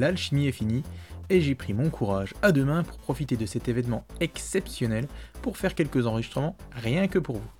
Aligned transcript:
l'alchimie 0.00 0.48
est 0.48 0.52
finie, 0.52 0.82
et 1.28 1.40
j'ai 1.40 1.54
pris 1.54 1.72
mon 1.72 1.90
courage 1.90 2.34
à 2.42 2.50
deux 2.50 2.64
mains 2.64 2.82
pour 2.82 2.98
profiter 2.98 3.36
de 3.36 3.46
cet 3.46 3.68
événement 3.68 4.04
exceptionnel 4.18 5.06
pour 5.42 5.56
faire 5.56 5.76
quelques 5.76 6.06
enregistrements 6.06 6.56
rien 6.72 7.06
que 7.06 7.20
pour 7.20 7.36
vous. 7.36 7.50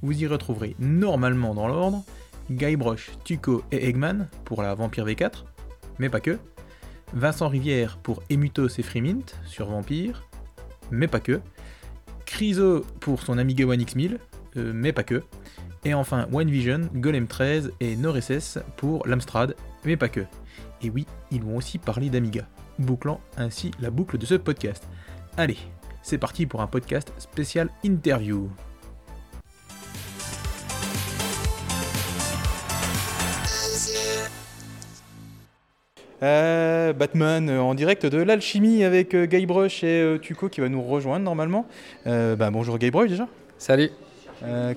Vous 0.00 0.22
y 0.22 0.26
retrouverez 0.26 0.74
normalement 0.78 1.54
dans 1.54 1.68
l'ordre 1.68 2.02
Guybrush, 2.50 3.10
Tuco 3.24 3.62
et 3.70 3.88
Eggman 3.88 4.28
pour 4.44 4.62
la 4.62 4.74
Vampire 4.74 5.04
V4, 5.04 5.44
mais 5.98 6.08
pas 6.08 6.20
que, 6.20 6.38
Vincent 7.12 7.48
Rivière 7.48 7.98
pour 7.98 8.22
Emutos 8.30 8.78
et 8.78 8.82
Freemint 8.82 9.26
sur 9.44 9.66
Vampire, 9.66 10.24
mais 10.90 11.08
pas 11.08 11.20
que, 11.20 11.40
Criso 12.24 12.86
pour 13.00 13.22
son 13.22 13.36
Amiga 13.36 13.66
One 13.66 13.80
X1000, 13.80 14.18
euh, 14.56 14.72
mais 14.74 14.92
pas 14.92 15.02
que, 15.02 15.22
et 15.84 15.94
enfin 15.94 16.26
One 16.32 16.50
Vision, 16.50 16.88
Golem 16.94 17.26
13 17.26 17.72
et 17.80 17.96
Noreses 17.96 18.62
pour 18.76 19.06
l'Amstrad, 19.06 19.54
mais 19.84 19.96
pas 19.96 20.08
que. 20.08 20.24
Et 20.82 20.90
oui, 20.90 21.06
ils 21.30 21.42
vont 21.42 21.56
aussi 21.56 21.78
parler 21.78 22.10
d'Amiga, 22.10 22.46
bouclant 22.78 23.20
ainsi 23.36 23.70
la 23.80 23.90
boucle 23.90 24.18
de 24.18 24.26
ce 24.26 24.34
podcast. 24.34 24.88
Allez, 25.36 25.58
c'est 26.02 26.18
parti 26.18 26.46
pour 26.46 26.60
un 26.60 26.66
podcast 26.66 27.12
spécial 27.18 27.70
interview. 27.84 28.48
Euh, 36.22 36.92
Batman 36.92 37.48
euh, 37.48 37.60
en 37.60 37.74
direct 37.74 38.04
de 38.04 38.18
l'alchimie 38.18 38.82
avec 38.82 39.14
euh, 39.14 39.26
Guybrush 39.26 39.84
et 39.84 40.18
Tuco 40.20 40.48
qui 40.48 40.60
va 40.60 40.68
nous 40.68 40.82
rejoindre 40.82 41.24
normalement. 41.24 41.66
bah, 42.04 42.50
bonjour 42.50 42.78
Guybrush 42.78 43.10
déjà. 43.10 43.28
Salut. 43.58 43.90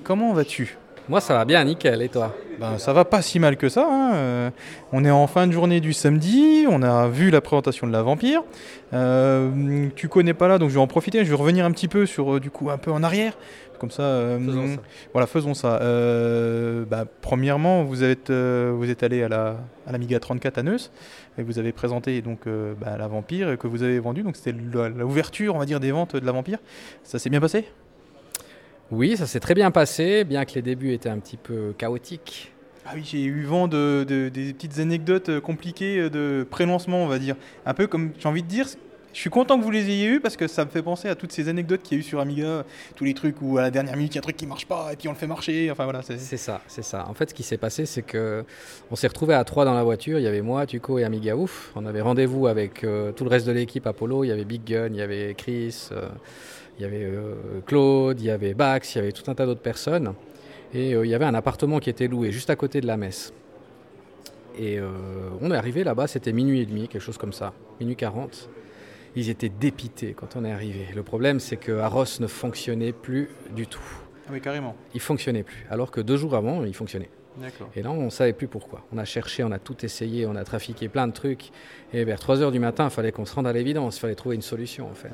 comment 0.04 0.32
vas-tu? 0.32 0.76
Moi 1.08 1.20
ça 1.20 1.34
va 1.34 1.44
bien, 1.44 1.62
nickel. 1.64 2.02
Et 2.02 2.08
toi? 2.08 2.34
Ben, 2.60 2.78
Ça 2.78 2.92
va 2.92 3.04
pas 3.04 3.22
si 3.22 3.38
mal 3.38 3.56
que 3.56 3.68
ça. 3.68 3.86
Hein. 3.90 4.52
on 4.92 5.04
est 5.04 5.10
en 5.10 5.26
fin 5.26 5.46
de 5.46 5.52
journée 5.52 5.80
du 5.80 5.92
samedi, 5.92 6.64
on 6.68 6.82
a 6.82 7.08
vu 7.08 7.30
la 7.30 7.40
présentation 7.40 7.86
de 7.86 7.92
la 7.92 8.02
vampire. 8.02 8.42
tu 9.94 10.08
connais 10.08 10.34
pas 10.34 10.48
là, 10.48 10.58
donc 10.58 10.70
je 10.70 10.74
vais 10.74 10.80
en 10.80 10.86
profiter. 10.86 11.24
Je 11.24 11.30
vais 11.30 11.36
revenir 11.36 11.64
un 11.64 11.72
petit 11.72 11.88
peu 11.88 12.06
sur 12.06 12.40
du 12.40 12.50
coup 12.50 12.70
un 12.70 12.78
peu 12.78 12.92
en 12.92 13.02
arrière 13.02 13.34
comme 13.82 13.90
ça, 13.90 14.04
euh, 14.04 14.76
Voilà, 15.12 15.26
faisons 15.26 15.54
ça. 15.54 15.82
Euh, 15.82 16.84
bah, 16.84 17.04
premièrement, 17.20 17.82
vous 17.82 18.04
êtes, 18.04 18.30
euh, 18.30 18.72
vous 18.76 18.88
êtes 18.88 19.02
allé 19.02 19.24
à 19.24 19.28
la 19.28 19.56
à 19.88 19.90
l'Amiga 19.90 20.20
34 20.20 20.58
à 20.58 20.62
Neus 20.62 20.92
et 21.36 21.42
vous 21.42 21.58
avez 21.58 21.72
présenté 21.72 22.22
donc 22.22 22.42
bah, 22.80 22.96
la 22.96 23.08
Vampire 23.08 23.58
que 23.58 23.66
vous 23.66 23.82
avez 23.82 23.98
vendue. 23.98 24.22
Donc 24.22 24.36
c'était 24.36 24.52
l'ouverture, 24.52 25.56
on 25.56 25.58
va 25.58 25.66
dire, 25.66 25.80
des 25.80 25.90
ventes 25.90 26.14
de 26.14 26.24
la 26.24 26.30
Vampire. 26.30 26.58
Ça 27.02 27.18
s'est 27.18 27.28
bien 27.28 27.40
passé? 27.40 27.66
Oui, 28.92 29.16
ça 29.16 29.26
s'est 29.26 29.40
très 29.40 29.54
bien 29.54 29.70
passé, 29.70 30.22
bien 30.22 30.44
que 30.44 30.52
les 30.54 30.60
débuts 30.60 30.92
étaient 30.92 31.08
un 31.08 31.18
petit 31.18 31.38
peu 31.38 31.72
chaotiques. 31.78 32.52
Ah 32.84 32.90
oui, 32.94 33.00
j'ai 33.04 33.24
eu 33.24 33.42
vent 33.42 33.66
de, 33.66 34.04
des 34.06 34.52
petites 34.52 34.80
anecdotes 34.80 35.40
compliquées 35.40 36.10
de 36.10 36.46
pré-lancement, 36.48 37.02
on 37.02 37.06
va 37.06 37.18
dire. 37.18 37.36
Un 37.64 37.72
peu 37.72 37.86
comme, 37.86 38.10
j'ai 38.18 38.28
envie 38.28 38.42
de 38.42 38.48
dire, 38.48 38.66
je 39.14 39.18
suis 39.18 39.30
content 39.30 39.58
que 39.58 39.64
vous 39.64 39.70
les 39.70 39.88
ayez 39.88 40.06
eu 40.08 40.20
parce 40.20 40.36
que 40.36 40.46
ça 40.46 40.66
me 40.66 40.70
fait 40.70 40.82
penser 40.82 41.08
à 41.08 41.14
toutes 41.14 41.32
ces 41.32 41.48
anecdotes 41.48 41.82
qu'il 41.82 41.96
y 41.96 42.00
a 42.00 42.00
eu 42.00 42.02
sur 42.02 42.20
Amiga, 42.20 42.66
tous 42.94 43.04
les 43.04 43.14
trucs 43.14 43.36
où 43.40 43.56
à 43.56 43.62
la 43.62 43.70
dernière 43.70 43.96
minute 43.96 44.12
il 44.12 44.16
y 44.16 44.18
a 44.18 44.20
un 44.20 44.22
truc 44.22 44.36
qui 44.36 44.46
marche 44.46 44.66
pas 44.66 44.90
et 44.92 44.96
puis 44.96 45.08
on 45.08 45.12
le 45.12 45.16
fait 45.16 45.26
marcher. 45.26 45.70
Enfin 45.70 45.84
voilà. 45.84 46.02
C'est 46.02 46.18
ça, 46.18 46.60
c'est 46.66 46.84
ça. 46.84 47.06
En 47.08 47.14
fait, 47.14 47.30
ce 47.30 47.34
qui 47.34 47.42
s'est 47.42 47.56
passé, 47.56 47.86
c'est 47.86 48.02
que 48.02 48.44
on 48.90 48.96
s'est 48.96 49.08
retrouvé 49.08 49.32
à 49.32 49.44
trois 49.44 49.64
dans 49.64 49.74
la 49.74 49.84
voiture. 49.84 50.18
Il 50.18 50.22
y 50.22 50.28
avait 50.28 50.42
moi, 50.42 50.66
Tuco 50.66 50.98
et 50.98 51.04
Amiga 51.04 51.34
Ouf. 51.34 51.72
On 51.76 51.86
avait 51.86 52.02
rendez-vous 52.02 52.46
avec 52.46 52.84
euh, 52.84 53.12
tout 53.12 53.24
le 53.24 53.30
reste 53.30 53.46
de 53.46 53.52
l'équipe 53.52 53.86
Apollo. 53.86 54.24
Il 54.24 54.28
y 54.28 54.32
avait 54.32 54.44
Big 54.44 54.64
Gun, 54.64 54.88
il 54.88 54.96
y 54.96 55.02
avait 55.02 55.34
Chris, 55.34 55.88
euh, 55.92 56.08
il 56.78 56.82
y 56.82 56.84
avait 56.84 57.04
euh, 57.04 57.60
Claude, 57.66 58.20
il 58.20 58.26
y 58.26 58.30
avait 58.30 58.54
Bax, 58.54 58.94
il 58.94 58.98
y 58.98 59.00
avait 59.00 59.12
tout 59.12 59.30
un 59.30 59.34
tas 59.34 59.46
d'autres 59.46 59.60
personnes. 59.60 60.14
Et 60.74 60.92
il 60.92 61.06
y 61.06 61.14
avait 61.14 61.26
un 61.26 61.34
appartement 61.34 61.80
qui 61.80 61.90
était 61.90 62.08
loué 62.08 62.32
juste 62.32 62.48
à 62.48 62.56
côté 62.56 62.80
de 62.80 62.86
la 62.86 62.96
messe. 62.96 63.34
Et 64.58 64.78
on 65.42 65.50
est 65.50 65.54
arrivé 65.54 65.84
là-bas, 65.84 66.06
c'était 66.06 66.32
minuit 66.32 66.60
et 66.60 66.66
demi, 66.66 66.88
quelque 66.88 67.02
chose 67.02 67.18
comme 67.18 67.34
ça, 67.34 67.52
minuit 67.78 67.94
40 67.94 68.48
ils 69.16 69.28
étaient 69.28 69.48
dépités 69.48 70.14
quand 70.14 70.36
on 70.36 70.44
est 70.44 70.52
arrivé. 70.52 70.86
Le 70.94 71.02
problème, 71.02 71.40
c'est 71.40 71.56
que 71.56 71.72
Arros 71.72 72.04
ne 72.20 72.26
fonctionnait 72.26 72.92
plus 72.92 73.28
du 73.54 73.66
tout. 73.66 73.82
Ah 74.26 74.30
oui, 74.32 74.40
carrément. 74.40 74.76
Il 74.94 75.00
fonctionnait 75.00 75.42
plus, 75.42 75.66
alors 75.70 75.90
que 75.90 76.00
deux 76.00 76.16
jours 76.16 76.34
avant, 76.34 76.64
il 76.64 76.74
fonctionnait. 76.74 77.10
Et 77.74 77.82
là, 77.82 77.90
on 77.90 78.04
ne 78.04 78.10
savait 78.10 78.34
plus 78.34 78.46
pourquoi. 78.46 78.84
On 78.92 78.98
a 78.98 79.06
cherché, 79.06 79.42
on 79.42 79.50
a 79.52 79.58
tout 79.58 79.86
essayé, 79.86 80.26
on 80.26 80.36
a 80.36 80.44
trafiqué 80.44 80.88
plein 80.88 81.06
de 81.06 81.12
trucs. 81.12 81.50
Et 81.94 82.04
vers 82.04 82.20
3 82.20 82.42
heures 82.42 82.52
du 82.52 82.58
matin, 82.58 82.84
il 82.84 82.90
fallait 82.90 83.10
qu'on 83.10 83.24
se 83.24 83.34
rende 83.34 83.46
à 83.46 83.52
l'évidence, 83.54 83.96
il 83.96 84.00
fallait 84.00 84.14
trouver 84.14 84.36
une 84.36 84.42
solution 84.42 84.90
en 84.90 84.94
fait. 84.94 85.08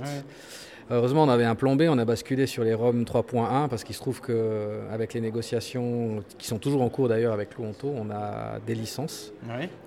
Heureusement, 0.90 1.24
on 1.24 1.28
avait 1.28 1.44
un 1.44 1.54
plan 1.54 1.76
B, 1.76 1.82
on 1.88 1.98
a 1.98 2.04
basculé 2.04 2.46
sur 2.46 2.64
les 2.64 2.72
ROM 2.72 3.02
3.1 3.02 3.68
parce 3.68 3.84
qu'il 3.84 3.94
se 3.94 4.00
trouve 4.00 4.22
qu'avec 4.22 5.12
les 5.12 5.20
négociations 5.20 6.22
qui 6.38 6.46
sont 6.46 6.58
toujours 6.58 6.80
en 6.80 6.88
cours 6.88 7.08
d'ailleurs 7.08 7.34
avec 7.34 7.56
Louanto, 7.56 7.92
on 7.94 8.10
a 8.10 8.58
des 8.66 8.74
licences. 8.74 9.32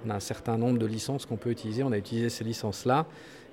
On 0.05 0.09
a 0.11 0.15
un 0.15 0.19
certain 0.19 0.57
nombre 0.57 0.77
de 0.77 0.85
licences 0.85 1.25
qu'on 1.25 1.37
peut 1.37 1.49
utiliser. 1.49 1.81
On 1.83 1.91
a 1.91 1.97
utilisé 1.97 2.29
ces 2.29 2.43
licences-là. 2.43 3.07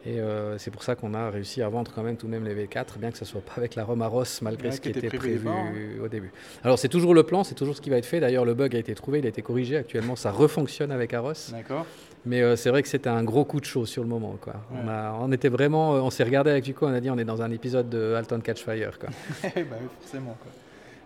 Et 0.06 0.20
euh, 0.20 0.56
c'est 0.58 0.70
pour 0.70 0.84
ça 0.84 0.94
qu'on 0.94 1.12
a 1.12 1.28
réussi 1.28 1.60
à 1.60 1.68
vendre 1.68 1.90
quand 1.92 2.02
même 2.02 2.16
tout 2.16 2.26
de 2.26 2.30
même 2.30 2.44
les 2.44 2.54
V4, 2.54 2.98
bien 2.98 3.10
que 3.10 3.18
ce 3.18 3.24
ne 3.24 3.28
soit 3.28 3.40
pas 3.40 3.54
avec 3.56 3.74
la 3.74 3.84
Romaros, 3.84 4.24
malgré 4.42 4.70
ce 4.70 4.80
qui 4.80 4.90
était 4.90 5.08
prévu, 5.08 5.48
hein. 5.48 5.72
au 6.02 6.08
début. 6.08 6.30
Alors 6.62 6.78
c'est 6.78 6.88
toujours 6.88 7.14
le 7.14 7.24
plan, 7.24 7.42
c'est 7.42 7.56
toujours 7.56 7.76
ce 7.76 7.80
qui 7.80 7.90
va 7.90 7.96
être 7.96 8.06
fait. 8.06 8.20
D'ailleurs, 8.20 8.44
le 8.44 8.54
bug 8.54 8.76
a 8.76 8.78
été 8.78 8.94
trouvé, 8.94 9.18
il 9.18 9.26
a 9.26 9.28
été 9.28 9.42
corrigé. 9.42 9.76
Actuellement, 9.76 10.14
ça 10.14 10.30
refonctionne 10.30 10.92
avec 10.92 11.14
Aros. 11.14 11.32
D'accord. 11.50 11.84
Mais 12.26 12.42
euh, 12.42 12.56
c'est 12.56 12.70
vrai 12.70 12.82
que 12.82 12.88
c'était 12.88 13.08
un 13.08 13.24
gros 13.24 13.44
coup 13.44 13.60
de 13.60 13.64
chaud 13.64 13.86
sur 13.86 14.02
le 14.02 14.08
moment. 14.08 14.36
Quoi. 14.40 14.54
On, 14.72 14.88
a, 14.88 15.16
on, 15.20 15.30
était 15.32 15.48
vraiment, 15.48 15.94
euh, 15.94 16.00
on 16.00 16.10
s'est 16.10 16.24
regardé 16.24 16.50
avec 16.50 16.64
Duco, 16.64 16.86
on 16.86 16.92
a 16.92 17.00
dit 17.00 17.10
on 17.10 17.18
est 17.18 17.24
dans 17.24 17.42
un 17.42 17.50
épisode 17.50 17.88
de 17.88 18.14
Alton 18.14 18.40
Catchfire. 18.40 18.98
Quoi. 18.98 19.08
bah, 19.42 19.76
forcément. 20.00 20.36
Quoi. 20.40 20.52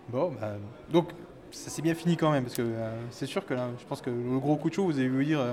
Bon, 0.08 0.32
bah, 0.40 0.54
donc 0.90 1.08
ça 1.52 1.70
s'est 1.70 1.82
bien 1.82 1.94
fini 1.94 2.16
quand 2.16 2.30
même, 2.30 2.44
parce 2.44 2.56
que 2.56 2.62
euh, 2.62 2.90
c'est 3.10 3.26
sûr 3.26 3.44
que 3.44 3.54
là, 3.54 3.68
je 3.78 3.84
pense 3.84 4.00
que 4.00 4.10
le 4.10 4.38
gros 4.38 4.56
coup 4.56 4.70
de 4.70 4.74
chaud, 4.74 4.86
vous 4.86 4.98
avez 4.98 5.08
vu 5.08 5.24
dire, 5.24 5.40
euh, 5.40 5.50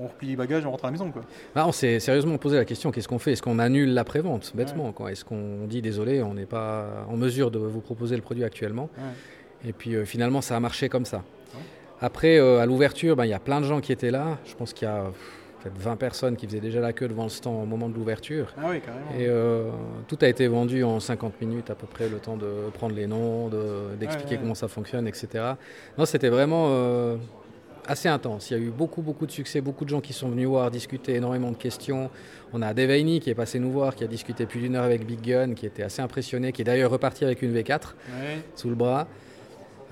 on, 0.00 0.06
replie 0.06 0.28
les 0.28 0.36
bagages, 0.36 0.66
on 0.66 0.70
rentre 0.70 0.84
à 0.84 0.88
la 0.88 0.92
maison. 0.92 1.10
Quoi. 1.10 1.22
Bah, 1.54 1.64
on 1.66 1.72
s'est 1.72 2.00
sérieusement 2.00 2.36
posé 2.38 2.56
la 2.56 2.64
question, 2.64 2.90
qu'est-ce 2.90 3.08
qu'on 3.08 3.18
fait? 3.18 3.32
Est-ce 3.32 3.42
qu'on 3.42 3.58
annule 3.58 3.94
la 3.94 4.04
prévente, 4.04 4.52
bêtement 4.54 4.92
Est-ce 5.08 5.24
qu'on 5.24 5.66
dit, 5.66 5.80
désolé, 5.80 6.22
on 6.22 6.34
n'est 6.34 6.46
pas 6.46 7.06
en 7.08 7.16
mesure 7.16 7.50
de 7.50 7.58
vous 7.58 7.80
proposer 7.80 8.16
le 8.16 8.22
produit 8.22 8.44
actuellement? 8.44 8.90
Et 9.64 9.72
puis 9.72 9.94
euh, 9.94 10.04
finalement, 10.04 10.40
ça 10.40 10.56
a 10.56 10.60
marché 10.60 10.88
comme 10.88 11.04
ça. 11.04 11.22
Après, 12.02 12.38
à 12.38 12.66
l'ouverture, 12.66 13.16
bah, 13.16 13.26
il 13.26 13.30
y 13.30 13.34
a 13.34 13.38
plein 13.38 13.60
de 13.60 13.66
gens 13.66 13.80
qui 13.80 13.92
étaient 13.92 14.10
là. 14.10 14.38
Je 14.44 14.54
pense 14.54 14.72
qu'il 14.72 14.86
y 14.86 14.90
a 14.90 15.12
peut 15.62 15.70
20 15.74 15.96
personnes 15.96 16.36
qui 16.36 16.46
faisaient 16.46 16.60
déjà 16.60 16.80
la 16.80 16.92
queue 16.92 17.08
devant 17.08 17.24
le 17.24 17.28
stand 17.28 17.62
au 17.62 17.66
moment 17.66 17.88
de 17.88 17.94
l'ouverture. 17.94 18.52
Ah 18.58 18.66
oui, 18.70 18.80
carrément. 18.80 19.10
Et 19.18 19.26
euh, 19.28 19.70
tout 20.08 20.18
a 20.20 20.28
été 20.28 20.46
vendu 20.48 20.84
en 20.84 21.00
50 21.00 21.40
minutes 21.40 21.70
à 21.70 21.74
peu 21.74 21.86
près, 21.86 22.08
le 22.08 22.18
temps 22.18 22.36
de 22.36 22.70
prendre 22.74 22.94
les 22.94 23.06
noms, 23.06 23.50
d'expliquer 23.98 24.38
comment 24.38 24.54
ça 24.54 24.68
fonctionne, 24.68 25.06
etc. 25.06 25.52
Non, 25.98 26.04
c'était 26.04 26.28
vraiment 26.28 26.68
euh, 26.70 27.16
assez 27.86 28.08
intense. 28.08 28.50
Il 28.50 28.58
y 28.58 28.60
a 28.60 28.62
eu 28.62 28.70
beaucoup, 28.70 29.02
beaucoup 29.02 29.26
de 29.26 29.32
succès, 29.32 29.60
beaucoup 29.60 29.84
de 29.84 29.90
gens 29.90 30.00
qui 30.00 30.12
sont 30.12 30.28
venus 30.28 30.46
voir, 30.46 30.70
discuter, 30.70 31.14
énormément 31.14 31.50
de 31.50 31.56
questions. 31.56 32.10
On 32.52 32.62
a 32.62 32.74
Devaney 32.74 33.20
qui 33.20 33.30
est 33.30 33.34
passé 33.34 33.58
nous 33.58 33.70
voir, 33.70 33.94
qui 33.94 34.04
a 34.04 34.08
discuté 34.08 34.46
plus 34.46 34.60
d'une 34.60 34.76
heure 34.76 34.84
avec 34.84 35.06
Big 35.06 35.20
Gun, 35.20 35.54
qui 35.54 35.66
était 35.66 35.82
assez 35.82 36.02
impressionné, 36.02 36.52
qui 36.52 36.62
est 36.62 36.66
d'ailleurs 36.66 36.90
reparti 36.90 37.24
avec 37.24 37.42
une 37.42 37.54
V4 37.54 37.94
sous 38.56 38.68
le 38.68 38.74
bras. 38.74 39.06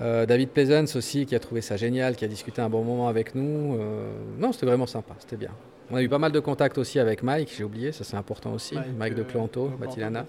Euh, 0.01 0.25
David 0.27 0.51
Pleasance 0.51 0.97
aussi, 0.97 1.27
qui 1.27 1.35
a 1.35 1.39
trouvé 1.39 1.61
ça 1.61 1.77
génial, 1.77 2.17
qui 2.17 2.25
a 2.25 2.29
discuté 2.29 2.63
un 2.63 2.71
bon 2.71 2.83
moment 2.83 3.09
avec 3.09 3.35
nous. 3.35 3.77
Euh, 3.79 4.11
non, 4.39 4.53
c'était 4.53 4.67
vraiment 4.67 4.87
sympa, 4.87 5.15
c'était 5.19 5.37
bien. 5.37 5.51
On 5.91 5.97
a 5.97 6.03
eu 6.03 6.09
pas 6.09 6.19
mal 6.19 6.33
de 6.33 6.41
contacts 6.41 6.79
aussi 6.79 6.99
avec 6.99 7.23
Mike, 7.23 7.53
j'ai 7.57 7.65
oublié, 7.65 7.93
ça 7.93 8.05
c'est 8.05 8.17
important 8.17 8.53
aussi. 8.53 8.77
Mike, 8.97 9.15
de 9.15 9.25
Clanto, 9.25 9.69
Batilana. 9.69 10.25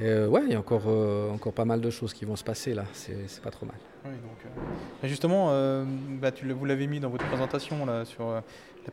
Euh, 0.00 0.26
ouais, 0.28 0.42
il 0.46 0.52
y 0.52 0.54
a 0.54 0.58
encore, 0.58 0.86
encore 1.32 1.52
pas 1.52 1.64
mal 1.64 1.80
de 1.80 1.90
choses 1.90 2.12
qui 2.12 2.24
vont 2.24 2.36
se 2.36 2.44
passer 2.44 2.74
là, 2.74 2.84
c'est 2.92 3.40
pas 3.42 3.50
trop 3.50 3.66
mal. 3.66 3.76
justement, 5.04 5.52
bah, 6.20 6.32
tu, 6.32 6.50
vous 6.50 6.64
l'avez 6.64 6.88
mis 6.88 6.98
dans 6.98 7.10
votre 7.10 7.26
présentation 7.28 7.86
là, 7.86 8.04
sur 8.04 8.28
la 8.32 8.42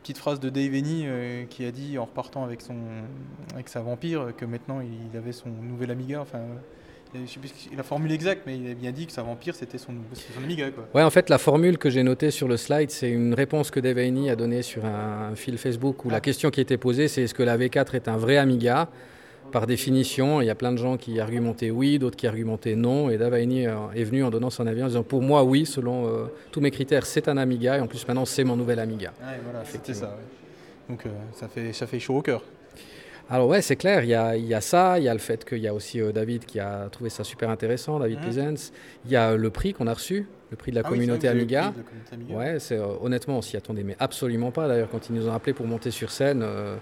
petite 0.00 0.18
phrase 0.18 0.38
de 0.38 0.48
Dave 0.48 0.74
Eni 0.74 1.06
qui 1.50 1.64
a 1.64 1.72
dit 1.72 1.98
en 1.98 2.04
repartant 2.04 2.44
avec, 2.44 2.60
son, 2.60 2.76
avec 3.52 3.68
sa 3.68 3.80
vampire 3.80 4.32
que 4.36 4.44
maintenant 4.44 4.80
il 4.80 5.16
avait 5.16 5.32
son 5.32 5.48
nouvel 5.48 5.90
Amiga. 5.90 6.20
Enfin, 6.20 6.40
je 7.14 7.30
sais 7.30 7.40
plus 7.40 7.50
la 7.76 7.82
formule 7.82 8.12
exacte, 8.12 8.42
mais 8.46 8.56
il 8.56 8.70
a 8.70 8.74
bien 8.74 8.92
dit 8.92 9.06
que 9.06 9.12
sa 9.12 9.22
vampire, 9.22 9.54
c'était 9.54 9.78
son, 9.78 9.92
son 10.12 10.42
Amiga. 10.42 10.70
Quoi. 10.70 10.88
Ouais, 10.94 11.02
en 11.02 11.10
fait, 11.10 11.30
la 11.30 11.38
formule 11.38 11.78
que 11.78 11.90
j'ai 11.90 12.02
notée 12.02 12.30
sur 12.30 12.48
le 12.48 12.56
slide, 12.56 12.90
c'est 12.90 13.10
une 13.10 13.34
réponse 13.34 13.70
que 13.70 13.80
Devaney 13.80 14.30
a 14.30 14.36
donnée 14.36 14.62
sur 14.62 14.84
un, 14.84 15.34
fil 15.34 15.58
Facebook 15.58 16.04
où 16.04 16.10
la 16.10 16.16
ah. 16.16 16.20
question 16.20 16.50
qui 16.50 16.60
était 16.60 16.76
posée, 16.76 17.08
c'est 17.08 17.22
est-ce 17.22 17.34
que 17.34 17.42
la 17.42 17.56
V4 17.56 17.94
est 17.94 18.08
un 18.08 18.16
vrai 18.16 18.36
Amiga? 18.36 18.88
Par 19.52 19.66
définition, 19.66 20.42
il 20.42 20.44
y 20.44 20.50
a 20.50 20.54
plein 20.54 20.72
de 20.72 20.76
gens 20.76 20.98
qui 20.98 21.20
argumentaient 21.20 21.70
oui, 21.70 21.98
d'autres 21.98 22.16
qui 22.16 22.26
argumentaient 22.26 22.76
non, 22.76 23.08
et 23.08 23.16
Devaney 23.16 23.66
est 23.94 24.04
venu 24.04 24.22
en 24.22 24.28
donnant 24.28 24.50
son 24.50 24.66
avis 24.66 24.82
en 24.82 24.88
disant 24.88 25.02
pour 25.02 25.22
moi 25.22 25.42
oui, 25.42 25.64
selon 25.64 26.06
euh, 26.06 26.26
tous 26.52 26.60
mes 26.60 26.70
critères, 26.70 27.06
c'est 27.06 27.28
un 27.28 27.38
Amiga, 27.38 27.78
et 27.78 27.80
en 27.80 27.86
plus 27.86 28.06
maintenant 28.06 28.26
c'est 28.26 28.44
mon 28.44 28.56
nouvel 28.56 28.78
Amiga. 28.78 29.14
Ouais, 29.22 29.38
voilà, 29.42 29.64
c'était 29.64 29.94
ça. 29.94 30.18
Donc 30.90 31.06
euh, 31.06 31.10
ça, 31.32 31.48
fait, 31.48 31.72
ça 31.72 31.86
fait 31.86 31.98
chaud 31.98 32.16
au 32.16 32.22
cœur. 32.22 32.42
Alors 33.30 33.48
ouais, 33.48 33.60
c'est 33.60 33.76
clair, 33.76 34.04
il 34.04 34.10
y, 34.10 34.14
a, 34.14 34.36
il 34.36 34.46
y, 34.46 34.54
a, 34.54 34.60
ça, 34.60 34.98
il 34.98 35.04
y 35.04 35.08
a 35.08 35.12
le 35.12 35.20
fait 35.20 35.44
qu'il 35.44 35.58
y 35.58 35.68
a 35.68 35.74
aussi 35.74 36.00
euh, 36.00 36.12
David 36.12 36.46
qui 36.46 36.60
a 36.60 36.88
trouvé 36.90 37.10
ça 37.10 37.24
super 37.24 37.50
intéressant, 37.50 37.98
David 37.98 38.20
mmh. 38.20 38.54
Il 39.04 39.10
y 39.10 39.16
a 39.16 39.36
le 39.36 39.50
prix 39.50 39.74
qu'on 39.74 39.86
a 39.86 39.92
reçu, 39.92 40.26
le 40.50 40.56
prix 40.56 40.70
de 40.70 40.76
la 40.76 40.82
ah 40.84 40.88
communauté 40.88 41.28
Amiga. 41.28 41.74
Ouais, 42.30 42.58
c'est, 42.58 42.78
euh, 42.78 42.86
honnêtement, 43.02 43.38
on 43.38 43.42
s'y 43.42 43.56
attendait 43.56 43.82
mais 43.82 43.96
absolument 43.98 44.50
pas. 44.50 44.66
D'ailleurs, 44.66 44.88
quand 44.90 45.10
ils 45.10 45.14
nous 45.14 45.28
ont 45.28 45.32
appelés 45.32 45.52
pour 45.52 45.66
monter 45.66 45.90
sur 45.90 46.10
scène, 46.10 46.42
euh, 46.42 46.76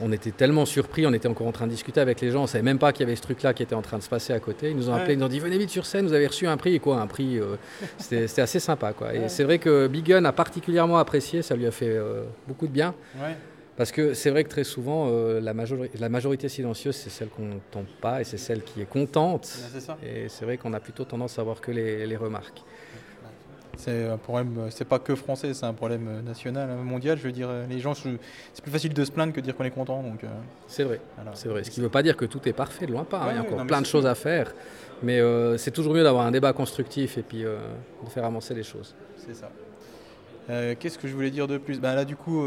on 0.00 0.10
était 0.12 0.32
tellement 0.32 0.66
surpris, 0.66 1.06
on 1.06 1.12
était 1.12 1.28
encore 1.28 1.46
en 1.46 1.52
train 1.52 1.66
de 1.66 1.70
discuter 1.70 2.00
avec 2.00 2.20
les 2.20 2.30
gens, 2.30 2.40
on 2.40 2.42
ne 2.42 2.48
savait 2.48 2.64
même 2.64 2.78
pas 2.78 2.92
qu'il 2.92 3.02
y 3.02 3.06
avait 3.06 3.16
ce 3.16 3.22
truc-là 3.22 3.54
qui 3.54 3.62
était 3.62 3.74
en 3.74 3.82
train 3.82 3.98
de 3.98 4.02
se 4.02 4.08
passer 4.08 4.32
à 4.32 4.40
côté. 4.40 4.70
Ils 4.70 4.76
nous 4.76 4.90
ont 4.90 4.94
appelés, 4.94 5.14
ils 5.14 5.18
nous 5.18 5.26
ont 5.26 5.28
dit 5.28 5.38
venez 5.38 5.58
vite 5.58 5.70
sur 5.70 5.86
scène, 5.86 6.06
vous 6.06 6.12
avez 6.12 6.26
reçu 6.26 6.46
un 6.46 6.56
prix 6.56 6.74
et 6.74 6.78
quoi 6.80 7.00
Un 7.00 7.06
prix, 7.06 7.38
euh, 7.38 7.56
c'était 7.98 8.42
assez 8.42 8.58
sympa 8.58 8.92
quoi. 8.92 9.14
Et 9.14 9.28
c'est 9.28 9.44
vrai 9.44 9.58
que 9.58 9.86
Big 9.86 10.06
Gun 10.06 10.24
a 10.24 10.32
particulièrement 10.32 10.98
apprécié, 10.98 11.42
ça 11.42 11.54
lui 11.54 11.66
a 11.66 11.70
fait 11.70 11.90
euh, 11.90 12.24
beaucoup 12.48 12.66
de 12.66 12.72
bien. 12.72 12.94
Parce 13.76 13.90
que 13.90 14.14
c'est 14.14 14.30
vrai 14.30 14.44
que 14.44 14.50
très 14.50 14.64
souvent, 14.64 15.08
euh, 15.08 15.40
la, 15.40 15.52
la, 15.98 16.08
majorité 16.08 16.48
silencieuse, 16.48 16.94
c'est 16.94 17.10
celle 17.10 17.28
qu'on 17.28 17.46
n'entend 17.46 17.84
pas 18.00 18.20
et 18.20 18.24
c'est 18.24 18.38
celle 18.38 18.62
qui 18.62 18.80
est 18.80 18.88
contente. 18.88 19.50
et 20.04 20.28
c'est 20.28 20.44
vrai 20.44 20.58
qu'on 20.58 20.72
a 20.74 20.80
plutôt 20.80 21.04
tendance 21.04 21.38
à 21.38 21.42
voir 21.42 21.60
que 21.60 21.72
les 21.72 22.16
remarques. 22.16 22.62
C'est 23.76 24.08
un 24.08 24.16
problème, 24.16 24.66
c'est 24.70 24.84
pas 24.84 24.98
que 24.98 25.14
français, 25.14 25.54
c'est 25.54 25.66
un 25.66 25.72
problème 25.72 26.22
national, 26.24 26.68
mondial. 26.84 27.18
Je 27.18 27.24
veux 27.24 27.32
dire, 27.32 27.48
les 27.68 27.78
gens, 27.80 27.94
c'est 27.94 28.62
plus 28.62 28.70
facile 28.70 28.94
de 28.94 29.04
se 29.04 29.10
plaindre 29.10 29.32
que 29.32 29.40
de 29.40 29.44
dire 29.44 29.56
qu'on 29.56 29.64
est 29.64 29.70
content. 29.70 30.02
Donc, 30.02 30.24
euh, 30.24 30.28
c'est 30.66 30.84
vrai, 30.84 31.00
c'est 31.34 31.48
vrai. 31.48 31.64
Ce 31.64 31.70
qui 31.70 31.80
ne 31.80 31.84
veut 31.84 31.90
pas 31.90 32.02
dire 32.02 32.16
que 32.16 32.24
tout 32.24 32.40
est 32.48 32.52
parfait, 32.52 32.86
loin 32.86 33.04
pas. 33.04 33.22
Hein. 33.22 33.28
il 33.30 33.36
y 33.36 33.38
a 33.38 33.42
encore 33.42 33.66
plein 33.66 33.80
de 33.80 33.86
choses 33.86 34.06
à 34.06 34.14
faire, 34.14 34.54
mais 35.02 35.20
euh, 35.20 35.56
c'est 35.56 35.70
toujours 35.70 35.94
mieux 35.94 36.02
d'avoir 36.02 36.26
un 36.26 36.30
débat 36.30 36.52
constructif 36.52 37.18
et 37.18 37.22
puis 37.22 37.44
euh, 37.44 37.58
de 38.04 38.10
faire 38.10 38.24
avancer 38.24 38.54
les 38.54 38.62
choses. 38.62 38.94
C'est 39.16 39.34
ça. 39.34 39.50
Qu'est-ce 40.78 40.98
que 40.98 41.08
je 41.08 41.14
voulais 41.14 41.30
dire 41.30 41.48
de 41.48 41.56
plus? 41.56 41.80
Bah, 41.80 41.94
Là, 41.94 42.04
du 42.04 42.16
coup, 42.16 42.46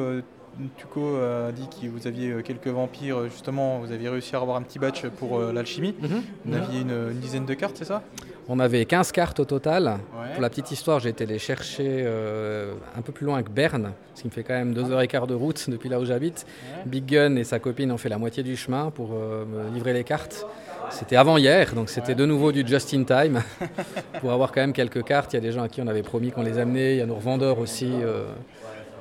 Tuco 0.77 1.17
a 1.17 1.51
dit 1.51 1.67
que 1.69 1.87
vous 1.87 2.07
aviez 2.07 2.41
quelques 2.43 2.67
vampires, 2.67 3.29
justement, 3.29 3.79
vous 3.79 3.91
aviez 3.91 4.09
réussi 4.09 4.35
à 4.35 4.39
avoir 4.39 4.57
un 4.57 4.61
petit 4.61 4.79
batch 4.79 5.05
pour 5.07 5.39
l'alchimie. 5.39 5.95
Mhm. 5.99 6.21
Vous 6.45 6.55
aviez 6.55 6.81
une, 6.81 7.11
une 7.11 7.19
dizaine 7.19 7.45
de 7.45 7.53
cartes, 7.53 7.77
c'est 7.77 7.85
ça? 7.85 8.03
On 8.49 8.59
avait 8.59 8.85
15 8.85 9.11
cartes 9.11 9.41
au 9.41 9.45
total. 9.45 9.97
Pour 10.33 10.41
la 10.41 10.49
petite 10.49 10.71
histoire, 10.71 10.99
j'ai 11.01 11.09
été 11.09 11.25
les 11.25 11.37
chercher 11.37 12.03
euh, 12.05 12.75
un 12.95 13.01
peu 13.01 13.11
plus 13.11 13.25
loin 13.25 13.43
que 13.43 13.49
Berne, 13.49 13.91
ce 14.15 14.21
qui 14.21 14.27
me 14.27 14.31
fait 14.31 14.43
quand 14.43 14.53
même 14.53 14.73
deux 14.73 14.89
heures 14.89 15.01
et 15.01 15.07
quart 15.07 15.27
de 15.27 15.33
route 15.33 15.69
depuis 15.69 15.89
là 15.89 15.99
où 15.99 16.05
j'habite. 16.05 16.45
Big 16.85 17.05
Gun 17.05 17.35
et 17.35 17.43
sa 17.43 17.59
copine 17.59 17.91
ont 17.91 17.97
fait 17.97 18.07
la 18.07 18.17
moitié 18.17 18.43
du 18.43 18.55
chemin 18.55 18.89
pour 18.89 19.09
euh, 19.13 19.43
me 19.45 19.73
livrer 19.73 19.91
les 19.91 20.05
cartes. 20.05 20.45
C'était 20.91 21.17
avant 21.17 21.35
hier, 21.35 21.73
donc 21.73 21.89
c'était 21.89 22.15
de 22.15 22.25
nouveau 22.25 22.53
du 22.53 22.65
just 22.65 22.93
in 22.93 23.03
time 23.03 23.41
pour 24.21 24.31
avoir 24.31 24.53
quand 24.53 24.61
même 24.61 24.71
quelques 24.71 25.03
cartes. 25.03 25.33
Il 25.33 25.35
y 25.35 25.39
a 25.39 25.41
des 25.41 25.51
gens 25.51 25.63
à 25.63 25.67
qui 25.67 25.81
on 25.81 25.87
avait 25.87 26.03
promis 26.03 26.31
qu'on 26.31 26.43
les 26.43 26.57
amenait. 26.57 26.93
Il 26.93 26.99
y 26.99 27.01
a 27.01 27.05
nos 27.05 27.15
revendeurs 27.15 27.59
aussi 27.59 27.91
euh, 27.91 28.27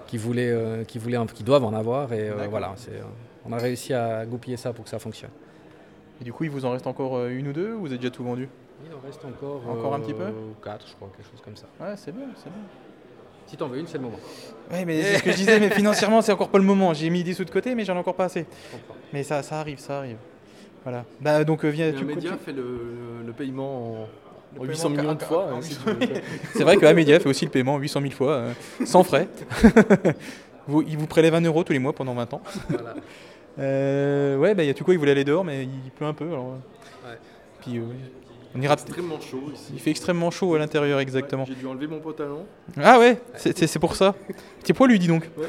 qui, 0.06 0.18
voulaient, 0.18 0.84
qui, 0.86 0.98
voulaient, 0.98 1.18
qui 1.34 1.42
doivent 1.42 1.64
en 1.64 1.74
avoir. 1.74 2.12
Et 2.12 2.30
voilà, 2.50 2.74
on 3.44 3.52
a 3.52 3.58
réussi 3.58 3.92
à 3.92 4.24
goupiller 4.26 4.56
ça 4.56 4.72
pour 4.72 4.84
que 4.84 4.90
ça 4.90 4.98
fonctionne. 4.98 5.30
Et 6.20 6.24
du 6.24 6.32
coup, 6.32 6.44
il 6.44 6.50
vous 6.50 6.64
en 6.64 6.70
reste 6.70 6.86
encore 6.86 7.26
une 7.26 7.48
ou 7.48 7.52
deux 7.52 7.74
ou 7.74 7.80
vous 7.80 7.86
avez 7.88 7.98
déjà 7.98 8.10
tout 8.10 8.24
vendu? 8.24 8.48
Il 8.84 8.94
en 8.94 9.00
reste 9.00 9.24
encore. 9.24 9.62
Encore 9.68 9.94
un 9.94 10.00
petit 10.00 10.12
peu? 10.12 10.24
4, 10.62 10.74
euh, 10.74 10.86
je 10.86 10.94
crois, 10.94 11.10
quelque 11.16 11.30
chose 11.30 11.40
comme 11.42 11.56
ça. 11.56 11.66
Ouais, 11.80 11.94
c'est 11.96 12.12
bien, 12.12 12.26
c'est 12.36 12.50
bien. 12.50 12.62
Si 13.46 13.56
t'en 13.56 13.68
veux 13.68 13.78
une, 13.78 13.86
c'est 13.86 13.98
le 13.98 14.04
moment. 14.04 14.18
Oui, 14.72 14.84
mais 14.84 15.02
c'est 15.02 15.18
ce 15.18 15.22
que 15.22 15.30
je 15.30 15.36
disais, 15.36 15.60
mais 15.60 15.70
financièrement, 15.70 16.20
c'est 16.20 16.32
encore 16.32 16.48
pas 16.48 16.58
le 16.58 16.64
moment. 16.64 16.92
J'ai 16.94 17.10
mis 17.10 17.22
des 17.22 17.32
sous 17.32 17.44
de 17.44 17.50
côté, 17.50 17.74
mais 17.74 17.84
j'en 17.84 17.94
ai 17.94 17.98
encore 17.98 18.16
pas 18.16 18.24
assez. 18.24 18.46
Mais 19.12 19.22
ça, 19.22 19.42
ça 19.42 19.60
arrive, 19.60 19.78
ça 19.78 19.98
arrive. 19.98 20.16
Voilà. 20.82 21.04
Bah, 21.20 21.44
donc, 21.44 21.64
euh, 21.64 21.68
viens, 21.68 21.92
tu 21.92 22.04
Média 22.04 22.36
fait 22.36 22.52
le, 22.52 23.22
le 23.24 23.32
paiement 23.32 24.02
en, 24.02 24.08
800 24.60 24.90
millions 24.90 25.14
de 25.14 25.22
fois. 25.22 25.48
Hein, 25.52 25.60
c'est 26.54 26.62
vrai 26.62 26.76
que 26.76 26.86
Amedia 26.86 27.20
fait 27.20 27.28
aussi 27.28 27.44
le 27.44 27.50
paiement 27.50 27.78
800 27.78 28.00
000 28.00 28.12
fois, 28.12 28.32
euh, 28.32 28.52
sans 28.84 29.02
frais. 29.02 29.28
vous, 30.66 30.82
il 30.82 30.96
vous 30.96 31.06
prélève 31.06 31.34
1 31.34 31.42
euro 31.42 31.64
tous 31.64 31.72
les 31.72 31.78
mois 31.78 31.92
pendant 31.92 32.14
20 32.14 32.34
ans. 32.34 32.42
Voilà. 32.68 32.94
ouais, 34.38 34.54
bah, 34.54 34.62
il 34.62 34.66
y 34.66 34.70
a 34.70 34.74
tout 34.74 34.84
quoi, 34.84 34.94
il 34.94 34.98
voulait 34.98 35.12
aller 35.12 35.24
dehors, 35.24 35.44
mais 35.44 35.64
il 35.64 35.90
pleut 35.90 36.06
un 36.06 36.14
peu. 36.14 36.26
Alors... 36.26 36.58
Ouais. 37.04 37.18
Puis 37.60 37.80
on 38.56 38.62
ira 38.62 38.74
extrêmement 38.74 39.20
chaud 39.20 39.50
ici. 39.52 39.72
Il 39.74 39.80
fait 39.80 39.90
extrêmement 39.90 40.30
chaud 40.30 40.54
à 40.54 40.58
l'intérieur, 40.58 40.98
exactement. 40.98 41.44
J'ai 41.44 41.54
dû 41.54 41.66
enlever 41.66 41.86
mon 41.86 42.00
pantalon. 42.00 42.46
Ah 42.82 42.98
ouais, 42.98 43.18
c'est 43.34 43.78
pour 43.78 43.96
ça. 43.96 44.14
Poids 44.74 44.88
lui, 44.88 44.98
dis 44.98 45.08
donc. 45.08 45.28
Ouais. 45.36 45.46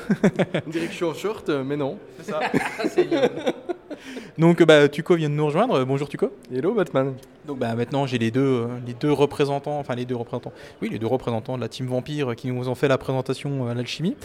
On 0.65 0.69
dirait 0.69 0.85
que 0.85 0.91
je 0.91 0.97
suis 0.97 1.05
en 1.05 1.13
short, 1.13 1.49
euh, 1.49 1.63
mais 1.63 1.77
non. 1.77 1.97
C'est 2.21 2.31
ça. 2.31 2.39
donc 4.37 4.63
bah, 4.63 4.87
Tuco 4.87 5.15
vient 5.15 5.29
de 5.29 5.35
nous 5.35 5.45
rejoindre. 5.45 5.83
Bonjour 5.85 6.09
Tuco. 6.09 6.31
Hello 6.51 6.73
Batman. 6.73 7.13
Donc 7.47 7.59
bah, 7.59 7.73
maintenant 7.75 8.05
j'ai 8.05 8.17
les 8.17 8.29
deux, 8.29 8.41
euh, 8.41 8.67
les 8.85 8.93
deux 8.93 9.11
représentants, 9.11 9.79
enfin 9.79 9.95
les 9.95 10.03
deux 10.03 10.17
représentants, 10.17 10.51
oui 10.81 10.89
les 10.89 10.99
deux 10.99 11.07
représentants 11.07 11.55
de 11.55 11.61
la 11.61 11.69
team 11.69 11.87
Vampire 11.87 12.35
qui 12.35 12.51
nous 12.51 12.67
ont 12.67 12.75
fait 12.75 12.89
la 12.89 12.97
présentation 12.97 13.65
euh, 13.65 13.71
à 13.71 13.73
l'alchimie. 13.73 14.17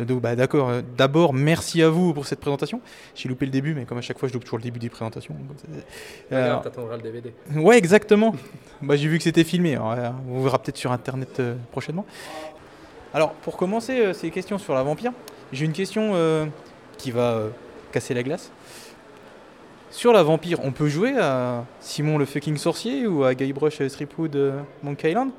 Donc 0.00 0.20
bah, 0.20 0.34
d'accord, 0.34 0.72
d'abord 0.98 1.32
merci 1.32 1.80
à 1.80 1.88
vous 1.88 2.12
pour 2.12 2.26
cette 2.26 2.40
présentation. 2.40 2.80
J'ai 3.14 3.28
loupé 3.28 3.46
le 3.46 3.52
début, 3.52 3.72
mais 3.72 3.84
comme 3.84 3.98
à 3.98 4.00
chaque 4.02 4.18
fois 4.18 4.28
je 4.28 4.34
loupe 4.34 4.42
toujours 4.44 4.58
le 4.58 4.64
début 4.64 4.80
des 4.80 4.88
présentations. 4.88 5.36
Euh, 6.32 6.56
t'attendras 6.60 6.96
le 6.96 7.02
DVD. 7.02 7.32
Ouais 7.54 7.78
exactement. 7.78 8.34
bah, 8.82 8.96
j'ai 8.96 9.06
vu 9.06 9.18
que 9.18 9.24
c'était 9.24 9.44
filmé, 9.44 9.78
on 9.78 10.40
verra 10.40 10.58
peut-être 10.58 10.76
sur 10.76 10.90
internet 10.90 11.40
prochainement. 11.70 12.04
Alors 13.14 13.30
pour 13.30 13.56
commencer 13.56 14.12
ces 14.12 14.30
questions 14.30 14.58
sur 14.58 14.74
la 14.74 14.82
Vampire, 14.82 15.12
j'ai 15.52 15.64
une 15.64 15.72
question 15.72 16.14
qui 16.98 17.12
va 17.12 17.44
casser 17.92 18.12
la 18.12 18.24
glace. 18.24 18.50
Sur 19.96 20.12
la 20.12 20.22
vampire, 20.22 20.58
on 20.62 20.72
peut 20.72 20.88
jouer 20.88 21.16
à 21.18 21.64
Simon 21.80 22.18
le 22.18 22.26
fucking 22.26 22.58
sorcier 22.58 23.06
ou 23.06 23.24
à 23.24 23.34
Guybrush 23.34 23.80
Stripwood 23.88 24.36
euh, 24.36 24.60
Monkey 24.82 25.08
Island? 25.10 25.30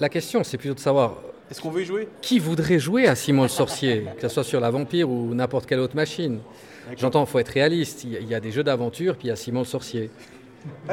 La 0.00 0.08
question, 0.08 0.42
c'est 0.42 0.56
plutôt 0.56 0.74
de 0.74 0.80
savoir. 0.80 1.18
Est-ce 1.50 1.60
qu'on 1.60 1.68
veut 1.68 1.82
y 1.82 1.84
jouer? 1.84 2.08
Qui 2.22 2.38
voudrait 2.38 2.78
jouer 2.78 3.06
à 3.06 3.14
Simon 3.14 3.42
le 3.42 3.48
sorcier, 3.48 4.06
que 4.16 4.22
ce 4.22 4.28
soit 4.28 4.44
sur 4.44 4.60
la 4.60 4.70
vampire 4.70 5.10
ou 5.10 5.34
n'importe 5.34 5.66
quelle 5.66 5.80
autre 5.80 5.94
machine? 5.94 6.38
J'entends, 6.96 7.24
il 7.24 7.26
faut 7.26 7.38
être 7.38 7.50
réaliste. 7.50 8.04
Il 8.04 8.26
y 8.26 8.34
a 8.34 8.40
des 8.40 8.50
jeux 8.50 8.64
d'aventure, 8.64 9.18
puis 9.18 9.26
il 9.26 9.28
y 9.28 9.32
a 9.32 9.36
Simon 9.36 9.58
le 9.58 9.66
sorcier. 9.66 10.10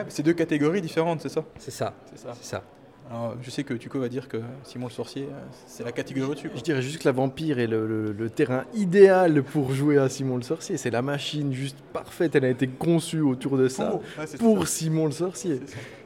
c'est 0.10 0.24
deux 0.24 0.34
catégories 0.34 0.82
différentes, 0.82 1.22
c'est 1.22 1.30
ça 1.30 1.46
C'est 1.58 1.72
ça. 1.72 1.94
C'est 2.14 2.44
ça. 2.44 2.64
Alors, 3.10 3.36
je 3.42 3.50
sais 3.50 3.64
que 3.64 3.74
Tuco 3.74 4.00
va 4.00 4.10
dire 4.10 4.28
que 4.28 4.38
Simon 4.64 4.88
le 4.88 4.92
sorcier, 4.92 5.24
euh, 5.24 5.42
c'est 5.68 5.84
la 5.84 5.92
catégorie 5.92 6.32
au-dessus. 6.32 6.50
Je 6.56 6.62
dirais 6.62 6.82
juste 6.82 7.00
que 7.00 7.08
la 7.08 7.12
vampire 7.12 7.60
est 7.60 7.68
le, 7.68 8.30
terrain 8.34 8.64
idéal 8.74 9.44
pour 9.44 9.74
jouer 9.74 9.98
à 9.98 10.10
Simon 10.10 10.38
le 10.38 10.44
sorcier. 10.44 10.78
C'est 10.78 10.90
la 10.90 11.02
machine 11.02 11.54
juste 11.54 11.78
parfaite. 11.92 12.36
Elle 12.36 12.46
a 12.46 12.50
été 12.50 12.68
conçue 12.68 13.22
autour 13.22 13.58
de 13.58 13.68
ça 13.68 14.00
pour 14.40 14.68
Simon 14.68 15.06
le 15.06 15.12
sorcier. 15.12 15.60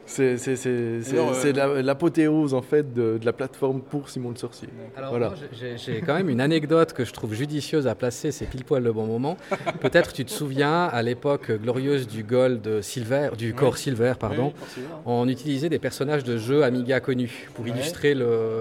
C'est 0.08 1.52
l'apothéose 1.52 2.54
en 2.54 2.62
fait 2.62 2.92
de, 2.92 3.20
la 3.22 3.32
plateforme 3.32 3.80
pour 3.82 4.08
Simon 4.08 4.30
le 4.30 4.36
Sorcier. 4.36 4.68
Alors 4.96 5.10
voilà. 5.10 5.34
j'ai 5.52 6.00
quand 6.00 6.14
même 6.14 6.30
une 6.30 6.40
anecdote 6.40 6.92
que 6.92 7.04
je 7.04 7.12
trouve 7.12 7.34
judicieuse 7.34 7.86
à 7.86 7.94
placer, 7.94 8.32
c'est 8.32 8.46
pile 8.46 8.64
poil 8.64 8.82
le 8.82 8.92
bon 8.92 9.06
moment. 9.06 9.36
Peut-être 9.80 10.12
tu 10.12 10.24
te 10.24 10.30
souviens 10.30 10.84
à 10.84 11.02
l'époque 11.02 11.52
glorieuse 11.52 12.06
du 12.08 12.22
Gold 12.22 12.82
Silver, 12.82 13.30
du 13.36 13.54
Core 13.54 13.76
Silver, 13.76 14.14
pardon, 14.18 14.52
on 15.04 15.28
utilisait 15.28 15.68
des 15.68 15.78
personnages 15.78 16.24
de 16.24 16.36
jeux 16.36 16.64
Amiga 16.64 17.00
connus 17.00 17.48
pour 17.54 17.66
illustrer 17.68 18.14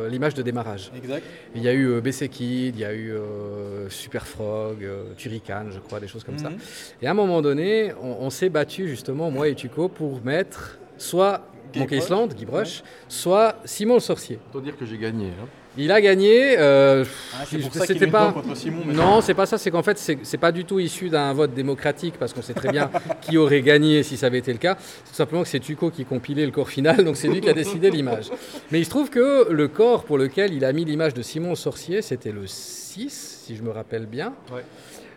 l'image 0.10 0.33
de 0.33 0.41
démarrage. 0.41 0.91
Exact. 0.95 1.24
Il 1.55 1.63
y 1.63 1.67
a 1.67 1.74
eu 1.74 1.88
euh, 1.88 2.01
BC 2.01 2.29
Kid, 2.29 2.75
il 2.75 2.81
y 2.81 2.86
a 2.86 2.93
eu 2.93 3.12
euh, 3.12 3.89
Super 3.89 4.27
Frog, 4.27 4.83
euh, 4.83 5.13
Turrican, 5.17 5.65
je 5.71 5.79
crois, 5.79 6.00
des 6.00 6.07
choses 6.07 6.24
comme 6.24 6.38
ça. 6.38 6.50
Mhm. 6.50 6.57
Et 7.01 7.07
à 7.07 7.12
un 7.12 7.13
moment 7.13 7.41
donné, 7.41 7.93
on, 8.01 8.17
on 8.21 8.29
s'est 8.29 8.50
battu 8.50 8.88
justement, 8.88 9.31
moi 9.31 9.48
et 9.48 9.55
Tuco, 9.55 9.88
pour 9.89 10.24
mettre 10.24 10.77
soit 10.97 11.41
Monkey 11.75 11.97
Island, 11.97 12.33
Guy 12.33 12.45
Brush, 12.45 12.83
soit 13.07 13.59
Simon 13.65 13.95
le 13.95 13.99
Sorcier. 13.99 14.39
Autant 14.49 14.63
dire 14.63 14.77
que 14.77 14.85
j'ai 14.85 14.97
gagné. 14.97 15.27
Hein. 15.27 15.47
Il 15.79 15.91
a 15.91 16.01
gagné. 16.01 16.57
Euh, 16.57 17.05
ah, 17.35 17.45
c'était 17.45 18.07
pas. 18.07 18.33
Simon, 18.55 18.83
non, 18.85 19.21
c'est 19.21 19.35
pas 19.35 19.45
ça. 19.45 19.59
C'est 19.59 19.69
qu'en 19.69 19.83
fait, 19.83 19.97
c'est 19.97 20.37
pas 20.37 20.51
du 20.51 20.65
tout 20.65 20.79
issu 20.79 21.09
d'un 21.09 21.31
vote 21.33 21.53
démocratique 21.53 22.15
parce 22.19 22.33
qu'on 22.33 22.41
sait 22.41 22.55
très 22.55 22.71
bien 22.71 22.89
qui 23.21 23.37
aurait 23.37 23.61
gagné 23.61 24.01
si 24.01 24.17
ça 24.17 24.25
avait 24.25 24.39
été 24.39 24.51
le 24.51 24.57
cas. 24.57 24.75
C'est 24.79 25.11
tout 25.11 25.15
simplement 25.15 25.43
que 25.43 25.49
c'est 25.49 25.59
Tuco 25.59 25.91
qui 25.91 26.03
compilait 26.03 26.45
le 26.45 26.51
corps 26.51 26.69
final, 26.69 27.03
donc 27.03 27.15
c'est 27.15 27.27
lui 27.27 27.41
qui 27.41 27.49
a 27.49 27.53
décidé 27.53 27.91
l'image. 27.91 28.31
Mais 28.71 28.79
il 28.79 28.85
se 28.85 28.89
trouve 28.89 29.11
que 29.11 29.51
le 29.51 29.67
corps 29.67 30.03
pour 30.03 30.17
lequel 30.17 30.53
il 30.53 30.65
a 30.65 30.73
mis 30.73 30.83
l'image 30.83 31.13
de 31.13 31.21
Simon 31.21 31.51
le 31.51 31.55
Sorcier, 31.55 32.01
c'était 32.01 32.31
le 32.31 32.47
6, 32.47 33.43
si 33.45 33.55
je 33.55 33.61
me 33.61 33.69
rappelle 33.69 34.07
bien. 34.07 34.33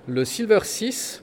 Le 0.06 0.24
Silver 0.26 0.60
6 0.62 1.22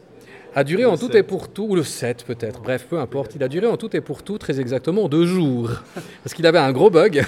a 0.57 0.63
duré 0.63 0.85
en 0.85 0.97
tout 0.97 1.15
et 1.15 1.21
pour 1.21 1.49
tout, 1.49 1.67
ou 1.69 1.75
le 1.75 1.83
7 1.83 2.23
peut-être, 2.25 2.61
bref, 2.61 2.87
peu 2.89 2.97
importe, 2.97 3.35
il 3.35 3.43
a 3.43 3.47
duré 3.47 3.67
en 3.67 3.77
tout 3.77 3.95
et 3.95 4.01
pour 4.01 4.23
tout 4.23 4.39
très 4.39 4.59
exactement 4.59 5.07
deux 5.07 5.27
jours. 5.27 5.69
Parce 6.23 6.33
qu'il 6.33 6.47
avait 6.47 6.57
un 6.57 6.71
gros 6.71 6.89
bug 6.89 7.23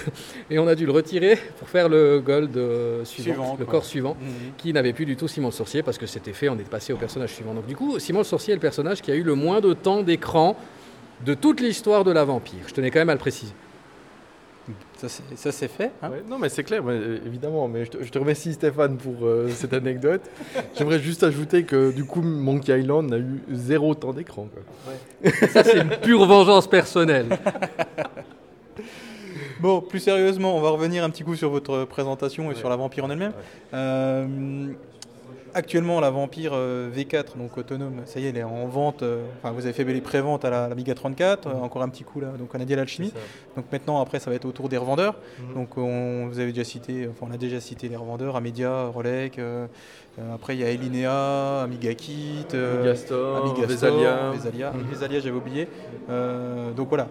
et 0.50 0.58
on 0.58 0.68
a 0.68 0.74
dû 0.74 0.88
le 0.88 0.92
retirer 0.92 1.38
pour 1.60 1.70
faire 1.70 1.90
le 1.90 2.22
gold 2.26 2.58
euh, 2.58 3.06
suivant, 3.06 3.56
le 3.60 3.66
corps 3.66 3.86
suivant, 3.86 4.18
mhm. 4.20 4.54
qui 4.58 4.74
n'avait 4.74 4.94
plus 4.94 5.06
du 5.06 5.16
tout 5.16 5.28
Simon 5.28 5.50
le 5.50 5.54
Sorcier 5.54 5.84
parce 5.84 6.00
que 6.00 6.08
c'était 6.08 6.34
fait, 6.34 6.50
on 6.50 6.58
est 6.58 6.68
passé 6.68 6.92
au 6.92 6.98
personnage 6.98 7.36
suivant. 7.36 7.54
Donc 7.54 7.68
du 7.68 7.76
coup, 7.76 8.00
Simon 8.00 8.20
le 8.20 8.26
Sorcier 8.26 8.54
est 8.54 8.56
le 8.56 8.62
personnage 8.62 9.04
qui 9.04 9.12
a 9.12 9.16
eu 9.16 9.22
le 9.22 9.36
moins 9.36 9.62
de 9.62 9.74
temps 9.74 10.02
d'écran 10.02 10.58
de 11.24 11.36
toute 11.36 11.62
l'histoire 11.62 12.04
de 12.04 12.12
la 12.12 12.24
vampire. 12.24 12.62
Je 12.66 12.74
tenais 12.74 12.90
quand 12.90 13.00
même 13.00 13.10
à 13.10 13.14
le 13.14 13.20
préciser. 13.20 13.54
Ça, 14.98 15.52
c'est 15.52 15.68
fait. 15.68 15.92
Hein 16.02 16.12
non, 16.30 16.38
mais 16.38 16.50
c'est 16.50 16.64
clair, 16.64 16.84
évidemment. 17.26 17.68
Mais 17.68 17.86
je 17.86 18.10
te, 18.10 18.20
remercie, 18.20 18.54
Stéphane, 18.54 18.98
pour 18.98 19.26
euh, 19.26 19.48
cette 19.50 19.74
anecdote. 19.74 20.22
J'aimerais 20.78 21.00
juste 21.00 21.24
ajouter 21.24 21.64
que, 21.64 21.92
du 21.92 22.04
coup, 22.04 22.22
Monkey 22.22 22.78
Island 22.80 23.10
n'a 23.10 23.18
eu 23.18 23.42
zéro 23.52 23.96
temps 23.96 24.14
d'écran. 24.14 24.48
Ça, 25.50 25.64
c'est 25.64 25.80
une 25.80 25.90
pure 26.02 26.26
vengeance 26.26 26.68
personnelle. 26.68 27.28
bon, 29.62 29.82
plus 29.82 30.00
sérieusement, 30.00 30.58
on 30.58 30.62
va 30.62 30.70
revenir 30.70 31.04
un 31.04 31.10
petit 31.10 31.24
coup 31.24 31.36
sur 31.36 31.50
votre 31.50 31.86
présentation 31.86 32.52
et 32.52 32.56
sur 32.56 32.70
la 32.70 32.76
vampire 32.76 33.06
en 33.06 33.10
elle-même. 33.10 33.34
Euh, 33.74 34.68
actuellement, 35.54 36.00
la 36.00 36.10
Vampire 36.10 36.52
euh, 36.54 36.90
V4, 36.92 37.38
donc 37.38 37.58
autonome, 37.58 38.02
ça 38.06 38.20
y 38.20 38.26
est, 38.26 38.30
elle 38.30 38.38
est 38.38 38.44
en 38.44 38.68
vente. 38.68 39.04
Euh, 39.04 39.24
enfin, 39.38 39.52
vous 39.54 39.66
avez 39.66 39.74
fait 39.74 39.84
les 39.84 40.02
préventes 40.02 40.46
à 40.46 40.50
la, 40.50 40.64
Amiga 40.66 40.94
34, 40.94 41.48
mhm. 41.48 41.64
encore 41.64 41.82
un 41.82 41.90
petit 41.90 42.04
coup 42.04 42.20
là. 42.20 42.28
Donc 42.38 42.50
on 42.54 42.60
a 42.60 42.66
dit 42.66 42.76
l'alchimie. 42.76 43.14
Donc 43.56 43.66
maintenant, 43.72 44.02
après, 44.02 44.20
ça 44.20 44.30
va 44.30 44.36
être 44.36 44.46
autour 44.46 44.70
des 44.70 44.78
revendeurs. 44.78 45.16
Mhm. 45.40 45.54
Donc 45.54 45.78
on, 45.78 46.28
vous 46.28 46.40
avez 46.40 46.52
déjà 46.52 46.64
cité, 46.64 47.08
enfin, 47.10 47.28
on 47.30 47.34
a 47.34 47.38
déjà 47.38 47.60
cité 47.60 47.90
les 47.90 47.96
revendeurs, 47.96 48.36
Amedia, 48.36 48.88
Rolec. 48.88 49.40
après, 50.34 50.56
il 50.56 50.60
y 50.60 50.64
a 50.64 50.70
Elinea, 50.70 51.64
Amiga 51.64 51.94
Kit, 51.94 52.48
Amiga 52.54 52.96
Store, 52.96 53.46
Amiga 53.46 53.66
Vesalia. 53.66 54.32
Vesalia, 54.90 55.20
j'avais 55.20 55.36
oublié. 55.36 55.68
donc 56.76 56.90
voilà. 56.90 57.08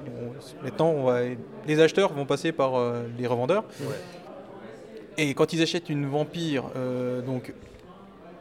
maintenant, 0.62 0.90
on 0.90 1.04
va, 1.04 1.20
les 1.66 1.80
acheteurs 1.80 2.12
vont 2.12 2.26
passer 2.26 2.52
par 2.52 2.72
les 3.18 3.26
revendeurs. 3.26 3.64
Et 5.20 5.34
quand 5.34 5.52
ils 5.52 5.62
achètent 5.62 5.88
une 5.88 6.06
Vampire, 6.06 6.64
donc 7.26 7.52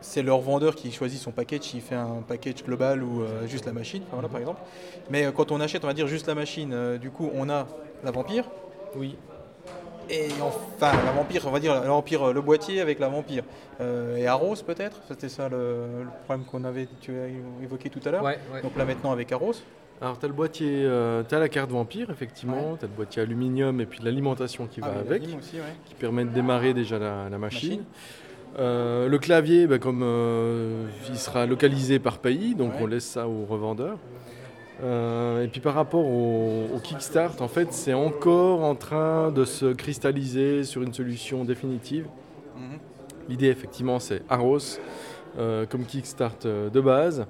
c'est 0.01 0.21
leur 0.21 0.39
vendeur 0.39 0.75
qui 0.75 0.91
choisit 0.91 1.19
son 1.19 1.31
package, 1.31 1.61
s'il 1.61 1.81
fait 1.81 1.95
un 1.95 2.23
package 2.27 2.63
global 2.63 3.03
ou 3.03 3.21
euh, 3.21 3.47
juste 3.47 3.65
la 3.65 3.73
machine, 3.73 4.03
voilà, 4.11 4.27
par 4.27 4.39
exemple. 4.39 4.61
Mais 5.09 5.25
euh, 5.25 5.31
quand 5.31 5.51
on 5.51 5.59
achète, 5.59 5.83
on 5.83 5.87
va 5.87 5.93
dire 5.93 6.07
juste 6.07 6.27
la 6.27 6.35
machine, 6.35 6.71
euh, 6.73 6.97
du 6.97 7.09
coup, 7.09 7.29
on 7.33 7.49
a 7.49 7.67
la 8.03 8.11
vampire. 8.11 8.45
Oui. 8.95 9.15
Et 10.09 10.29
enfin, 10.41 10.93
la 11.03 11.11
vampire, 11.11 11.43
on 11.45 11.51
va 11.51 11.59
dire 11.59 11.73
la 11.73 11.81
vampire, 11.81 12.31
le 12.31 12.41
boîtier 12.41 12.79
avec 12.79 12.99
la 12.99 13.09
vampire. 13.09 13.43
et 13.81 14.25
Arros 14.25 14.55
peut-être? 14.65 15.01
C'était 15.09 15.27
ça 15.27 15.49
le, 15.49 16.05
problème 16.23 16.45
qu'on 16.45 16.63
avait 16.63 16.87
tu 17.01 17.11
as 17.19 17.27
évoqué 17.61 17.89
tout 17.89 17.99
à 18.05 18.11
l'heure. 18.11 18.23
Donc 18.63 18.77
là 18.77 18.85
maintenant 18.85 19.11
avec 19.11 19.33
Arros. 19.33 19.55
Alors 19.99 20.17
tu 20.17 20.23
as 20.23 20.29
le 20.29 20.33
boîtier, 20.33 20.89
tu 21.27 21.35
as 21.35 21.39
la 21.39 21.49
carte 21.49 21.71
vampire 21.71 22.09
effectivement, 22.09 22.77
tu 22.77 22.85
as 22.85 22.87
le 22.87 22.93
boîtier 22.93 23.21
aluminium 23.21 23.81
et 23.81 23.85
puis 23.85 23.99
l'alimentation 24.01 24.67
qui 24.67 24.79
ah 24.81 24.87
va 24.87 24.99
avec, 25.01 25.23
qui 25.23 25.95
permet 25.99 26.23
de 26.23 26.29
démarrer 26.29 26.73
déjà 26.73 26.97
la, 26.97 27.37
machine. 27.37 27.83
Euh, 28.57 29.07
le 29.07 29.17
clavier, 29.19 29.67
bah, 29.67 29.77
comme 29.77 30.01
euh, 30.03 30.87
il 31.09 31.17
sera 31.17 31.45
localisé 31.45 31.99
par 31.99 32.17
pays, 32.17 32.55
donc 32.55 32.71
on 32.79 32.87
laisse 32.87 33.05
ça 33.05 33.27
aux 33.27 33.45
revendeurs. 33.45 33.99
Euh, 34.83 35.43
et 35.43 35.47
puis 35.47 35.59
par 35.59 35.73
rapport 35.73 36.05
au, 36.05 36.79
Kickstart, 36.83 37.41
en 37.41 37.47
fait, 37.47 37.71
c'est 37.71 37.93
encore 37.93 38.63
en 38.63 38.75
train 38.75 39.31
de 39.31 39.45
se 39.45 39.73
cristalliser 39.73 40.63
sur 40.63 40.81
une 40.81 40.93
solution 40.93 41.43
définitive. 41.43 42.05
Mhm. 42.55 42.79
L'idée, 43.29 43.47
effectivement, 43.47 43.99
c'est 43.99 44.21
Aros 44.29 44.79
comme 45.69 45.85
Kickstart 45.85 46.39
de 46.45 46.81
base, 46.81 47.27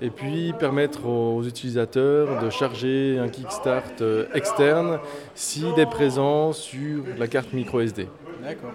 et 0.00 0.08
puis 0.08 0.54
permettre 0.58 1.04
aux 1.04 1.42
utilisateurs 1.42 2.42
de 2.42 2.48
charger 2.48 3.18
un 3.18 3.28
Kickstart 3.28 4.02
externe 4.32 4.98
s'il 5.34 5.78
est 5.78 5.90
présent 5.90 6.54
sur 6.54 7.04
la 7.18 7.26
carte 7.26 7.52
micro 7.52 7.80
SD. 7.80 8.08
D'accord 8.42 8.72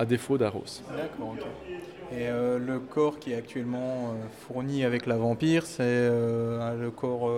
à 0.00 0.06
défaut 0.06 0.38
d'Aros. 0.38 0.82
D'accord, 0.96 1.34
ok. 1.34 1.44
Et 2.12 2.26
euh, 2.26 2.58
le 2.58 2.80
corps 2.80 3.18
qui 3.18 3.32
est 3.32 3.36
actuellement 3.36 4.08
euh, 4.08 4.26
fourni 4.46 4.82
avec 4.82 5.06
la 5.06 5.16
Vampire, 5.16 5.64
c'est 5.66 5.82
euh, 5.82 6.74
le 6.74 6.90
corps 6.90 7.30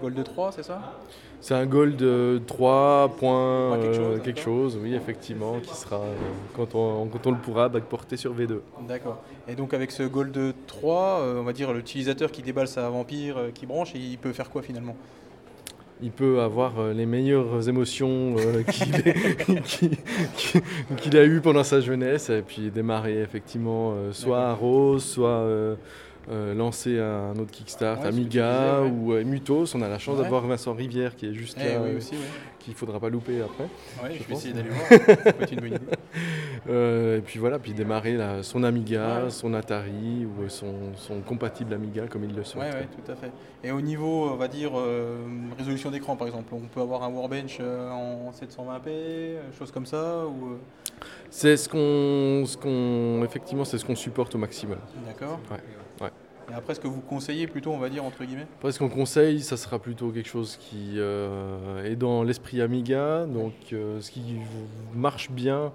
Gold 0.00 0.22
3, 0.22 0.52
c'est 0.52 0.62
ça? 0.62 1.00
C'est 1.40 1.54
un 1.54 1.66
Gold 1.66 2.44
3 2.46 3.16
point 3.18 3.78
quelque, 4.22 4.40
chose, 4.40 4.78
oui, 4.80 4.94
effectivement, 4.94 5.58
qui 5.60 5.74
sera, 5.74 6.00
quand, 6.54 6.74
on, 6.74 7.06
quand 7.06 7.26
on 7.26 7.30
le 7.32 7.38
pourra, 7.38 7.68
porté 7.70 8.16
sur 8.16 8.34
V2. 8.34 8.60
D'accord. 8.86 9.22
Et 9.48 9.54
donc 9.54 9.74
avec 9.74 9.90
ce 9.90 10.02
Gold 10.02 10.54
3, 10.66 11.22
on 11.38 11.42
va 11.42 11.52
dire 11.52 11.72
l'utilisateur 11.72 12.30
qui 12.30 12.42
déballe 12.42 12.68
sa 12.68 12.88
Vampire, 12.88 13.36
qui 13.52 13.66
branche, 13.66 13.94
il 13.94 14.16
peut 14.18 14.32
faire 14.32 14.48
quoi 14.50 14.62
finalement? 14.62 14.96
Il 16.04 16.10
peut 16.10 16.42
avoir 16.42 16.78
euh, 16.78 16.92
les 16.92 17.06
meilleures 17.06 17.66
émotions 17.66 18.36
euh, 18.38 18.62
qu'il 20.98 21.16
a 21.16 21.24
eues 21.24 21.40
pendant 21.40 21.64
sa 21.64 21.80
jeunesse 21.80 22.28
et 22.28 22.42
puis 22.42 22.70
démarrer 22.70 23.22
effectivement 23.22 23.94
euh, 23.94 24.12
soit 24.12 24.48
à 24.48 24.52
Rose, 24.52 25.02
soit 25.02 25.46
lancer 26.28 26.98
un 26.98 27.36
autre 27.36 27.50
Kickstart, 27.50 28.04
Amiga 28.04 28.82
ou 28.82 29.12
Mutos. 29.24 29.74
On 29.74 29.82
a 29.82 29.88
la 29.88 29.98
chance 29.98 30.18
d'avoir 30.18 30.46
Vincent 30.46 30.72
Rivière 30.74 31.16
qui 31.16 31.26
est 31.26 31.34
juste 31.34 31.58
eh 31.60 31.74
là. 31.74 31.80
Oui, 31.82 31.96
aussi, 31.96 32.14
qu'il 32.58 32.72
ne 32.72 32.78
faudra 32.78 32.98
pas 32.98 33.10
louper 33.10 33.42
après. 33.42 33.68
Je, 34.14 34.24
vais 34.24 34.34
essayer 34.34 34.54
d'aller 34.54 34.70
voir. 34.70 34.88
Ça 34.88 35.32
peut 35.32 35.42
être 35.42 35.52
une 35.52 35.60
bonne 35.60 35.68
idée. 35.74 35.78
Euh, 36.66 37.18
et 37.18 37.20
puis 37.20 37.38
voilà, 37.38 37.58
puis 37.58 37.74
démarrer 37.74 38.16
son 38.42 38.62
Amiga, 38.62 39.28
son 39.28 39.52
Atari 39.52 40.24
ou 40.24 40.48
son, 40.48 41.20
compatible 41.26 41.74
Amiga 41.74 42.06
comme 42.06 42.24
il 42.24 42.34
le 42.34 42.42
souhaite. 42.42 42.74
Oui, 42.74 43.04
tout 43.04 43.12
à 43.12 43.16
fait. 43.16 43.30
Et 43.62 43.70
au 43.70 43.82
niveau, 43.82 44.30
on 44.30 44.36
va 44.36 44.48
dire, 44.48 44.72
euh, 44.74 45.26
résolution 45.58 45.90
d'écran 45.90 46.16
par 46.16 46.26
exemple, 46.26 46.54
on 46.54 46.60
peut 46.60 46.80
avoir 46.80 47.02
un 47.02 47.10
Warbench 47.10 47.58
euh, 47.60 47.90
en 47.90 48.30
720p, 48.30 49.52
chose 49.58 49.70
comme 49.70 49.86
ça 49.86 50.24
ou... 50.26 50.56
C'est 51.28 51.58
ce 51.58 51.68
qu'on, 51.68 52.46
ce 52.46 52.56
qu'on, 52.56 53.22
effectivement, 53.24 53.64
c'est 53.64 53.76
ce 53.76 53.84
qu'on 53.84 53.96
supporte 53.96 54.34
au 54.34 54.38
maximum. 54.38 54.78
D'accord. 55.04 55.40
Ouais. 56.00 56.10
Et 56.50 56.54
après, 56.54 56.74
ce 56.74 56.80
que 56.80 56.86
vous 56.86 57.00
conseillez 57.00 57.46
plutôt, 57.46 57.70
on 57.70 57.78
va 57.78 57.88
dire, 57.88 58.04
entre 58.04 58.24
guillemets? 58.24 58.46
Après, 58.58 58.72
ce 58.72 58.78
qu'on 58.78 58.88
conseille, 58.88 59.40
ça 59.40 59.56
sera 59.56 59.78
plutôt 59.78 60.10
quelque 60.10 60.28
chose 60.28 60.56
qui 60.56 60.94
euh, 60.96 61.84
est 61.84 61.96
dans 61.96 62.22
l'esprit 62.22 62.60
Amiga, 62.60 63.26
donc 63.26 63.52
euh, 63.72 64.00
ce 64.00 64.10
qui 64.10 64.36
marche 64.94 65.30
bien 65.30 65.72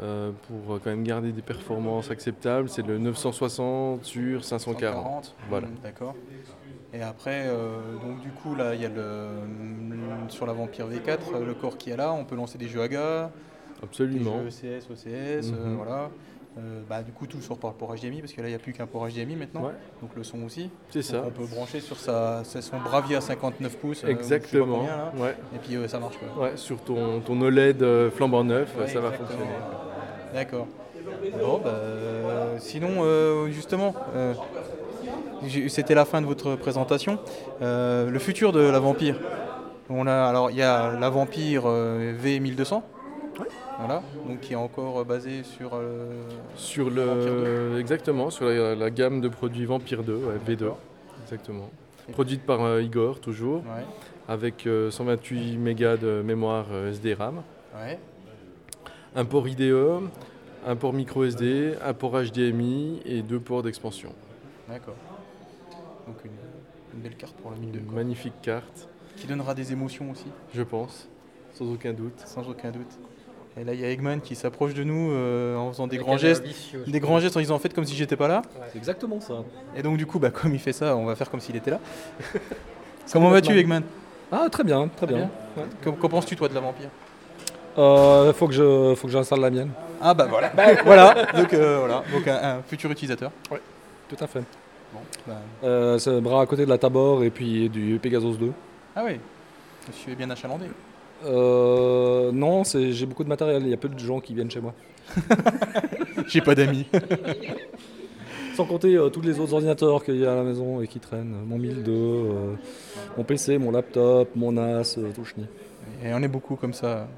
euh, 0.00 0.30
pour 0.48 0.80
quand 0.80 0.90
même 0.90 1.04
garder 1.04 1.32
des 1.32 1.42
performances 1.42 2.10
acceptables, 2.10 2.68
c'est 2.68 2.86
le 2.86 2.98
960 2.98 4.04
sur 4.04 4.44
540. 4.44 5.34
voilà. 5.48 5.68
D'accord. 5.82 6.14
Et 6.92 7.02
après, 7.02 7.46
donc 8.02 8.20
du 8.22 8.30
coup, 8.30 8.54
là, 8.54 8.74
il 8.74 8.80
y 8.80 8.86
a 8.86 8.88
le, 8.88 9.26
sur 10.28 10.46
la 10.46 10.54
Vampire 10.54 10.88
V4, 10.88 11.44
le 11.44 11.52
corps 11.52 11.76
qui 11.76 11.90
est 11.90 11.96
là, 11.96 12.12
on 12.12 12.24
peut 12.24 12.36
lancer 12.36 12.56
des 12.56 12.68
jeux 12.68 12.80
AGA, 12.80 13.30
Absolument. 13.82 14.38
des 14.42 14.50
jeux 14.50 14.78
ECS, 14.78 14.90
OCS, 14.90 15.50
mhm. 15.50 15.76
voilà. 15.76 16.10
Euh, 16.58 16.80
bah, 16.88 17.02
du 17.02 17.12
coup, 17.12 17.26
tout 17.26 17.42
sort 17.42 17.58
par 17.58 17.70
le 17.72 17.76
port 17.76 17.94
HDMI 17.94 18.20
parce 18.20 18.32
que 18.32 18.40
là, 18.40 18.48
il 18.48 18.50
n'y 18.50 18.56
a 18.56 18.58
plus 18.58 18.72
qu'un 18.72 18.86
port 18.86 19.06
HDMI 19.06 19.36
maintenant. 19.36 19.70
Donc 20.00 20.10
le 20.16 20.24
son 20.24 20.42
aussi. 20.44 20.70
C'est 20.90 21.02
ça. 21.02 21.22
On 21.26 21.30
peut 21.30 21.44
brancher 21.44 21.80
sur 21.80 21.98
sa, 21.98 22.42
son 22.44 22.78
Bravia 22.78 23.20
59 23.20 23.76
pouces. 23.76 24.04
Euh, 24.04 24.08
Exactement. 24.08 24.84
Et 25.54 25.58
puis 25.58 25.76
euh, 25.76 25.86
ça 25.86 25.98
marche. 25.98 26.16
Ouais, 26.38 26.56
sur 26.56 26.80
ton, 26.80 27.20
ton 27.20 27.40
OLED 27.42 28.10
flambant 28.10 28.44
neuf, 28.44 28.74
ça 28.86 29.00
va 29.00 29.12
fonctionner. 29.12 29.44
D'accord. 30.32 30.66
Bon, 31.38 31.60
bah, 31.62 31.74
sinon, 32.58 33.46
justement, 33.48 33.94
c'était 35.68 35.94
la 35.94 36.06
fin 36.06 36.22
de 36.22 36.26
votre 36.26 36.56
présentation. 36.56 37.18
le 37.60 38.18
futur 38.18 38.52
de 38.52 38.60
la 38.60 38.78
Vampire. 38.78 39.20
On 39.88 40.06
a, 40.06 40.24
alors, 40.24 40.50
il 40.50 40.56
y 40.56 40.62
a 40.62 40.92
la 40.98 41.10
Vampire 41.10 41.64
V1200. 41.66 42.82
Voilà, 43.78 44.02
donc 44.26 44.40
qui 44.40 44.54
est 44.54 44.56
encore 44.56 45.04
basé 45.04 45.42
sur 45.42 45.72
euh, 45.74 46.22
sur 46.56 46.88
le 46.88 47.78
exactement 47.78 48.30
sur 48.30 48.46
la, 48.46 48.90
gamme 48.90 49.20
de 49.20 49.28
produits 49.28 49.66
Vampire 49.66 50.02
2, 50.02 50.18
V2, 50.46 50.72
exactement. 51.24 51.70
Produite 52.12 52.42
par 52.42 52.62
euh, 52.62 52.82
Igor 52.82 53.20
toujours, 53.20 53.62
avec 54.28 54.66
128 54.90 55.56
euh, 55.56 55.58
mégas 55.58 55.96
de 55.96 56.22
mémoire 56.22 56.66
SD-RAM. 56.90 57.42
Un 59.14 59.24
port 59.24 59.48
IDE, 59.48 59.74
un 60.66 60.76
port 60.76 60.92
micro 60.92 61.24
SD, 61.24 61.74
un 61.84 61.94
port 61.94 62.12
HDMI 62.22 63.02
et 63.04 63.22
deux 63.22 63.40
ports 63.40 63.62
d'expansion. 63.62 64.12
D'accord. 64.68 64.96
Donc 66.06 66.16
une, 66.24 67.00
belle 67.02 67.16
carte 67.16 67.34
pour 67.36 67.50
la 67.50 67.56
mine 67.58 67.74
Une 67.74 67.94
magnifique 67.94 68.40
carte. 68.40 68.88
Qui 69.16 69.26
donnera 69.26 69.54
des 69.54 69.72
émotions 69.72 70.10
aussi. 70.10 70.26
Je 70.54 70.62
pense, 70.62 71.08
sans 71.52 71.66
aucun 71.66 71.92
doute. 71.92 72.20
Sans 72.24 72.48
aucun 72.48 72.70
doute. 72.70 72.98
Et 73.58 73.64
là, 73.64 73.72
il 73.72 73.80
y 73.80 73.84
a 73.84 73.90
Eggman 73.90 74.20
qui 74.20 74.34
s'approche 74.34 74.74
de 74.74 74.84
nous 74.84 75.10
euh, 75.12 75.56
en 75.56 75.72
faisant 75.72 75.86
des 75.86 75.96
grands 75.96 76.18
gestes, 76.18 76.44
des 76.86 77.00
grands 77.00 77.20
gestes 77.20 77.36
en 77.36 77.40
disant 77.40 77.54
en 77.54 77.58
fait 77.58 77.72
comme 77.72 77.86
si 77.86 77.96
j'étais 77.96 78.16
pas 78.16 78.28
là. 78.28 78.42
C'est 78.70 78.78
exactement 78.78 79.20
ça. 79.20 79.44
Et 79.74 79.82
donc 79.82 79.96
du 79.96 80.04
coup, 80.06 80.18
bah, 80.18 80.30
comme 80.30 80.52
il 80.52 80.60
fait 80.60 80.74
ça, 80.74 80.94
on 80.96 81.06
va 81.06 81.16
faire 81.16 81.30
comme 81.30 81.40
s'il 81.40 81.56
était 81.56 81.70
là. 81.70 81.80
Comment 83.12 83.30
vas-tu, 83.30 83.56
Eggman? 83.56 83.82
Ah, 84.32 84.48
très 84.50 84.64
bien, 84.64 84.88
très, 84.88 85.06
bien. 85.06 85.30
Qu'en 85.82 86.08
penses-tu 86.08 86.34
toi 86.34 86.48
de 86.48 86.54
la 86.54 86.60
vampire? 86.60 86.88
Euh, 87.78 88.32
faut 88.32 88.48
que 88.48 88.54
je, 88.54 88.94
faut 88.96 89.06
que 89.06 89.12
j'installe 89.12 89.40
la 89.40 89.50
mienne. 89.50 89.70
Ah 90.00 90.14
bah 90.14 90.26
voilà, 90.28 90.50
bah, 90.50 90.64
voilà. 90.84 91.14
Donc 91.32 91.52
euh, 91.52 91.78
voilà, 91.78 92.02
donc 92.12 92.26
un, 92.26 92.62
futur 92.62 92.90
utilisateur. 92.90 93.30
Oui, 93.50 93.58
tout 94.08 94.16
à 94.18 94.26
fait. 94.26 94.42
Bon, 94.92 95.00
bah. 95.26 95.34
euh, 95.64 95.98
c'est 95.98 96.20
bras 96.20 96.42
à 96.42 96.46
côté 96.46 96.64
de 96.64 96.70
la 96.70 96.78
Tabor 96.78 97.22
et 97.22 97.30
puis 97.30 97.68
du 97.68 97.98
Pegasus 98.02 98.36
2. 98.38 98.52
Ah 98.94 99.02
oui, 99.04 99.20
monsieur 99.86 100.12
est 100.12 100.16
bien 100.16 100.30
achalandé. 100.30 100.66
Euh, 101.24 102.30
non, 102.32 102.62
j'ai 102.64 103.06
beaucoup 103.06 103.24
de 103.24 103.28
matériel, 103.28 103.62
il 103.62 103.70
y 103.70 103.74
a 103.74 103.76
peu 103.76 103.88
de 103.88 103.98
gens 103.98 104.20
qui 104.20 104.34
viennent 104.34 104.50
chez 104.50 104.60
moi. 104.60 104.74
j'ai 106.26 106.40
pas 106.40 106.54
d'amis. 106.54 106.86
Sans 108.54 108.64
compter 108.64 108.96
euh, 108.96 109.08
tous 109.10 109.20
les 109.20 109.38
autres 109.38 109.54
ordinateurs 109.54 110.02
qu'il 110.02 110.16
y 110.16 110.26
a 110.26 110.32
à 110.32 110.36
la 110.36 110.42
maison 110.42 110.80
et 110.80 110.86
qui 110.86 110.98
traînent. 110.98 111.36
Mon 111.46 111.58
1002, 111.58 111.92
euh, 111.92 112.54
mon 113.16 113.24
PC, 113.24 113.58
mon 113.58 113.70
laptop, 113.70 114.30
mon 114.34 114.52
NAS, 114.52 114.98
tout 115.14 115.24
chenille. 115.24 115.48
Et 116.04 116.12
on 116.12 116.22
est 116.22 116.28
beaucoup 116.28 116.56
comme 116.56 116.72
ça. 116.72 117.08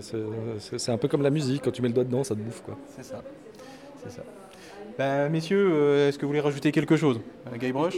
c'est 0.00 0.92
un 0.92 0.98
peu 0.98 1.08
comme 1.08 1.22
la 1.22 1.30
musique, 1.30 1.62
quand 1.64 1.70
tu 1.70 1.82
mets 1.82 1.88
le 1.88 1.94
doigt 1.94 2.04
dedans, 2.04 2.24
ça 2.24 2.34
te 2.34 2.40
bouffe. 2.40 2.62
C'est 2.96 3.04
ça. 3.04 3.22
C'est 4.02 4.10
ça. 4.10 4.22
Ben, 4.98 5.28
messieurs, 5.28 5.70
euh, 5.72 6.08
est-ce 6.08 6.18
que 6.18 6.22
vous 6.22 6.28
voulez 6.28 6.40
rajouter 6.40 6.72
quelque 6.72 6.96
chose? 6.96 7.20
Euh, 7.46 7.56
Guybrush 7.56 7.96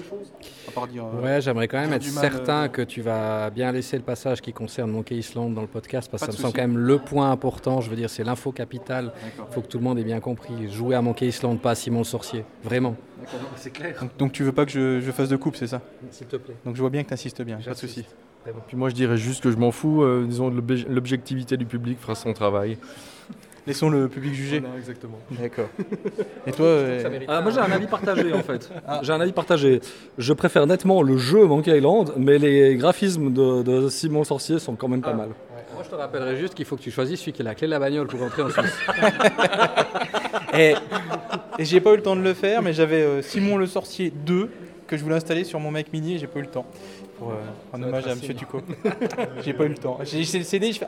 à 0.69 0.71
part 0.73 0.87
dire, 0.87 1.05
euh, 1.05 1.23
Ouais, 1.23 1.41
j'aimerais 1.41 1.69
quand 1.69 1.81
même 1.81 1.93
être 1.93 2.05
certain 2.05 2.69
que 2.69 2.83
tu 2.83 3.01
vas 3.01 3.51
bien 3.51 3.73
laisser 3.73 3.97
le 3.97 4.03
passage 4.03 4.41
qui 4.41 4.53
concerne 4.53 4.91
Monkey 4.91 5.17
Island 5.17 5.55
dans 5.55 5.63
le 5.63 5.67
podcast, 5.67 6.11
parce 6.11 6.25
que 6.25 6.33
ça 6.33 6.37
me 6.37 6.43
semble 6.43 6.55
quand 6.55 6.63
même 6.63 6.79
le 6.79 6.99
point 6.99 7.31
important. 7.31 7.81
Je 7.81 7.91
veux 7.91 7.97
dire, 7.97 8.11
c'est 8.11 8.25
l'info 8.25 8.53
capitale. 8.53 9.13
Il 9.25 9.55
faut 9.55 9.61
que 9.61 9.67
tout 9.67 9.79
le 9.79 9.85
monde 9.85 9.99
ait 9.99 10.05
bien 10.05 10.21
compris. 10.21 10.71
Jouer 10.71 10.95
à 10.95 11.03
Monkey 11.03 11.27
Island, 11.27 11.61
pas 11.61 11.73
à 11.73 11.75
Simon 11.75 11.99
le 11.99 12.05
Sorcier. 12.05 12.45
Vraiment. 12.63 12.97
C'est 13.57 13.71
clair. 13.71 13.97
Donc, 14.19 14.33
tu 14.33 14.43
veux 14.43 14.53
pas 14.53 14.67
que 14.67 15.01
je, 15.01 15.11
fasse 15.13 15.29
de 15.29 15.37
coupe, 15.37 15.57
c'est 15.57 15.67
ça? 15.67 15.81
S'il 16.11 16.27
te 16.27 16.37
plaît. 16.37 16.55
Donc 16.65 16.77
je 16.77 16.81
vois 16.81 16.91
bien 16.91 17.03
que 17.03 17.09
tu 17.09 17.15
insistes 17.15 17.43
bien, 17.43 17.59
pas 17.59 17.73
de 17.73 17.77
souci. 17.77 18.05
Puis 18.67 18.77
moi 18.77 18.89
je 18.89 18.95
dirais 18.95 19.17
juste 19.17 19.41
que 19.41 19.53
je 19.53 19.57
m'en 19.57 19.71
fous, 19.71 20.05
disons 20.27 20.51
l'objectivité 20.89 21.57
du 21.57 21.67
public 21.67 21.99
fera 22.01 22.15
son 22.15 22.33
travail. 22.33 22.79
Laissons 23.67 23.91
le 23.91 24.09
public 24.09 24.35
juger. 24.35 24.63
exactement. 24.77 25.19
D'accord. 25.31 25.69
Et 26.47 26.53
toi 26.53 26.67
euh, 26.67 27.21
ah, 27.29 27.41
Moi 27.41 27.53
j'ai 27.53 27.61
un 27.61 27.71
avis 27.71 27.87
partagé 27.87 28.33
en 28.33 28.43
fait. 28.43 28.71
Ah. 28.87 29.01
J'ai 29.03 29.13
un 29.13 29.21
avis 29.21 29.33
partagé. 29.33 29.81
Je 30.19 30.33
préfère 30.33 30.67
nettement 30.67 31.03
le 31.03 31.17
jeu 31.17 31.45
Monkey 31.45 31.77
Island, 31.77 32.13
mais 32.17 32.39
les 32.39 32.75
graphismes 32.77 33.33
de, 33.33 33.89
Simon 33.89 34.21
le 34.21 34.25
Sorcier 34.25 34.59
sont 34.59 34.75
quand 34.75 34.89
même 34.89 35.03
pas 35.03 35.11
ah. 35.13 35.17
mal. 35.17 35.29
Moi 35.75 35.83
je 35.85 35.89
te 35.89 35.95
rappellerai 35.95 36.37
juste 36.37 36.55
qu'il 36.55 36.65
faut 36.65 36.77
que 36.77 36.83
tu 36.83 36.91
choisisses 36.91 37.21
celui 37.21 37.33
qui 37.33 37.43
a 37.43 37.45
la 37.45 37.55
clé 37.55 37.67
de 37.67 37.71
la 37.71 37.79
bagnole 37.79 38.09
pour 38.09 38.21
rentrer 38.21 38.43
en 38.43 38.51
Suisse. 38.51 38.79
et, 40.59 40.75
et 41.59 41.65
j'ai 41.65 41.81
pas 41.81 41.93
eu 41.93 41.97
le 41.97 42.03
temps 42.03 42.17
de 42.17 42.23
le 42.23 42.35
faire, 42.35 42.63
mais 42.63 42.73
j'avais 42.73 43.03
euh, 43.03 43.23
Simon 43.23 43.57
le 43.57 43.67
Sorcier 43.67 44.11
2 44.11 44.51
que 44.87 44.97
je 44.97 45.03
voulais 45.03 45.17
installer 45.17 45.45
sur 45.45 45.61
mon 45.61 45.71
Mac 45.71 45.93
mini 45.93 46.17
et 46.17 46.19
j'ai 46.19 46.27
pas 46.27 46.41
eu 46.41 46.43
le 46.43 46.49
temps. 46.49 46.67
Pour, 47.19 47.31
euh, 47.31 47.35
en 47.73 47.83
hommage 47.83 48.07
à 48.07 48.15
Monsieur 48.15 48.35
Tuco. 48.35 48.61
j'ai 49.43 49.55
pas 49.55 49.65
eu 49.65 49.69
le 49.69 49.77
temps. 49.77 49.99
J'ai 50.03 50.39
le 50.39 50.45
CD, 50.45 50.73
je 50.73 50.81
fais. 50.81 50.87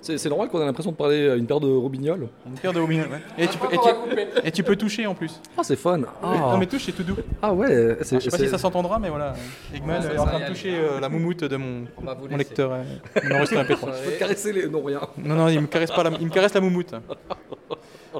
C'est 0.00 0.28
normal 0.28 0.48
qu'on 0.48 0.60
a 0.60 0.64
l'impression 0.64 0.92
de 0.92 0.96
parler 0.96 1.28
à 1.28 1.34
une 1.34 1.46
paire 1.46 1.60
de 1.60 1.68
robignoles. 1.68 2.28
Une 2.46 2.54
paire 2.54 2.72
de 2.72 2.80
robignoles, 2.80 3.10
ouais. 3.10 3.20
Et 3.38 3.46
tu, 3.46 3.58
peux, 3.58 3.66
et, 4.44 4.50
tu, 4.50 4.62
peux, 4.62 4.76
toucher 4.76 5.06
en 5.06 5.14
plus. 5.14 5.40
Ah, 5.56 5.62
c'est 5.62 5.76
fun. 5.76 6.00
Ah. 6.22 6.50
Non, 6.52 6.58
mais 6.58 6.66
touche, 6.66 6.84
c'est 6.84 6.92
tout 6.92 7.02
doux. 7.02 7.16
Ah 7.42 7.52
ouais. 7.52 7.96
je 8.00 8.04
sais 8.04 8.30
pas 8.30 8.38
si 8.38 8.48
ça 8.48 8.58
s'entendra, 8.58 8.98
mais 8.98 9.10
voilà. 9.10 9.34
Eggman 9.74 10.02
est 10.02 10.18
en 10.18 10.26
train 10.26 10.40
de 10.40 10.46
toucher 10.46 10.74
euh, 10.74 11.00
la 11.00 11.08
moumoute 11.08 11.44
de 11.44 11.56
mon, 11.56 11.84
mon 12.02 12.36
lecteur. 12.36 12.72
Euh, 12.72 12.82
mon 13.22 13.36
enregistreur 13.36 13.64
MP3. 13.64 13.88
Je 14.04 14.10
peux 14.10 14.16
caresser 14.18 14.52
les. 14.52 14.68
Non, 14.68 14.82
rien. 14.82 15.00
Non, 15.18 15.34
non, 15.34 15.48
il 15.48 15.60
me 15.60 15.66
caresse, 15.66 15.90
pas 15.90 16.02
la... 16.02 16.10
il 16.18 16.26
me 16.26 16.32
caresse 16.32 16.54
la 16.54 16.60
moumoute. 16.60 16.94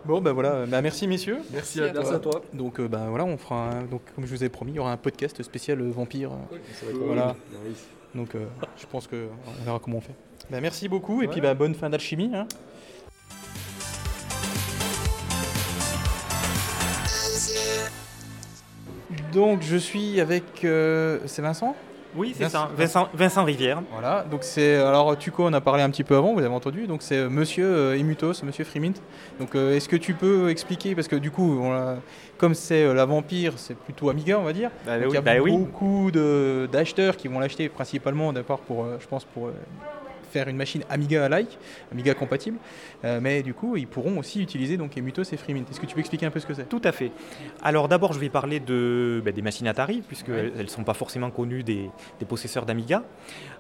Bon, 0.05 0.21
ben 0.21 0.33
voilà, 0.33 0.67
bah, 0.67 0.83
merci 0.83 1.07
messieurs. 1.07 1.39
Merci 1.53 1.81
à, 1.81 1.91
toi. 1.91 2.15
à 2.15 2.19
toi. 2.19 2.43
Donc, 2.53 2.81
ben 2.81 2.89
bah, 2.89 3.07
voilà, 3.09 3.25
on 3.25 3.37
fera, 3.37 3.71
donc, 3.89 4.03
comme 4.13 4.27
je 4.27 4.35
vous 4.35 4.43
ai 4.43 4.49
promis, 4.49 4.73
il 4.73 4.75
y 4.75 4.79
aura 4.81 4.91
un 4.91 4.97
podcast 4.97 5.41
spécial 5.45 5.81
vampire. 5.83 6.31
Voilà. 7.07 7.37
Donc, 8.13 8.31
je 8.35 8.87
pense 8.87 9.07
qu'on 9.07 9.29
verra 9.65 9.79
comment 9.79 9.99
on 9.99 10.01
fait. 10.01 10.15
Bah, 10.51 10.61
merci 10.61 10.89
beaucoup 10.89 11.23
et 11.23 11.29
puis 11.29 11.41
bah, 11.41 11.55
bonne 11.55 11.75
fin 11.75 11.91
d'alchimie. 11.91 12.31
Hein. 12.35 12.47
Donc 19.33 19.63
je 19.63 19.77
suis 19.77 20.21
avec... 20.21 20.65
Euh, 20.65 21.19
c'est 21.27 21.43
Vincent? 21.43 21.75
Oui, 22.17 22.33
c'est 22.37 22.49
ça, 22.49 22.71
Vincent, 22.77 23.09
Vincent, 23.13 23.43
Rivière. 23.43 23.83
Voilà, 23.91 24.25
donc 24.31 24.45
c'est. 24.45 24.77
Alors, 24.77 25.19
Tuco, 25.19 25.45
on 25.45 25.53
a 25.53 25.61
parlé 25.61 25.83
un 25.83 25.91
petit 25.91 26.05
peu 26.05 26.15
avant, 26.15 26.33
vous 26.33 26.39
avez 26.39 26.55
entendu. 26.55 26.87
Donc, 26.87 27.03
c'est 27.03 27.17
euh, 27.17 27.29
monsieur 27.29 27.67
euh, 27.67 27.99
Emutos, 27.99 28.45
monsieur 28.45 28.65
Freemint. 28.65 28.93
Donc, 29.41 29.57
est-ce 29.57 29.89
que 29.89 29.97
tu 29.97 30.15
peux 30.15 30.49
expliquer 30.49 30.95
Parce 30.95 31.09
que 31.09 31.17
du 31.17 31.33
coup, 31.33 31.61
comme 32.39 32.55
c'est 32.55 32.95
la 32.95 33.05
vampire, 33.05 33.55
c'est 33.57 33.77
plutôt 33.77 34.11
Amiga, 34.11 34.39
on 34.39 34.45
va 34.45 34.53
dire. 34.53 34.71
Bah, 34.87 34.93
il 34.97 35.13
y 35.13 35.17
a 35.17 35.21
bah 35.21 35.41
beaucoup 35.41 36.13
d'acheteurs 36.13 37.17
qui 37.17 37.27
vont 37.27 37.41
l'acheter 37.41 37.69
principalement, 37.69 38.33
d'abord, 38.33 38.61
pour, 38.61 38.87
je 39.01 39.07
pense, 39.09 39.25
pour 39.25 39.51
faire 40.35 40.49
une 40.49 40.57
machine 40.57 40.83
Amiga 40.91 41.29
like, 41.29 41.59
Amiga 41.93 42.13
compatible, 42.15 42.59
euh, 43.05 43.21
mais 43.23 43.43
du 43.43 43.55
coup, 43.55 43.77
ils 43.77 43.87
pourront 43.87 44.19
aussi 44.19 44.43
utiliser 44.43 44.77
donc 44.77 44.99
Emutos 44.99 45.23
et 45.33 45.37
FreeMint. 45.37 45.65
Est-ce 45.71 45.81
que 45.81 45.87
tu 45.87 45.95
peux 45.95 46.01
expliquer 46.01 46.27
un 46.27 46.31
peu 46.31 46.41
ce 46.41 46.47
que 46.47 46.55
c'est? 46.55 46.69
Tout 46.69 46.83
à 46.83 46.91
fait. 46.91 47.13
Alors 47.63 47.87
d'abord, 47.89 48.13
je 48.13 48.19
vais 48.19 48.29
parler 48.29 48.59
de, 48.59 49.23
ben, 49.25 49.33
des 49.33 49.43
machines 49.43 49.69
Atari, 49.69 50.03
puisqu'elles 50.07 50.53
ne 50.57 50.67
sont 50.67 50.83
pas 50.83 50.95
forcément 50.95 51.31
connues 51.31 51.63
des, 51.63 51.89
possesseurs 52.29 52.67
d'Amiga. 52.67 53.05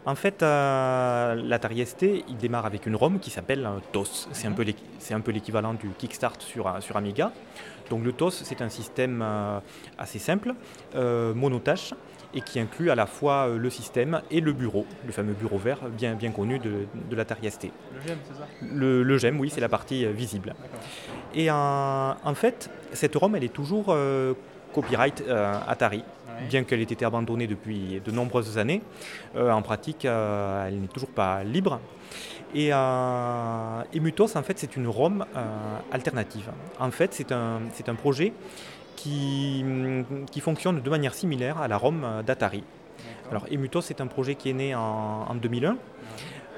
En 0.05 0.17
fait, 0.17 0.43
euh, 0.43 1.35
l'Atari 1.35 1.87
ST, 1.87 2.03
il 2.29 2.37
démarre 2.39 2.67
avec 2.67 2.87
une 2.87 2.97
ROM 2.97 3.21
qui 3.21 3.31
s'appelle 3.31 3.69
TOS. 3.93 4.29
C'est 4.33 4.49
un 4.49 5.21
peu 5.21 5.33
l'équivalent 5.33 5.75
du 5.75 5.91
Kickstart 5.91 6.41
sur, 6.41 6.75
sur 6.81 6.97
Amiga. 6.97 7.31
Donc 7.91 8.03
le 8.03 8.13
TOS, 8.13 8.31
c'est 8.31 8.63
un 8.63 8.71
système 8.71 9.23
euh, 9.23 9.61
assez 9.99 10.19
simple, 10.19 10.55
monotâche, 10.95 11.93
et 12.35 12.41
qui 12.41 12.59
inclut 12.59 12.91
à 12.91 12.95
la 12.95 13.07
fois 13.07 13.49
euh, 13.49 13.59
le 13.59 13.71
système 13.71 14.21
et 14.31 14.41
le 14.41 14.53
bureau, 14.53 14.87
le 15.07 15.13
fameux 15.13 15.33
bureau 15.33 15.59
vert 15.59 15.79
bien, 15.89 16.15
bien 16.15 16.33
connu 16.33 16.59
de, 16.59 16.87
de 17.09 17.17
l'Atari 17.17 17.51
ST. 17.51 17.65
Le 17.95 18.01
GEM, 18.07 18.19
c'est 18.25 18.35
ça? 18.35 18.47
Le, 18.75 19.19
GEM, 19.19 19.41
oui, 19.41 19.51
c'est 19.51 19.61
la 19.61 19.69
partie 19.69 20.05
euh, 20.05 20.11
visible. 20.11 20.55
Et 21.35 21.51
en, 21.51 22.35
fait, 22.35 22.71
cette 22.93 23.15
ROM, 23.15 23.35
elle 23.37 23.45
est 23.45 23.53
toujours 23.53 23.87
euh, 23.89 24.35
copyright 24.73 25.23
Atari. 25.67 26.05
Bien 26.49 26.65
qu'elle 26.65 26.81
ait 26.81 26.85
été 26.85 27.05
abandonnée 27.05 27.47
depuis 27.47 28.01
de 28.05 28.11
nombreuses 28.11 28.59
années, 28.59 28.83
en 29.37 29.63
pratique, 29.63 30.05
elle 30.05 30.81
n'est 30.81 30.89
toujours 30.89 31.11
pas 31.11 31.45
libre. 31.45 31.81
Et, 32.55 32.71
et 32.71 34.01
Mutos, 34.01 34.37
en 34.37 34.43
fait, 34.43 34.59
c'est 34.59 34.77
une 34.77 34.89
ROM 34.89 35.25
alternative. 35.93 36.51
En 36.81 36.91
fait, 36.91 37.15
c'est 37.15 37.31
un, 37.31 37.61
un 37.87 37.95
projet 37.95 38.33
qui, 38.97 39.65
qui 40.31 40.41
fonctionne 40.41 40.81
de 40.81 40.91
manière 40.91 41.15
similaire 41.15 41.59
à 41.59 41.69
la 41.69 41.77
ROM 41.77 42.23
d'Atari. 42.27 42.65
Alors 43.31 43.47
Emutos 43.51 43.83
c'est 43.83 44.01
un 44.01 44.07
projet 44.07 44.35
qui 44.35 44.51
est 44.51 44.55
né 44.55 44.75
en, 44.75 45.35
2001. 45.35 45.77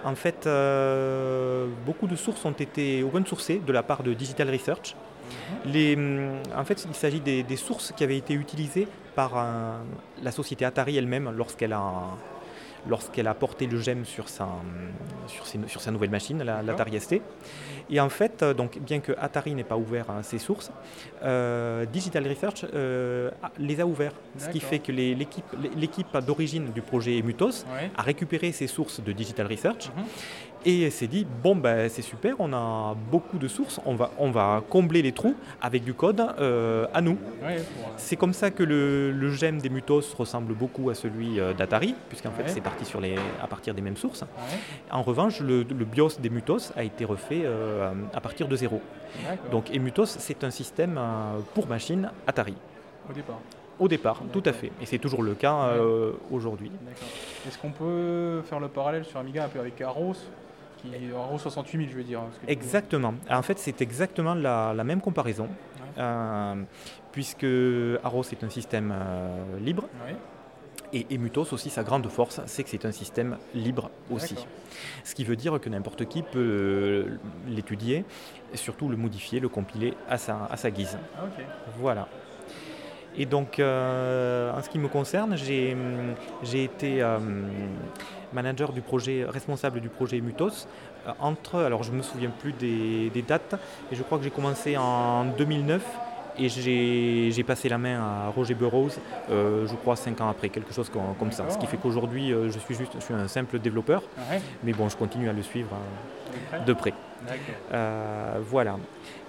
En 0.05 0.15
fait, 0.15 0.47
euh, 0.47 1.67
beaucoup 1.85 2.07
de 2.07 2.15
sources 2.15 2.45
ont 2.45 2.53
été 2.53 3.03
open 3.03 3.27
sourcées 3.27 3.61
de 3.67 3.73
la 3.73 3.83
part 3.83 4.03
de 4.03 4.15
Digital 4.15 4.51
Research. 4.51 4.95
Mhm. 4.95 5.73
Les, 5.73 5.99
en 6.57 6.65
fait, 6.65 6.87
il 6.89 6.95
s'agit 6.95 7.21
des, 7.21 7.57
sources 7.57 7.93
qui 7.97 8.05
avaient 8.05 8.17
été 8.17 8.35
utilisées 8.35 8.87
par 9.15 9.33
la 10.23 10.31
société 10.31 10.65
Atari 10.65 10.97
elle-même 10.97 11.33
lorsqu'elle 11.35 11.73
a 11.73 11.91
lorsqu'elle 12.89 13.29
a 13.29 13.35
porté 13.35 13.67
le 13.67 13.81
GEM 13.81 14.05
sur 14.05 14.29
sa, 14.29 14.49
sur, 15.27 15.47
sur 15.47 15.81
sa 15.81 15.91
nouvelle 15.91 16.11
machine, 16.11 16.43
l'Atari 16.43 17.01
ST. 17.01 17.21
Et 17.89 18.01
en 18.01 18.09
fait, 18.09 18.43
euh, 18.43 18.55
donc, 18.55 18.79
bien 18.81 19.01
que 19.01 19.13
Atari 19.19 19.55
n'ait 19.55 19.65
pas 19.65 19.77
ouvert 19.77 20.11
hein, 20.11 20.23
ses 20.23 20.39
sources, 20.39 20.73
euh, 21.23 21.85
Digital 21.87 22.27
Research 22.27 22.67
euh, 22.75 23.31
les 23.59 23.81
a 23.81 23.87
ouverts. 23.87 24.13
Ce 24.39 24.49
qui 24.49 24.61
fait 24.61 24.81
que 24.81 24.93
l'équipe 24.93 26.17
d'origine 26.27 26.73
du 26.73 26.83
projet 26.83 27.23
Mutos 27.23 27.65
a 27.97 28.03
récupéré 28.03 28.53
ses 28.53 28.67
sources 28.67 29.01
de 29.01 29.13
Digital 29.13 29.47
Research. 29.47 29.91
Mhm 29.97 30.05
et 30.65 30.91
s'est 30.91 31.07
dit 31.07 31.27
bon 31.43 31.55
ben 31.57 31.89
c'est 31.89 32.03
super, 32.03 32.37
on 32.39 32.53
a 32.53 32.95
beaucoup 33.11 33.39
de 33.39 33.49
sources, 33.49 33.81
on 33.87 33.95
va, 33.95 34.11
on 34.19 34.31
va 34.31 34.63
combler 34.69 35.03
les 35.03 35.13
trous 35.13 35.35
avec 35.61 35.85
du 35.85 35.95
code 35.95 36.21
euh, 36.39 36.87
à 36.93 37.01
nous. 37.01 37.19
C'est 37.97 38.17
comme 38.17 38.33
ça 38.33 38.51
que 38.51 38.63
le, 38.63 39.13
le, 39.13 39.31
gemme 39.31 39.59
des 39.59 39.69
Mutos 39.69 40.15
ressemble 40.17 40.55
beaucoup 40.55 40.91
à 40.91 40.95
celui 40.95 41.39
euh, 41.39 41.53
d'Atari, 41.53 41.95
puisqu'en 42.09 42.31
fait 42.31 42.49
c'est 42.49 42.61
parti 42.61 42.85
sur 42.85 43.01
les, 43.01 43.17
à 43.43 43.47
partir 43.47 43.75
des 43.75 43.83
mêmes 43.83 43.97
sources. 43.97 44.25
En 44.91 45.03
revanche, 45.03 45.41
le, 45.41 45.63
BIOS 45.63 46.19
des 46.21 46.31
Mutos 46.31 46.73
a 46.77 46.83
été 46.83 47.05
refait 47.05 47.43
euh, 47.45 47.93
à 48.13 48.21
partir 48.21 48.49
de 48.49 48.57
zéro. 48.57 48.81
Donc 49.51 49.71
Emutos 49.75 50.07
c'est 50.07 50.45
un 50.45 50.51
système 50.51 51.01
pour 51.55 51.69
machine 51.69 52.11
Atari. 52.27 52.55
Au 53.09 53.13
départ. 53.13 53.39
Au 53.79 53.89
départ, 53.89 54.23
tout 54.33 54.43
à 54.47 54.53
fait. 54.53 54.73
Et 54.81 54.87
c'est 54.87 54.99
toujours 54.99 55.23
le 55.23 55.35
cas 55.35 55.75
aujourd'hui. 56.31 56.73
Est-ce 57.47 57.59
qu'on 57.59 57.71
peut 57.71 58.43
faire 58.43 58.59
le 58.59 58.69
parallèle 58.69 59.05
sur 59.05 59.21
Amiga 59.21 59.45
un 59.45 59.49
peu 59.49 59.61
avec 59.61 59.81
Aros? 59.81 60.17
En 61.17 61.39
68 61.39 61.79
000, 61.79 61.91
je 61.91 61.97
veux 61.97 62.05
dire. 62.05 62.21
Hein, 62.21 62.31
exactement. 62.49 63.15
En 63.31 63.43
fait, 63.43 63.59
c'est 63.59 63.81
exactement 63.81 64.35
la, 64.35 64.85
même 64.85 65.01
comparaison, 65.01 65.49
euh, 65.99 66.55
puisque 67.13 67.47
Aros 68.05 68.25
est 68.33 68.45
un 68.45 68.51
système 68.51 68.93
euh, 68.95 69.59
libre. 69.61 69.85
Et 70.93 71.05
Emutos 71.11 71.53
aussi, 71.53 71.69
sa 71.69 71.83
grande 71.83 72.07
force, 72.09 72.41
c'est 72.47 72.63
que 72.63 72.71
c'est 72.71 72.85
un 72.85 72.93
système 72.93 73.39
libre 73.55 73.91
aussi. 74.09 74.37
Ce 75.03 75.17
qui 75.17 75.25
veut 75.25 75.35
dire 75.35 75.61
que 75.61 75.69
n'importe 75.69 76.05
qui 76.07 76.23
peut 76.23 76.39
euh, 76.39 77.19
l'étudier 77.49 78.05
et 78.55 78.57
surtout 78.57 78.89
le 78.89 78.97
modifier, 78.97 79.41
le 79.41 79.49
compiler 79.49 79.95
à 80.09 80.17
sa, 80.17 80.47
à 80.47 80.57
sa 80.57 80.71
guise. 80.71 80.97
Ah, 81.19 81.25
voilà. 81.79 82.09
Et 83.19 83.27
donc, 83.27 83.55
en 83.59 84.63
ce 84.63 84.69
qui 84.69 84.79
me 84.79 84.89
concerne, 84.89 85.37
j'ai 85.37 85.75
été 86.55 87.03
manager 88.33 88.73
du 88.73 88.81
projet, 88.81 89.25
responsable 89.29 89.81
du 89.81 89.89
projet 89.89 90.21
Mutos, 90.21 90.67
euh, 91.07 91.13
entre, 91.21 91.61
alors 91.61 91.83
je 91.83 91.93
ne 91.93 91.97
me 91.97 92.03
souviens 92.03 92.31
plus 92.31 92.53
des, 92.53 93.25
dates, 93.27 93.55
et 93.91 93.97
je 93.97 94.03
crois 94.03 94.19
que 94.19 94.25
j'ai 94.25 94.31
commencé 94.31 94.77
en 94.77 95.25
2009 95.25 95.83
et 96.39 96.51
j'ai 96.51 97.43
passé 97.45 97.71
la 97.71 97.79
main 97.79 97.99
à 97.99 98.29
Roger 98.29 98.53
Burroughs, 98.53 98.99
euh, 99.31 99.67
je 99.67 99.75
crois, 99.75 99.97
cinq 99.97 100.21
ans 100.21 100.29
après, 100.29 100.51
quelque 100.51 100.75
chose 100.75 100.91
comme, 100.91 101.33
ça. 101.33 101.49
Ce 101.49 101.57
qui 101.57 101.67
fait 101.67 101.79
qu'aujourd'hui, 101.79 102.31
euh, 102.33 102.51
je 102.51 102.59
suis 102.59 102.75
juste 102.75 102.93
je 102.95 103.01
suis 103.01 103.15
un 103.15 103.27
simple 103.27 103.59
développeur, 103.59 104.03
mais 104.63 104.73
bon, 104.73 104.89
je 104.91 104.97
continue 104.97 105.31
à 105.31 105.33
le 105.33 105.43
suivre 105.43 105.77
de 106.67 106.73
près. 106.75 106.93
voilà. 108.51 108.77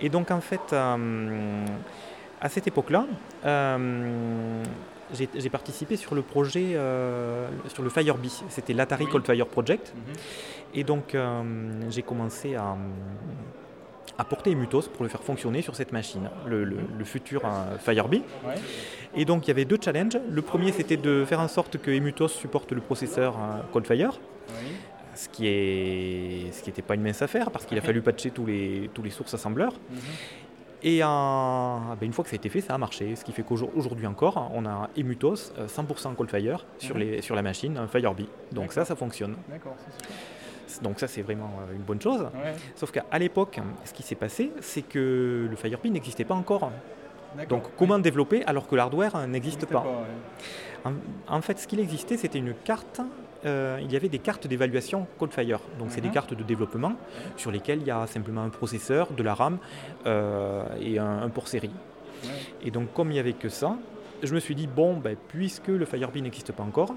Et 0.01 0.09
donc, 0.09 0.31
en 0.31 0.41
fait, 0.41 0.73
à 0.73 2.49
cette 2.49 2.67
époque-là, 2.67 3.05
j'ai 5.13 5.49
participé 5.49 5.95
sur 5.95 6.15
le 6.15 6.21
projet, 6.21 6.71
euh, 6.73 7.47
sur 7.73 7.83
le 7.83 7.89
Firebee. 7.89 8.43
C'était 8.49 8.73
l'Atari 8.73 9.05
Cold 9.07 9.25
Fire 9.25 9.47
Project. 9.47 9.93
Mhm. 9.95 10.13
Et 10.75 10.83
donc, 10.83 11.15
euh, 11.15 11.43
j'ai 11.89 12.01
commencé 12.01 12.55
à, 12.55 12.75
à 14.17 14.23
porter 14.25 14.51
Emutos 14.51 14.83
pour 14.93 15.03
le 15.03 15.09
faire 15.09 15.23
fonctionner 15.23 15.61
sur 15.61 15.75
cette 15.75 15.91
machine, 15.91 16.29
le, 16.45 16.77
futur 17.03 17.41
Firebee. 17.79 18.23
Et 19.15 19.25
donc 19.25 19.45
il 19.45 19.47
y 19.47 19.51
avait 19.51 19.65
deux 19.65 19.77
challenges. 19.81 20.17
Le 20.29 20.41
premier 20.41 20.71
c'était 20.71 20.97
de 20.97 21.23
faire 21.25 21.39
en 21.39 21.47
sorte 21.47 21.77
que 21.77 21.91
Emutos 21.91 22.27
supporte 22.27 22.71
le 22.71 22.81
processeur 22.81 23.35
Coldfire. 23.71 24.19
Ce 25.15 25.29
qui 25.29 25.47
est 25.47 26.51
ce 26.51 26.61
qui 26.61 26.69
n'était 26.69 26.83
pas 26.83 26.93
une 26.93 27.01
mince 27.01 27.23
affaire 27.23 27.49
parce 27.49 27.65
qu'il 27.65 27.77
a 27.77 27.81
fallu 27.81 28.01
patcher 28.01 28.29
tous 28.29 28.45
les, 28.45 28.91
tous 28.93 29.01
les 29.01 29.09
sources 29.09 29.33
assembleurs. 29.33 29.73
Mhm. 29.89 29.97
Et 30.83 30.99
ben, 30.99 31.97
une 32.01 32.13
fois 32.13 32.23
que 32.23 32.29
ça 32.29 32.35
a 32.35 32.37
été 32.37 32.49
fait, 32.49 32.61
ça 32.61 32.75
a 32.75 32.77
marché. 32.77 33.15
Ce 33.15 33.23
qui 33.23 33.31
fait 33.31 33.43
qu'aujourd'hui 33.43 34.05
encore, 34.07 34.51
on 34.53 34.65
a 34.65 34.89
Emutos 34.97 35.51
100% 35.67 36.15
Coldfire 36.15 36.65
sur, 36.77 36.95
mhm. 36.95 37.01
les, 37.01 37.21
sur 37.21 37.35
la 37.35 37.41
machine, 37.41 37.77
un 37.77 37.87
Firebee. 37.87 38.29
Donc 38.51 38.71
ça, 38.73 38.85
ça 38.85 38.95
fonctionne. 38.95 39.35
D'accord, 39.49 39.75
donc 40.81 40.99
ça, 40.99 41.07
c'est 41.07 41.21
vraiment 41.21 41.49
euh, 41.61 41.75
une 41.75 41.81
bonne 41.81 42.01
chose. 42.01 42.27
Sauf 42.75 42.91
qu'à 42.91 43.19
l'époque, 43.19 43.59
ce 43.85 43.93
qui 43.93 44.03
s'est 44.03 44.15
passé, 44.15 44.51
c'est 44.61 44.81
que 44.81 45.47
le 45.49 45.55
Firebee 45.55 45.89
n'existait 45.89 46.25
pas 46.25 46.35
encore. 46.35 46.71
Donc 47.49 47.63
comment 47.77 47.99
développer 47.99 48.43
alors 48.45 48.67
que 48.67 48.75
l'hardware 48.75 49.27
n'existe 49.27 49.65
pas, 49.65 49.85
en, 51.27 51.41
fait, 51.41 51.59
ce 51.59 51.67
qu'il 51.67 51.79
existait, 51.79 52.17
c'était 52.17 52.39
une 52.39 52.53
carte. 52.53 53.01
Euh, 53.45 53.79
il 53.81 53.91
y 53.91 53.95
avait 53.95 54.09
des 54.09 54.19
cartes 54.19 54.47
d'évaluation 54.47 55.07
Coldfire. 55.19 55.59
Donc 55.79 55.89
c'est 55.91 56.01
des 56.01 56.07
mhm. 56.07 56.13
cartes 56.13 56.33
de 56.33 56.43
développement 56.43 56.93
sur 57.35 57.51
lesquelles 57.51 57.79
il 57.81 57.87
y 57.87 57.91
a 57.91 58.07
simplement 58.07 58.43
un 58.43 58.49
processeur, 58.49 59.11
de 59.11 59.23
la 59.23 59.33
RAM 59.33 59.57
euh, 60.05 60.63
et 60.81 60.99
un, 60.99 61.29
port 61.29 61.47
série. 61.47 61.71
Et 62.63 62.71
donc 62.71 62.93
comme 62.93 63.11
il 63.11 63.13
n'y 63.13 63.19
avait 63.19 63.33
que 63.33 63.49
ça, 63.49 63.77
je 64.23 64.33
me 64.33 64.39
suis 64.39 64.55
dit, 64.55 64.67
bon, 64.67 64.97
ben, 64.97 65.15
puisque 65.27 65.67
le 65.67 65.85
Firebee 65.85 66.21
n'existe 66.21 66.51
pas 66.51 66.63
encore, 66.63 66.93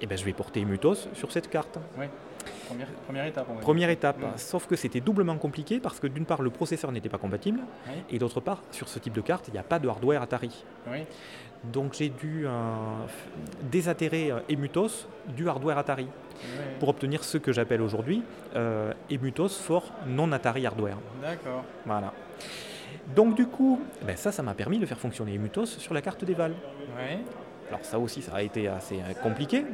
eh 0.00 0.06
ben, 0.06 0.16
je 0.16 0.24
vais 0.24 0.32
porter 0.32 0.64
Mutos 0.64 1.08
sur 1.14 1.32
cette 1.32 1.50
carte. 1.50 1.78
Première, 3.06 3.26
étape. 3.26 3.60
Première 3.60 3.90
étape, 3.90 4.16
sauf 4.36 4.66
que 4.66 4.76
c'était 4.76 5.00
doublement 5.00 5.36
compliqué 5.36 5.80
parce 5.80 5.98
que 5.98 6.06
d'une 6.06 6.24
part 6.24 6.40
le 6.40 6.50
processeur 6.50 6.92
n'était 6.92 7.08
pas 7.08 7.18
compatible 7.18 7.60
et 8.08 8.18
d'autre 8.18 8.40
part 8.40 8.62
sur 8.70 8.88
ce 8.88 8.98
type 8.98 9.12
de 9.12 9.20
carte 9.20 9.48
il 9.48 9.52
n'y 9.52 9.58
a 9.58 9.64
pas 9.64 9.78
de 9.78 9.88
hardware 9.88 10.22
Atari. 10.22 10.64
Donc 11.64 11.94
j'ai 11.94 12.08
dû 12.08 12.46
euh, 12.46 12.50
désatérer 13.70 14.30
euh, 14.30 14.40
Emutos 14.50 15.06
du 15.28 15.48
hardware 15.48 15.78
Atari 15.78 16.06
pour 16.78 16.88
obtenir 16.88 17.22
ce 17.22 17.36
que 17.36 17.52
j'appelle 17.52 17.82
aujourd'hui 17.82 18.22
euh, 18.56 18.94
Emutos 19.10 19.50
for 19.50 19.92
non 20.06 20.32
Atari 20.32 20.66
hardware. 20.66 20.96
D'accord. 21.20 21.64
Voilà. 21.84 22.14
Donc 23.14 23.34
du 23.34 23.46
coup, 23.46 23.80
ben 24.06 24.16
ça, 24.16 24.32
ça 24.32 24.42
m'a 24.42 24.54
permis 24.54 24.78
de 24.78 24.86
faire 24.86 24.98
fonctionner 24.98 25.34
Emutos 25.34 25.66
sur 25.66 25.92
la 25.92 26.00
carte 26.00 26.24
d'Eval. 26.24 26.54
Alors 27.68 27.84
ça 27.84 27.98
aussi, 27.98 28.22
ça 28.22 28.32
a 28.36 28.42
été 28.42 28.66
assez 28.68 28.96
compliqué. 29.22 29.64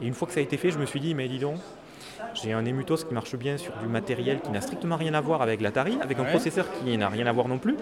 Et 0.00 0.06
une 0.06 0.14
fois 0.14 0.28
que 0.28 0.34
ça 0.34 0.40
a 0.40 0.42
été 0.42 0.56
fait, 0.56 0.70
je 0.70 0.78
me 0.78 0.86
suis 0.86 1.00
dit, 1.00 1.14
mais 1.14 1.26
dis 1.28 1.40
donc, 1.40 1.58
j'ai 2.34 2.52
un 2.52 2.64
Emutos 2.64 3.04
qui 3.04 3.12
marche 3.12 3.36
bien 3.36 3.58
sur 3.58 3.76
du 3.78 3.86
matériel 3.86 4.40
qui 4.40 4.50
n'a 4.50 4.60
strictement 4.60 4.96
rien 4.96 5.14
à 5.14 5.20
voir 5.20 5.42
avec 5.42 5.60
l'Atari, 5.60 5.98
avec 6.00 6.18
un 6.18 6.24
processeur 6.24 6.66
qui 6.72 6.96
n'a 6.96 7.08
rien 7.08 7.26
à 7.26 7.32
voir 7.32 7.48
non 7.48 7.58
plus. 7.58 7.76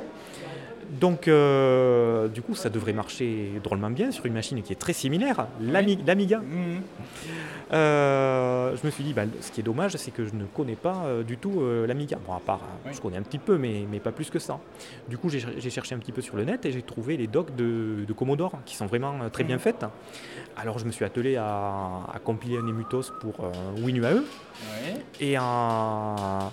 Donc, 0.90 1.28
euh, 1.28 2.28
du 2.28 2.42
coup, 2.42 2.54
ça 2.54 2.70
devrait 2.70 2.92
marcher 2.92 3.52
drôlement 3.62 3.90
bien 3.90 4.10
sur 4.10 4.26
une 4.26 4.32
machine 4.32 4.62
qui 4.62 4.72
est 4.72 4.76
très 4.76 4.92
similaire, 4.92 5.46
l'Amiga. 5.60 6.38
Mhm. 6.38 6.82
Euh, 7.72 8.76
je 8.80 8.86
me 8.86 8.90
suis 8.92 9.02
dit, 9.02 9.12
bah, 9.12 9.22
ce 9.40 9.50
qui 9.50 9.60
est 9.60 9.64
dommage, 9.64 9.96
c'est 9.96 10.12
que 10.12 10.24
je 10.24 10.34
ne 10.34 10.44
connais 10.44 10.76
pas 10.76 11.02
euh, 11.04 11.22
du 11.22 11.36
tout 11.36 11.62
l'Amiga. 11.86 12.18
Bon, 12.24 12.34
à 12.34 12.40
part, 12.40 12.60
je 12.92 13.00
connais 13.00 13.16
un 13.16 13.22
petit 13.22 13.38
peu, 13.38 13.58
mais, 13.58 13.84
mais 13.90 14.00
pas 14.00 14.12
plus 14.12 14.30
que 14.30 14.38
ça. 14.38 14.58
Du 15.08 15.18
coup, 15.18 15.28
j'ai 15.28 15.70
cherché 15.70 15.94
un 15.94 15.98
petit 15.98 16.12
peu 16.12 16.22
sur 16.22 16.36
le 16.36 16.44
net 16.44 16.64
et 16.64 16.72
j'ai 16.72 16.82
trouvé 16.82 17.16
les 17.16 17.26
docs 17.26 17.54
de, 17.54 18.04
Commodore 18.16 18.52
qui 18.64 18.76
sont 18.76 18.86
vraiment 18.86 19.28
très 19.30 19.44
bien 19.44 19.56
mhm. 19.56 19.62
faites. 19.62 19.86
Alors, 20.56 20.78
je 20.78 20.86
me 20.86 20.90
suis 20.90 21.04
attelé 21.04 21.36
à, 21.36 22.06
compiler 22.24 22.58
un 22.58 22.66
Emutos 22.66 23.12
pour 23.20 23.34
WinUAE 23.82 24.22
et 25.20 25.36
un 25.36 26.50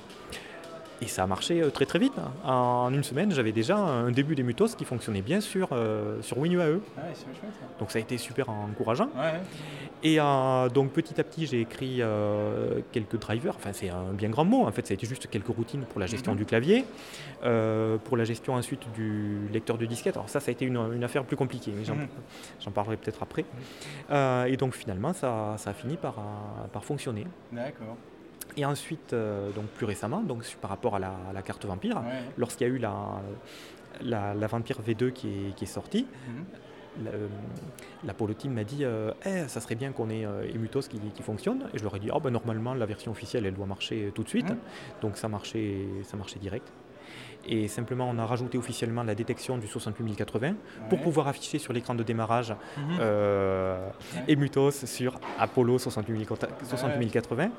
et 1.02 1.08
ça 1.08 1.24
a 1.24 1.28
marché 1.28 1.62
euh, 1.62 1.70
très 1.70 1.86
très 1.86 2.00
vite. 2.00 2.14
En 2.46 2.94
une 2.94 3.04
semaine, 3.04 3.32
j'avais 3.32 3.52
déjà 3.52 3.78
un 3.78 4.12
début 4.12 4.36
des 4.36 4.44
Mutos 4.44 4.76
qui 4.78 4.86
fonctionnait 4.86 5.22
bien 5.22 5.42
sur, 5.42 5.70
euh, 5.72 6.22
sur 6.22 6.38
WinUAE. 6.38 6.80
Ah 6.98 7.02
donc 7.80 7.92
ça 7.92 8.00
a 8.00 8.02
été 8.02 8.18
super 8.18 8.50
encourageant. 8.50 9.10
Et 10.04 10.20
euh, 10.20 10.70
donc 10.70 10.92
petit 10.92 11.20
à 11.20 11.24
petit, 11.24 11.46
j'ai 11.46 11.62
écrit 11.62 12.02
quelques 12.92 13.20
drivers. 13.20 13.56
Enfin, 13.56 13.72
c'est 13.74 13.90
un 13.90 14.14
bien 14.14 14.30
grand 14.30 14.46
mot. 14.46 14.66
En 14.66 14.72
fait, 14.72 14.86
ça 14.88 14.94
a 14.94 14.96
été 14.96 15.08
juste 15.08 15.28
quelques 15.28 15.48
routines 15.48 15.84
pour 15.86 16.00
la 16.00 16.06
gestion 16.06 16.34
mhm. 16.34 16.38
du 16.38 16.46
clavier, 16.46 16.86
pour 17.42 18.18
la 18.18 18.24
gestion 18.24 18.54
ensuite 18.54 18.84
du 18.94 19.48
lecteur 19.52 19.78
de 19.78 19.86
disquette. 19.86 20.16
Alors 20.16 20.30
ça, 20.30 20.40
ça 20.40 20.50
a 20.50 20.52
été 20.52 20.66
une, 20.66 21.04
affaire 21.04 21.24
plus 21.24 21.38
compliquée, 21.38 21.74
mais 21.76 21.84
j'en 21.86 21.96
mhm. 21.96 22.74
parlerai 22.74 22.98
peut-être 22.98 23.24
après. 23.24 23.46
et 24.48 24.58
donc 24.58 24.74
finalement, 24.74 25.14
ça, 25.14 25.56
ça 25.58 25.72
a 25.72 25.74
fini 25.74 25.98
par, 25.98 26.16
par 26.72 26.86
fonctionner. 26.86 27.26
D'accord. 27.52 27.98
Et 28.58 28.66
ensuite, 28.66 29.14
euh, 29.14 29.52
donc 29.52 29.66
plus 29.66 29.86
récemment, 29.86 30.22
donc 30.22 30.46
par 30.62 30.70
rapport 30.70 30.96
à 30.96 31.00
la, 31.00 31.42
carte 31.44 31.66
vampire, 31.66 32.02
lorsqu'il 32.38 32.68
y 32.68 32.70
a 32.70 32.74
eu 32.74 32.78
la, 32.78 34.34
la, 34.34 34.48
vampire 34.48 34.78
V2 34.82 35.12
qui 35.12 35.28
est, 35.28 35.56
qui 35.56 35.64
est 35.64 35.68
sortie, 35.68 36.06
mhm. 36.28 37.06
l'Apollo 38.06 38.34
Team 38.34 38.54
m'a 38.54 38.64
dit 38.64 38.86
euh, 38.86 39.12
eh, 39.26 39.48
ça 39.48 39.60
serait 39.60 39.76
bien 39.76 39.92
qu'on 39.92 40.10
ait 40.10 40.26
euh, 40.26 40.54
Emutos 40.54 40.82
qui, 40.82 41.00
qui, 41.00 41.24
fonctionne. 41.24 41.68
Et 41.74 41.80
je 41.80 41.84
leur 41.84 41.96
ai 41.96 42.00
dit 42.00 42.10
oh, 42.14 42.20
ben, 42.20 42.32
normalement, 42.32 42.74
la 42.74 42.86
version 42.86 43.12
officielle, 43.12 43.46
elle 43.46 43.56
doit 43.56 43.66
marcher 43.66 44.12
tout 44.14 44.24
de 44.24 44.30
suite. 44.30 44.50
Mhm. 44.50 44.58
Donc 45.02 45.18
ça 45.18 45.28
marchait, 45.28 45.86
ça 46.04 46.18
marchait 46.18 46.40
direct 46.40 46.72
et 47.48 47.68
simplement 47.68 48.10
on 48.10 48.18
a 48.18 48.26
rajouté 48.26 48.58
officiellement 48.58 49.04
la 49.04 49.16
détection 49.16 49.58
du 49.58 49.68
68080 49.68 50.54
pour 50.90 51.02
pouvoir 51.02 51.28
afficher 51.28 51.60
sur 51.60 51.74
l'écran 51.74 51.96
de 51.96 52.04
démarrage 52.04 52.52
mhm. 52.52 52.98
euh, 53.00 53.90
Emutos 54.30 54.86
sur 54.86 55.20
Apollo 55.40 55.80
68080. 55.80 57.50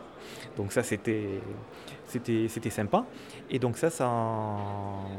Donc 0.56 0.72
ça 0.72 0.82
c'était 0.82 1.40
c'était 2.06 2.48
c'était 2.48 2.70
sympa 2.70 3.04
et 3.50 3.58
donc 3.58 3.76
ça 3.76 3.90
ça 3.90 4.10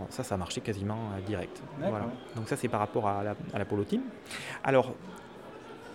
ça 0.09 0.23
ça 0.23 0.35
a 0.35 0.37
marché 0.37 0.61
quasiment 0.61 0.97
euh, 1.15 1.21
direct. 1.21 1.61
Voilà. 1.79 2.07
Donc 2.35 2.47
ça 2.47 2.55
c'est 2.55 2.67
par 2.67 2.79
rapport 2.79 3.07
à 3.07 3.23
l'Apollo 3.53 3.83
Team. 3.83 4.01
Alors 4.63 4.93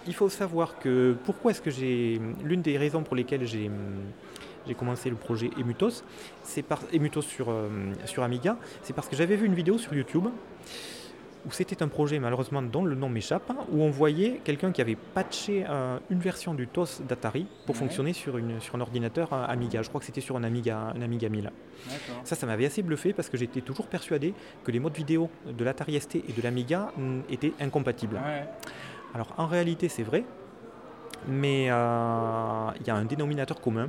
il 0.06 0.14
faut 0.14 0.28
savoir 0.28 0.78
que 0.78 1.16
pourquoi 1.24 1.50
est-ce 1.50 1.61
que 1.61 1.70
j'ai 1.70 2.20
l'une 2.42 2.62
des 2.62 2.78
raisons 2.78 3.02
pour 3.02 3.16
lesquelles 3.16 3.46
j'ai 3.46 3.70
j'ai 4.66 4.74
commencé 4.74 5.10
le 5.10 5.16
projet 5.16 5.50
Emutos, 5.58 6.04
c'est 6.42 6.62
par 6.62 6.80
Emutos 6.92 7.22
sur, 7.22 7.50
euh, 7.50 7.68
sur 8.04 8.22
Amiga, 8.22 8.56
c'est 8.82 8.92
parce 8.92 9.08
que 9.08 9.16
j'avais 9.16 9.36
vu 9.36 9.46
une 9.46 9.54
vidéo 9.54 9.78
sur 9.78 9.94
YouTube 9.94 10.28
où 11.46 11.52
c'était 11.52 11.82
un 11.82 11.88
projet 11.88 12.18
malheureusement 12.18 12.62
dont 12.62 12.84
le 12.84 12.94
nom 12.94 13.08
m'échappe, 13.08 13.50
où 13.72 13.82
on 13.82 13.90
voyait 13.90 14.40
quelqu'un 14.44 14.72
qui 14.72 14.80
avait 14.80 14.96
patché 14.96 15.64
euh, 15.68 15.98
une 16.10 16.18
version 16.18 16.54
du 16.54 16.66
TOS 16.66 17.02
d'Atari 17.08 17.46
pour 17.66 17.76
fonctionner 17.76 18.12
sur, 18.12 18.36
une, 18.36 18.60
sur 18.60 18.74
un 18.74 18.80
ordinateur 18.80 19.32
euh, 19.32 19.46
Amiga. 19.48 19.82
Je 19.82 19.88
crois 19.88 20.00
que 20.00 20.06
c'était 20.06 20.20
sur 20.20 20.36
un 20.36 20.44
Amiga, 20.44 20.92
un 20.94 21.00
Amiga 21.00 21.28
1000. 21.28 21.50
Ça, 22.24 22.36
ça 22.36 22.46
m'avait 22.46 22.66
assez 22.66 22.82
bluffé 22.82 23.12
parce 23.12 23.28
que 23.28 23.36
j'étais 23.36 23.62
toujours 23.62 23.86
persuadé 23.86 24.34
que 24.64 24.70
les 24.70 24.80
modes 24.80 24.94
vidéo 24.94 25.30
de 25.46 25.64
l'Atari 25.64 25.98
ST 25.98 26.16
et 26.16 26.32
de 26.36 26.42
l'Amiga 26.42 26.92
mm, 26.96 27.20
étaient 27.30 27.52
incompatibles. 27.60 28.20
Alors 29.14 29.34
en 29.38 29.46
réalité, 29.46 29.88
c'est 29.88 30.02
vrai, 30.02 30.24
mais 31.28 31.66
euh, 31.70 32.66
il 32.80 32.87
y 32.87 32.90
a 32.90 32.94
un 32.94 33.04
dénominateur 33.04 33.61
commun, 33.61 33.88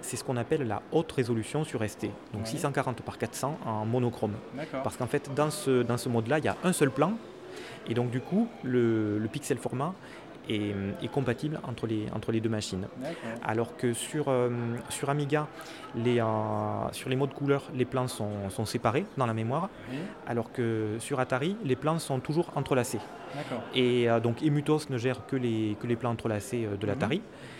c'est 0.00 0.16
ce 0.16 0.24
qu'on 0.24 0.36
appelle 0.36 0.66
la 0.66 0.82
haute 0.92 1.10
résolution 1.12 1.64
sur 1.64 1.88
ST, 1.88 2.06
donc 2.32 2.46
640 2.46 3.02
par 3.02 3.18
400 3.18 3.58
en 3.64 3.84
monochrome. 3.84 4.34
Parce 4.82 4.96
qu'en 4.96 5.06
fait, 5.06 5.30
dans 5.34 5.50
ce, 5.50 5.82
dans 5.82 5.96
ce 5.96 6.08
mode-là, 6.08 6.38
il 6.38 6.44
y 6.44 6.48
a 6.48 6.56
un 6.64 6.72
seul 6.72 6.90
plan, 6.90 7.12
et 7.88 7.94
donc 7.94 8.10
du 8.10 8.20
coup, 8.20 8.48
le, 8.62 9.18
le 9.18 9.28
pixel 9.28 9.58
format 9.58 9.94
est, 10.48 11.08
compatible 11.08 11.60
entre 11.64 11.86
les, 11.86 12.06
entre 12.14 12.32
les 12.32 12.40
deux 12.40 12.48
machines. 12.48 12.86
Alors 13.44 13.76
que 13.76 13.92
sur, 13.92 14.26
euh, 14.28 14.50
sur 14.88 15.10
Amiga, 15.10 15.46
les, 15.94 16.20
euh, 16.20 16.24
sur 16.92 17.08
les 17.08 17.16
modes 17.16 17.32
couleur, 17.32 17.70
les 17.74 17.84
plans 17.84 18.08
sont, 18.08 18.50
sont, 18.50 18.64
séparés 18.64 19.04
dans 19.16 19.26
la 19.26 19.34
mémoire, 19.34 19.68
alors 20.26 20.52
que 20.52 20.96
sur 20.98 21.20
Atari, 21.20 21.56
les 21.64 21.76
plans 21.76 21.98
sont 21.98 22.20
toujours 22.20 22.50
entrelacés. 22.56 23.00
Et 23.74 24.08
euh, 24.08 24.20
donc 24.20 24.42
Emutos 24.42 24.90
ne 24.90 24.98
gère 24.98 25.26
que 25.26 25.36
les, 25.36 25.76
que 25.80 25.86
les 25.86 25.96
plans 25.96 26.10
entrelacés 26.10 26.68
de 26.80 26.86
l'Atari. 26.86 27.18
Mhm. 27.18 27.53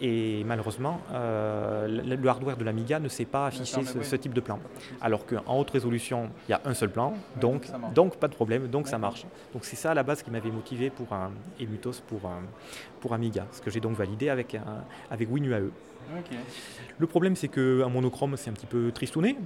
Et 0.00 0.44
malheureusement, 0.44 1.00
euh, 1.12 1.86
le 1.88 2.28
hardware 2.28 2.56
de 2.56 2.64
l'Amiga 2.64 2.98
ne 2.98 3.08
sait 3.08 3.26
pas 3.26 3.46
afficher 3.46 3.82
ce, 3.84 4.16
type 4.16 4.32
de 4.32 4.40
plan. 4.40 4.58
Alors 5.00 5.26
qu'en 5.26 5.58
haute 5.58 5.70
résolution, 5.70 6.30
il 6.48 6.52
y 6.52 6.54
a 6.54 6.60
un 6.64 6.74
seul 6.74 6.90
plan, 6.90 7.14
donc, 7.40 7.66
donc 7.94 8.16
pas 8.16 8.28
de 8.28 8.34
problème, 8.34 8.68
donc 8.68 8.88
ça 8.88 8.98
marche. 8.98 9.26
Donc 9.52 9.64
c'est 9.64 9.76
ça 9.76 9.90
à 9.90 9.94
la 9.94 10.02
base 10.02 10.22
qui 10.22 10.30
m'avait 10.30 10.50
motivé 10.50 10.90
pour 10.90 11.12
un 11.12 11.32
Emutos 11.60 12.00
pour, 12.06 12.20
pour 13.00 13.12
Amiga, 13.12 13.46
ce 13.52 13.60
que 13.60 13.70
j'ai 13.70 13.80
donc 13.80 13.96
validé 13.96 14.30
avec, 14.30 14.56
avec 15.10 15.30
WinUAE. 15.30 15.70
Le 16.98 17.06
problème, 17.06 17.36
c'est 17.36 17.48
qu'un 17.48 17.88
monochrome, 17.88 18.36
c'est 18.36 18.50
un 18.50 18.52
petit 18.52 18.66
peu 18.66 18.90
tristouné. 18.92 19.36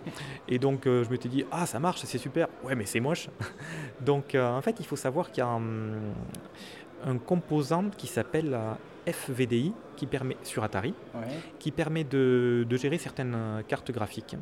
et 0.48 0.58
donc, 0.58 0.86
euh, 0.86 1.04
je 1.04 1.10
m'étais 1.10 1.28
dit, 1.28 1.44
ah, 1.50 1.66
ça 1.66 1.78
marche, 1.78 2.02
c'est 2.04 2.18
super. 2.18 2.48
Ouais, 2.64 2.74
mais 2.74 2.86
c'est 2.86 3.00
moche. 3.00 3.28
donc, 4.00 4.34
euh, 4.34 4.56
en 4.56 4.60
fait, 4.62 4.76
il 4.80 4.86
faut 4.86 4.96
savoir 4.96 5.30
qu'il 5.30 5.38
y 5.38 5.46
a 5.46 5.50
un, 7.06 7.18
composant 7.26 7.90
qui 7.90 8.06
s'appelle 8.06 8.58
FVDI 9.06 9.72
qui 9.96 10.06
permet, 10.06 10.36
sur 10.42 10.64
Atari, 10.64 10.94
qui 11.58 11.70
permet 11.70 12.04
de, 12.04 12.66
gérer 12.76 12.98
certaines 12.98 13.34
euh, 13.34 13.62
cartes 13.62 13.90
graphiques. 13.90 14.36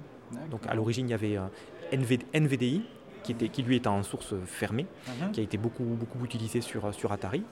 Donc 0.51 0.66
à 0.66 0.75
l'origine, 0.75 1.09
il 1.09 1.11
y 1.11 1.14
avait 1.14 1.38
NVDI, 2.35 2.83
qui, 3.22 3.33
était, 3.33 3.48
qui 3.48 3.62
lui 3.62 3.77
est 3.77 3.87
en 3.87 4.03
source 4.03 4.35
fermée, 4.46 4.87
uh-huh. 5.07 5.31
qui 5.33 5.40
a 5.40 5.42
été 5.42 5.59
beaucoup, 5.59 5.85
beaucoup 5.85 6.25
utilisé 6.25 6.61
sur, 6.61 6.92
sur 6.94 7.12
Atari. 7.12 7.42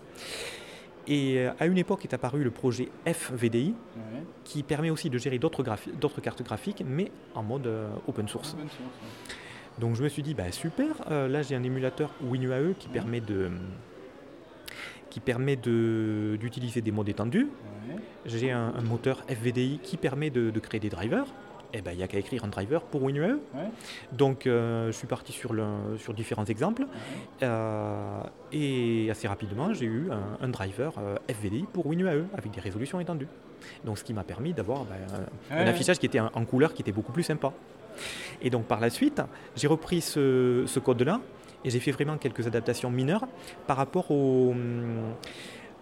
Et 1.07 1.47
à 1.59 1.67
une 1.67 1.79
époque 1.79 2.05
est 2.05 2.15
apparu 2.15 2.43
le 2.45 2.51
projet 2.51 2.89
FVDI, 3.07 3.75
qui 4.45 4.63
permet 4.63 4.91
aussi 4.91 5.11
de 5.11 5.19
gérer 5.19 5.39
d'autres 5.39 6.21
cartes 6.21 6.43
graphiques, 6.43 6.83
mais 6.87 7.11
en 7.35 7.43
mode 7.43 7.69
open 8.07 8.29
source. 8.29 8.57
Donc 9.79 9.97
je 9.97 10.03
me 10.03 10.09
suis 10.09 10.23
dit, 10.23 10.35
bah, 10.35 10.53
super, 10.53 11.09
là 11.09 11.43
j'ai 11.43 11.57
un 11.57 11.63
émulateur 11.63 12.11
WinUAE 12.23 12.75
qui 12.79 12.89
permet 12.89 13.21
de 13.21 13.51
qui 15.11 15.21
permet 15.21 15.57
d'utiliser 15.57 16.81
des 16.81 16.93
modes 16.93 17.09
étendus. 17.09 17.49
J'ai 18.27 18.51
un, 18.51 18.73
moteur 18.83 19.25
FVDI 19.29 19.81
qui 19.83 19.97
permet 19.97 20.31
de 20.31 20.59
créer 20.61 20.81
des 20.81 20.91
drivers 20.91 21.27
eh 21.73 21.83
ben, 21.83 21.93
il 21.93 21.99
n'y 21.99 22.03
a 22.03 22.09
qu'à 22.09 22.19
écrire 22.19 22.45
un 22.45 22.49
driver 22.49 22.83
pour 22.83 23.03
WinUAE. 23.03 23.39
Donc, 24.13 24.47
euh, 24.47 24.87
je 24.89 24.93
suis 24.93 25.07
parti 25.07 25.33
sur, 25.33 25.53
le, 25.53 25.67
sur 25.99 26.15
différents 26.15 26.45
exemples. 26.45 26.87
Euh, 27.43 28.21
et 28.53 29.09
assez 29.11 29.29
rapidement, 29.29 29.73
j'ai 29.73 29.87
eu 29.87 30.09
un, 30.41 30.49
driver 30.49 30.95
euh, 30.99 31.17
FVDI 31.29 31.67
pour 31.73 31.87
WinUAE 31.87 32.27
avec 32.37 32.51
des 32.51 32.61
résolutions 32.61 32.99
étendues. 33.01 33.29
Donc, 33.85 33.99
ce 33.99 34.05
qui 34.05 34.15
m'a 34.15 34.25
permis 34.25 34.53
d'avoir 34.53 34.85
ben, 34.85 34.97
un 35.51 35.67
affichage 35.67 35.99
qui 35.99 36.07
était 36.07 36.21
en, 36.21 36.45
couleur 36.45 36.75
qui 36.75 36.83
était 36.83 36.93
beaucoup 36.93 37.13
plus 37.13 37.23
sympa. 37.23 37.53
Et 38.43 38.51
donc, 38.51 38.65
par 38.65 38.81
la 38.81 38.91
suite, 38.91 39.23
j'ai 39.57 39.67
repris 39.67 40.01
ce, 40.01 40.79
code-là 40.79 41.21
et 41.65 41.71
j'ai 41.71 41.81
fait 41.81 41.93
vraiment 41.93 42.17
quelques 42.17 42.47
adaptations 42.47 42.91
mineures 42.91 43.27
par 43.67 43.77
rapport 43.77 44.11
au. 44.11 44.55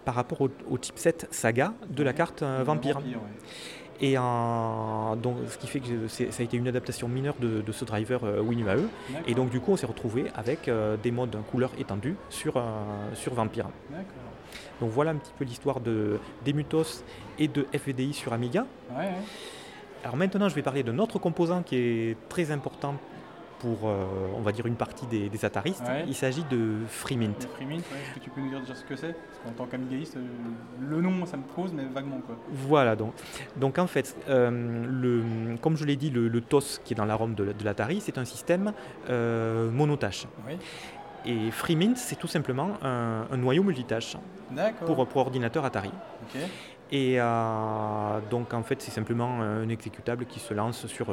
par 0.05 0.15
rapport 0.15 0.41
au, 0.41 0.77
chipset 0.81 1.17
Saga 1.31 1.73
de 1.89 2.03
la 2.03 2.13
carte 2.13 2.43
Vampire. 2.43 2.99
Et 4.01 4.15
donc, 4.15 5.37
ce 5.49 5.57
qui 5.57 5.67
fait 5.67 5.79
que 5.79 6.07
ça 6.07 6.23
a 6.23 6.43
été 6.43 6.55
une 6.57 6.67
adaptation 6.67 7.07
mineure 7.07 7.35
de, 7.39 7.71
ce 7.71 7.85
driver 7.85 8.23
euh, 8.23 8.41
WinUAE. 8.41 8.87
Et 9.27 9.33
donc, 9.33 9.49
du 9.49 9.59
coup, 9.59 9.73
on 9.73 9.77
s'est 9.77 9.85
retrouvé 9.85 10.25
avec 10.35 10.67
euh, 10.67 10.97
des 10.97 11.11
modes 11.11 11.35
couleur 11.51 11.71
étendue 11.77 12.15
sur, 12.29 12.57
euh, 12.57 12.61
sur 13.13 13.33
Vampire. 13.33 13.67
Donc, 14.79 14.91
voilà 14.91 15.11
un 15.11 15.15
petit 15.15 15.33
peu 15.37 15.43
l'histoire 15.43 15.79
d'Emutos 16.45 17.03
et 17.37 17.47
de 17.47 17.67
FVDI 17.73 18.13
sur 18.13 18.33
Amiga. 18.33 18.65
Alors 20.03 20.15
maintenant, 20.15 20.47
je 20.47 20.55
vais 20.55 20.61
parler 20.61 20.81
d'un 20.81 20.97
autre 20.99 21.19
composant 21.19 21.61
qui 21.61 21.75
est 21.75 22.17
très 22.29 22.51
important 22.51 22.95
pour, 23.59 23.77
euh, 23.83 24.05
on 24.35 24.41
va 24.41 24.51
dire, 24.51 24.65
une 24.65 24.75
partie 24.75 25.05
des, 25.05 25.29
des 25.29 25.45
ataristes. 25.45 25.83
Il 26.07 26.15
s'agit 26.15 26.43
de 26.49 26.77
FreeMint. 26.87 27.33
FreeMint, 27.55 27.77
est-ce 27.77 28.15
que 28.15 28.19
tu 28.23 28.29
peux 28.29 28.41
nous 28.41 28.49
dire 28.49 28.61
déjà 28.61 28.75
ce 28.75 28.83
que 28.83 28.95
c'est? 28.95 29.13
Parce 29.13 29.39
qu'en 29.45 29.51
tant 29.51 29.65
qu'amigaïste, 29.65 30.17
euh, 30.17 30.21
le 30.79 31.01
nom, 31.01 31.25
ça 31.25 31.37
me 31.37 31.43
pose, 31.43 31.71
mais 31.73 31.83
vaguement. 31.85 32.21
Quoi. 32.25 32.35
Voilà, 32.51 32.95
donc, 32.95 33.13
donc 33.57 33.77
en 33.77 33.87
fait, 33.87 34.15
euh, 34.29 34.49
le, 34.89 35.57
comme 35.57 35.77
je 35.77 35.85
l'ai 35.85 35.95
dit, 35.95 36.09
le, 36.09 36.39
TOS 36.41 36.79
qui 36.83 36.93
est 36.93 36.95
dans 36.95 37.05
l'arôme 37.05 37.35
de, 37.35 37.51
de 37.51 37.65
l'Atari, 37.65 38.01
c'est 38.01 38.17
un 38.17 38.25
système 38.25 38.71
monotâche. 39.09 40.25
Et 41.25 41.51
FreeMint, 41.51 41.95
c'est 41.95 42.15
tout 42.15 42.27
simplement 42.27 42.77
un, 42.81 43.25
noyau 43.35 43.61
multitâche 43.61 44.15
pour, 44.85 45.05
pour 45.05 45.21
ordinateur 45.21 45.65
Atari. 45.65 45.91
Et 46.91 47.17
donc 48.31 48.53
en 48.53 48.63
fait, 48.63 48.81
c'est 48.81 48.91
simplement 48.91 49.41
un 49.41 49.67
exécutable 49.67 50.25
qui 50.25 50.39
se 50.39 50.53
lance 50.53 50.87
sur, 50.87 51.07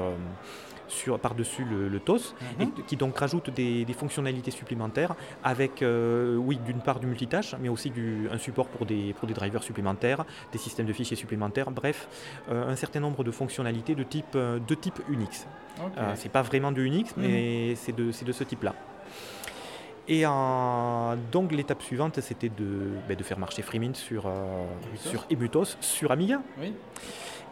par-dessus 1.21 1.65
le, 1.65 2.01
TOS, 2.01 2.35
et 2.61 2.67
mhm. 2.67 2.73
qui 2.87 2.97
donc 2.97 3.19
rajoute 3.19 3.51
des, 3.51 3.87
fonctionnalités 3.97 4.51
supplémentaires 4.51 5.15
avec, 5.43 5.83
euh, 5.83 6.37
oui, 6.37 6.59
d'une 6.65 6.81
part 6.81 7.01
du 7.01 7.07
multitâche, 7.07 7.55
mais 7.61 7.69
aussi 7.69 7.91
du, 7.91 8.29
un 8.31 8.39
support 8.39 8.69
pour 8.69 8.87
des, 8.87 9.15
pour 9.15 9.27
des 9.27 9.35
drivers 9.35 9.63
supplémentaires, 9.63 10.25
des 10.53 10.59
systèmes 10.59 10.87
de 10.87 10.93
fichiers 10.93 11.17
supplémentaires, 11.17 11.71
bref, 11.71 12.09
euh, 12.51 12.69
un 12.69 12.77
certain 12.77 13.01
nombre 13.01 13.25
de 13.25 13.31
fonctionnalités 13.31 13.95
de 13.95 14.03
type, 14.03 14.35
euh, 14.35 14.59
de 14.59 14.75
type 14.75 15.01
Unix. 15.09 15.47
c'est 16.15 16.33
pas 16.33 16.43
vraiment 16.43 16.73
du 16.73 16.85
Unix, 16.85 17.17
mhm. 17.17 17.23
mais 17.27 17.75
c'est 17.77 17.95
de, 17.95 18.07
de 18.25 18.33
ce 18.33 18.45
type-là. 18.45 18.75
Et 20.09 20.23
donc 21.33 21.51
l'étape 21.51 21.83
suivante, 21.83 22.21
c'était 22.21 22.49
de, 22.49 22.93
ben, 23.09 23.17
de, 23.17 23.25
faire 23.25 23.41
marcher 23.41 23.63
FreeMint 23.63 23.95
sur, 23.95 24.31
sur 24.95 25.27
Emutos, 25.33 25.77
sur 25.81 26.13
Amiga. 26.13 26.41
Oui. 26.61 26.73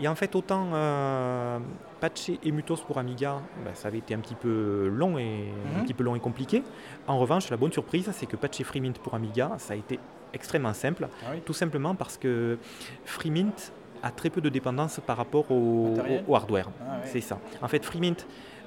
Et 0.01 0.09
en 0.09 0.15
fait, 0.15 0.35
autant 0.35 0.71
euh, 0.73 1.59
patcher 2.01 2.39
Emutos 2.45 2.83
pour 2.87 2.99
Amiga, 2.99 3.41
ben, 3.65 3.75
ça 3.75 3.89
avait 3.89 3.99
été 3.99 4.15
un 4.15 4.19
petit 4.19 4.35
peu 4.35 4.89
long 4.89 5.19
et 5.19 5.51
un 5.75 5.79
mhm. 5.79 5.85
petit 5.85 5.95
peu 5.95 6.05
long 6.05 6.17
et 6.17 6.21
compliqué. 6.21 6.63
En 7.07 7.19
revanche, 7.19 7.51
la 7.51 7.57
bonne 7.57 7.73
surprise, 7.73 8.11
c'est 8.13 8.27
que 8.27 8.37
patcher 8.37 8.65
FreeMint 8.65 8.95
pour 9.03 9.15
Amiga, 9.15 9.53
ça 9.59 9.75
a 9.75 9.77
été 9.77 9.99
extrêmement 10.33 10.75
simple. 10.75 11.09
Ah 11.25 11.37
tout 11.45 11.53
simplement 11.53 11.95
parce 11.95 12.19
que 12.19 12.59
FreeMint 13.05 13.55
a 14.03 14.11
très 14.11 14.31
peu 14.31 14.41
de 14.41 14.49
dépendance 14.49 15.01
par 15.07 15.17
rapport 15.17 15.51
au, 15.51 15.95
hardware. 16.35 16.69
Ah 16.81 16.99
c'est 17.05 17.21
ça. 17.21 17.39
En 17.63 17.69
fait, 17.69 17.85
FreeMint 17.85 18.17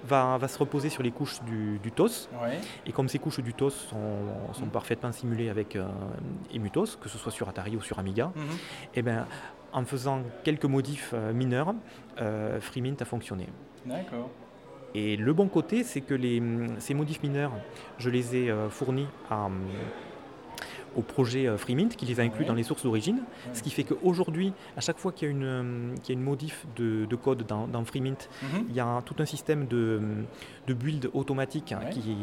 va, 0.04 0.38
va, 0.38 0.48
se 0.48 0.58
reposer 0.58 0.90
sur 0.90 1.04
les 1.04 1.12
couches 1.12 1.42
du, 1.44 1.92
TOS. 1.92 2.30
Et 2.86 2.92
comme 2.92 3.10
ces 3.10 3.20
couches 3.20 3.40
du 3.42 3.54
TOS 3.54 3.72
sont, 3.72 3.98
mhm. 4.64 4.70
parfaitement 4.70 5.12
simulées 5.12 5.50
avec 5.50 5.76
euh, 5.76 5.86
Emutos, 6.56 6.98
que 7.02 7.10
ce 7.10 7.18
soit 7.18 7.32
sur 7.32 7.48
Atari 7.50 7.76
ou 7.76 7.82
sur 7.82 8.00
Amiga, 8.00 8.32
mhm. 8.36 8.44
et 8.44 8.56
eh 8.96 9.02
ben, 9.02 9.26
en 9.74 9.86
faisant 9.86 10.24
quelques 10.44 10.66
modifs 10.66 11.12
euh, 11.14 11.34
mineurs, 11.34 11.74
euh, 12.22 12.60
FreeMint 12.60 12.96
a 13.00 13.06
fonctionné. 13.06 13.48
D'accord. 13.86 14.30
Et 14.96 15.16
le 15.18 15.34
bon 15.34 15.48
côté, 15.48 15.84
c'est 15.84 16.02
que 16.02 16.14
les, 16.14 16.42
ces 16.80 16.94
modifs 16.94 17.22
mineurs, 17.22 17.52
je 17.98 18.10
les 18.10 18.36
ai 18.36 18.50
euh, 18.50 18.70
fournis 18.70 19.08
à, 19.30 19.50
au 20.96 21.02
projet 21.02 21.48
euh, 21.48 21.58
FreeMint 21.58 21.90
qui 21.90 22.06
les 22.06 22.20
a 22.20 22.24
inclus 22.24 22.46
dans 22.46 22.54
les 22.54 22.64
sources 22.64 22.84
d'origine. 22.84 23.20
Ce 23.54 23.62
qui 23.62 23.70
fait 23.70 23.84
qu'aujourd'hui, 23.84 24.54
à 24.76 24.82
chaque 24.82 24.98
fois 24.98 25.12
qu'il 25.12 25.28
y 25.28 25.32
a 25.32 25.32
une, 25.32 25.44
euh, 25.44 25.96
une 26.10 26.22
modif 26.22 26.66
de, 26.76 27.08
code 27.16 27.46
dans, 27.48 27.68
dans 27.68 27.84
FreeMint, 27.84 28.18
mhm. 28.42 28.66
il 28.70 28.76
y 28.76 28.80
a 28.80 29.02
tout 29.06 29.16
un 29.20 29.26
système 29.26 29.68
de, 29.68 30.02
de 30.68 30.74
build 30.74 31.10
automatique 31.14 31.74
qui, 31.92 32.16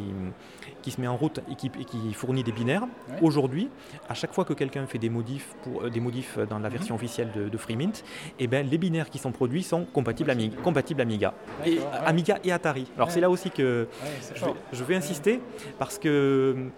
qui 0.83 0.91
se 0.91 1.01
met 1.01 1.07
en 1.07 1.17
route 1.17 1.41
et 1.51 1.55
qui, 1.55 1.71
qui 1.71 2.15
fournit 2.15 2.43
des 2.43 2.53
binaires. 2.53 2.87
Aujourd'hui, 3.23 3.69
à 4.09 4.15
chaque 4.15 4.33
fois 4.33 4.45
que 4.45 4.53
quelqu'un 4.53 4.87
fait 4.87 4.99
des 4.99 5.11
modifs, 5.11 5.55
pour, 5.63 5.83
euh, 5.83 5.91
des 5.91 6.01
modifs 6.01 6.39
dans 6.49 6.59
la 6.59 6.69
mhm. 6.69 6.77
version 6.77 6.95
officielle 6.95 7.31
de, 7.35 7.57
FreeMint, 7.57 7.93
et 8.39 8.45
eh 8.45 8.47
ben, 8.47 8.67
les 8.69 8.79
binaires 8.79 9.09
qui 9.09 9.19
sont 9.19 9.33
produits 9.33 9.63
sont 9.63 9.85
compatibles, 9.85 10.31
Amiga, 10.31 10.57
compatibles 10.63 11.01
Amiga. 11.01 11.35
Et, 11.65 11.79
Amiga 12.05 12.39
et 12.45 12.53
Atari. 12.53 12.87
Alors 12.97 13.11
c'est 13.11 13.21
là 13.21 13.31
aussi 13.31 13.51
que 13.51 13.89
je 14.35 14.45
vais, 14.45 14.53
je 14.73 14.85
vais 14.85 14.97
insister 14.97 15.41
parce 15.79 15.99
que 15.99 16.71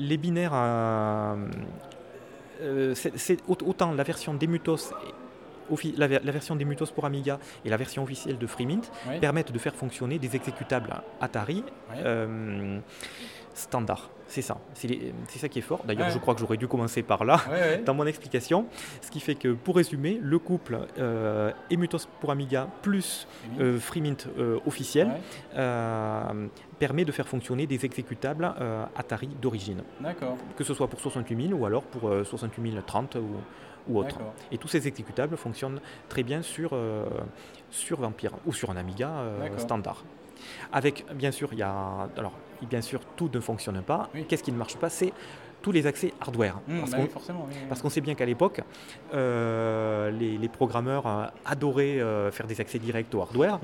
les 0.00 0.16
binaires, 0.16 0.52
euh, 0.54 1.36
euh, 2.62 2.94
c'est 2.94 3.38
autant 3.48 3.92
la 3.92 4.02
version 4.02 4.34
d'Emutos 4.34 4.92
la, 5.96 6.08
la, 6.08 6.32
version 6.32 6.56
d'Emutos 6.56 6.86
pour 6.86 7.04
Amiga 7.04 7.38
et 7.64 7.70
la 7.70 7.76
version 7.76 8.02
officielle 8.02 8.38
de 8.38 8.46
FreeMint 8.48 8.80
permettent 9.20 9.52
de 9.52 9.58
faire 9.58 9.74
fonctionner 9.74 10.18
des 10.18 10.34
exécutables 10.34 10.92
Atari 11.20 11.62
euh, 11.94 12.80
standards. 13.54 14.10
C'est 14.30 14.42
ça, 14.42 14.58
c'est 14.74 15.12
ça 15.26 15.48
qui 15.48 15.58
est 15.58 15.62
fort. 15.62 15.80
D'ailleurs, 15.84 16.10
je 16.10 16.18
crois 16.18 16.34
que 16.34 16.40
j'aurais 16.40 16.56
dû 16.56 16.68
commencer 16.68 17.02
par 17.02 17.24
là 17.24 17.40
dans 17.84 17.94
mon 17.94 18.06
explication. 18.06 18.66
Ce 19.00 19.10
qui 19.10 19.18
fait 19.18 19.34
que, 19.34 19.48
pour 19.48 19.74
résumer, 19.74 20.20
le 20.22 20.38
couple 20.38 20.78
euh, 20.98 21.50
Emutos 21.70 22.06
pour 22.20 22.30
Amiga 22.30 22.68
plus 22.80 23.26
euh, 23.58 23.80
FreeMint 23.80 24.16
euh, 24.38 24.60
officiel 24.66 25.10
permet 26.78 27.04
de 27.04 27.12
faire 27.12 27.26
fonctionner 27.28 27.66
des 27.66 27.84
exécutables 27.84 28.54
Atari 28.96 29.28
d'origine. 29.42 29.82
D'accord. 30.00 30.36
Que 30.56 30.62
ce 30.62 30.74
soit 30.74 30.86
pour 30.86 31.00
68000 31.00 31.52
ou 31.52 31.66
alors 31.66 31.82
pour 31.82 32.10
68030 32.24 33.16
ou, 33.16 33.92
ou 33.92 33.98
autre. 33.98 34.18
Et 34.52 34.58
tous 34.58 34.68
ces 34.68 34.86
exécutables 34.86 35.36
fonctionnent 35.36 35.80
très 36.08 36.22
bien 36.22 36.40
sur, 36.40 36.74
sur 37.70 38.00
Vampire 38.00 38.32
ou 38.46 38.52
sur 38.52 38.70
un 38.70 38.76
Amiga 38.76 39.10
standard. 39.58 40.04
Avec, 40.72 41.04
bien 41.14 41.32
sûr, 41.32 41.48
il 41.52 41.58
y 41.58 41.62
a. 41.62 42.08
Alors, 42.16 42.32
bien 42.68 42.80
sûr, 42.80 43.00
tout 43.16 43.30
ne 43.32 43.40
fonctionne 43.40 43.82
pas. 43.82 44.08
Qu'est-ce 44.28 44.42
qui 44.42 44.52
ne 44.52 44.58
marche 44.58 44.76
pas? 44.76 44.88
C'est 44.88 45.12
tous 45.62 45.72
les 45.72 45.86
accès 45.86 46.12
hardware. 46.20 46.60
Mmh, 46.66 46.78
parce 46.80 46.90
bah 46.90 46.96
qu'on 47.80 47.88
oui, 47.88 47.90
sait 47.90 48.00
bien 48.00 48.14
qu'à 48.14 48.24
l'époque, 48.24 48.60
euh, 49.14 50.10
les, 50.10 50.48
programmeurs 50.48 51.06
euh, 51.06 51.26
adoraient 51.44 52.00
euh, 52.00 52.30
faire 52.30 52.46
des 52.46 52.60
accès 52.60 52.78
directs 52.78 53.14
au 53.14 53.20
hardware. 53.20 53.60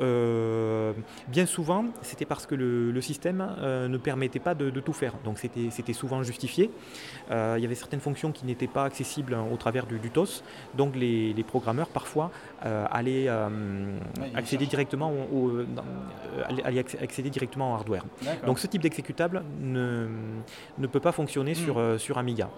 Mmh. 0.00 0.92
bien 1.28 1.46
souvent, 1.46 1.86
c'était 2.02 2.24
parce 2.24 2.46
que 2.46 2.54
le, 2.54 3.00
système 3.00 3.44
ne 3.60 3.96
permettait 3.96 4.38
pas 4.38 4.54
de, 4.54 4.70
tout 4.80 4.92
faire. 4.92 5.14
Donc 5.24 5.38
c'était 5.38 5.92
souvent 5.92 6.22
justifié. 6.22 6.70
il 7.30 7.62
y 7.62 7.64
avait 7.64 7.74
certaines 7.74 8.00
fonctions 8.00 8.30
qui 8.32 8.46
n'étaient 8.46 8.68
pas 8.68 8.84
accessibles 8.84 9.36
au 9.52 9.56
travers 9.56 9.86
du, 9.86 9.98
TOS. 10.10 10.42
Donc 10.74 10.94
les, 10.94 11.44
programmeurs, 11.46 11.88
parfois, 11.88 12.30
allaient, 12.62 13.28
accéder 14.34 14.66
directement 14.66 15.12
au, 15.32 15.50
accéder 17.00 17.30
directement 17.30 17.72
au 17.72 17.74
hardware. 17.74 18.04
Donc 18.46 18.58
ce 18.58 18.66
type 18.68 18.82
d'exécutable 18.82 19.42
ne, 19.60 20.06
ne 20.78 20.86
peut 20.86 21.00
pas 21.00 21.12
fonctionner 21.12 21.31
Hmm. 21.40 21.54
sur, 21.54 21.78
euh, 21.78 21.98
sur 21.98 22.18
Amiga. 22.18 22.48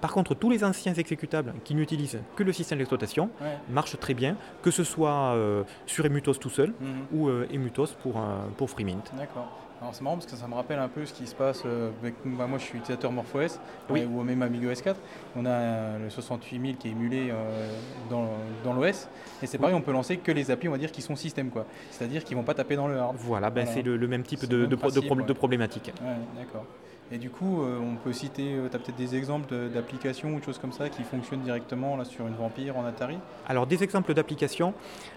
Par 0.00 0.12
contre, 0.12 0.34
tous 0.34 0.50
les 0.50 0.64
anciens 0.64 0.94
exécutables 0.94 1.52
qui 1.64 1.74
n'utilisent 1.74 2.20
que 2.36 2.42
le 2.42 2.52
système 2.52 2.78
d'exploitation 2.78 3.30
marchent 3.68 3.98
très 3.98 4.14
bien, 4.14 4.36
que 4.62 4.70
ce 4.70 4.84
soit 4.84 5.34
euh, 5.34 5.62
sur 5.86 6.04
Emutos 6.06 6.34
tout 6.34 6.50
seul 6.50 6.70
hmm. 6.70 7.16
ou 7.16 7.28
euh, 7.28 7.46
Emutos 7.52 7.88
pour, 8.02 8.20
pour 8.56 8.70
FreeMint. 8.70 9.02
D'accord. 9.16 9.64
Alors 9.80 9.94
c'est 9.94 10.02
marrant 10.02 10.16
parce 10.16 10.26
que 10.26 10.36
ça 10.36 10.48
me 10.48 10.54
rappelle 10.54 10.78
un 10.78 10.88
peu 10.88 11.04
ce 11.04 11.12
qui 11.12 11.26
se 11.26 11.34
passe 11.34 11.62
avec 12.00 12.14
bah, 12.24 12.46
moi 12.46 12.58
je 12.58 12.64
suis 12.64 12.78
utilisateur 12.78 13.12
MorphOS 13.12 13.58
oui. 13.90 14.04
ou 14.04 14.22
même 14.22 14.40
Amigo 14.40 14.70
S4. 14.70 14.94
On 15.36 15.44
a 15.44 15.98
le 15.98 16.08
68000 16.08 16.78
qui 16.78 16.88
est 16.88 16.92
émulé 16.92 17.28
euh, 17.30 17.70
dans, 18.08 18.30
dans 18.64 18.72
l'OS 18.72 19.08
et 19.42 19.46
c'est 19.46 19.58
pareil, 19.58 19.74
on 19.74 19.82
peut 19.82 19.92
lancer 19.92 20.16
que 20.16 20.32
les 20.32 20.50
applis 20.50 20.68
on 20.68 20.72
va 20.72 20.78
dire 20.78 20.90
qui 20.90 21.02
sont 21.02 21.16
système 21.16 21.50
quoi. 21.50 21.66
C'est-à-dire 21.90 22.24
qu'ils 22.24 22.34
vont 22.34 22.44
pas 22.44 22.54
taper 22.54 22.76
dans 22.76 22.88
le 22.88 22.96
hard. 22.96 23.16
Voilà, 23.18 23.50
ben 23.50 23.66
c'est 23.66 23.82
le, 23.82 23.98
même 24.08 24.22
type 24.22 24.46
de, 24.46 24.64
de, 24.64 24.74
de, 24.74 25.32
problématique. 25.34 25.92
Ouais, 26.00 26.16
d'accord. 26.38 26.64
Et 27.12 27.18
du 27.18 27.28
coup, 27.28 27.62
euh, 27.62 27.78
on 27.78 27.96
peut 27.96 28.12
citer, 28.12 28.54
euh, 28.54 28.68
tu 28.68 28.76
as 28.76 28.78
peut-être 28.78 28.96
des 28.96 29.14
exemples 29.14 29.54
d'applications 29.68 30.34
ou 30.34 30.40
de 30.40 30.44
choses 30.44 30.58
comme 30.58 30.72
ça 30.72 30.88
qui 30.88 31.02
fonctionnent 31.02 31.42
directement 31.42 31.96
là, 31.96 32.04
sur 32.04 32.26
une 32.26 32.34
Vampire 32.34 32.78
en 32.78 32.84
Atari? 32.84 33.18
Alors, 33.46 33.66
des 33.66 33.82
exemples 33.82 34.14
d'applications. 34.14 34.72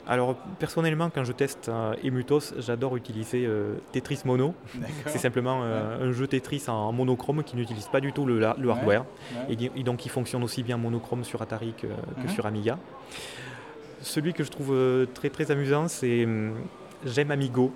Alors, 0.05 0.35
personnellement, 0.59 1.09
quand 1.09 1.23
je 1.23 1.31
teste 1.31 1.69
euh, 1.69 1.95
Emutos, 2.03 2.53
j'adore 2.59 2.97
utiliser 2.97 3.47
Tetris 3.91 4.21
Mono. 4.25 4.53
C'est 5.05 5.17
simplement 5.17 5.63
un 5.63 6.11
jeu 6.11 6.27
Tetris 6.27 6.65
en 6.67 6.91
monochrome 6.91 7.43
qui 7.43 7.55
n'utilise 7.55 7.87
pas 7.87 8.01
du 8.01 8.11
tout 8.11 8.25
le, 8.25 8.43
hardware. 8.43 9.05
Et, 9.49 9.83
donc, 9.83 10.05
il 10.05 10.09
fonctionne 10.09 10.43
aussi 10.43 10.63
bien 10.63 10.77
monochrome 10.77 11.23
sur 11.23 11.41
Atari 11.41 11.73
que, 11.73 11.87
mhm. 11.87 12.29
sur 12.29 12.45
Amiga. 12.45 12.77
Celui 14.01 14.33
que 14.33 14.43
je 14.43 14.51
trouve 14.51 14.75
très 15.13 15.29
très 15.29 15.49
amusant, 15.51 15.87
c'est 15.87 16.25
hum, 16.25 16.53
J'aime 17.05 17.31
Amigo. 17.31 17.71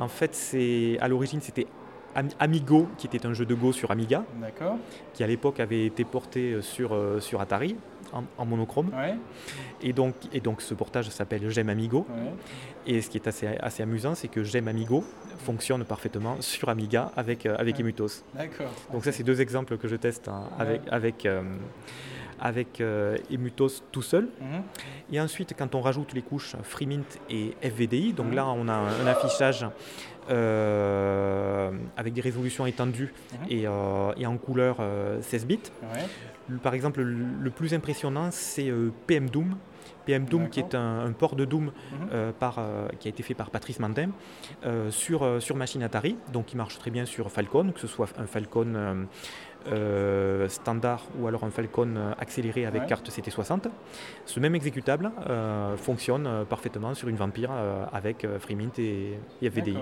En 0.00 0.08
fait, 0.08 0.34
c'est 0.34 0.98
à 1.00 1.08
l'origine, 1.08 1.40
c'était 1.40 1.66
Amigo, 2.38 2.88
qui 2.98 3.06
était 3.06 3.26
un 3.26 3.34
jeu 3.34 3.44
de 3.44 3.54
Go 3.54 3.72
sur 3.72 3.90
Amiga, 3.90 4.24
qui 5.14 5.22
à 5.22 5.26
l'époque 5.26 5.60
avait 5.60 5.86
été 5.86 6.04
porté 6.04 6.52
euh, 6.52 6.62
sur, 6.62 6.94
euh, 6.94 7.20
sur 7.20 7.40
Atari 7.40 7.76
en, 8.12 8.44
monochrome. 8.44 8.90
Et, 9.82 9.92
donc, 9.92 10.14
et 10.32 10.40
donc 10.40 10.62
ce 10.62 10.74
portage 10.74 11.08
s'appelle 11.10 11.48
J'aime 11.50 11.68
Amigo. 11.68 12.06
Et 12.86 13.02
ce 13.02 13.10
qui 13.10 13.18
est 13.18 13.28
assez, 13.28 13.46
assez 13.46 13.82
amusant, 13.82 14.14
c'est 14.14 14.28
que 14.28 14.42
J'aime 14.42 14.68
Amigo 14.68 15.04
fonctionne 15.38 15.84
parfaitement 15.84 16.36
sur 16.40 16.68
Amiga 16.68 17.12
avec, 17.16 17.46
euh, 17.46 17.54
avec 17.58 17.78
Emutos. 17.78 18.24
Donc 18.92 19.04
ça, 19.04 19.12
c'est 19.12 19.22
deux 19.22 19.40
exemples 19.40 19.76
que 19.76 19.86
je 19.86 19.96
teste 19.96 20.28
hein, 20.28 20.44
avec, 20.58 20.82
avec, 20.90 21.28
avec 22.40 22.82
Emutos 23.30 23.82
tout 23.92 24.02
seul. 24.02 24.28
Mhm. 24.40 24.62
Et 25.12 25.20
ensuite, 25.20 25.54
quand 25.56 25.76
on 25.76 25.80
rajoute 25.80 26.12
les 26.12 26.22
couches 26.22 26.56
FreeMint 26.64 27.06
et 27.28 27.54
FVDI, 27.62 28.12
donc 28.12 28.28
mhm. 28.28 28.34
là, 28.34 28.48
on 28.48 28.66
a 28.66 28.74
un 28.74 29.06
affichage 29.06 29.64
euh, 29.64 29.68
avec 30.30 32.12
des 32.12 32.20
résolutions 32.20 32.66
étendues 32.66 33.12
euh, 33.50 34.12
et, 34.16 34.26
en 34.26 34.36
couleur 34.36 34.76
16 35.22 35.42
euh, 35.42 35.46
bits. 35.46 35.58
par 36.62 36.74
exemple, 36.74 37.02
le, 37.02 37.50
plus 37.50 37.74
impressionnant, 37.74 38.30
c'est 38.30 38.72
PM 39.06 39.28
Doom. 39.28 39.56
PM 40.06 40.24
Doom 40.24 40.48
qui 40.48 40.60
est 40.60 40.74
un, 40.74 41.12
port 41.12 41.36
de 41.36 41.44
Doom 41.44 41.66
mhm. 41.92 42.32
par, 42.38 42.60
qui 42.98 43.08
a 43.08 43.10
été 43.10 43.22
fait 43.22 43.34
par 43.34 43.50
Patrice 43.50 43.78
Mandin 43.78 44.10
sur, 44.90 45.42
sur 45.42 45.56
machine 45.56 45.82
Atari, 45.82 46.16
donc 46.32 46.46
qui 46.46 46.56
marche 46.56 46.78
très 46.78 46.90
bien 46.90 47.04
sur 47.04 47.30
Falcon, 47.30 47.72
que 47.72 47.80
ce 47.80 47.86
soit 47.86 48.08
un 48.18 48.26
Falcon 48.26 49.06
euh, 49.66 50.48
standard 50.48 51.04
ou 51.18 51.26
alors 51.26 51.44
un 51.44 51.50
Falcon 51.50 51.94
accéléré 52.18 52.64
avec 52.64 52.86
carte 52.86 53.10
CT60. 53.10 53.64
Ce 54.24 54.40
même 54.40 54.54
exécutable 54.54 55.10
euh, 55.28 55.76
fonctionne 55.76 56.26
euh, 56.26 56.44
parfaitement 56.44 56.94
sur 56.94 57.08
une 57.08 57.16
Vampire 57.16 57.50
avec 57.92 58.26
FreeMint 58.38 58.72
et, 58.78 59.18
FVDI. 59.42 59.78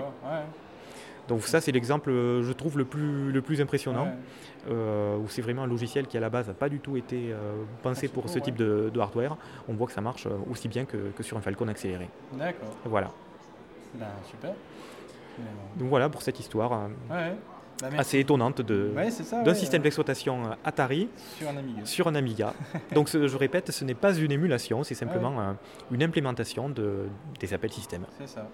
Donc 1.27 1.43
ça 1.43 1.61
c'est 1.61 1.71
l'exemple, 1.71 2.09
je 2.09 2.51
trouve, 2.53 2.77
le 2.77 2.85
plus, 2.85 3.31
le 3.31 3.41
plus 3.41 3.61
impressionnant, 3.61 4.07
où 4.67 5.27
c'est 5.29 5.41
vraiment 5.41 5.63
un 5.63 5.67
logiciel 5.67 6.07
qui 6.07 6.17
à 6.17 6.19
la 6.19 6.29
base 6.29 6.47
n'a 6.47 6.53
pas 6.53 6.69
du 6.69 6.79
tout 6.79 6.97
été 6.97 7.33
pensé 7.83 8.07
pour 8.07 8.29
ce 8.29 8.39
type 8.39 8.55
de, 8.55 8.91
hardware. 8.99 9.37
On 9.67 9.73
voit 9.73 9.87
que 9.87 9.93
ça 9.93 10.01
marche 10.01 10.27
aussi 10.49 10.67
bien 10.67 10.85
que, 10.85 11.11
sur 11.21 11.37
un 11.37 11.41
Falcon 11.41 11.67
accéléré. 11.67 12.09
D'accord. 12.33 12.75
Voilà. 12.83 13.11
Ben, 13.93 14.07
super. 14.29 14.53
Donc 15.77 15.89
voilà 15.89 16.09
pour 16.09 16.21
cette 16.23 16.39
histoire. 16.39 16.89
Bah, 17.81 17.87
assez 17.97 18.19
étonnante 18.19 18.61
d'un 18.61 19.53
système 19.53 19.81
d'exploitation 19.81 20.45
euh, 20.45 20.55
Atari 20.65 21.07
sur 21.85 22.07
un 22.07 22.15
Amiga. 22.15 22.53
Donc 22.93 23.07
je 23.09 23.37
répète, 23.37 23.71
ce 23.71 23.85
n'est 23.85 23.93
pas 23.93 24.13
une 24.13 24.31
émulation, 24.31 24.83
c'est 24.83 24.95
simplement 24.95 25.39
euh, 25.39 25.53
une 25.91 26.03
implémentation 26.03 26.69
de, 26.69 27.07
des 27.39 27.53
appels 27.53 27.71
système. 27.71 28.05
C'est 28.17 28.27
ça, 28.27 28.47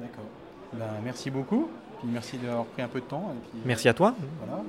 d'accord. 0.00 0.24
Ben, 0.72 0.86
merci 1.04 1.30
beaucoup 1.30 1.70
merci 2.04 2.38
d'avoir 2.38 2.64
pris 2.66 2.82
un 2.82 2.88
peu 2.88 3.00
de 3.00 3.04
temps. 3.06 3.34
merci 3.64 3.88
à 3.88 3.94
toi. 3.94 4.14
Voilà, 4.44 4.62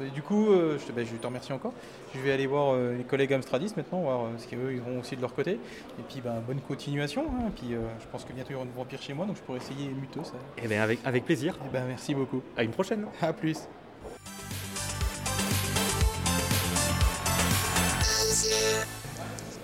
euh, 0.00 0.08
du 0.10 0.22
coup, 0.22 0.50
euh, 0.50 0.78
je, 0.78 0.92
te, 0.92 1.04
je, 1.04 1.14
te, 1.14 1.26
remercie 1.26 1.52
encore. 1.52 1.72
Je 2.14 2.20
vais 2.20 2.32
aller 2.32 2.46
voir 2.46 2.74
euh, 2.74 2.96
les 2.96 3.04
collègues 3.04 3.32
Amstradis 3.32 3.72
maintenant, 3.76 4.00
voir 4.00 4.26
ce 4.38 4.46
qu'eux 4.46 4.72
ils 4.72 4.80
vont 4.80 5.00
aussi 5.00 5.16
de 5.16 5.20
leur 5.20 5.34
côté. 5.34 5.52
Et 5.52 6.02
puis 6.08 6.20
ben, 6.20 6.42
bonne 6.46 6.60
continuation. 6.60 7.26
Hein. 7.28 7.50
puis 7.56 7.70
je 7.70 8.06
pense 8.10 8.24
que 8.24 8.32
bientôt 8.32 8.50
il 8.50 8.52
y 8.52 8.56
aura 8.56 8.64
une 8.64 8.72
vampire 8.72 9.00
chez 9.00 9.14
moi, 9.14 9.26
donc 9.26 9.36
je 9.36 9.42
pourrais 9.42 9.58
essayer 9.58 9.88
Muteux. 9.88 10.24
Ça. 10.24 10.34
Et 10.56 10.62
eh 10.64 10.68
bien 10.68 10.82
avec, 10.82 10.98
avec 11.04 11.24
plaisir. 11.24 11.54
Et 11.54 11.66
eh 11.68 11.72
ben, 11.72 11.84
merci 11.86 12.14
beaucoup. 12.14 12.42
À 12.56 12.64
une 12.64 12.70
prochaine. 12.70 13.06
À 13.20 13.32
plus. 13.32 13.68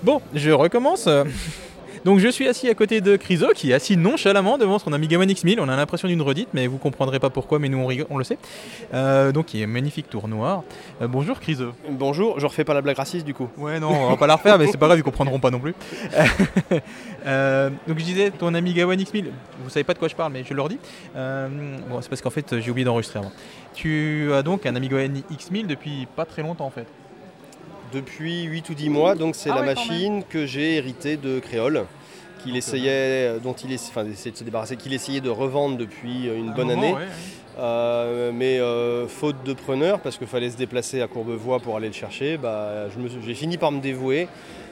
Bon, 0.02 0.20
je 0.34 0.50
recommence. 0.50 1.08
Donc 2.04 2.18
je 2.18 2.28
suis 2.28 2.46
assis 2.46 2.68
à 2.68 2.74
côté 2.74 3.00
de 3.00 3.16
Criso 3.16 3.48
qui 3.54 3.70
est 3.70 3.74
assis 3.74 3.96
nonchalamment 3.96 4.58
devant 4.58 4.78
son 4.78 4.92
Amiga 4.92 5.18
One 5.18 5.30
X1000. 5.30 5.58
On 5.58 5.70
a 5.70 5.76
l'impression 5.76 6.06
d'une 6.06 6.20
redite, 6.20 6.50
mais 6.52 6.66
vous 6.66 6.76
comprendrez 6.76 7.18
pas 7.18 7.30
pourquoi, 7.30 7.58
mais 7.58 7.70
nous 7.70 7.78
on, 8.10 8.18
le 8.18 8.24
sait. 8.24 8.36
Euh, 8.92 9.32
donc 9.32 9.54
il 9.54 9.62
est 9.62 9.66
magnifique 9.66 10.10
tour 10.10 10.28
noir. 10.28 10.64
Euh, 11.00 11.08
bonjour 11.08 11.40
Criso. 11.40 11.72
Bonjour, 11.88 12.38
je 12.38 12.46
refais 12.46 12.64
pas 12.64 12.74
la 12.74 12.82
blague 12.82 12.98
raciste 12.98 13.24
du 13.24 13.32
coup. 13.32 13.48
Ouais 13.56 13.80
non, 13.80 13.88
on 13.88 14.10
va 14.10 14.16
pas 14.18 14.26
la 14.26 14.36
refaire, 14.36 14.58
mais 14.58 14.66
c'est 14.66 14.76
pas 14.76 14.86
grave, 14.86 14.98
ils 14.98 15.02
comprendront 15.02 15.38
pas 15.40 15.50
non 15.50 15.60
plus. 15.60 15.74
Euh, 17.26 17.70
donc 17.88 17.98
je 17.98 18.04
disais 18.04 18.30
ton 18.30 18.52
Amiga 18.52 18.86
One 18.86 18.98
X1000, 18.98 19.24
vous 19.62 19.70
savez 19.70 19.82
pas 19.82 19.94
de 19.94 19.98
quoi 19.98 20.08
je 20.08 20.14
parle, 20.14 20.30
mais 20.30 20.44
je 20.44 20.52
leur 20.52 20.68
dis. 20.68 20.78
bon, 21.14 22.02
c'est 22.02 22.10
parce 22.10 22.20
qu'en 22.20 22.28
fait 22.28 22.60
j'ai 22.60 22.70
oublié 22.70 22.84
d'enregistrer 22.84 23.18
avant. 23.18 23.32
Tu 23.72 24.30
as 24.34 24.42
donc 24.42 24.66
un 24.66 24.76
Amiga 24.76 24.96
One 24.96 25.22
X1000 25.32 25.66
depuis 25.66 26.06
pas 26.14 26.26
très 26.26 26.42
longtemps 26.42 26.66
en 26.66 26.70
fait 26.70 26.86
depuis 27.94 28.42
8 28.44 28.68
ou 28.70 28.74
10 28.74 28.88
mois. 28.90 29.14
Donc 29.14 29.34
c'est 29.36 29.50
ah 29.50 29.56
la 29.56 29.62
machine 29.62 30.22
que 30.28 30.46
j'ai 30.46 30.76
héritée 30.76 31.16
de 31.16 31.38
Créole, 31.38 31.86
qu'il 32.42 32.56
essayait, 32.56 33.38
dont 33.42 33.54
il 33.54 33.74
enfin, 33.74 34.04
essayait 34.06 34.32
de 34.32 34.36
se 34.36 34.44
débarrasser, 34.44 34.76
qu'il 34.76 34.92
essayait 34.92 35.20
de 35.20 35.30
revendre 35.30 35.78
depuis 35.78 36.26
une 36.26 36.52
bonne 36.52 36.70
année. 36.70 36.94
Euh, 37.58 38.32
mais 38.34 38.58
euh, 38.58 39.06
faute 39.06 39.44
de 39.44 39.52
preneur, 39.52 40.00
parce 40.00 40.18
qu'il 40.18 40.26
fallait 40.26 40.50
se 40.50 40.56
déplacer 40.56 41.00
à 41.00 41.06
Courbevoie 41.06 41.60
pour 41.60 41.76
aller 41.76 41.86
le 41.86 41.92
chercher, 41.92 42.36
bah, 42.36 42.88
j'ai 43.24 43.34
fini 43.34 43.58
par 43.58 43.70
me 43.70 43.80
dévouer 43.80 44.28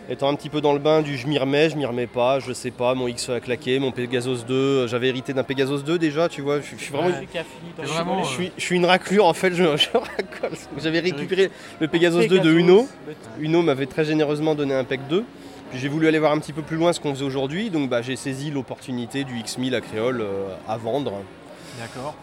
étant 0.09 0.29
un 0.29 0.35
petit 0.35 0.49
peu 0.49 0.61
dans 0.61 0.73
le 0.73 0.79
bain 0.79 1.01
du 1.01 1.17
je 1.17 1.27
m'y 1.27 1.39
remets, 1.39 1.71
je 1.71 1.77
m'y 1.77 1.87
remets 1.87 2.07
pas, 2.07 2.41
je 2.41 2.53
sais 2.53 2.71
pas, 2.71 2.95
mon 2.95 3.07
X 3.09 3.29
a 3.29 3.41
claqué, 3.41 3.79
mon 3.79 3.93
Pegasus 3.93 4.45
2, 4.47 4.87
j'avais 4.89 5.09
hérité 5.09 5.33
d'un 5.33 5.45
Pegasus 5.45 5.83
2 5.85 5.99
déjà, 5.99 6.29
tu 6.29 6.43
vois, 6.43 6.61
je, 6.61 6.77
suis 6.77 6.93
vraiment, 6.93 8.23
je, 8.25 8.51
suis, 8.59 8.77
une 8.77 8.85
raclure 8.85 9.27
en 9.27 9.33
fait, 9.33 9.55
je, 9.55 9.63
racole. 9.65 10.59
J'avais 10.79 11.01
récupéré 11.01 11.51
le 11.81 11.89
Pegasus 11.89 12.27
2 12.27 12.41
de 12.41 12.53
Uno, 12.53 12.89
Uno 13.41 13.63
m'avait 13.63 13.87
très 13.87 14.05
généreusement 14.05 14.55
donné 14.55 14.75
un 14.75 14.85
PEG 14.85 15.01
2, 15.09 15.25
puis 15.71 15.79
j'ai 15.79 15.89
voulu 15.89 16.09
aller 16.09 16.19
voir 16.19 16.33
un 16.33 16.39
petit 16.39 16.53
peu 16.53 16.63
plus 16.63 16.77
loin 16.77 16.93
ce 16.93 17.01
qu'on 17.01 17.15
faisait 17.15 17.25
aujourd'hui, 17.25 17.71
donc 17.71 17.89
bah, 17.89 18.03
j'ai 18.03 18.17
saisi 18.17 18.51
l'opportunité 18.51 19.25
du 19.25 19.35
X1000 19.35 19.75
à 19.75 19.81
Créole 19.81 20.21
euh, 20.21 20.49
à 20.69 20.77
vendre. 20.77 21.13
D'accord. 21.81 22.15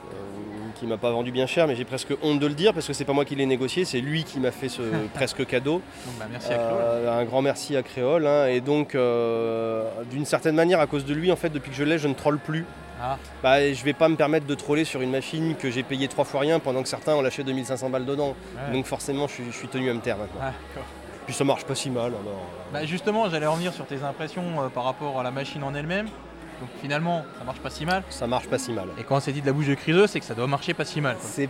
Euh, 0.79 0.85
qui 0.85 0.87
m'a 0.87 0.97
pas 0.97 1.11
vendu 1.11 1.31
bien 1.31 1.45
cher, 1.45 1.67
mais 1.67 1.75
j'ai 1.75 1.85
presque 1.85 2.13
honte 2.21 2.39
de 2.39 2.47
le 2.47 2.53
dire 2.53 2.73
parce 2.73 2.87
que 2.87 2.93
c'est 2.93 3.05
pas 3.05 3.13
moi 3.13 3.25
qui 3.25 3.35
l'ai 3.35 3.45
négocié, 3.45 3.85
c'est 3.85 3.99
lui 3.99 4.23
qui 4.23 4.39
m'a 4.39 4.51
fait 4.51 4.69
ce 4.69 4.81
presque 5.13 5.45
cadeau. 5.45 5.81
Bah, 6.17 6.25
merci 6.29 6.53
à 6.53 6.59
euh, 6.59 7.19
un 7.19 7.25
grand 7.25 7.41
merci 7.41 7.75
à 7.75 7.83
Créole. 7.83 8.25
Hein. 8.27 8.47
et 8.47 8.61
donc, 8.61 8.95
euh, 8.95 9.83
d'une 10.09 10.25
certaine 10.25 10.55
manière, 10.55 10.79
à 10.79 10.87
cause 10.87 11.05
de 11.05 11.13
lui, 11.13 11.31
en 11.31 11.35
fait, 11.35 11.49
depuis 11.49 11.71
que 11.71 11.75
je 11.75 11.83
l'ai, 11.83 11.97
je 11.97 12.07
ne 12.07 12.13
troll 12.13 12.39
plus. 12.39 12.65
Ah. 13.01 13.17
Bah, 13.41 13.73
je 13.73 13.83
vais 13.83 13.93
pas 13.93 14.09
me 14.09 14.15
permettre 14.15 14.45
de 14.45 14.55
troller 14.55 14.83
sur 14.83 15.01
une 15.01 15.11
machine 15.11 15.55
que 15.55 15.71
j'ai 15.71 15.83
payé 15.83 16.07
trois 16.09 16.25
fois 16.25 16.41
rien 16.41 16.59
pendant 16.59 16.83
que 16.83 16.89
certains 16.89 17.15
ont 17.15 17.21
lâché 17.21 17.43
2500 17.43 17.89
balles 17.89 18.05
dedans. 18.05 18.35
Donc 18.73 18.85
forcément, 18.85 19.27
je 19.27 19.51
suis, 19.51 19.67
tenu 19.69 19.89
à 19.89 19.93
me 19.93 20.01
taire 20.01 20.17
maintenant. 20.17 20.41
Ah, 20.41 20.51
Puis 21.25 21.33
ça 21.33 21.45
marche 21.45 21.63
pas 21.63 21.75
si 21.75 21.89
mal. 21.89 22.11
Bah, 22.73 22.85
justement, 22.85 23.29
j'allais 23.29 23.45
revenir 23.45 23.73
sur 23.73 23.85
tes 23.85 24.03
impressions 24.03 24.43
euh, 24.61 24.67
par 24.67 24.83
rapport 24.83 25.17
à 25.17 25.23
la 25.23 25.31
machine 25.31 25.63
en 25.63 25.73
elle-même. 25.73 26.07
Donc 26.59 26.69
finalement, 26.81 27.25
ça 27.37 27.43
marche 27.45 27.59
pas 27.59 27.69
si 27.69 27.85
mal. 27.85 28.03
Ça 28.09 28.27
marche 28.27 28.47
pas 28.47 28.57
si 28.57 28.73
mal. 28.73 28.87
Et 28.99 29.03
quand 29.03 29.19
c'est 29.19 29.31
dit 29.31 29.41
de 29.41 29.45
la 29.45 29.53
bouche 29.53 29.67
de 29.67 29.75
Criseux, 29.75 30.07
c'est 30.07 30.19
que 30.19 30.25
ça 30.25 30.35
doit 30.35 30.47
marcher 30.47 30.73
pas 30.73 30.85
si 30.85 31.01
mal. 31.01 31.17
C'est 31.19 31.49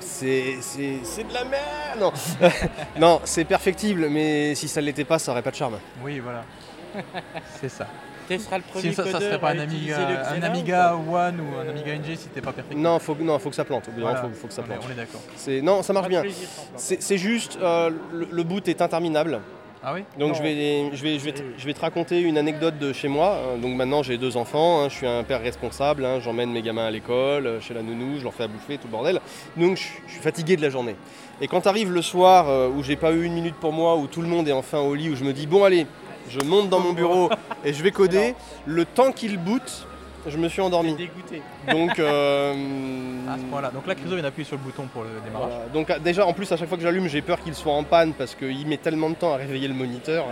c'est, 0.00 1.24
de 1.24 1.34
la 1.34 1.44
merde 1.44 2.00
Non, 2.00 2.12
non 3.00 3.20
c'est 3.24 3.44
perfectible, 3.44 4.08
mais 4.10 4.54
si 4.54 4.68
ça 4.68 4.80
ne 4.80 4.86
l'était 4.86 5.04
pas, 5.04 5.18
ça 5.18 5.32
aurait 5.32 5.42
pas 5.42 5.50
de 5.50 5.56
charme. 5.56 5.78
Oui, 6.02 6.18
voilà. 6.18 6.44
c'est 7.60 7.68
ça. 7.68 7.86
sera 8.28 8.58
le 8.58 8.64
premier 8.64 8.92
ça, 8.92 9.04
ça 9.04 9.20
serait 9.20 9.38
pas 9.38 9.50
un 9.50 9.58
Amiga, 9.58 10.30
un 10.30 10.42
Amiga 10.42 10.96
One 10.96 11.40
ou 11.40 11.58
un 11.58 11.68
Amiga 11.68 11.94
NG 11.96 12.16
si 12.16 12.28
t'es 12.28 12.40
pas 12.40 12.52
perfect. 12.52 12.78
Non, 12.78 12.98
faut, 12.98 13.14
non, 13.14 13.38
faut 13.38 13.50
que 13.50 13.56
ça 13.56 13.64
plante. 13.64 13.86
faut, 14.40 14.48
que 14.48 14.52
ça 14.52 14.62
plante. 14.62 14.80
On 14.86 14.90
est, 14.90 14.94
d'accord. 14.94 15.20
Non, 15.62 15.82
ça 15.82 15.92
marche 15.92 16.08
bien. 16.08 16.22
C'est, 16.76 17.18
juste, 17.18 17.58
euh, 17.60 17.90
le, 18.12 18.42
boot 18.42 18.68
est 18.68 18.82
interminable. 18.82 19.40
Ah 19.82 19.94
oui 19.94 20.04
Donc 20.18 20.34
je 20.34 20.42
vais, 20.42 20.90
je, 20.94 21.02
vais, 21.02 21.18
je, 21.18 21.24
vais 21.24 21.32
te, 21.32 21.42
je 21.56 21.64
vais 21.64 21.72
te 21.72 21.80
raconter 21.80 22.20
une 22.20 22.36
anecdote 22.36 22.78
de 22.78 22.92
chez 22.92 23.08
moi. 23.08 23.38
Donc 23.62 23.74
maintenant 23.76 24.02
j'ai 24.02 24.18
deux 24.18 24.36
enfants, 24.36 24.82
hein. 24.82 24.88
je 24.90 24.94
suis 24.94 25.06
un 25.06 25.22
père 25.22 25.40
responsable, 25.40 26.04
hein. 26.04 26.20
j'emmène 26.20 26.52
mes 26.52 26.60
gamins 26.60 26.84
à 26.84 26.90
l'école, 26.90 27.46
euh, 27.46 27.60
chez 27.60 27.72
la 27.72 27.80
nounou, 27.80 28.18
je 28.18 28.24
leur 28.24 28.34
fais 28.34 28.42
à 28.42 28.48
bouffer, 28.48 28.76
tout 28.76 28.88
le 28.88 28.92
bordel. 28.92 29.20
Donc 29.56 29.78
je, 29.78 29.82
suis 30.12 30.20
fatigué 30.20 30.56
de 30.56 30.62
la 30.62 30.68
journée. 30.68 30.96
Et 31.40 31.48
quand 31.48 31.66
arrive 31.66 31.92
le 31.92 32.02
soir 32.02 32.50
euh, 32.50 32.68
où 32.68 32.82
j'ai 32.82 32.96
pas 32.96 33.12
eu 33.12 33.24
une 33.24 33.32
minute 33.32 33.54
pour 33.54 33.72
moi, 33.72 33.96
où 33.96 34.06
tout 34.06 34.20
le 34.20 34.28
monde 34.28 34.46
est 34.48 34.52
enfin 34.52 34.80
au 34.80 34.94
lit, 34.94 35.08
où 35.08 35.16
je 35.16 35.24
me 35.24 35.32
dis 35.32 35.46
bon 35.46 35.64
allez, 35.64 35.86
je 36.28 36.40
monte 36.40 36.68
dans 36.68 36.80
mon 36.80 36.92
bureau 36.92 37.30
et 37.64 37.72
je 37.72 37.82
vais 37.82 37.90
coder, 37.90 38.34
le 38.66 38.84
temps 38.84 39.12
qu'il 39.12 39.38
boot, 39.38 39.86
Je 40.26 40.36
me 40.36 40.50
suis 40.50 40.60
endormi. 40.60 40.94
dégoûté. 40.94 41.40
Donc, 41.68 41.98
euh, 41.98 42.52
À 43.28 43.36
ce 43.38 43.42
point-là. 43.44 43.70
Donc 43.72 43.86
là, 43.86 43.94
Criso 43.94 44.14
vient 44.14 44.22
d'appuyer 44.22 44.46
sur 44.46 44.56
le 44.56 44.62
bouton 44.62 44.84
pour 44.92 45.02
le 45.02 45.08
démarrage. 45.24 45.50
voilà. 45.52 45.68
Donc 45.72 45.90
ah, 45.90 45.98
déjà, 45.98 46.26
en 46.26 46.32
plus, 46.32 46.50
à 46.52 46.56
chaque 46.56 46.68
fois 46.68 46.76
que 46.76 46.82
j'allume, 46.82 47.08
j'ai 47.08 47.22
peur 47.22 47.40
qu'il 47.40 47.54
soit 47.54 47.72
en 47.72 47.84
panne 47.84 48.12
parce 48.14 48.34
qu'il 48.34 48.66
met 48.66 48.76
tellement 48.76 49.10
de 49.10 49.14
temps 49.14 49.32
à 49.34 49.36
réveiller 49.36 49.68
le 49.68 49.74
moniteur. 49.74 50.24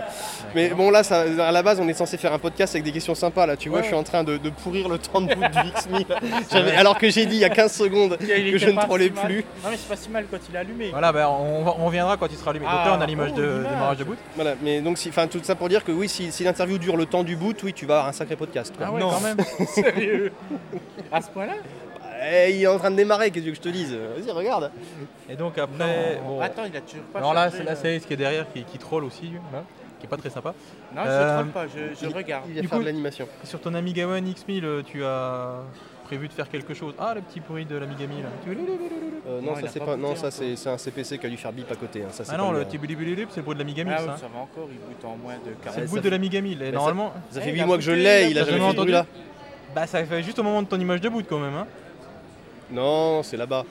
Mais 0.55 0.69
bon, 0.69 0.89
là, 0.91 1.03
ça, 1.03 1.21
à 1.39 1.51
la 1.51 1.63
base, 1.63 1.79
on 1.79 1.87
est 1.87 1.93
censé 1.93 2.17
faire 2.17 2.33
un 2.33 2.39
podcast 2.39 2.73
avec 2.75 2.83
des 2.83 2.91
questions 2.91 3.15
sympas. 3.15 3.45
Là, 3.45 3.55
tu 3.57 3.69
vois, 3.69 3.79
Ouais. 3.79 3.83
je 3.83 3.87
suis 3.89 3.95
en 3.97 4.03
train 4.03 4.23
de, 4.23 4.37
de 4.37 4.49
pourrir 4.49 4.89
le 4.89 4.97
temps 4.97 5.21
de 5.21 5.33
boot 5.33 5.43
du 5.51 5.57
X1000. 5.57 6.05
J'avais- 6.51 6.75
Alors 6.75 6.97
que 6.97 7.09
j'ai 7.09 7.25
dit 7.25 7.35
il 7.35 7.41
y 7.41 7.45
a 7.45 7.49
15 7.49 7.71
secondes 7.71 8.17
que 8.17 8.57
je 8.57 8.69
ne 8.69 8.79
trollais 8.81 9.05
si 9.15 9.25
plus. 9.25 9.45
Non 9.63 9.69
mais 9.69 9.77
c'est 9.77 9.87
pas 9.87 9.95
si 9.95 10.09
mal 10.09 10.25
quand 10.29 10.37
il 10.49 10.55
est 10.55 10.59
allumé. 10.59 10.89
Voilà, 10.91 11.11
bah, 11.11 11.29
on, 11.29 11.85
reviendra 11.85 12.17
quand 12.17 12.27
il 12.29 12.37
sera 12.37 12.51
allumé. 12.51 12.65
Donc 12.65 12.75
Ah, 12.77 12.85
là, 12.89 12.95
on 12.97 13.01
a 13.01 13.05
l'image 13.05 13.31
oh, 13.35 13.39
de 13.39 13.63
démarrage 13.69 13.97
de 13.97 14.03
boot. 14.03 14.17
Voilà, 14.35 14.55
mais 14.61 14.81
donc, 14.81 14.97
si- 14.97 15.09
enfin, 15.09 15.27
tout 15.27 15.39
ça 15.43 15.55
pour 15.55 15.69
dire 15.69 15.83
que 15.83 15.91
oui, 15.91 16.09
si, 16.09 16.31
si 16.31 16.43
l'interview 16.43 16.77
dure 16.77 16.97
le 16.97 17.05
temps 17.05 17.23
du 17.23 17.35
boot, 17.35 17.61
oui, 17.63 17.73
tu 17.73 17.85
vas 17.85 17.95
avoir 17.95 18.09
un 18.09 18.13
sacré 18.13 18.35
podcast. 18.35 18.73
quoi. 18.77 18.87
Ah 18.89 18.91
ouais, 18.91 18.99
Non. 18.99 19.09
quand 19.11 19.21
même. 19.21 19.37
Sérieux 19.67 20.31
À 21.19 21.21
ce 21.21 21.29
point-là 21.31 21.53
Eh, 22.31 22.51
il 22.55 22.61
est 22.63 22.67
en 22.67 22.77
train 22.77 22.91
de 22.91 22.95
démarrer, 22.97 23.31
qu'est-ce 23.31 23.45
que 23.45 23.53
je 23.53 23.61
te 23.61 23.69
dise? 23.69 23.93
Vas-y, 23.93 24.31
regarde. 24.31 24.71
Et 25.29 25.35
donc 25.35 25.57
après. 25.57 26.17
Non. 26.23 26.27
bon. 26.35 26.41
Attends, 26.41 26.63
il 26.65 26.75
a 26.75 26.81
toujours 26.81 27.03
pas 27.13 27.19
Alors 27.19 27.33
là, 27.33 27.49
c'est 27.51 27.63
là, 27.63 27.71
euh. 27.71 27.99
ce 27.99 28.05
qui 28.07 28.13
est 28.13 28.17
derrière 28.17 28.45
qui, 28.51 28.63
qui 28.63 28.77
troll 28.77 29.03
aussi, 29.05 29.31
là, 29.53 29.63
qui 29.99 30.05
est 30.05 30.09
pas 30.09 30.17
très 30.17 30.29
sympa. 30.29 30.53
Non, 30.95 31.01
Euh, 31.05 31.29
je 31.29 31.33
troll 31.41 31.51
pas, 31.51 31.65
je, 31.67 31.95
je 32.01 32.09
il- 32.09 32.15
regarde. 32.15 32.43
Il 32.49 32.55
va 32.55 32.61
Du 32.61 32.67
faire 32.67 32.77
coup- 32.77 32.83
de 32.83 32.89
l'animation. 32.89 33.27
Sur 33.43 33.61
ton 33.61 33.73
Amiga 33.73 34.05
One 34.07 34.25
X1000, 34.27 34.63
euh, 34.65 34.81
tu 34.85 35.03
as 35.03 35.55
prévu 36.05 36.27
de 36.27 36.33
faire 36.33 36.49
quelque 36.49 36.73
chose. 36.73 36.93
Ah, 36.99 37.13
le 37.15 37.21
petit 37.21 37.39
bruit 37.39 37.65
de 37.65 37.75
l'Amiga 37.77 38.05
1000. 38.07 38.25
Euh, 39.27 39.41
non, 39.41 39.51
Non, 39.51 39.55
ça 39.61 39.67
c'est 39.67 39.79
pas 39.79 39.95
non, 39.95 40.15
ça 40.15 40.31
c'est 40.31 40.67
un 40.67 40.77
CPC 40.77 41.17
qui 41.19 41.25
a 41.25 41.29
dû 41.29 41.37
faire 41.37 41.53
bip 41.53 41.71
à 41.71 41.75
côté. 41.75 42.01
hein, 42.01 42.07
Ça, 42.11 42.23
Ah 42.29 42.37
non, 42.37 42.51
le 42.51 42.65
petit 42.65 42.77
c'est 42.81 43.37
le 43.37 43.43
bruit 43.43 43.55
de 43.55 43.59
l'Amiga 43.59 43.83
1000, 43.83 43.93
Ah 43.95 43.99
ça. 44.01 44.05
oui, 44.15 44.19
ça 44.21 44.27
va 44.33 44.39
encore, 44.39 44.67
il 44.71 44.77
boot 44.77 45.05
en 45.05 45.15
moins 45.17 45.35
de 45.35 45.51
40 45.63 45.75
C'est 45.75 45.81
le 45.81 45.87
fait- 45.87 46.01
de 46.01 46.09
l'Amiga 46.09 46.41
1000. 46.41 46.61
Et 46.61 46.65
ça- 46.65 46.71
normalement, 46.71 47.13
Ça 47.29 47.39
Eh, 47.39 47.43
fait 47.43 47.49
il 47.51 47.53
8 47.55 47.61
a 47.61 47.65
mois 47.67 47.77
que 47.77 47.83
je 47.83 47.91
l'ai, 47.91 48.29
il 48.31 48.39
a 48.39 48.43
jamais 48.45 48.59
fait 48.59 48.71
ce 48.71 48.75
bruit 48.75 48.91
là. 48.91 49.05
Bah 49.75 49.87
ça 49.87 50.03
fait 50.05 50.23
juste 50.23 50.39
au 50.39 50.43
moment 50.43 50.61
de 50.61 50.67
ton 50.67 50.79
image 50.79 51.01
de 51.01 51.09
boot 51.09 51.25
quand 51.27 51.39
même. 51.39 51.55
Hein. 51.55 51.67
Non, 52.71 53.23
c'est 53.23 53.37
là-bas. 53.37 53.63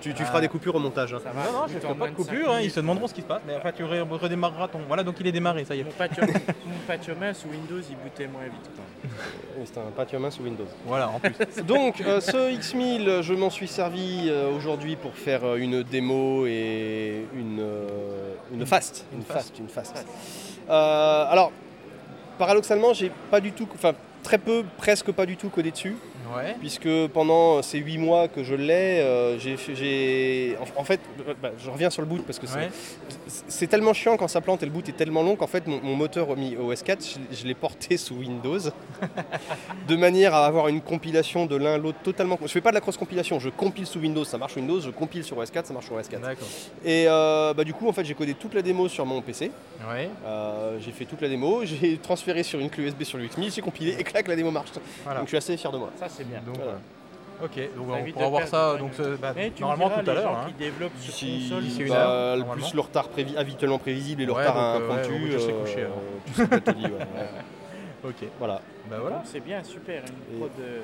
Tu, 0.00 0.14
tu 0.14 0.22
Ah. 0.22 0.26
feras 0.26 0.40
des 0.40 0.48
coupures 0.48 0.74
au 0.74 0.78
montage. 0.78 1.12
hein. 1.12 1.18
Ça 1.22 1.30
va, 1.30 1.44
Non, 1.44 1.52
non, 1.60 1.66
je 1.68 1.78
fais 1.78 1.86
en 1.86 1.94
pas 1.94 2.08
de 2.08 2.14
coupure, 2.14 2.50
hein, 2.50 2.60
ils 2.62 2.70
se 2.70 2.80
demanderont 2.80 3.06
ce 3.06 3.12
qui 3.12 3.20
se 3.20 3.26
passe. 3.26 3.42
Mais 3.46 3.54
enfin, 3.56 3.70
tu 3.70 3.84
redémarreras 3.84 4.68
ton. 4.68 4.78
Voilà, 4.88 5.02
donc 5.02 5.16
il 5.20 5.26
est 5.26 5.32
démarré, 5.32 5.66
ça 5.66 5.74
y 5.74 5.80
est. 5.80 5.84
Mon 5.84 5.90
Pentium, 5.90 6.26
mon 6.26 6.78
Pentium 6.86 7.22
1 7.22 7.34
sous 7.34 7.48
Windows, 7.48 7.80
il 7.88 7.96
bootait 7.96 8.26
moins 8.26 8.44
vite. 8.44 8.70
Oui, 9.58 9.66
C'est 9.66 9.78
un 9.78 10.24
1 10.24 10.30
sous 10.30 10.42
Windows. 10.42 10.64
Voilà, 10.86 11.10
en 11.10 11.18
plus. 11.20 11.34
Donc, 11.66 12.00
euh, 12.00 12.20
ce 12.20 12.50
X1000, 12.56 13.20
je 13.20 13.34
m'en 13.34 13.50
suis 13.50 13.68
servi 13.68 14.28
euh, 14.28 14.50
aujourd'hui 14.56 14.96
pour 14.96 15.12
faire 15.14 15.44
euh, 15.44 15.56
une 15.56 15.82
démo 15.82 16.46
et 16.46 17.26
une, 17.34 17.60
euh, 17.60 18.34
une 18.54 18.64
fast. 18.64 19.04
Une 19.12 19.22
fast, 19.22 19.58
une 19.58 19.68
fast. 19.68 20.02
Euh, 20.70 21.24
alors, 21.28 21.52
paradoxalement, 22.38 22.94
j'ai 22.94 23.12
pas 23.30 23.40
du 23.40 23.52
tout, 23.52 23.68
enfin 23.74 23.92
très 24.22 24.38
peu, 24.38 24.64
presque 24.78 25.10
pas 25.12 25.26
du 25.26 25.36
tout 25.36 25.48
codé 25.48 25.70
dessus. 25.70 25.96
Ouais. 26.36 26.54
puisque 26.60 26.88
pendant 27.08 27.60
ces 27.60 27.78
8 27.78 27.98
mois 27.98 28.28
que 28.28 28.44
je 28.44 28.54
l'ai, 28.54 29.00
euh, 29.00 29.36
j'ai, 29.36 30.56
en, 30.60 30.80
en 30.80 30.84
fait, 30.84 31.00
bah, 31.42 31.50
je 31.58 31.68
reviens 31.68 31.90
sur 31.90 32.02
le 32.02 32.06
boot 32.08 32.22
parce 32.24 32.38
que 32.38 32.46
c'est, 32.46 32.56
Ouais. 32.56 32.70
c'est 33.48 33.66
tellement 33.66 33.92
chiant 33.94 34.16
quand 34.16 34.28
ça 34.28 34.40
plante 34.40 34.62
et 34.62 34.66
le 34.66 34.70
boot 34.70 34.88
est 34.88 34.92
tellement 34.92 35.24
long 35.24 35.34
qu'en 35.34 35.48
fait 35.48 35.66
mon, 35.66 35.80
mon 35.82 35.96
moteur 35.96 36.36
mis 36.36 36.56
OS 36.56 36.84
4, 36.84 37.04
je, 37.32 37.36
je 37.36 37.44
l'ai 37.48 37.54
porté 37.54 37.96
sous 37.96 38.14
Windows, 38.14 38.60
de 39.88 39.96
manière 39.96 40.32
à 40.34 40.46
avoir 40.46 40.68
une 40.68 40.80
compilation 40.80 41.46
de 41.46 41.56
l'un 41.56 41.74
à 41.74 41.78
l'autre 41.78 41.98
totalement. 42.04 42.38
Je 42.42 42.46
fais 42.48 42.60
pas 42.60 42.70
de 42.70 42.74
la 42.76 42.80
cross 42.80 42.96
compilation, 42.96 43.40
je 43.40 43.48
compile 43.48 43.86
sous 43.86 43.98
Windows, 43.98 44.24
ça 44.24 44.38
marche 44.38 44.54
Windows, 44.56 44.80
je 44.80 44.90
compile 44.90 45.24
sur 45.24 45.36
OS 45.38 45.50
4, 45.50 45.66
ça 45.66 45.72
marche 45.72 45.86
sur 45.86 45.94
OS 45.96 46.06
4. 46.08 46.22
D'accord. 46.22 46.46
Et 46.84 47.06
euh, 47.08 47.52
bah, 47.54 47.64
du 47.64 47.74
coup 47.74 47.88
en 47.88 47.92
fait 47.92 48.04
j'ai 48.04 48.14
codé 48.14 48.34
toute 48.34 48.54
la 48.54 48.62
démo 48.62 48.88
sur 48.88 49.04
mon 49.04 49.20
PC, 49.20 49.50
Ouais. 49.90 50.08
Euh, 50.26 50.78
j'ai 50.80 50.92
fait 50.92 51.06
toute 51.06 51.20
la 51.22 51.28
démo, 51.28 51.62
j'ai 51.64 51.96
transféré 51.98 52.42
sur 52.44 52.60
une 52.60 52.70
clé 52.70 52.84
USB 52.84 53.02
sur 53.02 53.18
le 53.18 53.24
X1000, 53.24 53.52
j'ai 53.54 53.62
compilé 53.62 53.96
et 53.98 54.04
clac 54.10 54.28
la 54.28 54.36
démo 54.36 54.50
marche. 54.50 54.70
Voilà. 55.04 55.20
Donc 55.20 55.26
je 55.26 55.30
suis 55.30 55.36
assez 55.38 55.56
fier 55.56 55.72
de 55.72 55.78
moi. 55.78 55.90
Ça, 55.98 56.06
c'est 56.08 56.24
bien. 56.28 56.40
Donc, 56.44 56.56
Voilà. 56.56 56.72
euh, 56.72 57.44
ok, 57.44 57.76
donc 57.76 57.86
on 57.88 58.12
pourra 58.12 58.28
voir 58.28 58.46
ça 58.46 58.76
donc, 58.76 58.92
euh, 59.00 59.16
bah, 59.20 59.32
normalement 59.60 59.90
tout 59.90 60.10
à 60.10 60.14
l'heure. 60.14 60.22
gens 60.24 60.34
hein. 60.36 60.44
qui 60.48 60.54
développent 60.54 60.92
sur 61.00 61.12
D'ici 61.12 61.46
console, 61.48 61.64
d'ici 61.64 61.80
une 61.82 61.88
bah, 61.88 61.94
heure, 62.08 62.34
le 62.36 62.40
normalement. 62.40 62.64
plus 62.66 62.74
le 62.74 62.80
retard 62.80 63.08
prévi- 63.08 63.36
habituellement 63.36 63.78
prévisible 63.78 64.22
et 64.22 64.26
le 64.26 64.32
Ouais, 64.32 64.40
retard. 64.46 64.56
Ok. 68.04 68.14
Voilà. 68.38 68.60
Bah 68.90 68.96
voilà. 69.00 69.22
C'est 69.24 69.40
bien, 69.40 69.62
super. 69.62 70.02
Une 70.30 70.36
Et- 70.36 70.38
prod, 70.38 70.50
euh, 70.60 70.80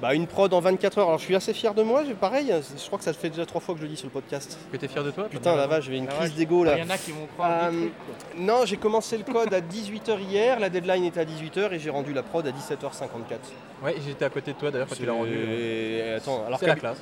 Bah, 0.00 0.14
une 0.14 0.26
prod 0.26 0.52
en 0.54 0.60
24 0.60 0.98
heures. 0.98 1.06
Alors 1.08 1.18
je 1.18 1.24
suis 1.24 1.34
assez 1.36 1.52
fier 1.52 1.74
de 1.74 1.82
moi. 1.82 2.04
j'ai- 2.06 2.14
Pareil, 2.14 2.50
je 2.76 2.86
crois 2.86 2.98
que 2.98 3.04
ça 3.04 3.12
fait 3.12 3.28
déjà 3.30 3.44
trois 3.44 3.60
fois 3.60 3.74
que 3.74 3.80
je 3.80 3.84
le 3.84 3.90
dis 3.90 3.96
sur 3.96 4.06
le 4.06 4.12
podcast. 4.12 4.58
Que 4.72 4.76
t'es 4.78 4.88
fier 4.88 5.04
de 5.04 5.10
toi 5.10 5.24
Putain, 5.28 5.54
la 5.56 5.66
vache, 5.66 5.84
j'avais 5.84 5.98
une 5.98 6.06
crise 6.06 6.34
d'ego 6.34 6.64
là. 6.64 6.76
Il 6.78 6.84
y 6.84 6.86
en 6.86 6.90
a 6.90 6.96
qui 6.98 7.12
vont 7.12 7.26
prendre 7.36 7.54
Euh, 7.64 7.70
des 7.70 7.76
trucs. 7.78 8.38
Non, 8.40 8.64
j'ai 8.64 8.76
commencé 8.78 9.18
le 9.18 9.24
code 9.24 9.52
à 9.52 9.60
18h 9.60 10.18
hier. 10.20 10.58
La 10.58 10.70
deadline 10.70 11.04
était 11.04 11.20
à 11.20 11.24
18h 11.24 11.72
et 11.72 11.78
j'ai 11.78 11.90
rendu 11.90 12.12
la 12.14 12.22
prod 12.22 12.46
à 12.46 12.50
17h54. 12.50 13.38
Ouais, 13.82 13.94
j'étais 14.06 14.24
à 14.24 14.30
côté 14.30 14.52
de 14.52 14.58
toi 14.58 14.70
d'ailleurs 14.70 14.88
quand 14.88 14.94
tu 14.94 15.06
l'as 15.06 15.12
rendu. 15.12 15.32
Et 15.32 16.12
Attends, 16.16 16.44
alors 16.46 16.60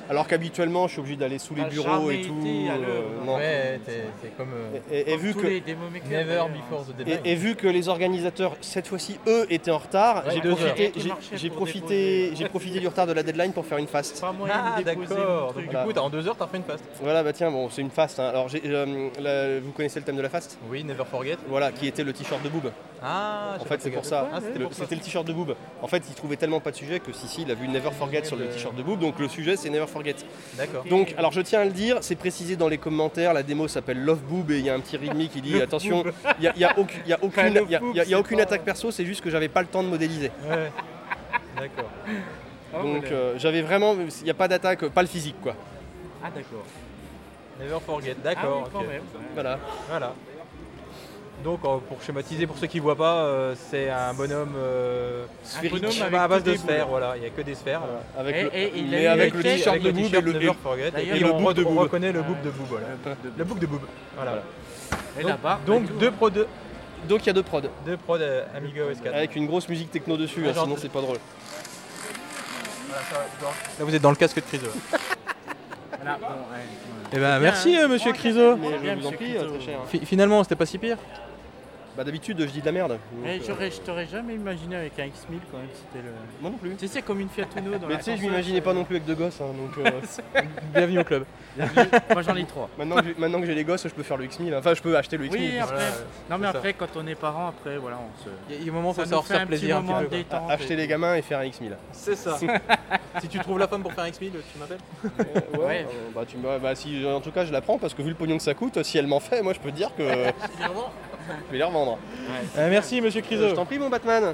alors 0.09 0.27
qu'habituellement 0.27 0.87
je 0.87 0.93
suis 0.93 0.99
obligé 1.01 1.17
d'aller 1.17 1.37
sous 1.39 1.53
les 1.55 1.63
T'as 1.63 1.69
bureaux 1.69 2.09
et 2.09 2.21
tout. 2.21 2.35
euh, 2.45 3.25
non. 3.25 3.35
Ouais, 3.35 3.79
t'es- 3.85 4.05
c'est 4.21 4.37
comme 4.37 4.51
euh, 4.53 4.77
Et, 4.91 4.99
et 5.01 5.03
Comme 5.15 5.19
vu 5.19 5.33
tous 5.33 5.41
que, 5.41 5.47
les 5.47 5.59
démos 5.61 5.91
makers, 5.91 6.09
Never 6.09 6.25
d'ailleurs. 6.25 6.49
Before 6.49 6.85
the 6.85 6.89
Et, 6.91 7.03
Deadline. 7.03 7.19
et 7.25 7.35
vu 7.35 7.55
que 7.55 7.67
les 7.67 7.89
organisateurs, 7.89 8.55
cette 8.61 8.87
fois-ci, 8.87 9.17
eux, 9.27 9.45
étaient 9.49 9.71
en 9.71 9.77
retard, 9.79 10.23
Ouais, 10.25 10.33
j'ai 10.35 10.41
profité, 10.41 10.91
j'ai- 11.35 11.49
pour 11.49 11.57
profité, 11.57 12.23
déposer. 12.23 12.35
j'ai 12.35 12.49
profité 12.49 12.79
du 12.79 12.87
retard 12.87 13.07
de 13.07 13.13
la 13.13 13.23
deadline 13.23 13.51
pour 13.51 13.65
faire 13.65 13.77
une 13.77 13.87
fast. 13.87 14.21
Pas 14.21 14.31
moyen 14.31 14.53
Ah 14.57 14.79
de 14.79 14.83
d'accord. 14.85 15.03
Donc 15.07 15.51
truc. 15.53 15.63
du 15.65 15.71
Voilà. 15.71 15.85
coup, 15.85 15.93
t'as- 15.93 16.01
en 16.01 16.09
deux 16.09 16.27
heures, 16.27 16.35
t'as 16.37 16.47
fait 16.47 16.57
une 16.57 16.63
fast. 16.63 16.83
Voilà, 17.01 17.23
bah 17.23 17.33
tiens, 17.33 17.51
bon, 17.51 17.69
c'est 17.69 17.81
une 17.81 17.89
fast. 17.89 18.19
hein. 18.19 18.29
Alors, 18.29 18.47
j'ai, 18.47 18.61
euh, 18.65 19.09
la- 19.19 19.59
vous 19.59 19.71
connaissez 19.71 19.99
le 19.99 20.05
thème 20.05 20.15
de 20.17 20.21
la 20.21 20.29
fast? 20.29 20.57
Oui, 20.69 20.83
Never 20.83 21.03
Forget. 21.09 21.37
Voilà, 21.49 21.71
qui 21.71 21.87
était 21.87 22.03
le 22.03 22.13
t-shirt 22.13 22.41
de 22.43 22.49
Boob. 22.49 22.71
Ah. 23.01 23.55
En 23.59 23.65
fait, 23.65 23.81
c'est 23.81 23.91
pour 23.91 24.05
ça. 24.05 24.29
Ah, 24.33 24.39
c'était 24.41 24.59
Le- 24.59 24.65
pour 24.65 24.73
ça. 24.73 24.83
C'était 24.83 24.95
le 24.95 25.01
t-shirt 25.01 25.25
de 25.25 25.33
Boob. 25.33 25.55
En 25.81 25.87
fait, 25.87 26.03
il 26.09 26.15
trouvait 26.15 26.35
tellement 26.35 26.59
pas 26.69 26.71
de 26.71 26.75
sujet 26.77 26.99
que 26.99 27.11
Sissi, 27.11 27.41
il 27.41 27.51
a 27.51 27.55
vu 27.55 27.67
Never 27.67 27.89
Forget 27.91 28.23
sur 28.25 28.35
le 28.35 28.45
t-shirt 28.47 28.75
de 28.75 28.83
Boob. 28.83 28.99
Donc, 28.99 29.17
le 29.19 29.27
sujet, 29.27 29.55
c'est 29.57 29.69
Never 29.71 29.87
Forget. 29.87 30.15
D'accord. 30.55 30.83
Donc, 30.85 31.15
alors, 31.17 31.31
je 31.31 31.41
tiens 31.41 31.61
à 31.61 31.65
le 31.65 31.71
dire, 31.71 31.97
c'est 32.01 32.15
précisé 32.15 32.55
dans 32.55 32.67
les 32.67 32.77
commentaires. 32.77 33.33
La 33.33 33.41
démo 33.41 33.67
s'appelle 33.67 34.03
Love 34.03 34.21
Boob 34.21 34.51
et 34.51 34.59
il 34.59 34.65
y 34.65 34.69
a 34.69 34.75
un 34.75 34.79
petit 34.79 34.97
readme 34.97 35.27
qui 35.27 35.41
dit 35.41 35.59
attention, 35.61 36.03
il 36.37 36.41
n'y 36.41 36.47
a, 36.47 36.55
y 36.57 36.63
a 36.63 36.77
aucune, 36.77 37.01
il 37.05 37.09
y 37.09 37.13
a 37.13 37.19
aucune, 37.23 37.53
y 37.53 37.75
a- 37.75 37.79
y 37.95 37.99
a- 38.01 38.05
y 38.05 38.13
a 38.13 38.19
aucune 38.19 38.39
attaque 38.39 38.63
perso, 38.63 38.91
c'est 38.91 39.05
juste 39.05 39.21
que 39.21 39.29
j'avais 39.31 39.47
pas 39.47 39.61
le 39.61 39.67
temps 39.67 39.81
de 39.81 39.87
modéliser. 39.87 40.29
Ouais. 40.47 40.71
D'accord. 41.57 41.89
Ah, 42.73 42.77
Donc, 42.83 43.05
euh, 43.05 43.33
j'avais 43.37 43.63
vraiment, 43.63 43.95
il 43.95 44.23
n'y 44.23 44.29
a 44.29 44.33
pas 44.35 44.47
d'attaque, 44.47 44.85
pas 44.89 45.01
le 45.01 45.07
physique, 45.07 45.37
quoi. 45.41 45.55
Ah 46.23 46.27
d'accord. 46.33 46.65
Never 47.59 47.79
Forget. 47.85 48.15
Ah 48.19 48.23
D'accord. 48.23 48.69
oui, 48.75 48.87
même. 48.87 49.01
Voilà. 49.33 49.59
Voilà. 49.89 50.13
Donc, 51.43 51.59
euh, 51.63 51.77
pour 51.87 52.01
schématiser, 52.01 52.45
pour 52.47 52.57
ceux 52.57 52.67
qui 52.67 52.79
voient 52.79 52.95
pas, 52.97 53.23
euh, 53.23 53.55
c'est 53.69 53.89
un 53.89 54.13
bonhomme 54.13 54.53
euh, 54.57 55.25
bonhomme 55.69 55.85
avec 56.01 56.13
à 56.13 56.27
base 56.27 56.43
de 56.43 56.51
des 56.51 56.57
sphères. 56.57 56.87
Voilà, 56.87 57.13
il 57.15 57.21
n'y 57.21 57.27
a 57.27 57.29
que 57.29 57.41
des 57.41 57.55
sphères. 57.55 57.79
Voilà. 57.79 58.03
Avec 58.17 58.35
Et- 58.53 58.69
le, 58.71 58.77
et 58.77 58.81
mais 58.89 59.07
avec 59.07 59.33
le 59.33 59.41
t-shirt 59.41 59.79
de 59.79 59.91
Boob 59.91 60.13
et 60.13 60.21
le, 60.21 60.35
Et 61.15 61.19
le 61.19 61.31
on, 61.31 61.41
book 61.41 61.53
de 61.55 61.63
on 61.63 61.69
Boob. 61.69 61.77
reconnaît 61.79 62.11
le 62.11 62.19
Ah, 62.19 62.27
book 62.27 62.41
de 62.43 62.49
Boob. 62.49 62.67
Voilà. 62.69 62.87
Le 63.37 63.43
book 63.45 63.59
de 63.59 63.65
Boob. 63.67 63.81
Voilà. 64.15 64.43
Et 65.17 65.23
Donc- 65.23 65.41
barre. 65.41 65.59
Donc, 65.65 65.83
et 65.89 65.99
deux 65.99 66.11
pro 66.11 66.29
2 66.29 66.45
Donc 67.07 67.23
il 67.23 67.27
y 67.27 67.29
a 67.29 67.33
deux 67.33 67.43
prods, 67.43 67.61
deux 67.85 67.95
prods 67.95 68.17
euh, 68.19 68.43
Amiga 68.53 68.83
OS 68.85 68.99
4. 69.01 69.15
avec 69.15 69.35
une 69.37 69.47
grosse 69.47 69.69
musique 69.69 69.89
techno 69.91 70.17
dessus, 70.17 70.41
Ah, 70.45 70.49
hein, 70.49 70.53
genre- 70.53 70.63
sinon 70.65 70.75
c'est 70.77 70.91
pas 70.91 70.99
drôle. 71.01 71.17
Là, 72.89 73.85
vous 73.85 73.95
êtes 73.95 74.01
dans 74.01 74.09
le 74.09 74.15
casque 74.17 74.35
de 74.35 74.41
Criso. 74.41 74.67
Voilà, 76.01 76.17
bon, 76.17 76.27
ouais, 76.27 76.31
ouais. 76.57 77.07
Eh 77.11 77.15
ben, 77.15 77.19
Bien, 77.19 77.39
merci, 77.39 77.75
hein. 77.75 77.87
monsieur 77.89 78.13
Criso. 78.13 78.55
Mais 78.55 78.69
bien, 78.77 78.95
je 78.95 78.99
vous 79.01 79.07
en 79.07 79.11
monsieur 79.11 79.17
prie, 79.17 79.33
Criso. 79.35 79.49
très 79.49 79.59
cher. 79.65 79.79
Fi- 79.89 80.05
Finalement, 80.05 80.43
c'était 80.43 80.55
pas 80.55 80.65
si 80.65 80.77
pire. 80.77 80.95
Bah 81.99 82.05
d'habitude 82.05 82.39
je 82.39 82.45
dis 82.45 82.61
de 82.61 82.65
la 82.65 82.71
merde. 82.71 82.97
Mais 83.21 83.39
euh, 83.39 83.43
j'aurais, 83.45 83.69
je 83.69 83.81
t'aurais 83.81 84.05
jamais 84.07 84.33
imaginé 84.35 84.77
avec 84.77 84.97
un 84.99 85.07
X1000 85.07 85.39
quand 85.51 85.57
même. 85.57 85.67
C'était 85.73 86.01
le. 86.01 86.13
Moi 86.39 86.49
non 86.49 86.57
plus. 86.57 86.69
Tu 86.77 86.87
sais, 86.87 86.93
c'est 86.93 87.01
comme 87.01 87.19
une 87.19 87.27
Fiat 87.27 87.43
Uno 87.57 87.77
dans 87.77 87.87
Mais 87.87 87.97
tu 87.97 88.03
sais, 88.03 88.15
je 88.15 88.21
m'imaginais 88.21 88.61
pas 88.61 88.71
non 88.73 88.85
plus 88.85 88.95
avec 88.95 89.05
deux 89.05 89.15
gosses. 89.15 89.41
hein, 89.41 89.47
donc, 89.47 89.85
euh, 89.85 90.41
Bienvenue 90.73 90.99
au 90.99 91.03
club. 91.03 91.25
Moi 92.13 92.21
j'en 92.21 92.37
ai 92.37 92.45
trois. 92.45 92.69
maintenant, 92.77 92.95
que 93.01 93.03
j'ai- 93.03 93.15
maintenant 93.17 93.41
que 93.41 93.47
j'ai 93.47 93.53
les 93.55 93.65
gosses, 93.65 93.83
je 93.85 93.93
peux 93.93 94.03
faire 94.03 94.15
le 94.15 94.27
X1000. 94.27 94.57
Enfin, 94.57 94.73
je 94.75 94.81
peux 94.81 94.95
acheter 94.95 95.17
le 95.17 95.25
X1000. 95.25 95.31
Oui, 95.33 95.59
après. 95.59 95.75
Voilà, 95.75 95.91
non, 96.29 96.37
mais 96.37 96.43
ça. 96.45 96.49
après, 96.51 96.71
quand 96.73 96.87
on 96.95 97.05
est 97.05 97.15
parent, 97.15 97.49
après, 97.49 97.77
voilà, 97.77 97.97
on 97.99 98.23
se. 98.23 98.29
Il 98.47 98.55
y 98.55 98.57
a- 98.57 98.61
il 98.61 98.65
y 98.65 98.69
a 98.69 98.71
un 98.71 98.75
moment 98.75 98.91
où 98.91 98.93
Ça 98.93 99.03
faut 99.03 99.15
nous 99.17 99.21
fait 99.21 99.33
faire 99.33 99.41
un 99.41 99.45
petit 99.45 99.47
plaisir 99.57 99.75
un 99.77 99.81
moment 99.81 99.97
petit 99.99 100.03
de 100.03 100.07
peu. 100.23 100.23
quoi. 100.29 100.39
détente. 100.39 100.51
Acheter 100.51 100.75
les 100.77 100.87
gamins 100.87 101.15
et 101.15 101.21
faire 101.21 101.39
un 101.39 101.43
X1000. 101.47 101.73
C'est 101.91 102.15
ça. 102.15 102.37
si 103.19 103.27
tu 103.27 103.39
trouves 103.39 103.59
la 103.59 103.67
femme 103.67 103.81
pour 103.81 103.91
faire 103.91 104.05
un 104.05 104.09
X1000, 104.09 104.31
tu 104.31 104.57
m'appelles 104.57 104.77
ouais. 105.03 105.59
Ouais. 105.65 105.85
euh, 105.89 106.09
bah, 106.15 106.21
tu, 106.25 106.37
me- 106.37 106.59
bah, 106.59 106.75
si, 106.75 107.05
en 107.05 107.19
tout 107.19 107.31
cas, 107.31 107.43
je 107.43 107.51
la 107.51 107.59
prends 107.59 107.77
parce 107.77 107.93
que 107.93 108.01
vu 108.01 108.07
le 108.09 108.15
pognon 108.15 108.37
que 108.37 108.43
ça 108.43 108.53
coûte, 108.53 108.81
si 108.83 108.97
elle 108.97 109.07
m'en 109.07 109.19
fait, 109.19 109.41
moi 109.41 109.51
je 109.51 109.59
peux 109.59 109.71
te 109.71 109.75
dire 109.75 109.93
que 109.97 110.03
je 111.47 111.51
vais 111.51 111.57
les 111.57 111.63
revendre. 111.63 111.97
Euh, 112.57 112.69
Merci, 112.69 113.01
monsieur 113.01 113.21
Euh, 113.21 113.23
Criso. 113.23 113.49
je 113.49 113.55
t'en 113.55 113.65
prie, 113.65 113.79
mon 113.79 113.89
Batman. 113.89 114.33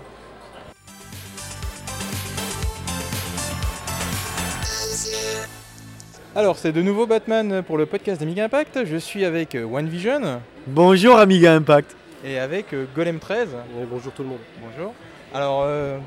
Alors, 6.36 6.58
c'est 6.58 6.72
de 6.72 6.82
nouveau 6.82 7.08
Batman 7.08 7.64
pour 7.64 7.78
le 7.78 7.86
podcast 7.86 8.20
d'Amiga 8.20 8.46
Impact. 8.46 8.86
Je 8.86 8.98
suis 8.98 9.24
avec 9.24 9.56
euh, 9.56 9.64
One 9.66 9.88
Vision 9.88 10.42
Bonjour 10.68 11.18
Amiga 11.18 11.54
Impact. 11.54 11.96
et 12.26 12.40
avec 12.40 12.74
euh, 12.74 12.86
Golem 12.96 13.20
13. 13.20 13.50
bonjour 13.90 14.12
tout 14.12 14.24
le 14.24 14.30
monde. 14.30 14.40
Bonjour. 14.62 14.94
Alors, 15.34 15.64
euh, 15.64 15.98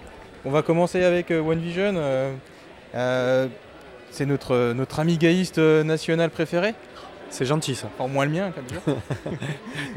on 0.44 0.50
va 0.50 0.60
commencer 0.62 1.02
avec 1.02 1.30
euh, 1.30 1.40
One 1.40 1.60
Vision. 1.60 1.94
euh, 1.96 2.32
euh, 2.94 3.46
c'est 4.10 4.26
notre, 4.26 4.72
notre 4.74 5.00
amigaïste 5.00 5.58
euh, 5.58 5.82
national 5.82 6.30
préféré. 6.30 6.74
C'est 7.30 7.44
gentil 7.44 7.74
ça. 7.74 7.88
Enfin, 7.98 8.10
moins 8.10 8.24
le 8.24 8.30
mien, 8.30 8.52
quand 8.54 8.62
même. 8.62 9.36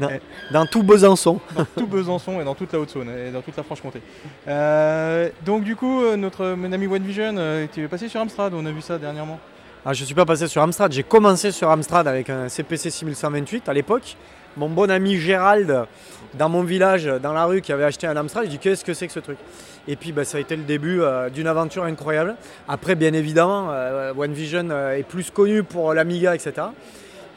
dans, 0.00 0.10
dans, 0.52 0.66
tout 0.66 0.82
Besançon. 0.82 1.40
dans 1.56 1.64
tout 1.64 1.86
Besançon 1.86 2.40
et 2.40 2.44
dans 2.44 2.54
toute 2.54 2.72
la 2.72 2.78
Haute-Saône 2.78 3.08
et 3.08 3.30
dans 3.30 3.40
toute 3.40 3.56
la 3.56 3.62
Franche-Comté. 3.62 4.00
Euh, 4.48 5.28
donc 5.44 5.64
du 5.64 5.74
coup, 5.74 6.02
euh, 6.02 6.16
notre 6.16 6.54
mon 6.54 6.70
ami 6.72 6.86
One 6.86 7.02
Vision, 7.02 7.34
euh, 7.36 7.66
tu 7.72 7.82
es 7.84 7.88
passé 7.88 8.08
sur 8.08 8.20
Amstrad, 8.20 8.52
on 8.54 8.66
a 8.66 8.70
vu 8.70 8.82
ça 8.82 8.98
dernièrement. 8.98 9.38
Ah, 9.84 9.92
je 9.92 10.02
ne 10.02 10.06
suis 10.06 10.14
pas 10.14 10.26
passé 10.26 10.46
sur 10.46 10.62
Amstrad, 10.62 10.92
j'ai 10.92 11.02
commencé 11.02 11.50
sur 11.50 11.70
Amstrad 11.70 12.06
avec 12.06 12.30
un 12.30 12.48
CPC 12.48 12.90
6128 12.90 13.68
à 13.68 13.72
l'époque. 13.72 14.16
Mon 14.56 14.68
bon 14.68 14.90
ami 14.90 15.16
Gérald, 15.16 15.86
dans 16.34 16.48
mon 16.50 16.62
village, 16.62 17.06
dans 17.06 17.32
la 17.32 17.46
rue, 17.46 17.62
qui 17.62 17.72
avait 17.72 17.84
acheté 17.84 18.06
un 18.06 18.16
Amstrad, 18.16 18.44
je 18.44 18.50
dit 18.50 18.58
qu'est-ce 18.58 18.84
que 18.84 18.92
c'est 18.92 19.06
que 19.06 19.12
ce 19.12 19.20
truc? 19.20 19.38
Et 19.88 19.96
puis 19.96 20.12
bah, 20.12 20.24
ça 20.24 20.36
a 20.36 20.40
été 20.40 20.54
le 20.54 20.62
début 20.62 21.00
d'une 21.34 21.46
aventure 21.46 21.84
incroyable. 21.84 22.36
Après, 22.68 22.94
bien 22.94 23.14
évidemment, 23.14 23.70
One 24.16 24.32
Vision 24.34 24.70
est 24.70 25.02
plus 25.02 25.30
connu 25.30 25.62
pour 25.62 25.94
l'Amiga, 25.94 26.34
etc. 26.34 26.66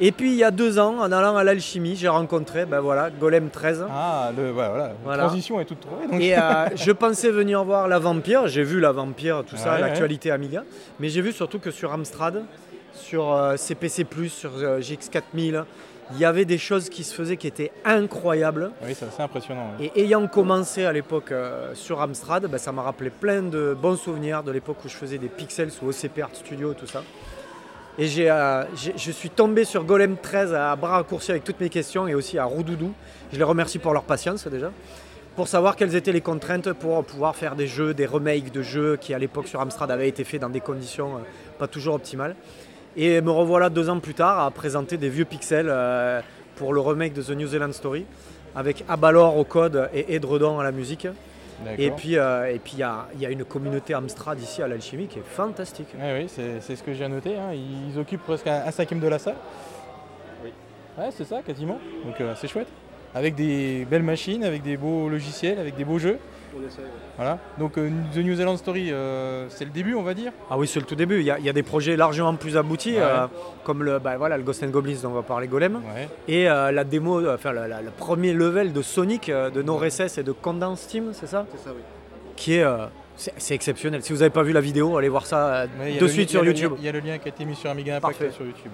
Et 0.02 0.12
puis 0.12 0.32
il 0.32 0.36
y 0.36 0.44
a 0.44 0.52
deux 0.52 0.78
ans, 0.78 0.98
en 1.00 1.12
allant 1.12 1.38
à 1.38 1.44
l'alchimie, 1.46 1.96
j'ai 1.96 2.10
rencontré 2.10 2.66
ben 2.66 2.82
voilà, 2.82 3.10
Golem 3.10 3.50
13. 3.50 3.86
Ah, 3.90 4.32
le, 4.36 4.52
voilà, 4.52 4.92
la 5.08 5.18
transition 5.18 5.60
est 5.62 5.66
toute 5.66 5.80
trouvée. 5.80 6.26
Et 6.26 6.38
euh, 6.38 6.68
je 6.76 6.92
pensais 6.92 7.30
venir 7.30 7.64
voir 7.64 7.88
la 7.88 7.98
Vampire, 7.98 8.48
j'ai 8.48 8.64
vu 8.64 8.82
la 8.82 8.92
Vampire, 8.92 9.44
tout 9.48 9.56
ça, 9.56 9.80
l'actualité 9.80 10.32
Amiga, 10.32 10.64
mais 11.00 11.08
j'ai 11.08 11.22
vu 11.22 11.32
surtout 11.32 11.60
que 11.60 11.72
sur 11.72 11.94
Amstrad, 11.94 12.44
sur 12.94 13.54
CPC, 13.56 14.04
euh, 14.04 14.28
sur 14.28 14.52
euh, 14.58 14.80
GX4000, 14.80 15.64
il 16.12 16.20
y 16.20 16.26
avait 16.26 16.46
des 16.46 16.58
choses 16.58 16.90
qui 16.90 17.04
se 17.06 17.16
faisaient 17.16 17.38
qui 17.38 17.48
étaient 17.48 17.72
incroyables. 17.86 18.72
Oui, 18.84 18.94
c'est 18.94 19.08
assez 19.08 19.24
impressionnant. 19.24 19.72
Et 19.80 20.04
ayant 20.04 20.28
commencé 20.28 20.86
à 20.86 20.92
l'époque 20.92 21.34
sur 21.74 22.02
Amstrad, 22.02 22.46
ben, 22.48 22.58
ça 22.58 22.74
m'a 22.74 22.84
rappelé 22.84 23.10
plein 23.10 23.42
de 23.42 23.76
bons 23.82 23.96
souvenirs 23.96 24.44
de 24.44 24.52
l'époque 24.52 24.78
où 24.84 24.90
je 24.90 24.96
faisais 24.96 25.18
des 25.18 25.30
pixels 25.30 25.72
sous 25.72 25.88
OCP 25.88 26.20
Art 26.22 26.30
Studio, 26.34 26.74
tout 26.74 26.86
ça. 26.86 27.02
Et 27.98 28.30
euh, 28.30 28.64
je 28.76 29.12
suis 29.12 29.30
tombé 29.30 29.64
sur 29.64 29.86
Golem 29.86 30.18
13 30.22 30.54
à 30.54 30.76
bras 30.76 30.98
raccourcis 30.98 31.32
avec 31.32 31.46
toutes 31.46 31.62
mes 31.62 31.70
questions 31.70 32.10
et 32.10 32.14
aussi 32.14 32.38
à 32.38 32.44
Roudoudou. 32.44 32.92
Je 33.32 33.38
les 33.38 33.44
remercie 33.44 33.80
pour 33.80 33.94
leur 33.94 34.04
patience 34.04 34.46
déjà. 34.48 34.70
Pour 35.38 35.48
savoir 35.48 35.78
quelles 35.78 35.96
étaient 35.96 36.12
les 36.12 36.20
contraintes 36.20 36.74
pour 36.74 37.06
pouvoir 37.06 37.38
faire 37.38 37.56
des 37.56 37.68
jeux, 37.68 37.94
des 37.94 38.06
remakes 38.06 38.52
de 38.52 38.62
jeux 38.62 38.98
qui 38.98 39.14
à 39.14 39.20
l'époque 39.20 39.48
sur 39.48 39.62
Amstrad 39.62 39.90
avaient 39.92 40.10
été 40.10 40.26
faits 40.26 40.42
dans 40.42 40.50
des 40.50 40.60
conditions 40.60 41.16
euh, 41.16 41.20
pas 41.58 41.68
toujours 41.68 41.96
optimales. 41.96 42.36
Et 42.98 43.22
me 43.22 43.32
revoilà 43.32 43.70
deux 43.70 43.90
ans 43.90 44.00
plus 44.00 44.14
tard 44.14 44.42
à 44.42 44.52
présenter 44.52 44.98
des 44.98 45.10
vieux 45.10 45.26
pixels 45.26 45.68
euh, 45.70 46.20
pour 46.58 46.74
le 46.74 46.82
remake 46.82 47.14
de 47.14 47.22
The 47.22 47.32
New 47.32 47.48
Zealand 47.48 47.72
Story 47.72 48.06
avec 48.56 48.84
Abalor 48.90 49.38
au 49.38 49.46
code 49.46 49.90
et 49.94 50.16
Edredon 50.16 50.60
à 50.60 50.66
la 50.66 50.74
musique. 50.74 51.08
Et 51.78 51.92
puis 51.92 52.18
euh, 52.18 52.54
et 52.54 52.60
puis 52.60 52.74
il 52.74 52.80
y 52.80 53.26
a, 53.26 53.30
une 53.30 53.46
communauté 53.46 53.94
Amstrad 53.94 54.40
ici 54.40 54.62
à 54.62 54.68
l'alchimie 54.68 55.08
qui 55.08 55.20
est 55.20 55.26
fantastique. 55.26 55.88
oui, 55.96 56.28
c'est 56.28 56.76
ce 56.76 56.84
que 56.84 56.94
j'ai 56.94 57.08
noté. 57.08 57.38
Hein. 57.38 57.54
Ils 57.54 57.98
occupent 57.98 58.24
presque 58.24 58.48
un, 58.48 58.70
cinquième 58.72 59.00
de 59.00 59.08
la 59.08 59.20
salle. 59.20 59.36
Oui. 60.44 60.52
Ouais, 60.98 61.10
c'est 61.12 61.26
ça, 61.26 61.42
quasiment. 61.42 61.80
Donc 62.06 62.20
euh, 62.22 62.34
c'est 62.36 62.48
chouette. 62.48 62.68
Avec 63.14 63.36
des 63.36 63.86
belles 63.90 64.04
machines, 64.04 64.44
avec 64.44 64.62
des 64.62 64.76
beaux 64.76 65.08
logiciels, 65.08 65.60
avec 65.60 65.76
des 65.76 65.86
beaux 65.86 66.00
jeux. 66.00 66.20
Voilà. 67.18 67.40
Donc 67.58 67.78
euh, 67.78 67.90
The 68.14 68.18
New 68.18 68.36
Zealand 68.36 68.58
Story, 68.58 68.92
euh, 68.92 69.48
c'est 69.50 69.66
le 69.66 69.72
début, 69.72 69.96
on 69.96 70.04
va 70.04 70.14
dire 70.14 70.32
Ah 70.50 70.58
oui, 70.58 70.68
c'est 70.68 70.80
le 70.80 70.86
tout 70.86 70.96
début. 70.96 71.20
Il 71.20 71.26
y, 71.26 71.50
a, 71.50 71.54
des 71.54 71.64
projets 71.64 71.96
largement 71.96 72.36
plus 72.36 72.58
aboutis, 72.58 72.96
euh, 72.98 73.28
comme 73.64 73.84
le, 73.84 74.00
bah, 74.00 74.18
voilà, 74.18 74.38
le 74.38 74.44
Ghost 74.44 74.64
and 74.64 74.68
Goblins 74.68 74.98
dont 75.02 75.10
on 75.10 75.14
va 75.14 75.22
parler 75.22 75.48
Golem. 75.48 75.82
Et 76.28 76.46
la 76.46 76.84
démo, 76.84 77.28
enfin 77.30 77.52
le 77.52 77.92
premier 77.98 78.34
level 78.34 78.74
de 78.74 78.82
Sonic, 78.82 79.30
de 79.30 79.62
No 79.62 79.78
Recess 79.78 80.18
et 80.18 80.24
de 80.24 80.32
Condensed 80.32 80.88
Team, 80.88 81.12
c'est 81.14 81.28
ça 81.28 81.46
C'est 81.52 81.64
ça, 81.64 81.70
oui. 81.76 81.82
Qui 82.36 82.56
est. 82.56 82.66
c'est 83.16 83.56
exceptionnel. 83.56 84.04
Si 84.04 84.12
vous 84.12 84.20
n'avez 84.20 84.30
pas 84.30 84.44
vu 84.44 84.52
la 84.52 84.62
vidéo, 84.62 84.98
allez 84.98 85.10
voir 85.10 85.26
ça 85.26 85.68
de 85.68 86.08
suite 86.08 86.30
sur 86.30 86.44
YouTube. 86.44 86.74
Il 86.80 86.86
y 86.86 86.90
a 86.90 86.92
le 86.92 87.00
lien 87.00 87.18
qui 87.18 87.28
a 87.28 87.30
été 87.30 87.46
mis 87.46 87.56
sur 87.56 87.70
Amiga 87.70 87.98
Impact 87.98 88.32
sur 88.32 88.46
YouTube. 88.46 88.72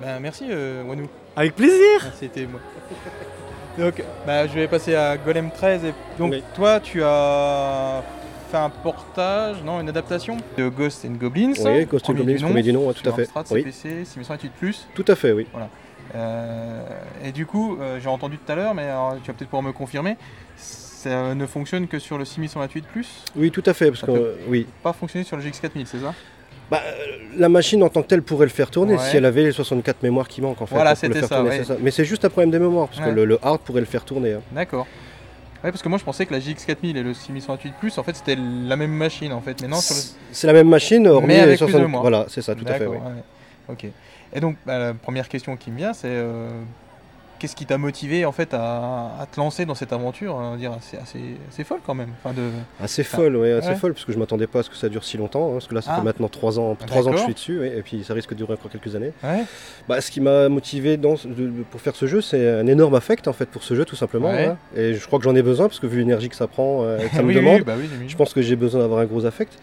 Ben, 0.00 0.18
merci 0.20 0.46
Wanou. 0.86 1.08
Avec 1.36 1.56
plaisir 1.56 2.00
C'était 2.18 2.46
moi. 2.46 2.60
Donc, 3.78 4.02
bah, 4.26 4.46
je 4.46 4.54
vais 4.54 4.68
passer 4.68 4.94
à 4.94 5.16
Golem 5.16 5.50
13. 5.50 5.84
Et 5.84 5.94
donc, 6.18 6.34
toi, 6.54 6.80
tu 6.80 7.02
as 7.02 8.02
fait 8.50 8.56
un 8.56 8.70
portage, 8.70 9.62
non, 9.64 9.80
une 9.80 9.88
adaptation 9.88 10.36
de 10.56 10.68
Ghost 10.68 11.04
and 11.04 11.14
Goblins. 11.14 11.52
Oui, 11.64 11.84
Ghost 11.86 12.08
and 12.08 12.14
Goblins, 12.14 12.38
premier 12.40 12.62
du 12.62 12.72
nom, 12.72 12.92
tout 12.92 13.08
à 13.08 13.12
fait. 13.12 13.28
oui. 13.50 13.62
CPC, 13.62 14.04
6128 14.04 14.88
Tout 14.94 15.04
à 15.08 15.14
fait, 15.16 15.32
oui. 15.32 15.46
Voilà. 15.52 15.68
Euh, 16.14 16.82
et 17.24 17.32
du 17.32 17.46
coup, 17.46 17.78
euh, 17.80 17.98
j'ai 18.00 18.08
entendu 18.08 18.38
tout 18.38 18.52
à 18.52 18.54
l'heure, 18.54 18.74
mais 18.74 18.88
tu 19.22 19.26
vas 19.28 19.34
peut-être 19.34 19.48
pouvoir 19.48 19.62
me 19.62 19.72
confirmer, 19.72 20.16
ça 20.56 21.34
ne 21.34 21.46
fonctionne 21.46 21.88
que 21.88 21.98
sur 21.98 22.16
le 22.18 22.24
6128 22.24 23.06
Oui, 23.36 23.50
tout 23.50 23.62
à 23.66 23.74
fait, 23.74 23.90
parce 23.90 24.02
que 24.02 24.36
oui. 24.48 24.66
Pas 24.82 24.92
fonctionner 24.92 25.24
sur 25.24 25.36
le 25.36 25.42
GX4000, 25.42 25.86
c'est 25.86 25.98
ça? 25.98 26.14
Bah, 26.70 26.80
la 27.36 27.48
machine 27.48 27.82
en 27.82 27.88
tant 27.88 28.02
que 28.02 28.08
telle 28.08 28.22
pourrait 28.22 28.46
le 28.46 28.52
faire 28.52 28.70
tourner 28.70 28.96
si 28.98 29.16
elle 29.16 29.24
avait 29.24 29.42
les 29.42 29.52
64 29.52 30.02
mémoires 30.02 30.28
qui 30.28 30.40
manquent 30.40 30.62
en 30.62 30.66
fait. 30.66 30.74
Voilà, 30.74 30.94
c'était 30.94 31.22
ça, 31.22 31.44
Mais 31.80 31.90
c'est 31.90 32.04
juste 32.04 32.24
un 32.24 32.30
problème 32.30 32.50
de 32.50 32.58
mémoire 32.58 32.88
parce 32.88 33.00
que 33.00 33.10
le, 33.10 33.38
hard 33.42 33.60
pourrait 33.60 33.80
le 33.80 33.86
faire 33.86 34.04
tourner. 34.04 34.32
Hein. 34.34 34.42
D'accord. 34.52 34.86
Ouais, 35.62 35.70
parce 35.70 35.82
que 35.82 35.88
moi 35.88 35.98
je 35.98 36.04
pensais 36.04 36.26
que 36.26 36.32
la 36.34 36.40
GX4000 36.40 36.94
et 36.94 37.02
le 37.02 37.14
6128 37.14 37.72
Plus 37.80 37.96
en 37.96 38.02
fait 38.02 38.14
c'était 38.14 38.36
la 38.36 38.76
même 38.76 38.90
machine 38.90 39.32
en 39.32 39.40
fait, 39.40 39.62
mais 39.62 39.68
non 39.68 39.78
C'est 39.78 40.46
la 40.46 40.52
même 40.52 40.68
machine, 40.68 41.10
mais 41.22 41.40
avec 41.40 41.58
les 41.60 41.66
60... 41.68 41.90
Voilà, 41.90 42.26
c'est 42.28 42.42
ça, 42.42 42.54
tout 42.54 42.66
à 42.66 42.74
fait. 42.74 42.86
Ok. 43.68 43.86
Et 44.34 44.40
donc 44.40 44.56
bah, 44.66 44.78
la 44.78 44.94
première 44.94 45.28
question 45.28 45.56
qui 45.56 45.70
me 45.70 45.76
vient 45.76 45.94
c'est 45.94 46.08
euh, 46.08 46.50
qu'est-ce 47.38 47.56
qui 47.56 47.66
t'a 47.66 47.78
motivé 47.78 48.24
en 48.24 48.32
fait 48.32 48.54
à, 48.54 49.26
te 49.30 49.38
lancer 49.38 49.64
dans 49.66 49.74
cette 49.74 49.92
aventure 49.92 50.34
on 50.36 50.56
dire 50.56 50.72
assez, 50.72 50.96
assez, 50.96 51.64
folle 51.64 51.80
quand 51.84 51.94
même. 51.94 52.10
Enfin, 52.22 52.34
de... 52.34 52.42
assez 52.82 53.04
folle 53.04 53.36
oui 53.36 53.50
assez 53.50 53.74
folle 53.74 53.94
parce 53.94 54.04
que 54.04 54.12
je 54.12 54.18
m'attendais 54.18 54.46
pas 54.46 54.60
à 54.60 54.62
ce 54.62 54.70
que 54.70 54.76
ça 54.76 54.88
dure 54.88 55.04
si 55.04 55.16
longtemps 55.16 55.48
hein, 55.48 55.52
parce 55.54 55.66
que 55.66 55.74
là 55.74 55.82
ça 55.82 55.94
fait 55.94 56.00
ah. 56.00 56.04
maintenant 56.04 56.28
3 56.28 56.58
ans 56.58 56.76
trois 56.86 57.08
ans 57.08 57.12
que 57.12 57.18
je 57.18 57.24
suis 57.24 57.34
dessus 57.34 57.66
et 57.66 57.82
puis 57.82 58.04
ça 58.04 58.14
risque 58.14 58.30
de 58.30 58.36
durer 58.36 58.54
encore 58.54 58.70
quelques 58.70 58.94
années. 58.94 59.12
Bah, 59.88 60.00
ce 60.00 60.10
qui 60.10 60.20
m'a 60.20 60.48
motivé 60.48 60.96
dans, 60.96 61.14
pour 61.70 61.80
faire 61.80 61.96
ce 61.96 62.06
jeu 62.06 62.20
c'est 62.20 62.48
un 62.48 62.66
énorme 62.66 62.94
affect 62.94 63.28
en 63.28 63.32
fait 63.32 63.46
pour 63.46 63.62
ce 63.62 63.74
jeu 63.74 63.84
tout 63.84 63.96
simplement 63.96 64.30
hein. 64.30 64.56
et 64.76 64.94
je 64.94 65.06
crois 65.06 65.18
que 65.18 65.24
j'en 65.24 65.34
ai 65.34 65.42
besoin 65.42 65.68
parce 65.68 65.80
que 65.80 65.86
vu 65.86 65.98
l'énergie 65.98 66.28
que 66.28 66.36
ça 66.36 66.46
prend 66.46 66.84
euh, 66.84 66.98
que 66.98 67.14
ça 67.14 67.22
me 67.24 67.34
demande 67.34 67.62
bah 67.62 67.74
je 68.06 68.16
pense 68.16 68.32
que 68.32 68.42
j'ai 68.42 68.56
besoin 68.56 68.80
d'avoir 68.80 69.00
un 69.00 69.06
gros 69.06 69.26
affect. 69.26 69.58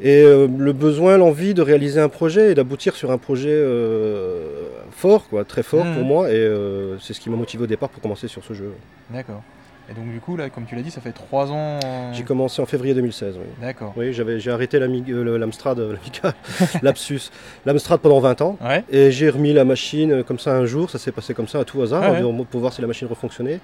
Et 0.00 0.22
euh, 0.22 0.46
le 0.46 0.72
besoin, 0.72 1.16
l'envie 1.16 1.54
de 1.54 1.62
réaliser 1.62 2.00
un 2.00 2.08
projet 2.08 2.52
et 2.52 2.54
d'aboutir 2.54 2.94
sur 2.94 3.10
un 3.10 3.18
projet 3.18 3.50
euh, 3.50 4.67
fort, 4.98 5.28
quoi, 5.28 5.44
très 5.44 5.62
fort 5.62 5.84
pour 5.84 6.04
mmh. 6.04 6.08
moi. 6.08 6.30
Et 6.30 6.34
euh, 6.34 6.98
c'est 6.98 7.14
ce 7.14 7.20
qui 7.20 7.30
m'a 7.30 7.36
motivé 7.36 7.64
au 7.64 7.66
départ 7.66 7.88
pour 7.88 8.02
commencer 8.02 8.28
sur 8.28 8.44
ce 8.44 8.52
jeu. 8.52 8.72
D'accord. 9.10 9.42
Et 9.90 9.94
donc 9.94 10.10
du 10.10 10.20
coup, 10.20 10.36
là, 10.36 10.50
comme 10.50 10.66
tu 10.66 10.74
l'as 10.74 10.82
dit, 10.82 10.90
ça 10.90 11.00
fait 11.00 11.12
trois 11.12 11.50
ans. 11.50 11.78
J'ai 12.12 12.22
commencé 12.22 12.60
en 12.60 12.66
février 12.66 12.92
2016. 12.92 13.36
Oui. 13.38 13.46
D'accord. 13.62 13.94
Oui, 13.96 14.12
j'ai 14.12 14.50
arrêté 14.50 14.78
l'Amstrad, 14.78 15.80
lapsus, 16.82 17.30
l'Amstrad 17.64 18.00
pendant 18.00 18.20
20 18.20 18.42
ans. 18.42 18.58
Et 18.90 19.10
j'ai 19.10 19.30
remis 19.30 19.54
la 19.54 19.64
machine 19.64 20.22
comme 20.24 20.38
ça 20.38 20.54
un 20.54 20.66
jour. 20.66 20.90
Ça 20.90 20.98
s'est 20.98 21.12
passé 21.12 21.32
comme 21.32 21.48
ça 21.48 21.60
à 21.60 21.64
tout 21.64 21.80
hasard 21.80 22.14
pour 22.50 22.60
voir 22.60 22.72
si 22.72 22.82
la 22.82 22.86
machine 22.86 23.08
refonctionnait. 23.08 23.60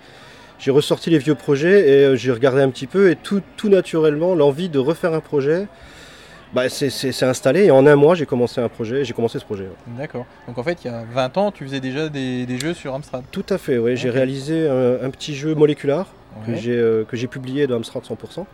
J'ai 0.59 0.70
ressorti 0.70 1.11
les 1.11 1.18
vieux 1.18 1.35
projets 1.35 1.89
et 1.91 2.16
j'ai 2.16 2.30
regardé 2.30 2.62
un 2.62 2.70
petit 2.70 2.87
peu 2.87 3.11
et 3.11 3.16
tout, 3.16 3.43
tout 3.57 3.68
naturellement 3.68 4.35
l'envie 4.35 4.68
de 4.68 4.78
refaire 4.78 5.12
un 5.12 5.20
projet 5.20 5.66
bah, 6.55 6.68
c'est 6.68 7.22
installé 7.24 7.64
et 7.64 7.70
en 7.72 7.84
un 7.86 7.96
mois 7.96 8.14
j'ai 8.14 8.26
commencé 8.26 8.61
un 8.61 8.68
projet, 8.68 9.05
j'ai 9.05 9.12
commencé 9.12 9.38
ce 9.40 9.44
projet. 9.44 9.68
D'accord. 9.98 10.24
Donc 10.46 10.57
en 10.57 10.62
fait 10.62 10.84
il 10.84 10.90
y 10.90 10.94
a 10.94 11.02
20 11.12 11.36
ans 11.36 11.50
tu 11.50 11.64
faisais 11.64 11.80
déjà 11.80 12.09
des, 12.09 12.59
jeux 12.59 12.74
sur 12.74 12.94
Amstrad 12.94 13.24
Tout 13.32 13.44
à 13.50 13.59
fait, 13.59 13.78
oui. 13.78 13.96
J'ai 13.96 14.11
réalisé 14.11 14.68
un, 14.68 15.11
petit 15.11 15.34
jeu 15.34 15.55
moléculaire 15.55 16.07
euh, 16.48 17.05
que 17.05 17.16
j'ai 17.16 17.26
publié 17.26 17.66
de 17.66 17.74
Amstrad 17.74 18.05
100% 18.05 18.44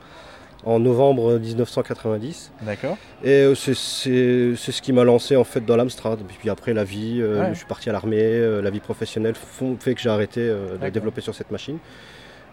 en 0.65 0.79
novembre 0.79 1.39
1990. 1.39 2.53
D'accord. 2.63 2.97
Et 3.23 3.43
euh, 3.43 3.55
c'est 3.55 3.75
ce 3.75 4.83
qui 4.83 4.93
m'a 4.93 5.05
lancé 5.05 5.37
en 5.37 5.45
fait 5.45 5.65
dans 5.65 5.77
l'Amstrad. 5.77 6.21
Puis 6.39 6.49
après 6.49 6.73
la 6.73 6.85
vie, 6.85 7.21
euh, 7.21 7.51
je 7.51 7.59
suis 7.59 7.67
parti 7.67 7.91
à 7.91 7.93
l'armée, 7.93 8.61
la 8.63 8.71
vie 8.71 8.81
professionnelle 8.81 9.35
font, 9.35 9.77
fait 9.79 9.95
que 9.95 10.01
j'ai 10.01 10.11
arrêté 10.11 10.41
de 10.41 10.89
développer 10.89 11.21
sur 11.21 11.35
cette 11.35 11.51
machine. 11.51 11.79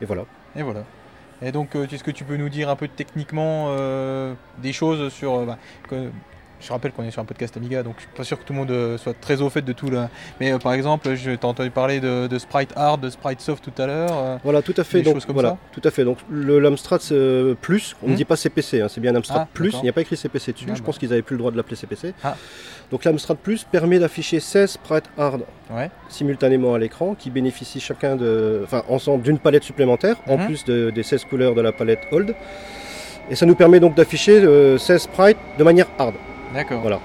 Et 0.01 0.05
voilà. 0.05 0.25
Et 0.55 0.61
voilà. 0.61 0.83
Et 1.41 1.51
donc, 1.51 1.75
euh, 1.75 1.87
est-ce 1.87 2.03
que 2.03 2.11
tu 2.11 2.23
peux 2.23 2.37
nous 2.37 2.49
dire 2.49 2.69
un 2.69 2.75
peu 2.75 2.87
techniquement 2.87 3.67
euh, 3.69 4.33
des 4.61 4.73
choses 4.73 5.11
sur. 5.13 5.35
Euh, 5.35 5.45
bah, 5.45 5.57
je 6.59 6.71
rappelle 6.71 6.91
qu'on 6.91 7.03
est 7.03 7.11
sur 7.11 7.21
un 7.21 7.25
podcast 7.25 7.55
Amiga, 7.57 7.83
donc 7.83 7.95
je 7.97 8.01
suis 8.01 8.11
pas 8.15 8.23
sûr 8.23 8.39
que 8.39 8.43
tout 8.43 8.53
le 8.53 8.59
monde 8.59 8.97
soit 8.97 9.13
très 9.19 9.41
au 9.41 9.49
fait 9.49 9.61
de 9.61 9.73
tout 9.73 9.89
là. 9.89 10.09
Mais 10.39 10.57
par 10.59 10.73
exemple, 10.73 11.15
je 11.15 11.31
t'ai 11.31 11.45
entendu 11.45 11.69
parler 11.69 11.99
de, 11.99 12.37
Sprite 12.37 12.73
Hard, 12.75 13.01
de 13.01 13.09
Sprite 13.09 13.41
Soft 13.41 13.63
tout 13.63 13.81
à 13.81 13.85
l'heure. 13.85 14.39
voilà, 14.43 14.61
tout 14.61 14.73
à 14.77 14.83
fait. 14.83 15.01
donc, 15.01 15.17
voilà, 15.29 15.57
tout 15.71 15.81
à 15.83 15.91
fait. 15.91 16.03
Donc 16.03 16.17
le 16.29 16.59
l'Amstrad 16.59 17.01
Plus, 17.61 17.95
on 18.01 18.07
ne 18.07 18.13
hmm. 18.13 18.15
dit 18.15 18.25
pas 18.25 18.35
CPC, 18.35 18.81
hein, 18.81 18.87
c'est 18.89 19.01
bien 19.01 19.15
Amstrad 19.15 19.41
ah, 19.43 19.47
Plus. 19.53 19.73
Il 19.75 19.83
n'y 19.83 19.89
a 19.89 19.93
pas 19.93 20.01
écrit 20.01 20.17
CPC 20.17 20.53
dessus. 20.53 20.67
je 20.73 20.81
pense 20.81 20.97
qu'ils 20.97 21.09
n'avaient 21.09 21.21
plus 21.21 21.35
le 21.35 21.39
droit 21.39 21.51
de 21.51 21.57
l'appeler 21.57 21.75
CPC. 21.75 22.13
Ah. 22.23 22.35
Donc 22.91 23.03
l'Amstrad 23.03 23.37
Plus 23.37 23.63
permet 23.63 23.99
d'afficher 23.99 24.39
16 24.39 24.71
sprites 24.71 25.09
hard 25.17 25.43
simultanément 26.09 26.73
à 26.73 26.79
l'écran 26.79 27.15
qui 27.15 27.29
bénéficient 27.29 27.81
chacun 27.81 28.15
de, 28.15 28.61
enfin, 28.63 28.83
ensemble 28.87 29.23
d'une 29.23 29.39
palette 29.39 29.63
supplémentaire 29.63 30.17
en 30.27 30.37
mhm. 30.37 30.45
plus 30.45 30.65
des 30.65 31.03
16 31.03 31.25
couleurs 31.25 31.55
de 31.55 31.61
la 31.61 31.71
palette 31.71 32.01
Hold. 32.11 32.33
Et 33.29 33.35
ça 33.35 33.45
nous 33.45 33.55
permet 33.55 33.79
donc 33.79 33.95
d'afficher 33.95 34.39
16 34.39 34.45
euh, 34.45 34.97
sprites 34.97 35.37
de 35.57 35.63
manière 35.63 35.87
hard. 35.99 36.15
D'accord. 36.53 36.81
Voilà. 36.81 36.99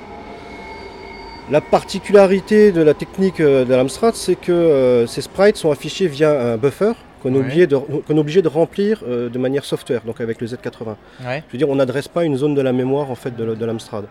La 1.51 1.61
particularité 1.61 2.72
de 2.72 2.82
la 2.82 2.95
technique 2.95 3.40
euh, 3.40 3.64
de 3.64 3.74
l'Amstrad, 3.74 4.14
c'est 4.14 4.36
que 4.36 4.53
euh, 4.53 5.07
ces 5.07 5.22
sprites 5.22 5.57
sont 5.57 5.70
affichés 5.70 6.07
via 6.07 6.53
un 6.53 6.57
buffer 6.57 6.93
qu'on 7.22 7.34
est, 7.34 7.38
obligé 7.38 7.66
de, 7.66 7.76
est 7.76 8.18
obligé 8.18 8.43
de 8.43 8.49
remplir 8.49 9.05
de 9.07 9.38
manière 9.38 9.64
software, 9.64 10.01
donc 10.05 10.20
avec 10.20 10.40
le 10.40 10.47
Z80. 10.49 10.97
Je 11.20 11.24
veux 11.53 11.59
dire, 11.59 11.70
on 11.70 11.76
n'adresse 11.76 12.09
pas 12.09 12.24
une 12.24 12.36
zone 12.36 12.57
de 12.57 12.61
la 12.61 12.72
mémoire 12.72 13.12
en 13.12 13.14
fait 13.14 13.36
de, 13.36 13.55
de 13.55 13.64
l'Amstrad. 13.64 14.07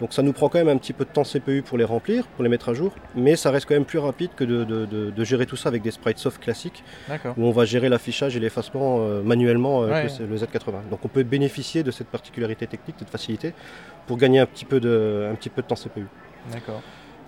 Donc 0.00 0.14
ça 0.14 0.22
nous 0.22 0.32
prend 0.32 0.48
quand 0.48 0.58
même 0.58 0.68
un 0.68 0.78
petit 0.78 0.94
peu 0.94 1.04
de 1.04 1.10
temps 1.10 1.24
CPU 1.24 1.62
pour 1.62 1.76
les 1.76 1.84
remplir, 1.84 2.26
pour 2.28 2.42
les 2.42 2.48
mettre 2.48 2.70
à 2.70 2.74
jour, 2.74 2.92
mais 3.14 3.36
ça 3.36 3.50
reste 3.50 3.66
quand 3.66 3.74
même 3.74 3.84
plus 3.84 3.98
rapide 3.98 4.30
que 4.34 4.44
de, 4.44 5.24
gérer 5.24 5.44
tout 5.46 5.56
ça 5.56 5.68
avec 5.68 5.82
des 5.82 5.90
sprites 5.90 6.18
soft 6.18 6.42
classiques, 6.42 6.82
où 7.36 7.44
on 7.44 7.50
va 7.50 7.64
gérer 7.66 7.88
l'affichage 7.88 8.36
et 8.36 8.40
l'effacement 8.40 8.98
euh, 9.00 9.22
manuellement 9.22 9.82
avec 9.82 10.18
le, 10.18 10.36
Z80. 10.36 10.88
Donc 10.90 11.00
on 11.04 11.08
peut 11.08 11.22
bénéficier 11.22 11.82
de 11.82 11.90
cette 11.90 12.08
particularité 12.08 12.66
technique, 12.66 12.96
de 12.96 13.00
cette 13.00 13.10
facilité, 13.10 13.52
pour 14.06 14.16
gagner 14.16 14.40
un 14.40 14.46
petit 14.46 14.64
peu 14.64 14.80
de, 14.80 15.28
un 15.30 15.34
petit 15.34 15.50
peu 15.50 15.60
de 15.60 15.66
temps 15.66 15.76
CPU. 15.76 16.06
D'accord. 16.50 16.80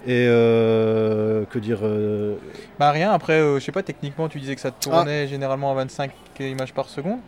Et 0.05 0.27
euh, 0.27 1.45
que 1.45 1.59
dire 1.59 1.81
euh, 1.83 2.37
Bah 2.79 2.91
rien, 2.91 3.13
après, 3.13 3.39
je 3.39 3.61
sais 3.61 3.71
pas, 3.71 3.83
techniquement 3.83 4.29
tu 4.29 4.41
disais 4.41 4.55
que 4.55 4.61
ça 4.61 4.71
tournait 4.71 5.25
ah. 5.25 5.27
généralement 5.27 5.71
à 5.71 5.75
25 5.75 6.11
images 6.41 6.73
par 6.73 6.89
seconde 6.89 7.21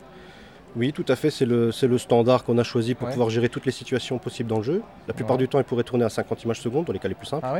oui, 0.75 0.91
tout 0.91 1.05
à 1.07 1.15
fait, 1.15 1.29
c'est 1.29 1.45
le, 1.45 1.71
le, 1.81 1.97
standard 1.97 2.43
qu'on 2.43 2.57
a 2.57 2.63
choisi 2.63 2.95
pour 2.95 3.07
pouvoir 3.07 3.29
gérer 3.29 3.49
toutes 3.49 3.65
les 3.65 3.71
situations 3.71 4.17
possibles 4.17 4.49
dans 4.49 4.57
le 4.57 4.63
jeu. 4.63 4.81
La 5.07 5.13
plupart 5.13 5.37
du 5.37 5.47
temps, 5.47 5.59
il 5.59 5.63
pourrait 5.63 5.83
tourner 5.83 6.05
à 6.05 6.09
50 6.09 6.43
images 6.43 6.59
secondes, 6.59 6.85
dans 6.85 6.93
les 6.93 6.99
cas 6.99 7.07
les 7.07 7.15
plus 7.15 7.27
simples. 7.27 7.45
Ah 7.47 7.59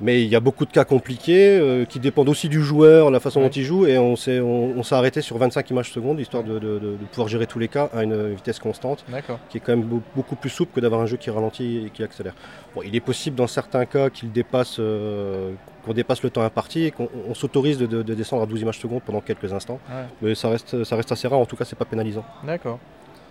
Mais 0.00 0.22
il 0.22 0.28
y 0.28 0.34
a 0.34 0.40
beaucoup 0.40 0.64
de 0.64 0.72
cas 0.72 0.84
compliqués 0.84 1.58
euh, 1.58 1.84
qui 1.84 2.00
dépendent 2.00 2.28
aussi 2.28 2.48
du 2.48 2.60
joueur, 2.60 3.10
la 3.10 3.20
façon 3.20 3.40
dont 3.40 3.50
il 3.50 3.62
joue, 3.62 3.86
et 3.86 3.98
on 3.98 4.16
s'est 4.16 4.40
on, 4.40 4.82
arrêté 4.90 5.20
sur 5.20 5.38
25 5.38 5.70
images 5.70 5.92
secondes, 5.92 6.18
histoire 6.18 6.42
de, 6.42 6.96
pouvoir 7.10 7.28
gérer 7.28 7.46
tous 7.46 7.58
les 7.58 7.68
cas 7.68 7.88
à 7.94 8.02
une 8.02 8.34
vitesse 8.34 8.58
constante, 8.58 9.04
qui 9.48 9.58
est 9.58 9.60
quand 9.60 9.76
même 9.76 10.00
beaucoup 10.16 10.36
plus 10.36 10.50
souple 10.50 10.72
que 10.74 10.80
d'avoir 10.80 11.00
un 11.00 11.06
jeu 11.06 11.16
qui 11.16 11.30
ralentit 11.30 11.84
et 11.86 11.90
qui 11.90 12.02
accélère. 12.02 12.34
Bon, 12.74 12.82
il 12.82 12.94
est 12.96 13.00
possible 13.00 13.36
dans 13.36 13.46
certains 13.46 13.84
cas 13.84 14.10
qu'il 14.10 14.32
dépasse, 14.32 14.76
euh, 14.80 15.52
qu'on 15.84 15.92
dépasse 15.92 16.22
le 16.22 16.30
temps 16.30 16.42
imparti 16.42 16.84
et 16.84 16.90
qu'on 16.90 17.08
s'autorise 17.34 17.78
de, 17.78 18.02
descendre 18.02 18.42
à 18.42 18.46
12 18.46 18.62
images 18.62 18.78
secondes 18.78 19.02
pendant 19.02 19.20
quelques 19.20 19.52
instants. 19.52 19.78
Mais 20.20 20.34
ça 20.34 20.48
reste, 20.48 20.84
ça 20.84 20.96
reste 20.96 21.12
assez 21.12 21.28
rare, 21.28 21.38
en 21.38 21.46
tout 21.46 21.56
cas 21.56 21.64
c'est 21.64 21.78
pas 21.78 21.84
pénalisant. 21.84 22.24
D'accord. 22.44 22.78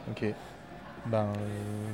Ok. 0.09 0.25
Ben, 1.07 1.17
euh, 1.17 1.25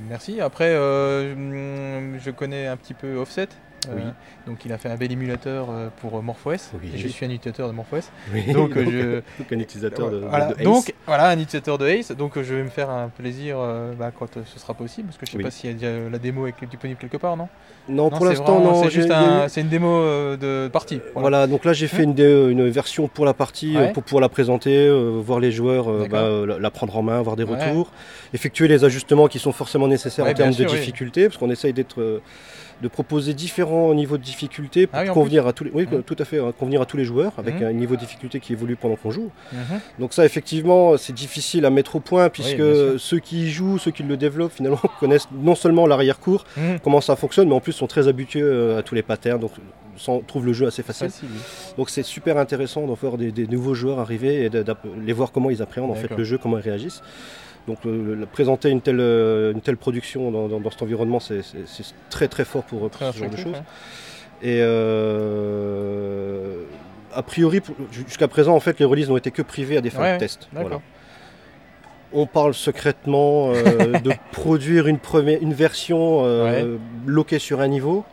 merci. 0.10 0.42
Après, 0.42 0.74
je 0.74 2.30
connais 2.32 2.68
un 2.68 2.78
petit 2.78 2.94
peu 2.94 3.16
Offset. 3.16 3.48
Oui. 3.86 4.02
Euh, 4.02 4.12
donc 4.46 4.66
il 4.66 4.72
a 4.72 4.78
fait 4.78 4.90
un 4.90 4.96
bel 4.96 5.12
émulateur 5.12 5.68
euh, 5.70 5.90
pour 6.02 6.22
MorphOS. 6.22 6.72
je 6.96 7.08
suis 7.08 7.26
un 7.26 7.30
utilisateur 7.30 7.68
de 7.68 7.74
MorphOS. 7.74 8.10
Donc, 8.54 8.74
je... 8.76 9.22
un 9.52 9.60
utilisateur 9.60 10.10
de, 10.10 10.18
voilà. 10.18 10.52
Ace. 10.52 10.64
Donc 10.64 10.94
voilà, 11.06 11.30
un 11.30 11.40
utilisateur 11.40 11.78
de 11.78 11.88
Ace. 11.88 12.12
Donc 12.12 12.34
je 12.36 12.56
vais 12.56 12.64
me 12.64 12.70
faire 12.70 12.90
un 12.90 13.10
plaisir 13.10 13.58
euh, 13.60 13.94
bah, 13.94 14.12
quand 14.18 14.44
ce 14.44 14.60
sera 14.60 14.74
possible, 14.74 15.08
parce 15.08 15.18
que 15.18 15.26
je 15.26 15.32
sais 15.32 15.38
pas 15.38 15.74
déjà 15.74 16.10
la 16.10 16.18
démo 16.18 16.48
est 16.48 16.54
disponible 16.70 17.00
quelque 17.00 17.18
part, 17.18 17.38
non? 17.38 17.48
Non, 17.90 18.10
pour 18.10 18.26
l'instant, 18.26 18.60
non. 18.60 18.84
C'est 18.84 18.90
juste 18.90 19.12
une 19.58 19.70
démo 19.70 20.02
de 20.38 20.70
partie. 20.70 21.02
Voilà, 21.16 21.48
donc 21.48 21.66
là 21.66 21.74
j'ai 21.74 21.88
fait 21.88 22.04
une, 22.04 22.18
une, 22.20 22.70
version 22.70 23.08
pour 23.08 23.26
la 23.26 23.34
partie, 23.34 23.76
pour 23.94 24.04
pouvoir 24.04 24.22
la 24.22 24.30
présenter, 24.30 24.90
voir 25.22 25.40
les 25.40 25.52
joueurs, 25.52 26.08
bah, 26.10 26.30
la, 26.60 26.72
prendre 26.72 26.98
en 26.98 27.04
main, 27.04 27.20
avoir 27.20 27.36
des 27.36 27.44
retours, 27.44 27.92
effectuer 28.34 28.68
les 28.68 28.84
ajustements 28.84 29.28
qui 29.28 29.40
sont 29.40 29.52
forcément 29.52 29.88
nécessaires 29.88 30.26
en 30.26 30.34
termes 30.34 30.54
de 30.54 30.66
difficulté, 30.66 31.26
parce 31.28 31.38
qu'on 31.38 31.52
essaye 31.52 31.74
d'être 31.74 32.22
de 32.82 32.88
proposer 32.88 33.34
différents 33.34 33.94
niveaux 33.94 34.18
de 34.18 34.24
difficulté 34.24 34.88
pour 34.88 35.00
ah 35.00 35.06
convenir 35.08 35.48
à 35.48 35.54
tous 35.54 35.64
les, 35.64 35.72
oui, 35.74 35.88
tout 36.06 36.16
à 36.20 36.26
fait, 36.26 36.40
hein, 36.40 36.54
convenir 36.58 36.82
à 36.82 36.86
tous 36.86 36.98
les 36.98 37.06
joueurs 37.06 37.34
avec 37.38 37.60
mmh. 37.60 37.66
un 37.66 37.74
niveau 37.74 37.96
de 37.96 38.00
difficulté 38.02 38.40
qui 38.40 38.54
évolue 38.54 38.76
pendant 38.76 38.96
qu'on 38.96 39.12
joue. 39.12 39.32
Mmh. 39.52 39.58
Donc 40.00 40.14
ça, 40.14 40.26
effectivement, 40.26 40.98
c'est 40.98 41.14
difficile 41.14 41.66
à 41.66 41.70
mettre 41.70 41.96
au 41.96 42.00
point 42.00 42.30
puisque 42.30 42.62
ceux 43.00 43.20
qui 43.20 43.46
y 43.46 43.50
jouent, 43.50 43.80
ceux 43.80 43.92
qui 43.92 44.04
le 44.04 44.18
développent, 44.18 44.54
finalement, 44.54 44.82
connaissent 45.00 45.28
non 45.32 45.56
seulement 45.56 45.88
l'arrière-cours, 45.88 46.46
mmh. 46.56 46.62
comment 46.84 47.02
ça 47.02 47.16
fonctionne, 47.16 47.48
mais 47.48 47.56
en 47.56 47.62
plus 47.62 47.74
sont 47.74 47.88
très 47.88 48.08
habitués 48.08 48.42
euh, 48.42 48.80
à 48.80 48.84
tous 48.84 48.96
les 48.96 49.04
patterns. 49.04 49.40
Donc 49.40 49.52
trouvent 50.28 50.46
le 50.46 50.54
jeu 50.54 50.68
assez 50.68 50.84
facile. 50.84 51.10
Donc 51.78 51.90
c'est 51.90 52.04
super 52.04 52.38
intéressant 52.38 52.86
d'en 52.86 52.94
voir 52.94 53.18
des, 53.18 53.48
nouveaux 53.48 53.74
joueurs 53.74 54.00
arriver 54.00 54.46
et 54.46 54.50
de, 54.50 54.64
les 55.04 55.14
voir 55.14 55.32
comment 55.32 55.50
ils 55.50 55.62
appréhendent 55.62 55.92
en 55.92 55.96
fait 55.96 56.16
le 56.16 56.24
jeu, 56.24 56.38
comment 56.38 56.58
ils 56.58 56.64
réagissent. 56.64 57.02
Donc 57.68 57.80
euh, 57.86 58.26
présenter 58.32 58.70
une 58.70 58.82
telle, 58.82 59.02
euh, 59.02 59.52
une 59.52 59.60
telle 59.60 59.76
production 59.76 60.32
dans, 60.32 60.72
cet 60.72 60.82
environnement, 60.82 61.20
c'est 61.20 61.42
très 62.10 62.30
très 62.30 62.46
fort 62.46 62.64
pour, 62.64 62.90
ce 62.94 63.18
genre 63.18 63.30
de 63.30 63.36
choses. 63.36 63.62
Et 64.42 64.60
euh, 64.62 66.64
a 67.14 67.24
priori, 67.24 67.62
jusqu'à 67.92 68.30
présent, 68.30 68.56
en 68.56 68.62
fait, 68.62 68.80
les 68.80 68.86
releases 68.86 69.10
n'ont 69.10 69.18
été 69.18 69.32
que 69.32 69.42
privées 69.42 69.78
à 69.78 69.82
des 69.82 69.90
fins 69.90 70.14
de 70.14 70.20
test. 70.20 70.48
On 72.14 72.26
parle 72.26 72.54
secrètement 72.54 73.52
de 73.52 74.14
produire 74.32 74.88
une, 74.88 74.98
première, 74.98 75.42
une 75.42 75.54
version 75.54 76.24
bloquée 77.04 77.40
sur 77.40 77.60
un 77.60 77.68
niveau 77.68 78.06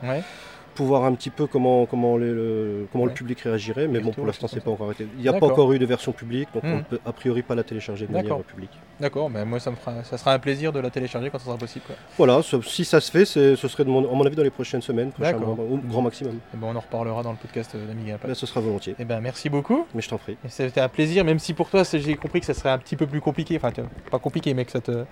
pour 0.74 0.86
voir 0.86 1.04
un 1.04 1.14
petit 1.14 1.30
peu 1.30 1.46
comment, 1.46 1.86
comment, 1.86 2.16
le, 2.16 2.86
comment 2.92 3.06
le 3.06 3.12
public 3.12 3.40
réagirait, 3.40 3.88
mais 3.88 4.00
bon, 4.00 4.10
pour 4.10 4.26
l'instant, 4.26 4.48
c'est 4.48 4.62
pas 4.62 4.70
encore 4.70 4.86
arrêté. 4.86 5.06
Il 5.16 5.22
n'y 5.22 5.28
a 5.28 5.32
pas 5.32 5.46
encore 5.46 5.72
eu 5.72 5.78
de 5.78 5.86
version 5.86 6.12
publique, 6.12 6.48
donc 6.54 6.64
on 6.64 6.68
ne 6.68 6.80
hmm. 6.80 6.84
peut 6.84 7.00
a 7.04 7.12
priori 7.12 7.42
pas 7.42 7.54
la 7.54 7.62
télécharger 7.62 8.06
de 8.06 8.12
manière 8.12 8.38
publique. 8.38 8.70
D'accord, 9.00 9.28
mais 9.28 9.44
moi, 9.44 9.58
ça, 9.58 9.70
me 9.70 9.76
fera, 9.76 10.04
ça 10.04 10.18
sera 10.18 10.32
un 10.32 10.38
plaisir 10.38 10.72
de 10.72 10.78
la 10.78 10.90
télécharger 10.90 11.30
quand 11.30 11.38
ça 11.38 11.46
sera 11.46 11.56
possible. 11.56 11.84
Voilà, 12.16 12.40
si 12.62 12.84
ça 12.84 13.00
se 13.00 13.10
fait, 13.10 13.24
ce 13.24 13.56
serait, 13.56 13.84
de 13.84 13.90
mon, 13.90 14.08
à 14.08 14.14
mon 14.14 14.24
avis, 14.24 14.36
dans 14.36 14.42
les 14.42 14.50
prochaines 14.50 14.82
semaines, 14.82 15.10
au 15.18 15.76
grand 15.88 16.02
maximum. 16.02 16.34
Et 16.34 16.38
eh 16.54 16.56
ben, 16.56 16.68
on 16.70 16.76
en 16.76 16.80
reparlera 16.80 17.22
dans 17.22 17.32
le 17.32 17.38
podcast 17.38 17.76
d'Amiga. 17.76 18.18
Ben, 18.22 18.34
ce 18.34 18.46
sera 18.46 18.60
volontiers. 18.60 18.92
Et 18.92 18.96
eh 19.00 19.04
ben, 19.04 19.20
merci 19.20 19.48
beaucoup. 19.48 19.86
Mais 19.94 20.02
je 20.02 20.08
t'en 20.08 20.18
prie. 20.18 20.36
C'était 20.48 20.80
un 20.80 20.88
plaisir, 20.88 21.24
même 21.24 21.38
si 21.38 21.54
pour 21.54 21.70
toi, 21.70 21.82
j'ai 21.84 22.16
compris 22.16 22.40
que 22.40 22.46
ça 22.46 22.54
serait 22.54 22.70
un 22.70 22.78
petit 22.78 22.96
peu 22.96 23.06
plus 23.06 23.20
compliqué. 23.20 23.56
Enfin, 23.56 23.72
pas 24.10 24.18
compliqué, 24.18 24.54
mais 24.54 24.64
que 24.64 24.72
ça 24.72 24.80
te 24.80 25.04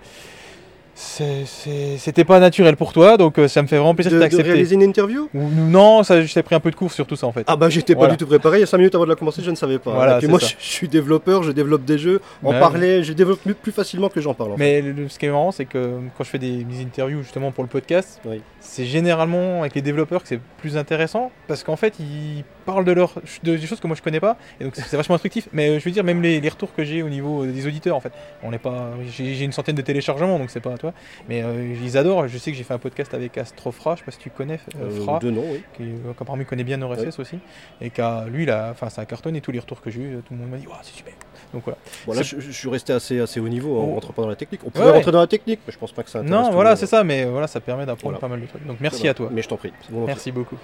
c'était 0.95 2.23
pas 2.23 2.39
naturel 2.39 2.75
pour 2.75 2.93
toi, 2.93 3.17
donc 3.17 3.39
euh, 3.39 3.47
ça 3.47 3.61
me 3.61 3.67
fait 3.67 3.77
vraiment 3.77 3.95
plaisir 3.95 4.11
de, 4.11 4.27
de 4.27 4.43
réaliser 4.43 4.75
une 4.75 4.83
interview? 4.83 5.27
Non, 5.33 6.03
ça, 6.03 6.21
je 6.21 6.31
t'ai 6.31 6.43
pris 6.43 6.55
un 6.55 6.59
peu 6.59 6.71
de 6.71 6.75
cours 6.75 6.91
sur 6.91 7.07
tout 7.07 7.15
ça 7.15 7.25
en 7.27 7.31
fait. 7.31 7.43
Ah 7.47 7.55
bah 7.55 7.69
j'étais 7.69 7.95
pas 7.95 8.07
du 8.07 8.17
tout 8.17 8.27
préparé, 8.27 8.57
il 8.57 8.61
y 8.61 8.63
a 8.63 8.67
5 8.67 8.77
minutes 8.77 8.95
avant 8.95 9.05
de 9.05 9.09
la 9.09 9.15
commencer, 9.15 9.41
je 9.41 9.49
ne 9.49 9.55
savais 9.55 9.79
pas. 9.79 9.91
Voilà, 9.91 10.19
moi 10.27 10.39
je, 10.39 10.53
suis 10.59 10.87
développeur, 10.87 11.43
je 11.43 11.51
développe 11.51 11.83
des 11.85 11.97
jeux, 11.97 12.21
en 12.43 12.53
parler, 12.53 13.03
je 13.03 13.13
développe 13.13 13.39
plus, 13.61 13.71
facilement 13.71 14.09
que 14.09 14.21
j'en 14.21 14.33
parle. 14.33 14.53
Mais 14.57 14.83
ce 15.09 15.17
qui 15.17 15.25
est 15.25 15.29
marrant, 15.29 15.51
c'est 15.51 15.65
que 15.65 15.99
quand 16.17 16.23
je 16.23 16.29
fais 16.29 16.39
des, 16.39 16.65
interviews 16.83 17.21
justement 17.21 17.51
pour 17.51 17.63
le 17.63 17.69
podcast, 17.69 18.21
c'est 18.59 18.85
généralement 18.85 19.61
avec 19.61 19.75
les 19.75 19.81
développeurs 19.81 20.21
que 20.21 20.27
c'est 20.27 20.39
plus 20.57 20.77
intéressant 20.77 21.31
parce 21.47 21.63
qu'en 21.63 21.75
fait 21.75 21.99
ils 21.99 22.43
parlent 22.65 22.85
de, 22.85 22.91
leur, 22.91 23.13
de, 23.43 23.55
des 23.55 23.67
choses 23.67 23.79
que 23.79 23.87
moi 23.87 23.95
je 23.95 24.01
connais 24.01 24.19
pas. 24.19 24.37
Et 24.59 24.63
donc 24.63 24.75
c'est 24.75 24.95
vachement 24.95 25.15
instructif. 25.15 25.49
Mais 25.53 25.69
euh, 25.69 25.79
je 25.79 25.85
veux 25.85 25.91
dire, 25.91 26.03
même 26.03 26.21
les, 26.21 26.39
retours 26.49 26.73
que 26.73 26.83
j'ai 26.83 27.01
au 27.03 27.09
niveau 27.09 27.45
des 27.45 27.67
auditeurs 27.67 27.95
en 27.95 27.99
fait, 27.99 28.11
on 28.43 28.51
n'est 28.51 28.59
pas, 28.59 28.91
j'ai 29.09 29.43
une 29.43 29.51
centaine 29.51 29.75
de 29.75 29.81
téléchargements 29.81 30.37
donc 30.37 30.49
c'est 30.49 30.59
pas 30.59 30.71
toi. 30.83 30.93
Mais 31.29 31.41
euh, 31.41 31.75
ils 31.81 31.97
adorent. 31.97 32.27
Je 32.27 32.37
sais 32.37 32.51
que 32.51 32.57
j'ai 32.57 32.63
fait 32.63 32.73
un 32.73 32.79
podcast 32.79 33.13
avec 33.13 33.37
Astrofra, 33.37 33.95
je 33.95 33.99
sais 33.99 34.05
pas 34.05 34.11
si 34.11 34.17
tu 34.17 34.29
connais 34.29 34.59
euh, 34.75 34.89
euh, 34.89 35.01
Fra, 35.01 35.19
de 35.19 35.31
nom, 35.31 35.43
oui. 35.49 35.63
qui 35.77 35.83
apparemment 36.19 36.43
connaît 36.43 36.63
bien 36.63 36.77
NoRSS 36.77 37.19
aussi. 37.19 37.39
Et 37.81 37.89
qu'à 37.89 38.25
lui, 38.27 38.45
là, 38.45 38.69
enfin, 38.71 38.89
ça 38.89 39.05
cartonne 39.05 39.35
et 39.35 39.41
tous 39.41 39.51
les 39.51 39.59
retours 39.59 39.81
que 39.81 39.89
j'ai 39.89 40.01
eu, 40.01 40.17
tout 40.25 40.33
le 40.33 40.39
monde 40.39 40.49
m'a 40.49 40.57
dit, 40.57 40.67
c'est 40.83 40.95
super. 40.95 41.13
Donc 41.53 41.63
voilà. 41.63 41.77
Voilà, 42.05 42.21
je, 42.23 42.51
suis 42.51 42.69
resté 42.69 42.93
assez, 42.93 43.19
assez 43.19 43.39
haut 43.39 43.49
niveau 43.49 43.79
en 43.79 43.83
oh. 43.83 43.93
rentrant 43.93 44.13
pas 44.13 44.23
dans 44.23 44.29
la 44.29 44.35
technique. 44.35 44.61
On 44.65 44.69
pourrait 44.69 44.91
rentrer 44.91 45.11
dans 45.11 45.21
la 45.21 45.27
technique, 45.27 45.59
mais 45.65 45.73
je 45.73 45.77
pense 45.77 45.91
pas 45.91 46.03
que 46.03 46.09
ça 46.09 46.21
Non, 46.21 46.51
voilà, 46.51 46.75
c'est 46.75 46.87
ça, 46.87 47.03
mais 47.03 47.25
voilà, 47.25 47.47
ça 47.47 47.59
permet 47.59 47.85
d'apprendre 47.85 48.19
pas 48.19 48.27
mal 48.27 48.41
de 48.41 48.45
trucs. 48.45 48.65
Donc 48.65 48.77
merci 48.79 49.07
à 49.07 49.13
toi. 49.13 49.29
Mais 49.31 49.41
je 49.41 49.47
t'en 49.47 49.57
prie. 49.57 49.73
Merci 49.91 50.31
beaucoup. 50.31 50.57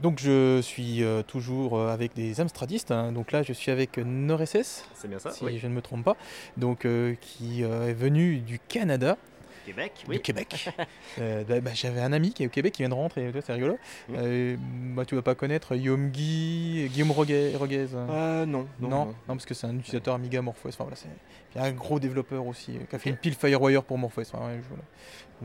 Donc 0.00 0.18
je 0.18 0.60
suis 0.62 1.02
euh, 1.02 1.22
toujours 1.22 1.78
euh, 1.78 1.92
avec 1.92 2.14
des 2.14 2.40
Amstradistes. 2.40 2.90
Hein. 2.90 3.12
Donc 3.12 3.32
là, 3.32 3.42
je 3.42 3.52
suis 3.52 3.70
avec 3.70 3.98
NordSS. 3.98 4.84
C'est 4.94 5.08
bien 5.08 5.18
ça. 5.18 5.30
Si 5.30 5.58
je 5.58 5.66
ne 5.66 5.74
me 5.74 5.82
trompe 5.82 6.04
pas. 6.04 6.16
Donc 6.56 6.84
euh, 6.84 7.14
qui 7.20 7.62
est 7.62 7.92
venu 7.92 8.38
du 8.38 8.58
Canada. 8.58 9.18
Québec, 9.66 9.92
oui. 10.08 10.16
Du 10.16 10.22
Québec. 10.22 10.70
Bah, 11.18 11.60
bah, 11.60 11.70
j'avais 11.74 12.00
un 12.00 12.12
ami 12.12 12.32
qui 12.32 12.44
est 12.44 12.46
au 12.46 12.50
Québec 12.50 12.72
qui 12.72 12.82
vient 12.82 12.88
de 12.88 12.94
rentrer, 12.94 13.30
c'est 13.44 13.52
rigolo. 13.52 13.78
Mm. 14.08 14.94
bah, 14.94 15.04
tu 15.04 15.16
vas 15.16 15.22
pas 15.22 15.34
connaître 15.34 15.74
Yomgi, 15.74 16.88
Guillaume 16.90 17.10
Roguez, 17.10 17.52
non, 17.52 18.46
non, 18.46 18.66
non, 18.80 19.14
parce 19.26 19.44
que 19.44 19.52
c'est 19.52 19.66
un 19.66 19.76
utilisateur 19.76 20.14
Amiga 20.14 20.40
MorphOS. 20.40 20.70
Enfin, 20.70 20.84
voilà, 20.84 20.96
c'est 20.96 21.60
un 21.60 21.72
gros 21.72 22.00
développeur 22.00 22.46
aussi 22.46 22.78
qui 22.88 22.96
a 22.96 22.98
fait 22.98 23.10
une 23.10 23.16
pile 23.16 23.34
Firewire 23.34 23.82
pour 23.82 23.98
MorphOS. 23.98 24.22
Enfin, 24.32 24.50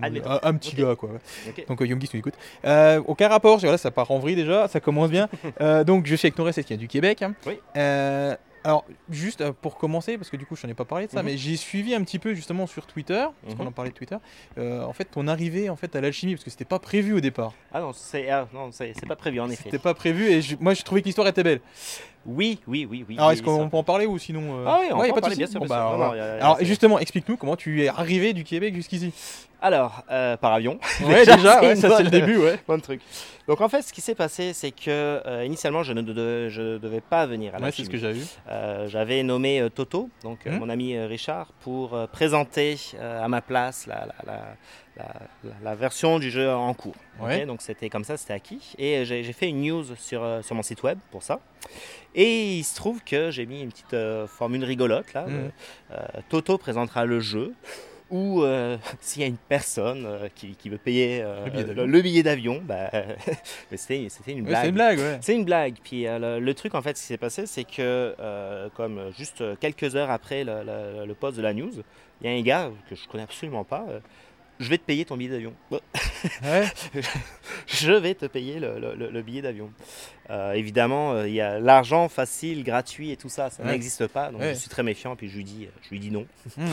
un, 0.02 0.54
petit 0.56 0.76
gars 0.76 0.96
quoi. 0.96 1.10
Donc 1.68 1.82
euh, 1.82 1.88
Youngis 1.88 2.10
nous 2.14 2.20
écoute. 2.20 2.36
Euh, 2.66 3.02
aucun 3.06 3.28
rapport, 3.28 3.60
voilà, 3.60 3.78
ça 3.78 3.92
part 3.92 4.12
en 4.12 4.20
vrille 4.20 4.36
déjà, 4.36 4.68
ça 4.68 4.80
commence 4.80 5.10
bien. 5.10 5.30
Euh, 5.62 5.84
donc 5.84 6.06
je 6.06 6.16
suis 6.16 6.28
avec 6.28 6.38
Norès 6.38 6.56
qui 6.56 6.74
est 6.74 6.78
du 6.78 6.88
Québec. 6.88 7.22
Hein. 7.22 7.34
Oui. 7.46 7.60
alors 8.64 8.84
juste 9.10 9.52
pour 9.62 9.78
commencer, 9.78 10.18
parce 10.18 10.30
que 10.30 10.38
du 10.38 10.46
coup 10.46 10.56
je 10.56 10.66
n'en 10.66 10.72
ai 10.72 10.74
pas 10.74 10.86
parlé 10.86 11.06
de 11.08 11.12
ça, 11.12 11.22
mhm. 11.22 11.30
mais 11.30 11.38
j'ai 11.38 11.56
suivi 11.56 11.94
un 11.94 12.04
petit 12.04 12.20
peu 12.20 12.34
justement 12.34 12.68
sur 12.68 12.86
Twitter, 12.86 13.26
parce 13.44 13.56
qu'on 13.56 13.64
mhm. 13.64 13.70
en 13.70 13.72
parlait 13.72 13.92
de 13.92 13.96
Twitter, 13.96 14.18
en 14.58 14.92
fait 14.92 15.06
ton 15.06 15.28
arrivée 15.28 15.70
en 15.70 15.76
fait 15.76 15.96
à 15.96 16.02
l'alchimie, 16.02 16.34
parce 16.34 16.44
que 16.44 16.50
c'était 16.50 16.66
pas 16.66 16.80
prévu 16.80 17.14
au 17.14 17.20
départ. 17.22 17.54
Ah 17.74 17.80
non, 17.80 17.94
c'est 17.94 18.30
ah, 18.30 18.48
pas 19.08 19.16
prévu 19.16 19.40
en 19.40 19.50
effet. 19.50 19.64
C'était 19.66 19.80
pas 19.80 19.94
prévu 19.94 20.30
et 20.30 20.42
moi 20.60 20.74
je 20.74 20.82
trouvais 20.82 21.02
que 21.02 21.08
l'histoire 21.08 21.28
était 21.28 21.44
belle. 21.44 21.62
Oui, 22.26 22.60
oui, 22.68 22.88
oui, 22.90 23.06
oui. 23.08 23.18
Alors, 23.18 23.32
est-ce 23.32 23.44
qu'on 23.44 23.70
peut 23.70 23.78
en 23.78 23.84
parler 23.84 24.06
ou 24.06 24.18
sinon 24.18 24.66
Ah 24.66 24.80
oui, 24.82 24.88
on 24.92 25.00
peut 25.00 25.12
en 25.12 25.22
parler, 25.22 25.36
bien 25.36 25.48
sûr. 25.48 25.62
alors, 25.72 26.58
justement, 26.62 27.00
explique-nous 27.00 27.38
comment 27.38 27.56
tu 27.56 27.84
es 27.84 27.88
arrivé 27.88 28.34
du 28.34 28.44
Québec 28.44 28.74
jusqu'ici. 28.76 29.14
Alors, 29.66 30.04
euh, 30.12 30.38
par 30.38 30.54
avion. 30.54 30.80
Ouais, 31.04 31.26
déjà, 31.26 31.76
ça 31.76 31.98
c'est 31.98 32.04
le 32.04 32.12
début, 32.12 32.38
ouais. 32.38 32.60
Bon 32.68 32.80
truc. 32.80 33.02
Donc 33.48 33.62
en 33.62 33.68
fait, 33.68 33.82
ce 33.82 33.92
qui 33.92 34.00
s'est 34.00 34.14
passé, 34.14 34.54
c'est 34.54 34.70
que 34.70 34.90
euh, 35.26 35.44
initialement, 35.44 35.82
je 35.82 35.92
ne 35.92 36.04
devais 36.04 37.02
pas 37.02 37.26
venir 37.26 37.56
à 37.56 37.58
la 37.58 37.66
ouais, 37.66 37.72
c'est 37.72 37.84
ce 37.84 37.90
que 37.90 37.98
j'ai 37.98 38.12
vu. 38.12 38.24
Euh, 38.48 38.88
j'avais 38.88 39.24
nommé 39.24 39.68
Toto, 39.74 40.12
donc 40.22 40.46
hmm. 40.46 40.60
mon 40.60 40.70
ami 40.70 41.00
Richard, 41.00 41.48
pour 41.62 41.98
présenter 42.10 42.78
à 43.02 43.28
ma 43.28 43.42
place 43.42 43.88
la, 43.88 45.76
version 45.76 46.20
du 46.20 46.30
jeu 46.30 46.48
en 46.52 46.76
cours. 46.76 46.96
donc 47.48 47.64
c'était 47.64 47.90
comme 47.90 48.04
ça, 48.04 48.18
c'était 48.18 48.34
acquis. 48.34 48.76
Et 48.78 49.04
j'ai 49.04 49.34
fait 49.34 49.50
une 49.50 49.64
news 49.64 49.84
sur, 49.98 50.44
sur 50.44 50.56
mon 50.56 50.62
site 50.62 50.84
web 50.84 51.00
pour 51.10 51.24
ça. 51.24 51.40
Et 52.14 52.58
il 52.58 52.64
se 52.64 52.76
trouve 52.76 53.04
que 53.04 53.32
j'ai 53.32 53.48
mis 53.48 53.64
une 53.64 53.72
petite 53.72 53.96
formule 54.28 54.64
rigolote 54.64 55.12
là. 55.14 55.26
Mmh. 55.26 55.52
Toto 56.30 56.60
présentera 56.60 57.06
le 57.06 57.20
jeu 57.20 57.56
ou 58.12 58.44
euh, 58.44 58.78
s'il 59.02 59.22
y 59.22 59.26
a 59.26 59.28
une 59.28 59.38
personne 59.38 60.06
euh, 60.06 60.28
qui, 60.36 60.70
veut 60.70 60.78
payer 60.78 61.22
euh, 61.22 61.86
le 61.86 62.02
billet 62.02 62.24
d'avion, 62.24 62.62
bah, 62.64 62.92
c'était 63.76 64.08
une 64.28 64.44
blague. 64.44 64.62
c'est 64.62 64.70
une 64.70 64.76
blague, 64.76 65.00
ouais. 65.00 65.18
C'est 65.22 65.36
une 65.36 65.46
blague. 65.46 65.76
Puis 65.84 66.06
le, 66.06 66.54
truc, 66.54 66.76
en 66.76 66.82
fait, 66.82 66.98
ce 66.98 67.02
qui 67.02 67.08
s'est 67.08 67.18
passé, 67.18 67.46
c'est 67.46 67.64
que, 67.64 68.16
comme 68.76 69.12
juste 69.18 69.44
quelques 69.60 69.96
heures 69.96 70.12
après 70.12 70.44
le, 70.44 71.14
poste 71.14 71.38
de 71.38 71.42
la 71.42 71.54
news, 71.54 71.72
il 72.22 72.28
y 72.28 72.34
a 72.34 72.38
un 72.38 72.42
gars 72.42 72.72
que 72.90 72.96
je 72.96 73.08
connais 73.08 73.24
absolument 73.24 73.64
pas. 73.64 73.86
je 74.60 74.70
vais 74.70 74.78
te 74.78 74.84
payer 74.84 75.06
ton 75.06 75.18
billet 75.18 75.32
d'avion. 75.32 75.54
je 77.68 77.92
vais 77.92 78.14
te 78.14 78.26
payer 78.26 78.60
le, 78.60 79.22
billet 79.22 79.42
d'avion. 79.42 79.72
évidemment, 80.54 81.24
il 81.24 81.34
y 81.34 81.42
a 81.42 81.60
l'argent 81.60 82.08
facile, 82.10 82.64
gratuit 82.64 83.12
et 83.12 83.18
tout 83.18 83.30
ça, 83.30 83.50
ça 83.50 83.64
n'existe 83.64 84.08
pas. 84.08 84.32
Donc 84.32 84.42
je 84.42 84.54
suis 84.54 84.70
très 84.70 84.84
méfiant, 84.84 85.16
puis 85.16 85.30
je 85.30 85.38
lui 85.38 85.44
dis, 85.44 85.68
je 85.84 85.90
lui 85.90 86.00
dis 86.00 86.12
non. 86.12 86.26
Mhm. 86.58 86.68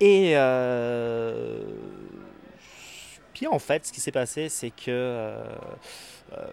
Et 0.00 0.32
euh, 0.34 1.62
puis 3.32 3.46
en 3.46 3.58
fait, 3.58 3.86
ce 3.86 3.92
qui 3.92 4.00
s'est 4.00 4.12
passé, 4.12 4.48
c'est 4.48 4.70
que 4.70 4.88
euh, 4.88 5.44
euh, 6.32 6.46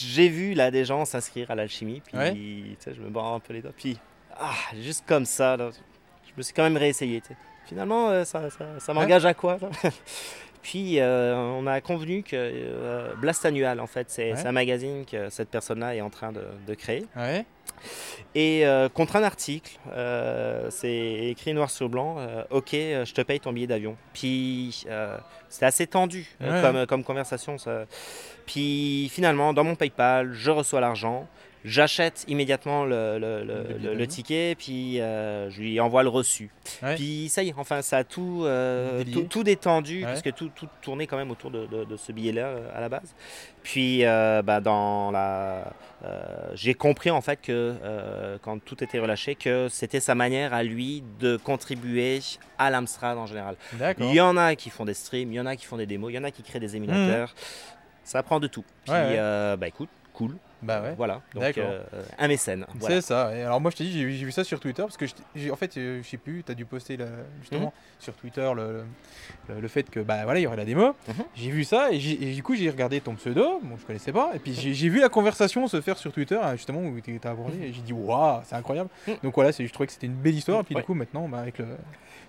j'ai 0.00 0.28
vu 0.28 0.54
là 0.54 0.70
des 0.70 0.84
gens 0.84 1.04
s'inscrire 1.04 1.50
à 1.50 1.54
l'alchimie, 1.54 2.02
puis 2.04 2.76
je 2.86 3.00
me 3.00 3.10
bats 3.10 3.22
un 3.22 3.40
peu 3.40 3.52
les 3.52 3.62
doigts, 3.62 3.72
puis 3.76 3.98
ah, 4.38 4.54
juste 4.80 5.04
comme 5.06 5.24
ça, 5.24 5.56
je 5.56 6.32
me 6.36 6.42
suis 6.42 6.52
quand 6.52 6.64
même 6.64 6.76
réessayé. 6.76 7.22
Finalement, 7.66 8.24
ça, 8.24 8.48
ça, 8.78 8.92
m'engage 8.92 9.24
à 9.24 9.32
quoi 9.32 9.58
Puis 10.64 10.98
on 11.00 11.66
a 11.66 11.80
convenu 11.80 12.22
que 12.22 13.14
Blast 13.20 13.44
Annual, 13.44 13.80
en 13.80 13.86
fait, 13.86 14.10
c'est 14.10 14.32
un 14.46 14.52
magazine 14.52 15.04
que 15.04 15.28
cette 15.28 15.50
personne-là 15.50 15.94
est 15.94 16.00
en 16.00 16.10
train 16.10 16.32
de, 16.32 16.42
de 16.66 16.74
créer. 16.74 17.04
Ouais. 17.14 17.44
Et 18.34 18.66
euh, 18.66 18.88
contre 18.88 19.16
un 19.16 19.22
article, 19.22 19.78
euh, 19.92 20.68
c'est 20.70 21.28
écrit 21.30 21.54
noir 21.54 21.70
sur 21.70 21.88
blanc, 21.88 22.16
euh, 22.18 22.42
ok, 22.50 22.70
je 22.72 23.12
te 23.12 23.20
paye 23.20 23.38
ton 23.38 23.52
billet 23.52 23.66
d'avion. 23.66 23.96
Puis 24.12 24.86
c'est 25.48 25.66
assez 25.66 25.86
tendu 25.86 26.26
comme, 26.40 26.86
comme, 26.86 27.04
conversation. 27.04 27.58
Ça. 27.58 27.84
Puis 28.46 29.08
finalement, 29.12 29.52
dans 29.52 29.64
mon 29.64 29.76
PayPal, 29.76 30.32
je 30.32 30.50
reçois 30.50 30.80
l'argent. 30.80 31.28
J'achète 31.64 32.26
immédiatement 32.28 32.84
le, 32.84 33.18
le, 33.18 33.94
le, 33.94 34.06
ticket, 34.06 34.54
puis 34.54 35.00
euh, 35.00 35.48
je 35.48 35.62
lui 35.62 35.80
envoie 35.80 36.02
le 36.02 36.10
reçu. 36.10 36.50
Puis 36.94 37.30
ça 37.30 37.42
y 37.42 37.48
est, 37.48 37.54
enfin, 37.56 37.80
ça 37.80 37.98
a 37.98 38.04
tout, 38.04 38.42
euh, 38.44 39.02
tout, 39.30 39.42
détendu, 39.42 40.02
parce 40.02 40.20
que 40.20 40.28
tout, 40.28 40.50
tout, 40.54 40.68
tournait 40.82 41.06
quand 41.06 41.16
même 41.16 41.30
autour 41.30 41.50
de, 41.50 41.66
de, 41.66 41.96
ce 41.96 42.12
billet-là 42.12 42.46
euh, 42.46 42.68
à 42.76 42.80
la 42.80 42.90
base. 42.90 43.14
Puis 43.62 44.02
bah, 44.02 44.60
dans 44.60 45.10
la, 45.10 45.72
j'ai 46.52 46.74
compris 46.74 47.10
en 47.10 47.22
fait 47.22 47.40
que 47.40 47.74
quand 48.42 48.62
tout 48.62 48.84
était 48.84 48.98
relâché, 48.98 49.34
que 49.34 49.68
c'était 49.70 50.00
sa 50.00 50.14
manière 50.14 50.52
à 50.52 50.62
lui 50.62 51.02
de 51.18 51.38
contribuer 51.38 52.20
à 52.58 52.70
l'Amstrad 52.70 53.16
en 53.16 53.24
général. 53.24 53.56
Il 54.00 54.12
y 54.12 54.20
en 54.20 54.36
a 54.36 54.54
qui 54.54 54.68
font 54.68 54.84
des 54.84 54.92
streams, 54.92 55.32
il 55.32 55.36
y 55.36 55.40
en 55.40 55.46
a 55.46 55.56
qui 55.56 55.64
font 55.64 55.78
des 55.78 55.86
démos, 55.86 56.12
il 56.12 56.16
y 56.16 56.18
en 56.18 56.24
a 56.24 56.30
qui 56.30 56.42
créent 56.42 56.60
des 56.60 56.76
émulateurs. 56.76 57.30
Mmh. 57.30 57.74
Ça 58.04 58.22
prend 58.22 58.38
de 58.38 58.48
tout. 58.48 58.64
Puis 58.84 58.92
bah 58.92 59.66
écoute, 59.66 59.88
cool. 60.12 60.36
Bah 60.64 60.80
ouais. 60.82 60.94
Voilà, 60.96 61.20
donc 61.34 61.58
euh, 61.58 61.82
un 62.18 62.28
mécène. 62.28 62.66
C'est 62.80 63.00
ça. 63.00 63.26
alors 63.28 63.60
moi 63.60 63.70
je 63.70 63.76
t'ai 63.76 63.84
dit, 63.84 63.92
j'ai 63.92 64.24
vu 64.24 64.32
ça 64.32 64.44
sur 64.44 64.60
Twitter 64.60 64.82
parce 64.82 64.96
que 64.96 65.04
en 65.50 65.56
fait, 65.56 65.76
euh, 65.76 66.00
je 66.02 66.08
sais 66.08 66.16
plus, 66.16 66.42
tu 66.42 66.52
as 66.52 66.54
dû 66.54 66.64
poster 66.64 66.98
justement 67.40 67.66
mhm. 67.66 67.72
sur 67.98 68.14
Twitter 68.14 68.50
le, 68.56 68.84
le, 69.60 69.68
fait 69.68 69.88
que 69.90 70.00
bah 70.00 70.24
voilà, 70.24 70.40
il 70.40 70.44
y 70.44 70.46
aurait 70.46 70.56
la 70.56 70.64
démo. 70.64 70.94
Mhm. 71.08 71.24
J'ai 71.34 71.50
vu 71.50 71.64
ça 71.64 71.90
et, 71.92 71.98
du 71.98 72.42
coup 72.42 72.54
j'ai 72.54 72.70
regardé 72.70 73.00
ton 73.00 73.14
pseudo, 73.14 73.60
bon 73.62 73.76
je 73.78 73.84
connaissais 73.84 74.12
pas, 74.12 74.32
et 74.34 74.38
puis 74.38 74.54
j'ai 74.54 74.88
vu 74.88 75.00
la 75.00 75.08
conversation 75.08 75.66
se 75.68 75.80
faire 75.80 75.98
sur 75.98 76.12
Twitter 76.12 76.38
hein, 76.42 76.56
justement 76.56 76.80
où 76.80 77.00
tu 77.00 77.20
as 77.22 77.30
abordé 77.30 77.58
et 77.58 77.72
j'ai 77.72 77.82
dit 77.82 77.92
waouh, 77.92 78.40
c'est 78.44 78.56
incroyable. 78.56 78.88
Mhm. 79.06 79.16
Donc 79.22 79.34
voilà, 79.34 79.50
je 79.50 79.66
trouvais 79.72 79.86
que 79.86 79.92
c'était 79.92 80.06
une 80.06 80.14
belle 80.14 80.34
histoire 80.34 80.60
et 80.60 80.64
puis 80.64 80.74
du 80.74 80.82
coup 80.82 80.94
maintenant 80.94 81.28
bah, 81.28 81.38
avec 81.38 81.58
le 81.58 81.66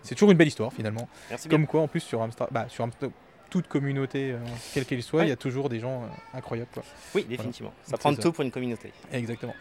c'est 0.05 0.13
toujours 0.13 0.31
une 0.31 0.37
belle 0.37 0.47
histoire 0.47 0.71
finalement. 0.71 1.07
Comme 1.49 1.65
quoi 1.65 1.81
en 1.81 1.87
plus 1.87 2.01
sur 2.01 2.21
Amstrad, 2.21 2.49
bah, 2.51 2.65
sur 2.69 2.83
Amstrad 2.83 3.11
toute 3.49 3.67
communauté, 3.67 4.31
euh, 4.31 4.37
quelle 4.73 4.85
qu'elle 4.85 5.03
soit, 5.03 5.23
il 5.23 5.29
y 5.29 5.31
a 5.31 5.35
toujours 5.35 5.69
des 5.69 5.79
gens 5.79 6.03
euh, 6.03 6.37
incroyables. 6.37 6.69
Quoi. 6.73 6.83
Oui, 7.13 7.25
définitivement. 7.27 7.73
Ça 7.83 7.97
prend 7.97 8.13
tout 8.13 8.31
pour 8.31 8.43
une 8.43 8.51
communauté. 8.51 8.91
Exactement. 9.11 9.55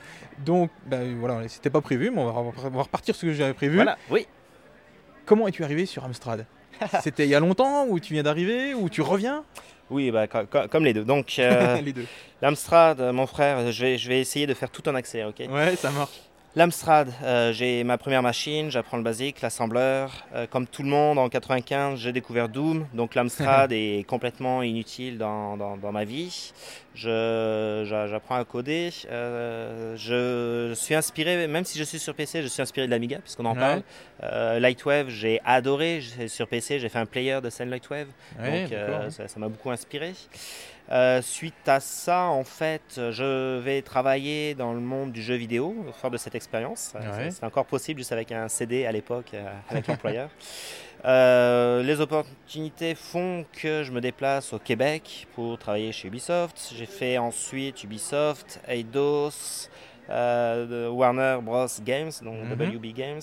Donc, 0.45 0.70
bah, 0.87 0.99
voilà, 1.18 1.49
c'était 1.49 1.70
pas 1.70 1.80
prévu, 1.80 2.11
mais 2.11 2.20
on 2.20 2.30
va, 2.30 2.80
repartir 2.80 3.14
sur 3.14 3.22
ce 3.22 3.26
que 3.26 3.32
j'avais 3.32 3.55
prévu. 3.55 3.76
Voilà, 3.76 3.97
oui. 4.11 4.26
Comment 5.26 5.49
es-tu 5.49 5.64
arrivé 5.64 5.87
sur 5.87 6.05
Amstrad? 6.05 6.47
C'était 7.03 7.24
il 7.24 7.30
y 7.30 7.35
a 7.35 7.41
longtemps 7.41 7.87
ou 7.87 8.01
tu 8.01 8.12
viens 8.14 8.24
d'arriver 8.24 8.74
ou 8.74 8.89
tu 8.89 9.01
reviens? 9.01 9.45
Oui, 9.91 10.11
bah, 10.11 10.26
comme 10.26 10.85
les 10.85 10.93
deux. 10.93 11.05
Donc, 11.05 11.39
euh, 11.39 11.80
l'Amstrad, 12.43 13.01
mon 13.12 13.26
frère, 13.26 13.70
je 13.70 13.82
vais, 13.85 13.99
je 13.99 14.09
vais 14.09 14.20
essayer 14.20 14.47
de 14.47 14.55
faire 14.55 14.70
tout 14.70 14.87
en 14.89 14.95
accès, 14.95 15.24
ok? 15.24 15.45
Ouais, 15.49 15.76
ça 15.76 15.91
marche. 15.91 16.20
L'Amstrad, 16.57 17.13
euh, 17.25 17.53
j'ai 17.53 17.83
ma 17.83 17.99
première 17.99 18.23
machine, 18.23 18.71
j'apprends 18.71 18.97
le 18.97 19.03
basique, 19.03 19.41
l'assembleur. 19.41 20.25
Euh, 20.37 20.47
comme 20.47 20.69
tout 20.69 20.85
le 20.85 20.89
monde, 20.89 21.19
en 21.19 21.29
95, 21.29 21.99
j'ai 21.99 22.13
découvert 22.13 22.49
Doom, 22.49 22.87
donc 22.95 23.17
l'Amstrad 23.17 23.73
est 23.73 24.07
complètement 24.07 24.63
inutile 24.63 25.19
dans, 25.19 25.57
dans, 25.57 25.91
ma 25.91 26.05
vie. 26.05 26.53
J'apprends 26.95 28.37
à 28.37 28.45
coder. 28.45 28.91
Euh, 29.11 29.97
je 29.97 30.75
suis 30.75 30.95
inspiré, 30.95 31.49
même 31.49 31.65
si 31.65 31.77
je 31.77 31.83
suis 31.83 31.99
sur 31.99 32.15
PC, 32.15 32.43
je 32.43 32.47
suis 32.47 32.63
inspiré 32.63 32.87
de 32.87 32.93
l'Amiga, 32.93 33.19
puisqu'on 33.19 33.47
en 33.47 33.57
parle. 33.57 33.83
Lightwave, 34.61 35.09
j'ai 35.09 35.41
adoré. 35.45 36.03
Sur 36.29 36.47
PC, 36.47 36.79
j'ai 36.79 36.89
fait 36.89 37.01
un 37.01 37.07
player 37.07 37.41
de 37.43 37.51
scène 37.51 37.69
Lightwave, 37.69 38.07
donc 38.39 38.73
ça 39.11 39.41
m'a 39.41 39.49
beaucoup 39.49 39.73
inspiré. 39.73 40.13
Euh, 40.93 41.22
suite 41.22 41.66
à 41.66 41.80
ça, 41.80 42.24
en 42.24 42.45
fait, 42.45 42.82
je 42.97 43.59
vais 43.59 43.80
travailler 43.80 44.55
dans 44.55 44.74
le 44.74 44.80
monde 44.80 45.12
du 45.12 45.22
jeu 45.22 45.35
vidéo, 45.35 45.74
fort 45.99 46.11
de 46.11 46.18
cette 46.18 46.35
expérience. 46.35 46.93
Euh, 46.97 47.30
c'est 47.30 47.45
encore 47.45 47.64
possible 47.64 47.99
juste 47.99 48.12
avec 48.12 48.32
un 48.32 48.49
CD 48.49 48.85
à 48.85 48.93
l'époque, 48.93 49.30
euh, 49.32 49.51
avec 49.70 49.87
l'employeur. 49.89 50.28
les 51.05 52.01
opportunités 52.01 52.95
font 52.95 53.47
que 53.53 53.82
je 53.82 53.93
me 53.93 54.01
déplace 54.01 54.53
au 54.53 54.59
Québec 54.59 55.26
pour 55.35 55.59
travailler 55.59 55.91
chez 55.91 56.09
Ubisoft. 56.09 56.72
J'ai 56.76 56.87
fait 56.87 57.16
ensuite 57.16 57.82
Ubisoft, 57.82 58.61
Eidos, 58.68 59.70
Warner 60.07 61.39
Bros. 61.41 61.66
Games, 61.82 62.12
donc 62.22 62.45
mhm. 62.45 62.76
WB 62.76 62.93
Games. 62.95 63.22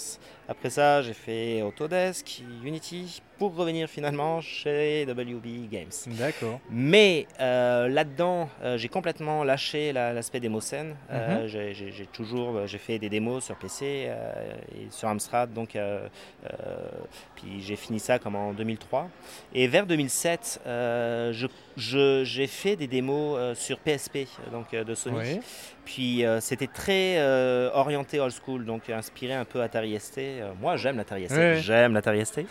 Après 0.52 0.70
ça, 0.70 1.02
j'ai 1.02 1.14
fait 1.14 1.62
Autodesk, 1.62 2.44
Unity, 2.62 3.22
pour 3.42 3.56
revenir 3.56 3.90
finalement 3.90 4.40
chez 4.40 5.04
WB 5.10 5.68
Games. 5.72 5.90
D'accord. 6.06 6.60
Mais 6.70 7.26
euh, 7.40 7.88
là-dedans, 7.88 8.48
euh, 8.62 8.78
j'ai 8.78 8.88
complètement 8.88 9.44
lâché 9.44 9.92
l'aspect 9.92 10.40
démo 10.40 10.62
scène. 10.62 10.96
Euh, 11.10 11.46
mhm. 11.46 11.48
j'ai 11.74 12.06
toujours, 12.06 12.68
j'ai 12.68 12.78
fait 12.78 13.00
des 13.00 13.10
démos 13.10 13.44
sur 13.44 13.56
PC 13.56 14.12
et 14.76 14.92
sur 14.92 15.08
Amstrad, 15.08 15.52
donc 15.54 15.76
puis 17.34 17.62
j'ai 17.62 17.76
fini 17.76 18.00
ça 18.00 18.20
comme 18.20 18.36
en 18.36 18.54
2003. 18.54 19.10
Et 19.56 19.68
vers 19.68 19.88
2007, 19.88 20.62
j'ai 21.78 22.48
fait 22.48 22.76
des 22.76 22.88
démos 22.88 23.58
sur 23.58 23.80
PSP, 23.80 24.28
donc 24.52 24.76
de 24.76 24.94
Sony. 24.94 25.40
Puis 25.84 26.24
c'était 26.42 26.68
très 26.68 27.20
orienté 27.74 28.20
old 28.20 28.34
school, 28.34 28.66
donc 28.66 28.88
inspiré 28.92 29.34
un 29.34 29.46
peu 29.46 29.64
Atari 29.64 30.00
ST. 30.00 30.20
moi, 30.60 30.78
j'aime 30.78 31.04
ST. 31.28 31.62
J'aime 31.62 31.94
l'Atari 31.94 32.26
ST. 32.26 32.42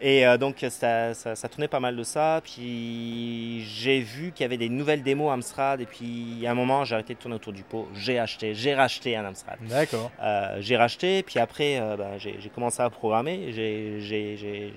Et 0.00 0.26
euh, 0.26 0.36
donc 0.36 0.64
ça, 0.68 1.14
ça, 1.14 1.48
tournait 1.48 1.68
pas 1.68 1.80
mal 1.80 1.96
de 1.96 2.02
ça. 2.02 2.40
Puis 2.44 3.64
j'ai 3.64 4.00
vu 4.00 4.32
qu'il 4.32 4.44
y 4.44 4.46
avait 4.46 4.56
des 4.56 4.68
nouvelles 4.68 5.02
démos 5.02 5.32
Amstrad. 5.32 5.80
Et 5.80 5.86
puis 5.86 6.44
à 6.46 6.50
un 6.50 6.54
moment, 6.54 6.84
j'ai 6.84 6.94
arrêté 6.94 7.14
de 7.14 7.18
tourner 7.18 7.36
autour 7.36 7.52
du 7.52 7.62
pot. 7.62 7.88
J'ai 7.94 8.18
acheté, 8.18 8.54
j'ai 8.54 8.74
racheté 8.74 9.16
un 9.16 9.24
Amstrad. 9.24 9.58
D'accord. 9.62 10.10
Euh, 10.22 10.58
j'ai 10.60 10.76
racheté. 10.76 11.22
Puis 11.22 11.38
après, 11.38 11.78
euh, 11.80 11.96
bah, 11.96 12.18
j'ai 12.18 12.50
commencé 12.54 12.82
à 12.82 12.90
programmer. 12.90 13.52
J'ai, 13.52 14.72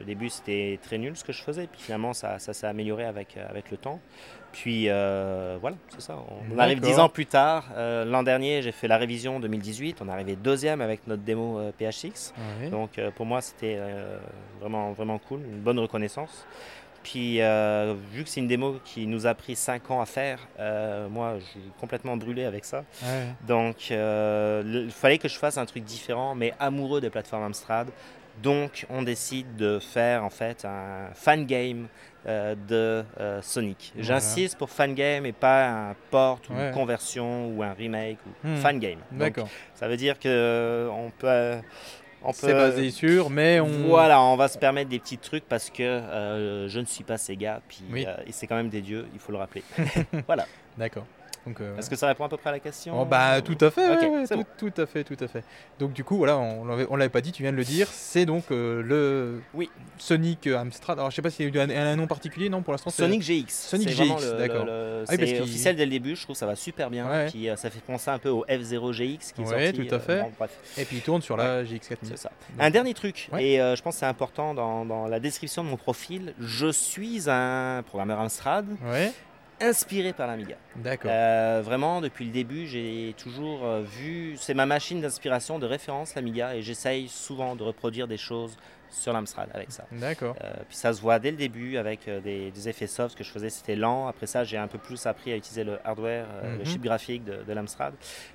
au 0.00 0.04
début, 0.04 0.28
c'était 0.28 0.78
très 0.82 0.98
nul 0.98 1.16
ce 1.16 1.24
que 1.24 1.32
je 1.32 1.42
faisais. 1.42 1.66
Puis 1.66 1.80
finalement, 1.82 2.12
ça, 2.12 2.38
ça 2.38 2.52
s'est 2.52 2.66
amélioré 2.66 3.04
avec, 3.04 3.36
avec 3.48 3.70
le 3.70 3.76
temps. 3.76 4.00
Puis 4.56 4.88
euh, 4.88 5.58
voilà, 5.60 5.76
c'est 5.90 6.00
ça. 6.00 6.16
On 6.50 6.58
arrive 6.58 6.80
dix 6.80 6.98
ans 6.98 7.10
plus 7.10 7.26
tard. 7.26 7.66
Euh, 7.76 8.06
l'an 8.06 8.22
dernier, 8.22 8.62
j'ai 8.62 8.72
fait 8.72 8.88
la 8.88 8.96
révision 8.96 9.38
2018. 9.38 9.98
On 10.00 10.08
est 10.08 10.10
arrivé 10.10 10.34
deuxième 10.34 10.80
avec 10.80 11.06
notre 11.06 11.22
démo 11.22 11.58
euh, 11.58 11.72
PHX. 11.78 12.32
Donc 12.70 12.98
pour 13.16 13.26
moi, 13.26 13.42
c'était 13.42 13.78
vraiment, 14.58 14.92
vraiment 14.92 15.18
cool, 15.18 15.40
une 15.40 15.60
bonne 15.60 15.78
reconnaissance. 15.78 16.46
Puis 17.02 17.34
vu 17.36 18.24
que 18.24 18.30
c'est 18.30 18.40
une 18.40 18.48
démo 18.48 18.76
qui 18.82 19.06
nous 19.06 19.26
a 19.26 19.34
pris 19.34 19.56
cinq 19.56 19.90
ans 19.90 20.00
à 20.00 20.06
faire, 20.06 20.48
moi 21.10 21.34
je 21.38 21.44
suis 21.44 21.72
complètement 21.78 22.16
brûlé 22.16 22.46
avec 22.46 22.64
ça. 22.64 22.84
Donc 23.46 23.90
il 23.90 24.90
fallait 24.90 25.18
que 25.18 25.28
je 25.28 25.38
fasse 25.38 25.58
un 25.58 25.66
truc 25.66 25.84
différent, 25.84 26.34
mais 26.34 26.54
amoureux 26.58 27.02
des 27.02 27.10
plateformes 27.10 27.44
Amstrad. 27.44 27.88
Donc 28.42 28.86
on 28.90 29.02
décide 29.02 29.56
de 29.56 29.78
faire 29.78 30.24
en 30.24 30.30
fait 30.30 30.64
un 30.64 31.10
fan 31.14 31.46
game 31.46 31.88
euh, 32.26 32.54
de 32.68 33.04
euh, 33.20 33.40
Sonic. 33.40 33.92
J'insiste 33.96 34.58
pour 34.58 34.70
fan 34.70 34.94
game 34.94 35.26
et 35.26 35.32
pas 35.32 35.68
un 35.68 35.94
port 36.10 36.40
ou 36.50 36.54
une 36.54 36.72
conversion 36.72 37.48
ou 37.48 37.62
un 37.62 37.72
remake 37.72 38.18
ou 38.26 38.48
hmm. 38.48 38.56
fan 38.56 38.78
game. 38.78 38.98
D'accord. 39.12 39.48
Ça 39.74 39.88
veut 39.88 39.96
dire 39.96 40.18
que 40.18 40.28
euh, 40.28 40.88
on 40.88 41.10
peut 41.10 41.62
C'est 42.32 42.52
basé 42.52 42.90
sur, 42.90 43.30
mais 43.30 43.60
on. 43.60 43.86
Voilà, 43.86 44.20
on 44.20 44.36
va 44.36 44.48
se 44.48 44.58
permettre 44.58 44.90
des 44.90 44.98
petits 44.98 45.18
trucs 45.18 45.44
parce 45.44 45.70
que 45.70 45.82
euh, 45.82 46.68
je 46.68 46.80
ne 46.80 46.84
suis 46.84 47.04
pas 47.04 47.16
Sega, 47.16 47.60
puis 47.68 47.84
oui. 47.92 48.06
c'est 48.30 48.46
quand 48.46 48.56
même 48.56 48.70
des 48.70 48.82
dieux, 48.82 49.06
il 49.14 49.20
faut 49.20 49.32
le 49.32 49.38
rappeler. 49.38 49.62
voilà. 50.26 50.46
D'accord. 50.76 51.06
Euh, 51.60 51.76
Est-ce 51.78 51.88
que 51.88 51.96
ça 51.96 52.08
répond 52.08 52.24
à 52.24 52.28
peu 52.28 52.36
près 52.36 52.50
à 52.50 52.52
la 52.52 52.60
question 52.60 53.00
oh, 53.00 53.04
bah, 53.04 53.40
Tout 53.40 53.56
à 53.60 53.70
fait, 53.70 53.82
tout, 54.58 54.72
à 54.76 54.86
fait, 54.86 55.04
tout 55.04 55.16
à 55.20 55.28
fait. 55.28 55.44
Donc 55.78 55.92
du 55.92 56.04
coup, 56.04 56.16
voilà, 56.16 56.36
on 56.38 56.64
ne 56.64 56.96
l'avait 56.96 57.08
pas 57.08 57.20
dit, 57.20 57.32
tu 57.32 57.42
viens 57.42 57.52
de 57.52 57.56
le 57.56 57.64
dire, 57.64 57.88
c'est 57.90 58.26
donc 58.26 58.44
euh, 58.50 58.82
le 58.82 59.40
oui. 59.54 59.70
Sonic 59.98 60.46
Amstrad. 60.46 60.98
Alors 60.98 61.10
je 61.10 61.16
sais 61.16 61.22
pas 61.22 61.30
s'il 61.30 61.46
y 61.46 61.58
a 61.58 61.64
eu 61.64 61.72
un, 61.72 61.96
nom 61.96 62.06
particulier, 62.06 62.48
non 62.48 62.62
pour 62.62 62.72
l'instant 62.72 62.90
Sonic 62.90 63.22
GX. 63.22 63.46
Sonic 63.48 63.88
GX, 63.88 64.36
d'accord. 64.38 64.66
Ah 65.08 65.16
c'est 65.16 65.40
officiel 65.40 65.76
dès 65.76 65.84
le 65.84 65.90
début, 65.90 66.16
je 66.16 66.22
trouve 66.22 66.34
que 66.34 66.38
ça 66.38 66.46
va 66.46 66.56
super 66.56 66.90
bien. 66.90 67.26
Puis, 67.28 67.48
euh, 67.48 67.56
ça 67.56 67.70
fait 67.70 67.80
penser 67.80 68.10
un 68.10 68.18
peu 68.18 68.28
au 68.28 68.44
F0 68.46 68.92
GX 68.92 69.32
qui 69.32 69.42
est 69.42 69.46
sorti. 69.46 69.88
tout 69.88 69.94
à 69.94 69.98
fait. 70.00 70.24
et 70.78 70.84
puis 70.84 70.96
il 70.96 71.02
tourne 71.02 71.22
sur 71.22 71.36
la 71.36 71.64
GX 71.64 71.88
4000. 71.88 72.10
C'est 72.10 72.18
ça. 72.18 72.30
un 72.58 72.70
dernier 72.70 72.94
truc, 72.94 73.28
et 73.38 73.56
je 73.56 73.82
pense 73.82 73.94
que 73.94 74.00
c'est 74.00 74.06
important 74.06 74.54
dans, 74.54 74.84
dans, 74.84 75.06
la 75.06 75.20
description 75.20 75.62
de 75.62 75.68
mon 75.68 75.76
profil, 75.76 76.34
je 76.40 76.70
suis 76.70 77.30
un 77.30 77.82
programmeur 77.86 78.20
Amstrad. 78.20 78.66
Inspiré 79.60 80.12
par 80.12 80.26
l'Amiga. 80.26 80.56
D'accord. 80.76 81.10
Euh, 81.12 81.62
vraiment, 81.64 82.00
depuis 82.00 82.26
le 82.26 82.30
début, 82.30 82.66
j'ai 82.66 83.14
toujours 83.16 83.64
euh, 83.64 83.82
vu. 83.82 84.36
C'est 84.36 84.54
ma 84.54 84.66
machine 84.66 85.00
d'inspiration, 85.00 85.58
de 85.58 85.66
référence, 85.66 86.14
l'Amiga, 86.14 86.54
et 86.54 86.62
j'essaye 86.62 87.08
souvent 87.08 87.56
de 87.56 87.62
reproduire 87.62 88.06
des 88.06 88.18
choses 88.18 88.56
sur 88.90 89.12
l'Amstrad 89.12 89.48
avec 89.54 89.72
ça. 89.72 89.84
D'accord. 89.92 90.36
Euh, 90.42 90.52
puis 90.68 90.76
ça 90.76 90.92
se 90.92 91.00
voit 91.00 91.18
dès 91.18 91.30
le 91.30 91.36
début 91.36 91.76
avec 91.76 92.08
des, 92.08 92.68
effets 92.68 92.86
soft. 92.86 93.12
Ce 93.12 93.16
que 93.16 93.24
je 93.24 93.30
faisais, 93.30 93.50
c'était 93.50 93.76
lent. 93.76 94.06
Après 94.08 94.26
ça, 94.26 94.44
j'ai 94.44 94.58
un 94.58 94.68
peu 94.68 94.78
plus 94.78 95.06
appris 95.06 95.32
à 95.32 95.36
utiliser 95.36 95.64
le 95.64 95.78
hardware, 95.84 96.26
le 96.42 96.58
mhm. 96.58 96.66
chip 96.66 96.82
graphique 96.82 97.24
de, 97.24 97.42
de 97.42 97.52
l'Amstrad, 97.52 97.94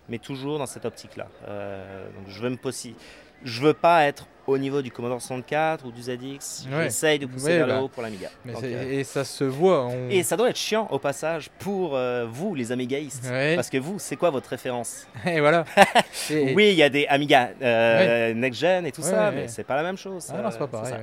mais 0.09 0.17
toujours 0.17 0.57
dans 0.57 0.65
cette 0.65 0.85
optique-là. 0.85 1.27
donc 1.45 2.27
je 2.27 2.41
veux 2.41 2.49
me 2.49 2.57
poser 2.57 2.95
je 3.43 3.61
veux 3.61 3.73
pas 3.73 4.03
être 4.03 4.27
au 4.47 4.57
niveau 4.57 4.81
du 4.81 4.91
Commodore 4.91 5.21
64 5.21 5.85
ou 5.85 5.91
du 5.91 6.01
ZX. 6.01 6.67
J'essaye 6.69 7.19
de 7.19 7.25
pousser 7.25 7.57
vers 7.57 7.67
le 7.67 7.73
bah, 7.73 7.81
haut 7.81 7.87
pour 7.87 8.03
l'Amiga. 8.03 8.29
Euh, 8.47 8.99
et 8.99 9.03
ça 9.03 9.23
se 9.23 9.43
voit. 9.43 9.91
Et 10.09 10.23
ça 10.23 10.37
doit 10.37 10.49
être 10.49 10.57
chiant 10.57 10.87
au 10.91 10.99
passage 10.99 11.49
pour 11.59 11.95
euh, 11.95 12.25
vous, 12.29 12.55
les 12.55 12.71
Amigaïstes. 12.71 13.29
Parce 13.55 13.69
que 13.69 13.77
vous, 13.77 13.99
c'est 13.99 14.15
quoi 14.15 14.29
votre 14.29 14.49
référence 14.49 15.07
Et 15.25 15.39
voilà. 15.39 15.65
oui, 16.29 16.69
il 16.71 16.75
y 16.75 16.83
a 16.83 16.89
des 16.89 17.05
Amiga 17.07 17.51
euh, 17.61 18.33
Next 18.33 18.59
Gen 18.59 18.85
et 18.85 18.91
tout 18.91 19.01
ça, 19.01 19.31
mais 19.31 19.47
c'est 19.47 19.63
pas 19.63 19.75
la 19.75 19.83
même 19.83 19.97
chose. 19.97 20.27
Ah, 20.33 20.41
non, 20.41 20.51
c'est 20.51 20.59
pas 20.59 20.67
pareil. 20.67 20.93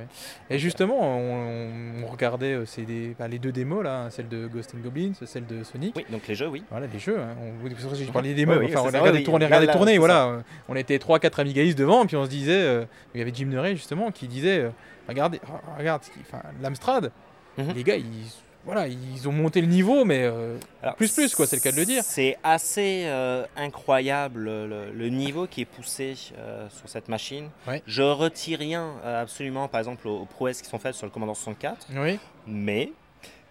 Et 0.49 0.59
justement, 0.59 0.99
on, 0.99 2.07
regardait 2.07 2.57
des, 2.77 3.15
bah, 3.17 3.27
les 3.27 3.39
deux 3.39 3.51
démos, 3.51 3.83
là, 3.83 4.03
hein, 4.03 4.09
celle 4.09 4.27
de 4.27 4.47
Ghost 4.47 4.73
and 4.75 4.79
Goblins, 4.83 5.13
celle 5.25 5.45
de 5.45 5.63
Sonic. 5.63 5.95
Oui, 5.95 6.05
donc 6.09 6.27
les 6.27 6.35
jeux, 6.35 6.47
oui. 6.47 6.63
Voilà, 6.71 6.87
les 6.91 6.99
jeux. 6.99 7.19
Hein. 7.19 7.35
On, 7.39 7.95
j'ai 7.95 8.05
parlé 8.05 8.29
des 8.29 8.45
démos. 8.45 8.57
enfin, 8.65 8.81
on 8.83 8.89
les 9.37 9.45
regardait 9.45 9.71
tourner, 9.71 9.97
voilà. 9.97 10.41
On 10.67 10.75
était 10.75 10.97
3-4 10.97 11.41
Amigaïstes 11.41 11.77
devant, 11.77 12.05
puis 12.05 12.15
on 12.15 12.25
se 12.25 12.29
disait, 12.29 12.87
il 13.13 13.19
y 13.19 13.21
avait 13.21 13.28
Jim 13.33 13.45
Nurray 13.45 13.75
justement 13.75 14.11
qui 14.11 14.27
disait 14.27 14.59
euh, 14.59 14.69
regardez, 15.07 15.39
regarde, 15.77 16.01
l'Amstrad, 16.61 17.11
mhm. 17.57 17.73
les 17.73 17.83
gars, 17.83 17.95
ils, 17.95 18.05
voilà, 18.65 18.87
ils 18.87 19.27
ont 19.27 19.31
monté 19.31 19.61
le 19.61 19.67
niveau, 19.67 20.05
mais 20.05 20.23
euh, 20.23 20.57
plus 20.97 21.13
plus 21.13 21.33
quoi, 21.33 21.47
c'est 21.47 21.55
le 21.55 21.61
cas 21.61 21.71
de 21.71 21.77
le 21.77 21.85
dire. 21.85 22.03
C'est 22.03 22.37
assez 22.43 23.03
euh, 23.05 23.45
incroyable 23.55 24.43
le, 24.43 25.09
niveau 25.09 25.47
qui 25.47 25.61
est 25.61 25.65
poussé 25.65 26.15
sur 26.15 26.87
cette 26.87 27.07
machine. 27.07 27.49
Je 27.85 28.03
retire 28.03 28.59
rien 28.59 28.95
absolument, 29.03 29.67
par 29.67 29.79
exemple, 29.79 30.07
aux, 30.07 30.19
aux 30.19 30.25
prouesses 30.25 30.61
qui 30.61 30.69
sont 30.69 30.79
faites 30.79 30.95
sur 30.95 31.05
le 31.05 31.11
Commodore 31.11 31.35
64. 31.37 31.87
Oui. 31.95 32.19
Mais 32.45 32.91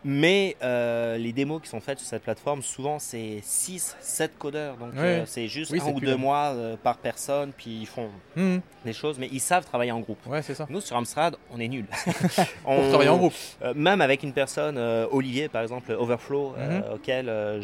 mais 0.04 0.56
euh, 0.62 1.18
les 1.18 1.32
démos 1.32 1.60
qui 1.60 1.68
sont 1.68 1.80
faites 1.80 1.98
sur 1.98 2.06
cette 2.06 2.22
plateforme, 2.22 2.62
souvent 2.62 2.98
c'est 2.98 3.40
6, 3.42 3.96
7 4.00 4.38
codeurs. 4.38 4.76
Donc 4.76 4.92
euh, 4.96 5.24
c'est 5.26 5.48
juste 5.48 5.74
un 5.74 5.92
ou 5.92 6.00
deux 6.00 6.16
mois 6.16 6.52
euh, 6.54 6.76
par 6.80 6.98
personne, 6.98 7.52
puis 7.56 7.78
ils 7.80 7.86
font 7.86 8.08
mmh. 8.36 8.58
des 8.84 8.92
choses, 8.92 9.18
mais 9.18 9.28
ils 9.32 9.40
savent 9.40 9.64
travailler 9.64 9.90
en 9.90 10.00
groupe. 10.00 10.24
Ouais, 10.26 10.42
ça. 10.42 10.66
Nous 10.70 10.80
sur 10.80 10.96
Amstrad, 10.96 11.36
on 11.52 11.58
est 11.58 11.66
nuls. 11.66 11.86
on 12.64 12.88
travaille 12.88 13.08
en 13.08 13.16
groupe. 13.16 13.34
même 13.74 14.00
avec 14.00 14.22
une 14.22 14.32
personne, 14.32 14.78
Olivier 15.10 15.48
par 15.48 15.62
exemple, 15.62 15.90
Overflow, 15.92 16.50
mmh. 16.50 16.94
auquel 16.94 17.60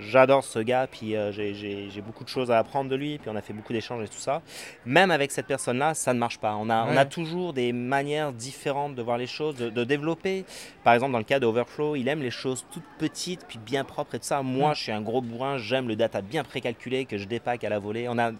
j'adore 0.00 0.44
ce 0.44 0.58
gars, 0.58 0.88
puis 0.90 1.14
j'ai 1.30 2.02
beaucoup 2.04 2.24
de 2.24 2.28
choses 2.28 2.50
à 2.50 2.58
apprendre 2.58 2.90
de 2.90 2.96
lui, 2.96 3.18
puis 3.18 3.30
on 3.30 3.36
a 3.36 3.42
fait 3.42 3.52
beaucoup 3.52 3.72
d'échanges 3.72 4.04
et 4.04 4.08
tout 4.08 4.18
ça. 4.18 4.42
Même 4.84 5.12
avec 5.12 5.30
cette 5.30 5.46
personne-là, 5.46 5.94
ça 5.94 6.12
ne 6.14 6.18
marche 6.18 6.38
pas. 6.38 6.56
On 6.56 6.68
a, 6.68 6.84
on 6.84 6.96
a 6.96 7.04
toujours 7.04 7.52
des 7.52 7.72
manières 7.72 8.32
différentes 8.32 8.96
de 8.96 9.02
voir 9.02 9.18
les 9.18 9.28
choses, 9.28 9.54
de, 9.54 9.70
de 9.70 9.84
développer. 9.84 10.44
Par 10.82 10.94
exemple, 10.94 11.11
dans 11.12 11.18
le 11.18 11.24
cas 11.24 11.38
d'Overflow, 11.38 11.96
il 11.96 12.08
aime 12.08 12.22
les 12.22 12.30
choses 12.30 12.64
toutes 12.72 12.84
petites 12.98 13.46
puis 13.46 13.58
bien 13.58 13.84
propres 13.84 14.16
et 14.16 14.18
tout 14.18 14.24
ça. 14.24 14.42
Moi, 14.42 14.72
mm. 14.72 14.74
je 14.74 14.82
suis 14.82 14.92
un 14.92 15.00
gros 15.00 15.20
bourrin, 15.20 15.58
j'aime 15.58 15.88
le 15.88 15.96
data 15.96 16.20
bien 16.20 16.44
précalculé 16.44 17.04
que 17.04 17.18
je 17.18 17.24
dépaque 17.24 17.64
à 17.64 17.68
la 17.68 17.78
volée. 17.78 18.08
On 18.08 18.18
a 18.18 18.32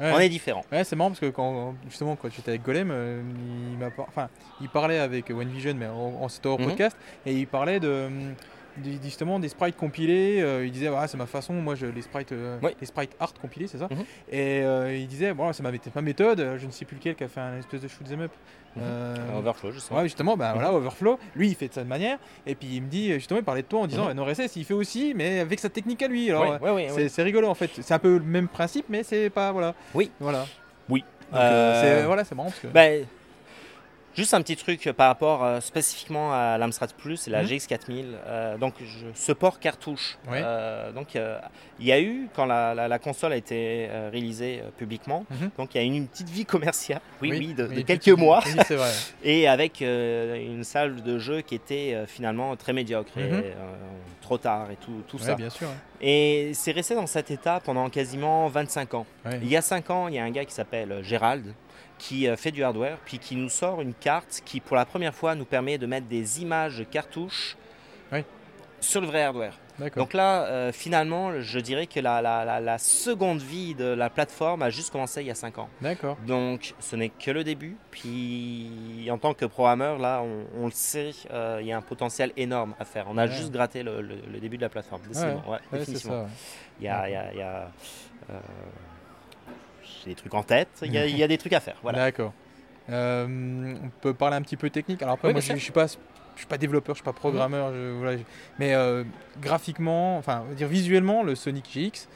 On 0.00 0.18
est 0.18 0.28
différent. 0.28 0.64
Ouais, 0.72 0.84
c'est 0.84 0.96
marrant 0.96 1.10
parce 1.10 1.20
que 1.20 1.30
quand 1.30 1.74
justement 1.88 2.16
quand 2.16 2.28
j'étais 2.34 2.50
avec 2.50 2.62
Golem, 2.62 2.90
euh, 2.90 3.22
il, 3.78 3.84
enfin, 3.98 4.28
il 4.60 4.68
parlait 4.68 4.98
avec 4.98 5.30
OneVision, 5.30 5.74
mais 5.74 5.88
en, 5.88 6.28
c'était 6.28 6.48
au 6.48 6.58
mhm. 6.58 6.68
podcast, 6.68 6.96
et 7.26 7.34
il 7.34 7.46
parlait 7.46 7.80
de 7.80 8.08
justement 9.02 9.38
des 9.38 9.48
sprites 9.48 9.76
compilés. 9.76 10.40
Euh, 10.40 10.66
il 10.66 10.72
disait, 10.72 10.88
voilà, 10.88 11.08
c'est 11.08 11.16
ma 11.16 11.26
façon, 11.26 11.54
moi, 11.54 11.74
je, 11.74 11.86
les, 11.86 12.02
sprites, 12.02 12.32
euh, 12.32 12.58
les 12.80 12.86
sprites 12.86 13.14
art 13.20 13.34
compilés, 13.34 13.66
c'est 13.66 13.78
ça. 13.78 13.88
Mhm. 13.90 14.04
Et 14.30 15.00
il 15.00 15.06
disait, 15.06 15.32
bon, 15.34 15.52
c'est 15.52 15.62
ma, 15.62 15.70
ma, 15.70 16.02
méthode, 16.02 16.56
je 16.58 16.66
ne 16.66 16.70
sais 16.70 16.84
plus 16.84 16.96
lequel 16.96 17.14
qui 17.14 17.24
a 17.24 17.28
fait 17.28 17.40
un 17.40 17.58
espèce 17.58 17.80
de 17.80 17.88
shoot 17.88 18.08
them 18.08 18.22
up. 18.22 18.32
Mhm. 18.76 18.82
Euh, 18.84 19.38
Overflow, 19.38 19.70
justement. 19.72 19.98
Ouais, 19.98 20.04
justement, 20.04 20.36
bah, 20.36 20.52
voilà, 20.54 20.72
Overflow, 20.72 21.18
lui, 21.36 21.48
il 21.48 21.54
fait 21.54 21.68
de 21.68 21.74
cette 21.74 21.86
manière. 21.86 22.18
Et 22.46 22.54
puis 22.54 22.68
il 22.72 22.82
me 22.82 22.88
dit, 22.88 23.12
justement, 23.14 23.38
il 23.40 23.44
parlait 23.44 23.62
de 23.62 23.66
toi 23.66 23.80
en 23.80 23.86
disant, 23.86 24.06
mm 24.06 24.18
-hmm. 24.18 24.50
il 24.56 24.64
fait 24.64 24.74
aussi, 24.74 25.12
mais 25.14 25.40
avec 25.40 25.60
sa 25.60 25.68
technique 25.68 26.02
à 26.02 26.08
lui. 26.08 26.30
Alors, 26.30 26.58
c'est 27.08 27.22
rigolo 27.22 27.48
en 27.48 27.54
fait. 27.54 27.70
C'est 27.80 27.94
un 27.94 27.98
peu 27.98 28.16
le 28.16 28.24
même 28.24 28.48
principe, 28.48 28.86
mais 28.88 29.02
c'est 29.02 29.30
pas. 29.30 29.52
Voilà. 29.52 29.74
Oui. 29.94 30.10
Voilà. 30.20 30.46
Oui. 30.88 31.04
Euh, 31.34 32.02
voilà, 32.06 32.24
c'est 32.24 32.34
marrant 32.34 32.50
parce 32.50 32.60
que. 32.60 32.68
Bah, 32.68 33.06
Juste 34.14 34.34
un 34.34 34.42
petit 34.42 34.56
truc 34.56 34.92
par 34.92 35.08
rapport 35.08 35.42
euh, 35.42 35.60
spécifiquement 35.60 36.34
à 36.34 36.58
l'Amstrad 36.58 36.92
Plus 36.92 37.26
et 37.26 37.30
la 37.30 37.42
mhm. 37.42 37.48
GX4000. 37.48 38.04
Euh, 38.26 38.58
donc, 38.58 38.74
je, 38.80 39.06
ce 39.14 39.32
port 39.32 39.58
cartouche. 39.58 40.18
Euh, 40.30 40.92
donc, 40.92 41.14
il 41.14 41.86
y 41.86 41.92
a 41.92 42.00
eu, 42.00 42.28
quand 42.34 42.44
la, 42.44 42.98
console 42.98 43.32
a 43.32 43.36
été 43.36 43.88
réalisée 44.10 44.62
publiquement, 44.76 45.24
mhm. 45.30 45.50
donc 45.56 45.74
il 45.74 45.80
y 45.80 45.84
a 45.84 45.86
eu 45.86 45.96
une 45.96 46.06
petite 46.06 46.28
vie 46.28 46.44
commerciale, 46.44 47.00
oui, 47.20 47.30
oui, 47.32 47.54
de, 47.54 47.66
quelques 47.80 48.08
mois. 48.08 48.40
Vrai. 48.40 48.92
et 49.24 49.48
avec 49.48 49.80
une 49.80 50.64
salle 50.64 51.02
de 51.02 51.18
jeu 51.18 51.40
qui 51.40 51.54
était 51.54 52.04
finalement 52.06 52.54
très 52.56 52.72
médiocre, 52.72 53.12
mhm. 53.16 53.42
trop 54.20 54.38
tard 54.38 54.70
et 54.70 54.76
tout, 54.76 55.02
tout 55.08 55.18
ça. 55.18 55.34
Bien 55.34 55.50
sûr. 55.50 55.68
Et 56.00 56.50
c'est 56.54 56.72
resté 56.72 56.94
dans 56.94 57.06
cet 57.06 57.30
état 57.30 57.60
pendant 57.64 57.88
quasiment 57.88 58.48
25 58.48 58.94
ans. 58.94 59.06
Il 59.40 59.48
y 59.48 59.56
a 59.56 59.62
5 59.62 59.90
ans, 59.90 60.08
il 60.08 60.14
y 60.14 60.18
a 60.18 60.24
un 60.24 60.30
gars 60.30 60.44
qui 60.44 60.52
s'appelle 60.52 61.00
Gérald, 61.02 61.54
qui 62.02 62.26
euh, 62.26 62.36
fait 62.36 62.50
du 62.50 62.64
hardware, 62.64 62.98
puis 63.04 63.18
qui 63.20 63.36
nous 63.36 63.48
sort 63.48 63.80
une 63.80 63.94
carte 63.94 64.42
qui, 64.44 64.58
pour 64.58 64.74
la 64.74 64.84
première 64.84 65.14
fois, 65.14 65.36
nous 65.36 65.44
permet 65.44 65.78
de 65.78 65.86
mettre 65.86 66.08
des 66.08 66.42
images 66.42 66.84
cartouches 66.90 67.56
sur 68.80 69.00
le 69.00 69.06
vrai 69.06 69.22
hardware. 69.22 69.56
Donc 69.96 70.12
là, 70.12 70.42
euh, 70.46 70.72
finalement, 70.72 71.40
je 71.40 71.60
dirais 71.60 71.86
que 71.86 72.00
la, 72.00 72.20
la, 72.20 72.78
seconde 72.78 73.40
vie 73.40 73.76
de 73.76 73.84
la 73.84 74.10
plateforme 74.10 74.62
a 74.62 74.70
juste 74.70 74.90
commencé 74.90 75.20
il 75.20 75.28
y 75.28 75.30
a 75.30 75.36
5 75.36 75.58
ans. 75.58 75.68
D'accord. 75.80 76.16
Donc 76.26 76.74
ce 76.80 76.96
n'est 76.96 77.10
que 77.10 77.30
le 77.30 77.44
début. 77.44 77.76
Puis 77.92 79.08
en 79.08 79.18
tant 79.18 79.34
que 79.34 79.44
programmeur, 79.44 79.98
là, 79.98 80.20
on, 80.22 80.66
le 80.66 80.72
sait, 80.72 81.12
euh, 81.30 81.58
il 81.60 81.68
y 81.68 81.72
a 81.72 81.78
un 81.78 81.82
potentiel 81.82 82.32
énorme 82.36 82.74
à 82.80 82.84
faire. 82.84 83.06
On 83.08 83.16
a 83.16 83.28
juste 83.28 83.52
gratté 83.52 83.84
le, 83.84 84.02
début 84.40 84.56
de 84.56 84.62
la 84.62 84.68
plateforme. 84.68 85.02
Ouais, 85.48 85.58
définitivement. 85.72 86.26
Il 86.80 86.86
y 86.86 86.88
a, 86.88 87.08
il 87.08 87.12
y 87.12 87.16
a, 87.16 87.32
il 87.32 87.38
y 87.38 87.42
a 87.42 87.70
j'ai 90.02 90.10
des 90.10 90.16
trucs 90.16 90.34
en 90.34 90.42
tête, 90.42 90.68
il 90.82 90.92
y, 90.92 91.22
a, 91.22 91.28
des 91.28 91.38
trucs 91.38 91.52
à 91.52 91.60
faire. 91.60 91.76
Voilà. 91.82 91.98
D'accord. 91.98 92.32
Euh, 92.90 93.74
on 93.82 93.90
peut 94.00 94.14
parler 94.14 94.36
un 94.36 94.42
petit 94.42 94.56
peu 94.56 94.70
technique. 94.70 95.02
Alors 95.02 95.14
après, 95.14 95.32
moi, 95.32 95.40
je, 95.40 95.52
ne 95.52 95.58
suis 95.58 95.72
pas, 95.72 95.86
je 95.86 95.96
suis 96.36 96.46
pas 96.46 96.58
développeur, 96.58 96.94
je 96.94 96.98
suis 96.98 97.04
pas 97.04 97.12
programmeur, 97.12 97.72
mais 98.58 98.74
euh, 98.74 99.04
graphiquement, 99.40 100.18
enfin, 100.18 100.44
dire 100.56 100.68
visuellement, 100.68 101.22
le 101.22 101.34
Sonic 101.34 101.66
GX, 101.72 102.08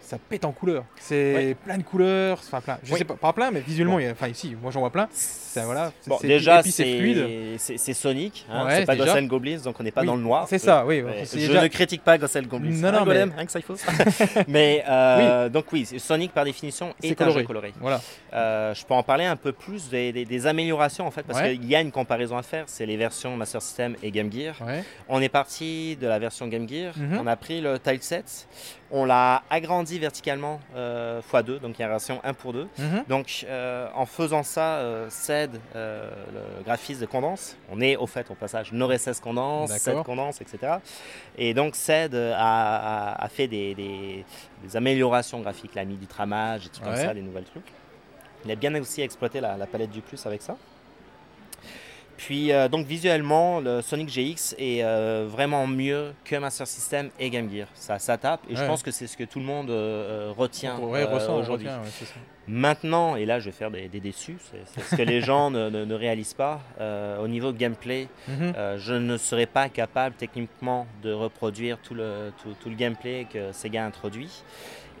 ça 0.00 0.18
pète 0.18 0.44
en 0.44 0.52
couleurs. 0.52 0.84
C'est 0.96 1.56
plein 1.64 1.78
de 1.78 1.82
couleurs, 1.82 2.38
enfin 2.38 2.60
plein. 2.60 2.78
Je 2.82 2.94
sais 2.94 3.04
pas, 3.04 3.14
pas 3.14 3.32
plein, 3.32 3.50
mais 3.50 3.60
visuellement, 3.60 3.98
enfin 4.10 4.28
ici, 4.28 4.56
moi 4.60 4.70
j'en 4.70 4.80
vois 4.80 4.90
plein. 4.90 5.08
Ça, 5.12 5.64
voilà, 5.64 5.92
bon, 6.06 6.18
déjà, 6.22 6.62
c'est 6.62 7.94
Sonic, 7.94 8.46
hein, 8.50 8.66
c'est 8.70 8.86
pas 8.86 8.96
Ghost 8.96 9.26
Goblins, 9.26 9.60
donc 9.64 9.76
on 9.78 9.82
n'est 9.82 9.90
pas 9.90 10.04
dans 10.04 10.16
le 10.16 10.22
noir. 10.22 10.46
C'est 10.48 10.58
ça, 10.58 10.84
oui. 10.86 11.02
Je 11.32 11.52
ne 11.52 11.66
critique 11.68 12.02
pas 12.02 12.18
Ghost 12.18 12.40
Goblins. 12.46 12.70
Non, 12.70 12.92
non, 12.92 13.04
mais... 13.04 13.20
hein, 13.20 13.44
que 13.44 13.52
ça 13.52 13.58
il 13.58 13.62
faut. 13.62 13.76
mais 14.48 14.84
euh, 14.88 15.48
donc 15.48 15.66
oui, 15.72 15.86
Sonic 15.98 16.32
par 16.32 16.44
définition 16.44 16.94
est, 17.02 17.14
coloré. 17.14 17.36
un 17.36 17.40
jeu 17.40 17.46
coloré. 17.46 17.72
Voilà. 17.80 18.00
Euh, 18.32 18.74
je 18.74 18.84
peux 18.84 18.94
en 18.94 19.02
parler 19.02 19.24
un 19.24 19.36
peu 19.36 19.52
plus 19.52 19.88
des, 19.88 20.12
des, 20.12 20.46
améliorations 20.46 21.06
en 21.06 21.10
fait, 21.10 21.22
parce 21.22 21.42
qu'il 21.42 21.64
y 21.66 21.74
a 21.74 21.80
une 21.80 21.92
comparaison 21.92 22.36
à 22.36 22.42
faire. 22.42 22.64
C'est 22.66 22.86
les 22.86 22.96
versions 22.96 23.36
Master 23.36 23.62
System 23.62 23.96
et 24.02 24.10
Game 24.10 24.32
Gear. 24.32 24.56
On 25.08 25.20
est 25.20 25.28
parti 25.28 25.96
de 26.00 26.06
la 26.06 26.18
version 26.18 26.46
Game 26.48 26.68
Gear. 26.68 26.94
Mhm. 26.96 27.18
On 27.20 27.26
a 27.26 27.36
pris 27.36 27.60
le 27.60 27.78
tileset. 27.78 28.24
On 28.92 29.04
l'a 29.04 29.42
agrandi 29.50 29.98
verticalement 29.98 30.60
euh, 30.74 31.20
x2, 31.20 31.60
donc 31.60 31.78
il 31.78 31.80
y 31.80 31.82
a 31.82 31.86
une 31.86 31.92
version 31.92 32.20
1 32.24 32.34
pour 32.34 32.52
2. 32.52 32.68
Mhm. 32.78 33.04
Donc 33.08 33.46
euh, 33.48 33.88
en 33.94 34.04
faisant 34.06 34.42
ça, 34.42 34.76
euh, 34.78 35.06
CED, 35.08 35.60
le 35.74 36.62
graphisme 36.64 37.00
de 37.00 37.06
condense, 37.06 37.56
on 37.70 37.80
est 37.80 37.96
au 37.96 38.06
fait 38.06 38.30
au 38.30 38.34
passage 38.34 38.72
Nord 38.72 38.92
16 38.96 39.20
condense, 39.20 39.70
CED 39.70 40.02
condense, 40.02 40.40
etc. 40.40 40.78
Et 41.38 41.54
donc 41.54 41.76
CED 41.76 42.14
a, 42.14 43.28
fait 43.30 43.48
des, 43.48 44.24
améliorations 44.74 45.40
graphiques, 45.40 45.74
la 45.74 45.84
mis 45.84 45.96
du 45.96 46.06
tramage 46.06 46.66
et 46.66 46.68
tout 46.68 46.82
comme 46.82 46.96
ça, 46.96 47.14
des 47.14 47.22
nouvelles 47.22 47.44
trucs. 47.44 47.72
Il 48.44 48.50
a 48.50 48.56
bien 48.56 48.74
aussi 48.80 49.02
exploité 49.02 49.40
la, 49.40 49.56
la 49.56 49.66
palette 49.66 49.90
du 49.90 50.00
plus 50.00 50.24
avec 50.26 50.40
ça. 50.40 50.56
Puis 52.20 52.52
euh, 52.52 52.68
donc 52.68 52.86
visuellement, 52.86 53.60
le 53.60 53.80
Sonic 53.80 54.10
GX 54.10 54.54
est 54.58 54.84
euh, 54.84 55.26
vraiment 55.26 55.66
mieux 55.66 56.12
que 56.22 56.36
Master 56.36 56.66
System 56.66 57.08
et 57.18 57.30
Game 57.30 57.50
Gear. 57.50 57.66
Ça, 57.72 57.98
ça 57.98 58.18
tape 58.18 58.42
et 58.50 58.56
je 58.56 58.62
pense 58.64 58.82
que 58.82 58.90
c'est 58.90 59.06
ce 59.06 59.16
que 59.16 59.24
tout 59.24 59.38
le 59.38 59.46
monde 59.46 59.70
euh, 59.70 60.30
retient 60.36 60.78
aujourd'hui. 60.78 61.68
Maintenant, 62.46 63.16
et 63.16 63.24
là 63.24 63.38
je 63.38 63.46
vais 63.46 63.52
faire 63.52 63.70
des, 63.70 63.88
déçus, 63.88 64.36
c'est 64.66 64.82
ce 64.82 64.96
que 64.96 65.02
les 65.02 65.22
gens 65.22 65.50
ne, 65.50 65.94
réalisent 65.94 66.34
pas. 66.34 66.60
au 67.22 67.28
niveau 67.28 67.52
gameplay, 67.52 68.08
mhm. 68.28 68.52
je 68.76 68.94
ne 68.94 69.16
serais 69.16 69.46
pas 69.46 69.70
capable 69.70 70.14
techniquement 70.16 70.86
de 71.02 71.12
reproduire 71.12 71.78
tout 71.78 71.94
le, 71.94 72.32
tout 72.42 72.68
le 72.68 72.74
gameplay 72.74 73.26
que 73.32 73.52
Sega 73.52 73.86
a 73.86 73.90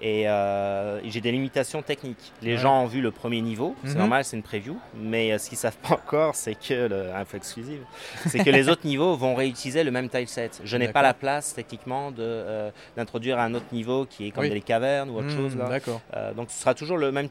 introduit. 0.00 0.26
Euh, 0.26 1.00
et 1.04 1.10
j'ai 1.10 1.20
des 1.20 1.32
limitations 1.32 1.82
techniques. 1.82 2.32
Les 2.42 2.56
gens 2.56 2.82
ont 2.82 2.86
vu 2.86 3.00
le 3.00 3.10
premier 3.10 3.40
niveau, 3.40 3.74
c'est 3.84 3.92
mhm. 3.92 3.98
normal, 3.98 4.24
c'est 4.24 4.36
une 4.36 4.42
preview, 4.42 4.76
mais 4.94 5.32
euh, 5.32 5.38
ce 5.38 5.48
qu'ils 5.48 5.58
savent 5.58 5.76
pas 5.76 5.94
encore, 5.94 6.34
c'est 6.34 6.54
que 6.54 6.88
le 6.88 7.12
info 7.14 7.36
exclusive, 7.36 7.80
c'est 8.26 8.42
que 8.44 8.50
les 8.50 8.68
autres 8.68 8.86
niveaux 8.86 9.16
vont 9.16 9.34
réutiliser 9.34 9.84
le 9.84 9.90
même 9.90 10.08
tileset. 10.08 10.50
Je 10.64 10.76
n'ai 10.76 10.88
pas 10.88 11.02
la 11.02 11.14
place 11.14 11.54
techniquement 11.54 12.10
de 12.10 12.16
euh, 12.20 12.70
d'introduire 12.96 13.38
un 13.38 13.54
autre 13.54 13.72
niveau 13.72 14.06
qui 14.06 14.28
est 14.28 14.30
comme 14.30 14.48
des 14.48 14.60
cavernes 14.60 15.10
ou 15.10 15.16
autre 15.16 15.28
mhm, 15.28 15.36
chose 15.36 15.56
là. 15.56 16.32
donc 16.34 16.50
ce 16.50 16.60
sera 16.60 16.74
toujours 16.74 16.96
le 16.96 17.12
même 17.12 17.28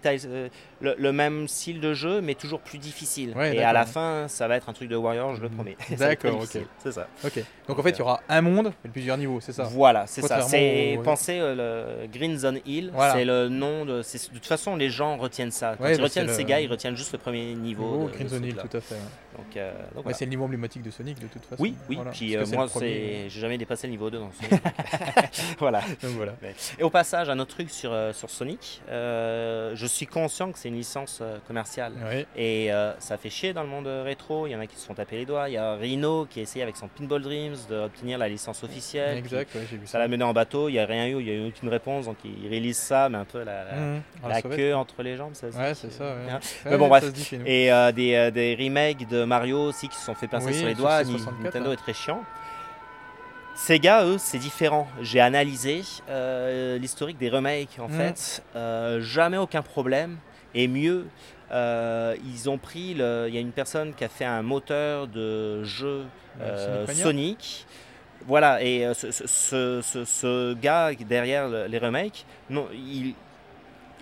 le, 0.82 1.12
même 1.12 1.48
style 1.48 1.82
de 1.82 1.94
jeu, 1.94 2.22
mais 2.22 2.36
toujours 2.36 2.62
plus 2.62 2.78
difficile. 2.78 3.36
et 3.38 3.64
à 3.64 3.74
la 3.74 3.86
fin, 3.86 4.28
ça 4.28 4.48
va 4.48 4.56
être 4.56 4.70
un 4.70 4.74
truc 4.74 4.90
de 4.90 4.96
Warrior, 4.96 5.36
je 5.36 5.42
le 5.42 5.50
promets. 5.50 5.78
D'accord, 5.98 6.42
ok. 6.42 6.62
C'est 6.78 6.92
ça. 6.92 7.08
Ok. 7.24 7.44
Donc, 7.68 7.80
en 7.80 7.84
fait, 7.84 7.92
il 7.92 8.00
y 8.00 8.02
aura 8.02 8.22
un 8.30 8.42
monde 8.42 8.72
et 8.86 8.90
plusieurs 8.90 9.18
niveaux, 9.18 9.40
c'est 9.42 9.52
ça 9.52 9.64
Voilà, 9.64 10.08
c'est 10.08 10.22
ça. 10.22 10.42
C'est 10.42 11.00
penser 11.04 11.40
le 11.40 12.08
Green 12.12 12.38
Zone 12.38 12.59
Hill, 12.66 12.92
c'est 13.14 13.26
le 13.26 13.50
nom 13.50 13.86
de. 13.86 14.00
De 14.00 14.34
toute 14.34 14.46
façon, 14.46 14.76
les 14.76 14.90
gens 14.90 15.18
retiennent 15.18 15.52
ça. 15.52 15.76
Quand 15.78 15.88
ils 15.88 15.98
bah, 15.98 16.04
retiennent 16.04 16.30
ces 16.30 16.44
gars, 16.44 16.60
ils 16.60 16.70
retiennent 16.70 16.96
juste 16.96 17.12
le 17.14 17.18
premier 17.18 17.54
niveau. 17.56 18.08
de, 18.08 18.14
Crimson 18.14 18.44
Hill, 18.44 18.56
tout 18.56 18.78
à 18.78 18.82
fait. 18.82 18.96
Donc, 19.40 19.58
euh, 19.58 19.72
C'est 20.14 20.26
le 20.26 20.32
niveau 20.32 20.44
emblématique 20.44 20.82
de 20.82 20.92
Sonic 20.92 21.20
de 21.20 21.28
toute 21.28 21.44
façon. 21.46 21.62
Oui, 21.62 21.76
oui. 21.88 21.98
Puis 22.12 22.36
euh, 22.36 22.46
moi, 22.48 22.68
j'ai 22.80 23.30
jamais 23.30 23.58
dépassé 23.58 23.88
le 23.88 23.92
niveau 23.92 24.10
2 24.10 24.20
dans 24.20 24.32
Sonic. 24.32 24.52
voilà. 25.60 25.82
Donc, 26.02 26.12
voilà. 26.12 26.34
Et 26.78 26.84
au 26.84 26.90
passage, 26.90 27.30
un 27.30 27.40
autre 27.40 27.56
truc 27.56 27.70
sur, 27.70 27.92
euh, 27.94 28.12
sur 28.14 28.30
Sonic. 28.30 28.82
je 28.90 29.86
suis 29.88 30.08
conscient 30.08 30.52
que 30.52 30.60
c'est 30.60 30.70
une 30.70 30.76
licence 30.76 31.22
commerciale. 31.48 31.94
Et 32.36 32.70
ça 33.00 33.18
fait 33.18 33.30
chier 33.30 33.54
dans 33.54 33.64
le 33.64 33.70
monde 33.70 33.88
rétro. 33.88 34.48
Il 34.48 34.52
y 34.52 34.56
en 34.56 34.60
a 34.60 34.68
qui 34.68 34.76
se 34.76 34.86
font 34.86 34.94
taper 34.94 35.18
les 35.18 35.26
doigts. 35.26 35.50
Il 35.50 35.54
y 35.54 35.58
a 35.58 35.76
Rino 35.76 36.26
qui 36.30 36.40
a 36.40 36.44
essayé 36.44 36.64
avec 36.64 36.76
son 36.76 36.88
Pinball 36.88 37.22
Dreams 37.22 37.56
d'obtenir 37.70 38.18
la 38.18 38.28
licence 38.28 38.64
officielle. 38.64 39.18
Exact, 39.18 39.52
j'ai 39.70 39.78
vu 39.78 39.86
ça. 39.86 39.94
Ça 39.94 40.00
l'a 40.00 40.08
mené 40.08 40.24
en 40.24 40.34
bateau. 40.34 40.70
Il 40.70 40.74
n'y 40.74 40.80
a 40.80 40.86
rien 40.86 41.08
eu. 41.08 41.20
Il 41.20 41.26
n'y 41.26 41.32
a 41.32 41.34
eu 41.36 41.48
aucune 41.48 41.70
réponse. 41.70 42.06
Donc 42.06 42.18
il 42.26 42.48
réalise 42.50 42.78
ça, 42.78 43.10
mais 43.10 43.18
un 43.18 43.26
peu 43.26 43.44
la, 43.44 43.64
la, 43.64 44.40
mmh. 44.40 44.56
queue 44.56 44.76
entre 44.76 45.04
les 45.04 45.16
jambes. 45.16 45.34
Ça, 45.34 45.48
ouais, 45.48 45.74
c'est 45.74 45.92
ça. 45.92 46.16
Mais 46.66 46.78
bon, 46.78 46.88
bref. 46.88 47.06
Et 47.46 47.70
des, 47.96 48.32
des 48.32 48.58
remakes 48.60 49.08
de 49.08 49.24
Mario 49.24 49.60
aussi 49.60 49.88
qui 49.88 49.96
se 49.96 50.06
sont 50.06 50.16
fait 50.16 50.28
pincer 50.28 50.54
sur 50.54 50.68
les 50.68 50.76
doigts. 50.76 51.04
Nintendo 51.42 51.72
est 51.72 51.78
très 51.78 51.94
chiant. 51.94 52.24
Sega, 53.60 54.06
eux, 54.06 54.16
c'est 54.18 54.38
différent. 54.38 54.88
J'ai 55.02 55.20
analysé 55.20 55.82
euh, 56.10 56.78
l'historique 56.78 57.18
des 57.18 57.30
remakes, 57.30 57.78
en 57.78 57.90
mm. 57.90 57.92
fait. 57.92 58.44
Euh, 58.56 59.02
jamais 59.02 59.36
aucun 59.36 59.62
problème. 59.62 60.16
Et 60.56 60.70
mieux, 60.70 61.08
euh, 61.52 62.16
ils 62.26 62.50
ont 62.50 62.58
pris. 62.58 62.92
Il 62.92 62.98
y 62.98 63.38
a 63.38 63.42
une 63.42 63.52
personne 63.52 63.94
qui 63.94 64.06
a 64.06 64.10
fait 64.10 64.24
un 64.24 64.42
moteur 64.42 65.08
de 65.08 65.62
jeu 65.66 66.06
Sonic. 66.94 67.68
Voilà, 68.28 68.62
et 68.62 68.86
ce, 68.94 69.12
ce, 69.12 69.82
ce, 69.82 70.06
ce, 70.06 70.54
gars 70.54 70.92
derrière 70.94 71.48
les 71.48 71.78
remakes, 71.78 72.26
non, 72.50 72.68
il, 72.74 73.16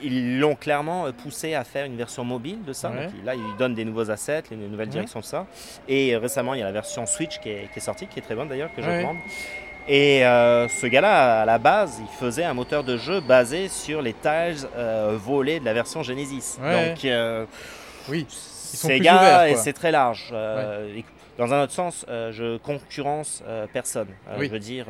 ils 0.02 0.40
l'ont 0.40 0.56
clairement 0.56 1.06
euh, 1.08 1.12
poussé 1.12 1.54
à 1.54 1.64
faire 1.64 1.86
une 1.86 1.98
version 1.98 2.24
mobile 2.24 2.64
de 2.66 2.74
ça. 2.74 2.92
là, 3.26 3.36
ils 3.36 3.58
donnent 3.58 3.74
des 3.74 3.86
nouveaux 3.86 4.10
assets, 4.12 4.44
les 4.52 4.58
nouvelles 4.58 4.90
directions 4.90 5.20
de 5.20 5.26
ça. 5.26 5.46
Et 5.88 6.14
euh, 6.14 6.20
récemment, 6.20 6.54
il 6.54 6.60
y 6.60 6.64
a 6.64 6.66
la 6.66 6.72
version 6.72 7.06
Switch 7.06 7.40
qui 7.40 7.50
est, 7.50 7.80
sortie, 7.80 8.08
qui 8.08 8.20
est 8.20 8.22
très 8.22 8.36
bonne 8.36 8.48
d'ailleurs, 8.48 8.74
que 8.76 8.82
je 8.82 8.90
recommande. 8.90 9.18
Et 9.90 10.26
euh, 10.26 10.68
ce 10.68 10.86
gars-là, 10.86 11.42
à 11.42 11.46
la 11.46 11.60
base, 11.60 12.02
il 12.02 12.14
faisait 12.20 12.44
un 12.44 12.54
moteur 12.54 12.84
de 12.84 12.98
jeu 12.98 13.22
basé 13.22 13.70
sur 13.70 14.02
les 14.02 14.14
tiles 14.14 14.68
volés 15.16 15.60
de 15.60 15.66
la 15.66 15.74
version 15.74 16.04
Genesis. 16.04 16.58
Donc, 16.60 17.08
oui, 18.10 18.26
c'est 18.30 19.00
gars, 19.00 19.50
et 19.50 19.56
c'est 19.56 19.74
très 19.74 19.92
large. 19.92 20.34
Dans 21.38 21.54
un 21.54 21.64
autre 21.64 21.74
sens, 21.74 22.06
je 22.08 22.58
concurrence 22.58 23.44
personne. 23.74 24.08
Je 24.40 24.48
veux 24.48 24.60
dire, 24.60 24.88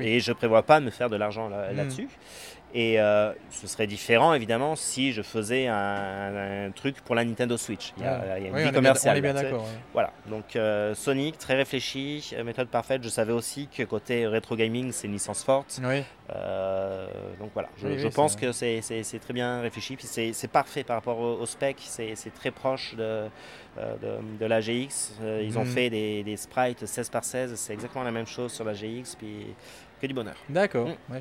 et 0.00 0.20
je 0.20 0.32
prévois 0.32 0.62
pas 0.62 0.80
de 0.80 0.86
me 0.86 0.90
faire 0.90 1.10
de 1.10 1.16
l'argent 1.16 1.48
hmm. 1.48 1.76
là-dessus. 1.76 2.08
Et 2.78 3.00
euh, 3.00 3.32
ce 3.50 3.66
serait 3.66 3.86
différent, 3.86 4.34
évidemment, 4.34 4.76
si 4.76 5.12
je 5.12 5.22
faisais 5.22 5.66
un, 5.66 6.70
truc 6.74 7.00
pour 7.00 7.14
la 7.14 7.24
Nintendo 7.24 7.56
Switch. 7.56 7.94
Il 7.96 8.04
y 8.04 8.06
a, 8.06 8.38
une 8.38 8.54
vie 8.54 8.70
commerciale. 8.70 9.14
on 9.14 9.18
est 9.18 9.22
bien 9.22 9.32
d'accord. 9.32 9.66
Voilà. 9.94 10.12
Donc, 10.26 10.56
euh, 10.56 10.94
Sonic, 10.94 11.38
très 11.38 11.54
réfléchi, 11.54 12.34
euh, 12.34 12.44
méthode 12.44 12.68
parfaite. 12.68 13.02
Je 13.02 13.08
savais 13.08 13.32
aussi 13.32 13.66
que 13.74 13.82
côté 13.84 14.26
rétro 14.26 14.56
gaming, 14.56 14.92
c'est 14.92 15.06
une 15.06 15.14
licence 15.14 15.42
forte. 15.42 15.80
Oui. 15.82 16.02
donc, 17.40 17.50
voilà. 17.54 17.70
Je, 17.78 18.08
pense 18.08 18.36
que 18.36 18.52
c'est 18.52 18.82
très 19.22 19.32
bien 19.32 19.62
réfléchi. 19.62 19.96
Puis 19.96 20.06
c'est 20.06 20.48
parfait 20.48 20.84
par 20.84 20.96
rapport 20.96 21.18
au, 21.18 21.46
spec. 21.46 21.78
C'est 21.80 22.34
très 22.34 22.50
proche 22.50 22.94
de, 22.94 23.24
de, 24.38 24.44
la 24.44 24.60
GX. 24.60 25.14
Ils 25.42 25.56
ont 25.56 25.64
mhm. 25.64 25.72
fait 25.72 25.88
des, 25.88 26.22
des, 26.22 26.36
sprites 26.36 26.84
16 26.84 27.08
par 27.08 27.24
16. 27.24 27.54
C'est 27.54 27.72
exactement 27.72 28.04
la 28.04 28.12
même 28.12 28.26
chose 28.26 28.52
sur 28.52 28.66
la 28.66 28.74
GX. 28.74 29.16
Puis 29.16 29.46
que 30.00 30.06
du 30.06 30.14
bonheur. 30.14 30.36
D'accord. 30.48 30.88
Mm. 30.88 31.16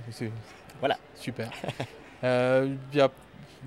Voilà. 0.79 0.97
Super. 1.15 1.49
euh, 2.23 2.75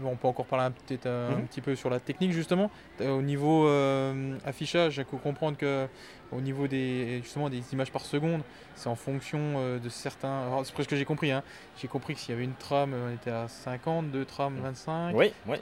on 0.04 0.16
peut 0.16 0.28
encore 0.28 0.46
parler 0.46 0.74
peut-être 0.86 1.06
un, 1.06 1.30
mhm. 1.30 1.46
petit 1.46 1.60
peu 1.60 1.74
sur 1.74 1.90
la 1.90 2.00
technique 2.00 2.32
justement. 2.32 2.70
Euh, 3.00 3.10
au 3.10 3.22
niveau 3.22 3.66
euh, 3.66 4.36
affichage, 4.44 4.98
il 4.98 5.04
faut 5.04 5.16
comprendre 5.16 5.56
que 5.56 5.86
au 6.30 6.40
niveau 6.42 6.66
des 6.66 7.20
justement 7.22 7.48
des 7.48 7.62
images 7.72 7.90
par 7.90 8.02
seconde, 8.02 8.42
c'est 8.74 8.88
en 8.88 8.96
fonction 8.96 9.38
euh, 9.56 9.78
de 9.78 9.88
certains. 9.88 10.42
C'est 10.64 10.74
presque 10.74 10.88
ce 10.88 10.94
que 10.94 10.96
j'ai 10.96 11.04
compris. 11.04 11.30
Hein. 11.30 11.42
J'ai 11.80 11.88
compris 11.88 12.14
que 12.14 12.20
s'il 12.20 12.30
y 12.30 12.34
avait 12.34 12.44
une 12.44 12.54
trame, 12.54 12.94
on 12.94 13.14
était 13.14 13.30
à 13.30 13.48
50, 13.48 14.10
deux 14.10 14.24
trames 14.24 14.58
25. 14.62 15.16
Oui, 15.16 15.32
oui. 15.46 15.56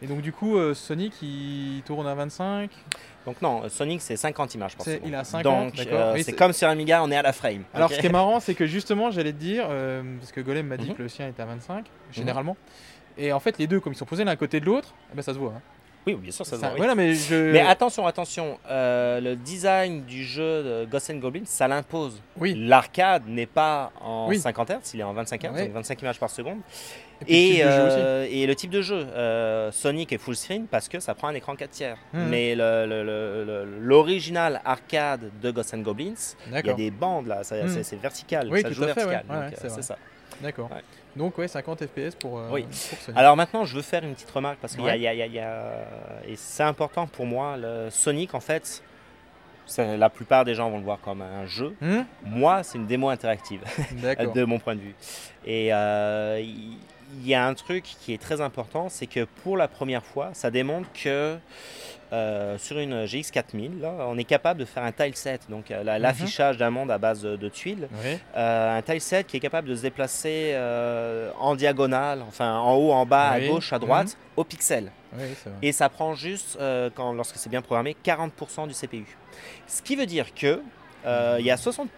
Et 0.00 0.06
donc 0.06 0.20
du 0.22 0.32
coup, 0.32 0.56
Sonic 0.74 1.20
il 1.22 1.82
tourne 1.84 2.06
à 2.06 2.14
25. 2.14 2.70
Donc 3.24 3.40
non, 3.40 3.68
Sonic 3.68 4.00
c'est 4.00 4.16
50 4.16 4.54
images 4.54 4.76
par 4.76 4.86
seconde. 4.86 5.00
Il 5.06 5.14
a 5.14 5.24
50. 5.24 5.42
Donc 5.42 5.88
c'est 6.22 6.32
comme 6.32 6.52
sur 6.52 6.68
Amiga, 6.68 7.02
on 7.02 7.10
est 7.10 7.16
à 7.16 7.22
la 7.22 7.32
frame. 7.32 7.64
Alors 7.74 7.90
ce 7.90 7.98
qui 7.98 8.06
est 8.06 8.12
marrant, 8.12 8.40
c'est 8.40 8.54
que 8.54 8.66
justement, 8.66 9.10
j'allais 9.10 9.32
te 9.32 9.38
dire, 9.38 9.66
parce 10.20 10.32
que 10.32 10.40
Golem 10.40 10.66
m'a 10.66 10.76
dit 10.76 10.90
mhm. 10.90 10.96
que 10.96 11.02
le 11.02 11.08
sien 11.08 11.28
était 11.28 11.42
à 11.42 11.46
25 11.46 11.78
mhm. 11.78 11.84
généralement. 12.12 12.56
Et 13.18 13.32
en 13.32 13.40
fait, 13.40 13.58
les 13.58 13.66
deux, 13.66 13.80
comme 13.80 13.92
ils 13.92 13.96
sont 13.96 14.04
posés 14.04 14.24
l'un 14.24 14.32
à 14.32 14.36
côté 14.36 14.60
de 14.60 14.66
l'autre, 14.66 14.94
eh 15.12 15.16
ben, 15.16 15.22
ça 15.22 15.34
se 15.34 15.38
voit. 15.38 15.54
Hein. 15.56 15.62
Oui, 16.06 16.14
bien 16.14 16.32
sûr, 16.32 16.44
ça, 16.44 16.56
se 16.56 16.60
voit. 16.60 16.94
mais, 16.96 17.14
mais, 17.30 17.60
attention, 17.60 18.06
attention, 18.06 18.58
euh, 18.68 19.20
le 19.20 19.36
design 19.36 20.02
du 20.04 20.24
jeu 20.24 20.62
de 20.62 20.84
Ghost 20.90 21.10
and 21.10 21.18
Goblin, 21.18 21.42
ça 21.44 21.68
l'impose. 21.68 22.20
Oui. 22.36 22.54
L'arcade 22.58 23.22
n'est 23.28 23.46
pas 23.46 23.92
en 24.00 24.32
50 24.32 24.70
Hz, 24.70 24.94
il 24.94 25.00
est 25.00 25.04
en 25.04 25.12
25 25.12 25.44
Hz, 25.44 25.64
donc 25.64 25.72
25 25.72 26.02
images 26.02 26.18
par 26.18 26.30
seconde. 26.30 26.58
Et, 27.28 27.60
euh, 27.62 28.26
et, 28.28 28.48
le 28.48 28.54
type 28.56 28.70
de 28.70 28.82
jeu, 28.82 29.06
euh, 29.14 29.70
Sonic 29.70 30.12
est 30.12 30.18
full 30.18 30.34
screen 30.34 30.66
parce 30.66 30.88
que 30.88 30.98
ça 30.98 31.14
prend 31.14 31.28
un 31.28 31.34
écran 31.34 31.54
4 31.54 31.70
tiers. 31.70 31.98
Hmm. 32.12 32.26
Mais 32.28 32.56
l'original 33.80 34.60
arcade 34.64 35.30
de 35.40 35.50
Ghost 35.52 35.72
and 35.74 35.82
Goblins, 35.82 36.34
il 36.48 36.66
y 36.66 36.70
a 36.70 36.74
des 36.74 36.90
bandes 36.90 37.28
là, 37.28 37.42
hmm. 37.42 37.82
c'est 37.82 38.00
vertical, 38.00 38.50
ça 38.60 38.72
joue 38.72 38.84
vertical. 38.84 39.24
c'est 39.56 39.82
ça. 39.82 39.96
D'accord. 40.40 40.68
Donc 41.16 41.36
ouais, 41.38 41.48
50 41.48 41.86
FPS 41.86 42.14
pour, 42.18 42.38
euh, 42.38 42.48
oui. 42.50 42.66
Alors 43.14 43.36
maintenant, 43.36 43.64
je 43.64 43.76
veux 43.76 43.82
faire 43.82 44.02
une 44.04 44.14
petite 44.14 44.30
remarque 44.30 44.58
parce 44.60 44.74
qu'il 44.74 44.84
y, 44.84 45.00
y, 45.00 45.38
a, 45.38 45.84
et 46.26 46.36
c'est 46.36 46.62
important 46.62 47.06
pour 47.06 47.26
moi. 47.26 47.56
Le 47.56 47.88
Sonic, 47.90 48.34
en 48.34 48.40
fait, 48.40 48.82
la 49.78 50.10
plupart 50.10 50.44
des 50.44 50.54
gens 50.54 50.70
vont 50.70 50.78
le 50.78 50.84
voir 50.84 51.00
comme 51.00 51.22
un 51.22 51.46
jeu. 51.46 51.74
Hmm? 51.80 52.02
Moi, 52.24 52.62
c'est 52.62 52.78
une 52.78 52.86
démo 52.86 53.08
interactive 53.08 53.60
de 54.34 54.44
mon 54.44 54.58
point 54.58 54.74
de 54.74 54.80
vue. 54.80 54.94
Et 55.44 55.72
euh, 55.72 56.42
il 57.20 57.26
y 57.26 57.34
a 57.34 57.46
un 57.46 57.54
truc 57.54 57.84
qui 58.00 58.12
est 58.12 58.20
très 58.20 58.40
important, 58.40 58.88
c'est 58.88 59.06
que 59.06 59.24
pour 59.42 59.56
la 59.56 59.68
première 59.68 60.04
fois, 60.04 60.30
ça 60.32 60.50
démontre 60.50 60.88
que 60.92 61.36
euh, 62.12 62.58
sur 62.58 62.78
une 62.78 63.06
GX 63.06 63.30
4000, 63.30 63.80
là, 63.80 63.94
on 64.00 64.18
est 64.18 64.24
capable 64.24 64.60
de 64.60 64.64
faire 64.66 64.82
un 64.82 64.92
tileset, 64.92 65.40
donc 65.48 65.70
euh, 65.70 65.80
mhm. 65.80 66.02
l'affichage 66.02 66.58
d'un 66.58 66.70
monde 66.70 66.90
à 66.90 66.98
base 66.98 67.22
de, 67.22 67.48
tuiles, 67.48 67.88
euh, 68.36 68.78
un 68.78 68.82
tileset 68.82 69.24
qui 69.24 69.38
est 69.38 69.40
capable 69.40 69.68
de 69.68 69.74
se 69.74 69.82
déplacer 69.82 70.54
en 71.38 71.54
diagonale, 71.54 72.22
enfin 72.26 72.58
en 72.58 72.74
haut, 72.74 72.92
en 72.92 73.06
bas, 73.06 73.30
à 73.30 73.40
gauche, 73.40 73.72
à 73.72 73.78
droite, 73.78 74.08
mhm. 74.08 74.32
au 74.36 74.44
pixel. 74.44 74.92
Et 75.60 75.72
ça 75.72 75.88
prend 75.88 76.14
juste, 76.14 76.58
quand, 76.94 77.12
lorsque 77.12 77.36
c'est 77.36 77.50
bien 77.50 77.62
programmé, 77.62 77.96
40% 78.04 78.68
du 78.68 78.74
CPU. 78.74 79.06
Ce 79.66 79.82
qui 79.82 79.96
veut 79.96 80.06
dire 80.06 80.34
que 80.34 80.60
euh, 81.06 81.36
il 81.40 81.46
y 81.46 81.50
a 81.50 81.56
60% 81.56 81.88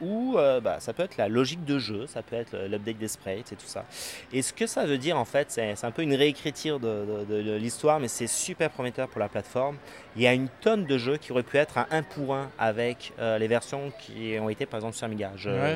où 0.00 0.36
euh, 0.36 0.60
bah, 0.60 0.76
ça 0.78 0.92
peut 0.92 1.02
être 1.02 1.16
la 1.16 1.28
logique 1.28 1.64
de 1.64 1.78
jeu, 1.78 2.06
ça 2.06 2.22
peut 2.22 2.36
être 2.36 2.56
l'update 2.68 2.98
des 2.98 3.08
sprites 3.08 3.52
et 3.52 3.56
tout 3.56 3.66
ça. 3.66 3.84
Et 4.32 4.42
ce 4.42 4.52
que 4.52 4.66
ça 4.66 4.86
veut 4.86 4.98
dire 4.98 5.16
en 5.16 5.24
fait, 5.24 5.50
c'est 5.50 5.84
un 5.84 5.90
peu 5.90 6.02
une 6.02 6.14
réécriture 6.14 6.78
de, 6.80 7.56
l'histoire, 7.56 8.00
mais 8.00 8.08
c'est 8.08 8.26
super 8.26 8.70
prometteur 8.70 9.08
pour 9.08 9.20
la 9.20 9.28
plateforme. 9.28 9.76
Il 10.16 10.22
y 10.22 10.26
a 10.26 10.32
une 10.32 10.48
tonne 10.60 10.84
de 10.84 10.96
jeux 10.96 11.16
qui 11.16 11.32
auraient 11.32 11.42
pu 11.42 11.58
être 11.58 11.78
un 11.78 11.86
1 11.90 12.02
pour 12.02 12.34
1 12.34 12.50
avec 12.58 13.12
euh, 13.18 13.38
les 13.38 13.48
versions 13.48 13.92
qui 13.98 14.36
ont 14.40 14.48
été 14.48 14.64
par 14.64 14.78
exemple 14.78 14.96
sur 14.96 15.06
Amiga. 15.06 15.32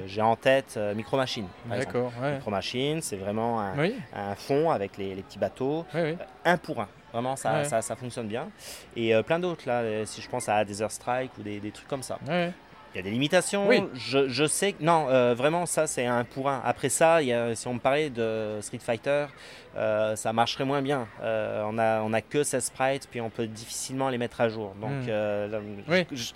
J'ai 0.06 0.22
en 0.22 0.36
tête 0.36 0.78
Micro 0.94 1.16
Machine. 1.16 1.46
D'accord. 1.66 2.12
Micro 2.22 2.50
Machine, 2.50 3.02
c'est 3.02 3.16
vraiment 3.16 3.60
un, 3.60 4.34
fond 4.36 4.70
avec 4.70 4.96
les, 4.96 5.16
petits 5.16 5.38
bateaux. 5.38 5.84
1 6.44 6.56
pour 6.56 6.80
1 6.80 6.88
Vraiment, 7.12 7.36
ça, 7.36 7.64
ça, 7.64 7.82
ça, 7.82 7.96
fonctionne 7.96 8.28
bien. 8.28 8.48
Et 8.96 9.12
plein 9.22 9.38
d'autres, 9.38 9.66
là, 9.66 10.06
si 10.06 10.20
je 10.20 10.28
pense 10.28 10.48
à 10.48 10.64
Desert 10.64 10.90
Strike 10.90 11.32
ou 11.38 11.42
des, 11.42 11.60
des 11.60 11.70
trucs 11.70 11.88
comme 11.88 12.02
ça. 12.02 12.18
Il 12.92 12.96
y 12.96 12.98
a 12.98 13.02
des 13.02 13.10
limitations. 13.10 13.68
Oui. 13.68 13.84
Je, 13.94 14.28
je, 14.28 14.46
sais 14.46 14.72
que. 14.72 14.82
Non, 14.82 15.06
vraiment, 15.34 15.66
ça, 15.66 15.86
c'est 15.86 16.06
un 16.06 16.24
pour 16.24 16.48
un. 16.48 16.60
Après 16.64 16.88
ça, 16.88 17.22
il 17.22 17.28
y 17.28 17.32
a, 17.32 17.54
si 17.54 17.68
on 17.68 17.74
me 17.74 17.78
parlait 17.78 18.10
de 18.10 18.58
Street 18.60 18.80
Fighter, 18.80 19.26
ça 19.74 20.32
marcherait 20.32 20.64
moins 20.64 20.82
bien. 20.82 21.06
on 21.22 21.72
n'a 21.72 22.02
on 22.04 22.12
a 22.12 22.20
que 22.20 22.42
16 22.42 22.64
sprites, 22.64 23.08
puis 23.10 23.20
on 23.20 23.30
peut 23.30 23.46
difficilement 23.46 24.08
les 24.08 24.18
mettre 24.18 24.40
à 24.40 24.48
jour. 24.48 24.74
Donc, 24.80 24.90
oui. 25.88 26.06
je, 26.10 26.16
je 26.16 26.32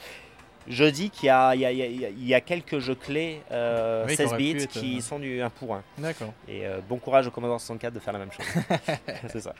dis 0.84 1.10
qu'il 1.10 1.28
y, 1.28 2.26
y, 2.26 2.34
a 2.34 2.40
quelques 2.40 2.78
jeux 2.78 2.94
clés 2.94 3.42
16 3.48 3.52
euh, 3.52 4.36
bits 4.36 4.66
qui 4.66 4.98
euh, 4.98 5.00
sont 5.00 5.18
du 5.18 5.40
1 5.40 5.50
pour 5.50 5.74
1. 5.74 5.82
D'accord. 5.98 6.32
Et 6.48 6.66
euh, 6.66 6.80
bon 6.88 6.98
courage 6.98 7.26
au 7.26 7.30
Commodore 7.30 7.60
64 7.60 7.92
de 7.92 8.00
faire 8.00 8.12
la 8.12 8.18
même 8.18 8.32
chose. 8.32 8.46
c'est 9.28 9.40
ça. 9.40 9.54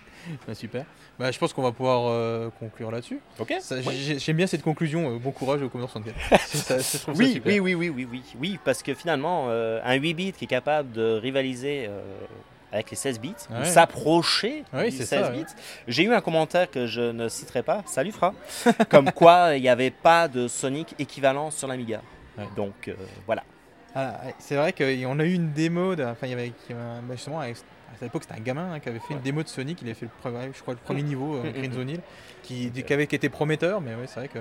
Bah, 0.46 0.54
super. 0.54 0.84
Bah, 1.18 1.30
je 1.30 1.38
pense 1.38 1.52
qu'on 1.52 1.62
va 1.62 1.72
pouvoir 1.72 2.50
conclure 2.58 2.90
là-dessus. 2.90 3.20
Ok. 3.38 3.54
J'aime 4.18 4.36
bien 4.36 4.46
cette 4.46 4.62
conclusion. 4.62 5.16
bon 5.16 5.30
courage 5.30 5.62
au 5.62 5.68
Commodore 5.68 5.90
64. 5.90 7.08
oui, 7.18 7.42
oui, 7.44 7.60
oui, 7.60 7.74
oui, 7.74 7.88
oui, 7.88 8.08
oui, 8.10 8.22
oui, 8.38 8.58
parce 8.64 8.82
que 8.82 8.94
finalement, 8.94 9.48
un 9.50 9.94
8 9.94 10.14
bits 10.14 10.32
qui 10.32 10.44
est 10.44 10.48
capable 10.48 10.92
de 10.92 11.18
rivaliser 11.18 11.88
avec 12.74 12.90
les 12.90 12.96
16 12.96 13.20
bits, 13.20 13.34
s'approcher 13.62 14.64
des 14.72 14.90
16 14.90 15.30
bits. 15.32 15.44
J'ai 15.88 16.02
eu 16.02 16.12
un 16.12 16.20
commentaire 16.20 16.70
que 16.70 16.86
je 16.86 17.00
ne 17.00 17.28
citerai 17.28 17.62
pas, 17.62 17.82
salut 17.86 18.12
Fra, 18.12 18.34
comme 18.90 19.12
quoi 19.12 19.56
il 19.56 19.62
n'y 19.62 19.68
avait 19.68 19.90
pas 19.90 20.28
de 20.28 20.48
Sonic 20.48 20.94
équivalent 20.98 21.50
sur 21.50 21.68
l'Amiga. 21.68 22.02
Donc 22.56 22.88
euh, 22.88 22.94
voilà. 23.26 23.44
Ah, 23.94 24.20
c'est 24.38 24.56
vrai 24.56 24.72
qu'on 24.72 25.20
a 25.20 25.24
eu 25.24 25.34
une 25.34 25.52
démo, 25.52 25.92
enfin 25.92 26.26
il 26.26 26.30
y 26.30 26.32
avait 26.32 26.52
bah, 26.68 27.14
justement 27.14 27.40
à 27.40 27.46
l'époque 28.02 28.24
c'était 28.24 28.34
un 28.34 28.42
gamin 28.42 28.72
hein, 28.72 28.80
qui 28.80 28.88
avait 28.88 28.98
fait 28.98 29.14
une 29.14 29.20
démo 29.20 29.42
de 29.42 29.48
Sonic, 29.48 29.80
il 29.82 29.86
avait 29.86 29.94
fait 29.94 30.06
le 30.06 30.10
premier, 30.20 30.50
je 30.52 30.60
crois 30.60 30.74
le 30.74 30.80
premier 30.80 31.02
niveau, 31.02 31.36
euh, 31.36 31.52
Green 31.52 31.72
Zone 31.72 31.90
Hill, 31.90 32.00
qui, 32.42 32.70
qui, 32.70 32.92
avait 32.92 33.04
été 33.04 33.28
prometteur, 33.28 33.80
mais 33.80 33.94
ouais, 33.94 34.06
c'est 34.06 34.18
vrai 34.18 34.28
que 34.28 34.40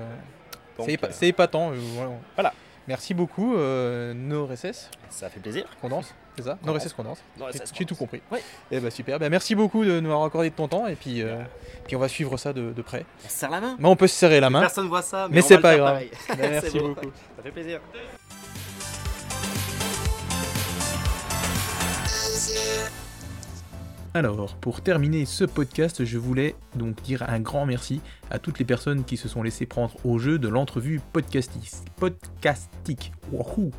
c'est 1.11 1.27
épatant. 1.27 1.71
Euh, 1.71 2.07
voilà. 2.35 2.53
Merci 2.87 3.13
beaucoup, 3.13 3.55
euh, 3.55 4.13
NoRSS. 4.13 4.89
Ça 5.09 5.29
fait 5.29 5.39
plaisir. 5.39 5.65
Condense, 5.81 6.13
c'est 6.35 6.43
ça 6.43 6.57
NoRSS 6.65 6.93
Condense. 6.93 7.19
J'ai 7.73 7.85
tout 7.85 7.95
compris. 7.95 8.21
Oui. 8.31 8.39
Et 8.39 8.41
eh 8.71 8.75
bah 8.75 8.83
ben, 8.83 8.91
super. 8.91 9.19
Bah, 9.19 9.29
merci 9.29 9.55
beaucoup 9.55 9.85
de 9.85 9.99
nous 9.99 10.09
avoir 10.09 10.25
accordé 10.25 10.49
de 10.49 10.55
ton 10.55 10.67
temps 10.67 10.87
et 10.87 10.95
puis, 10.95 11.21
euh, 11.21 11.41
puis 11.85 11.95
on 11.95 11.99
va 11.99 12.07
suivre 12.07 12.37
ça 12.37 12.53
de, 12.53 12.71
de 12.71 12.81
près. 12.81 13.05
On 13.25 13.29
se 13.29 13.35
serre 13.35 13.51
la 13.51 13.61
main. 13.61 13.75
Mais 13.79 13.87
on 13.87 13.95
peut 13.95 14.07
se 14.07 14.15
serrer 14.15 14.39
la 14.39 14.49
main. 14.49 14.61
Personne 14.61 14.87
voit 14.87 15.01
ça, 15.01 15.27
mais, 15.29 15.41
c'est 15.41 15.59
pas 15.59 15.77
grave. 15.77 16.03
Bah, 16.29 16.35
merci 16.39 16.79
beaucoup. 16.79 17.11
Ça 17.37 17.43
fait 17.43 17.51
plaisir. 17.51 17.79
Alors, 24.15 24.55
pour 24.57 24.81
terminer 24.81 25.25
ce 25.25 25.43
podcast, 25.43 26.05
je 26.05 26.19
voulais 26.19 26.55
donc 26.75 27.01
dire 27.01 27.23
un 27.27 27.39
grand 27.39 27.65
merci 27.65 27.99
à 28.29 28.37
toutes 28.37 28.59
les 28.59 28.65
personnes 28.65 29.05
qui 29.05 29.17
se 29.17 29.27
sont 29.27 29.41
laissées 29.41 29.65
prendre 29.65 29.95
au 30.05 30.19
jeu 30.19 30.37
de 30.37 30.47
l'entrevue 30.47 31.01
podcastique. 31.13 33.11
Wouhou 33.31 33.71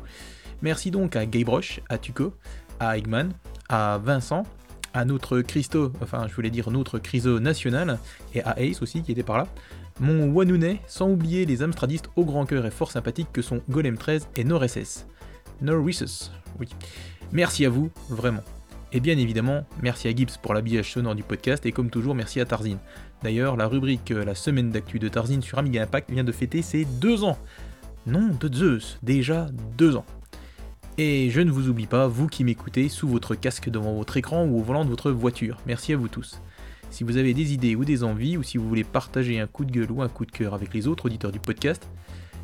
Merci 0.61 0.91
donc 0.91 1.15
à 1.15 1.25
Gaybrush, 1.25 1.81
à 1.89 1.97
Tuco, 1.97 2.33
à 2.79 2.97
Eggman, 2.97 3.29
à 3.69 3.99
Vincent, 4.03 4.43
à 4.93 5.05
notre 5.05 5.41
Christo, 5.41 5.91
enfin 6.01 6.25
je 6.27 6.33
voulais 6.33 6.49
dire 6.49 6.71
notre 6.71 6.99
Criso 6.99 7.39
national, 7.39 7.99
et 8.33 8.41
à 8.43 8.59
Ace 8.59 8.81
aussi 8.81 9.01
qui 9.01 9.11
était 9.11 9.23
par 9.23 9.37
là. 9.37 9.47
Mon 9.99 10.31
Wanune, 10.31 10.77
sans 10.87 11.09
oublier 11.09 11.45
les 11.45 11.63
Amstradistes 11.63 12.09
au 12.15 12.25
grand 12.25 12.45
cœur 12.45 12.65
et 12.65 12.71
fort 12.71 12.91
sympathiques 12.91 13.31
que 13.31 13.41
sont 13.41 13.61
Golem 13.69 13.97
13 13.97 14.27
et 14.35 14.43
Noreses. 14.43 15.05
Noreses, 15.61 16.31
oui. 16.59 16.67
Merci 17.31 17.65
à 17.65 17.69
vous, 17.69 17.91
vraiment. 18.09 18.43
Et 18.91 18.99
bien 18.99 19.17
évidemment, 19.17 19.65
merci 19.81 20.07
à 20.07 20.15
Gibbs 20.15 20.37
pour 20.41 20.53
l'habillage 20.53 20.91
sonore 20.91 21.15
du 21.15 21.23
podcast 21.23 21.65
et 21.65 21.71
comme 21.71 21.89
toujours, 21.89 22.15
merci 22.15 22.39
à 22.39 22.45
Tarzine. 22.45 22.77
D'ailleurs, 23.23 23.57
la 23.57 23.67
rubrique 23.67 24.11
euh, 24.11 24.23
La 24.23 24.35
semaine 24.35 24.69
d'actu 24.69 24.99
de 24.99 25.07
Tarzine 25.07 25.41
sur 25.41 25.57
Amiga 25.57 25.83
Impact 25.83 26.11
vient 26.11 26.23
de 26.23 26.31
fêter 26.31 26.61
ses 26.61 26.85
deux 26.85 27.23
ans. 27.23 27.37
Non, 28.05 28.29
de 28.39 28.53
Zeus, 28.53 28.99
déjà 29.01 29.47
deux 29.77 29.95
ans. 29.95 30.05
Et 30.97 31.29
je 31.29 31.41
ne 31.41 31.51
vous 31.51 31.67
oublie 31.67 31.87
pas, 31.87 32.07
vous 32.07 32.27
qui 32.27 32.45
m'écoutez, 32.45 32.87
sous 32.87 33.09
votre 33.09 33.35
casque 33.35 33.69
devant 33.69 33.95
votre 33.95 34.15
écran 34.15 34.45
ou 34.45 34.59
au 34.59 34.63
volant 34.63 34.85
de 34.85 34.89
votre 34.89 35.11
voiture. 35.11 35.57
Merci 35.67 35.91
à 35.91 35.97
vous 35.97 36.07
tous. 36.07 36.41
Si 36.89 37.03
vous 37.03 37.17
avez 37.17 37.33
des 37.33 37.53
idées 37.53 37.75
ou 37.75 37.83
des 37.83 38.05
envies, 38.05 38.37
ou 38.37 38.43
si 38.43 38.57
vous 38.57 38.65
voulez 38.65 38.85
partager 38.85 39.37
un 39.41 39.47
coup 39.47 39.65
de 39.65 39.71
gueule 39.71 39.91
ou 39.91 40.01
un 40.01 40.07
coup 40.07 40.25
de 40.25 40.31
cœur 40.31 40.53
avec 40.53 40.73
les 40.73 40.87
autres 40.87 41.07
auditeurs 41.07 41.33
du 41.33 41.39
podcast, 41.41 41.85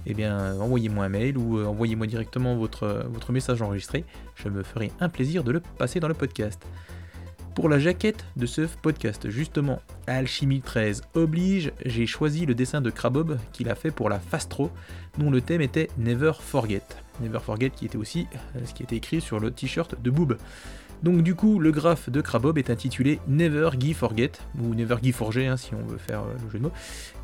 eh 0.05 0.13
bien 0.13 0.59
envoyez-moi 0.59 1.05
un 1.05 1.09
mail 1.09 1.37
ou 1.37 1.59
euh, 1.59 1.65
envoyez-moi 1.65 2.07
directement 2.07 2.61
euh, 2.83 3.03
votre 3.07 3.31
message 3.31 3.61
enregistré. 3.61 4.03
Je 4.35 4.49
me 4.49 4.63
ferai 4.63 4.91
un 4.99 5.07
plaisir 5.07 5.45
de 5.45 5.53
le 5.53 5.61
passer 5.77 6.01
dans 6.01 6.09
le 6.09 6.13
podcast. 6.13 6.61
Pour 7.55 7.67
la 7.67 7.79
jaquette 7.79 8.23
de 8.37 8.45
ce 8.45 8.61
podcast, 8.61 9.29
justement, 9.29 9.81
Alchimie 10.07 10.61
13 10.61 11.01
oblige, 11.15 11.73
j'ai 11.85 12.07
choisi 12.07 12.45
le 12.45 12.55
dessin 12.55 12.79
de 12.79 12.89
Crabob 12.89 13.37
qu'il 13.51 13.69
a 13.69 13.75
fait 13.75 13.91
pour 13.91 14.07
la 14.07 14.19
Fastro, 14.19 14.71
dont 15.17 15.29
le 15.29 15.41
thème 15.41 15.59
était 15.59 15.89
Never 15.97 16.31
Forget. 16.39 16.83
Never 17.19 17.39
Forget 17.39 17.71
qui 17.71 17.85
était 17.85 17.97
aussi 17.97 18.25
euh, 18.55 18.59
ce 18.65 18.73
qui 18.73 18.83
était 18.83 18.95
écrit 18.95 19.19
sur 19.19 19.39
le 19.39 19.51
t-shirt 19.51 20.01
de 20.01 20.09
Boob. 20.09 20.37
Donc 21.03 21.23
du 21.23 21.35
coup, 21.35 21.59
le 21.59 21.71
graphe 21.71 22.09
de 22.09 22.21
Crabob 22.21 22.57
est 22.57 22.69
intitulé 22.69 23.19
Never 23.27 23.71
Give 23.77 23.97
Forget, 23.97 24.31
ou 24.57 24.73
Never 24.73 24.95
Give 25.01 25.15
Forget 25.15 25.47
hein, 25.47 25.57
si 25.57 25.73
on 25.73 25.85
veut 25.85 25.97
faire 25.97 26.23
le 26.23 26.49
jeu 26.51 26.57
de 26.57 26.63
mots, 26.63 26.73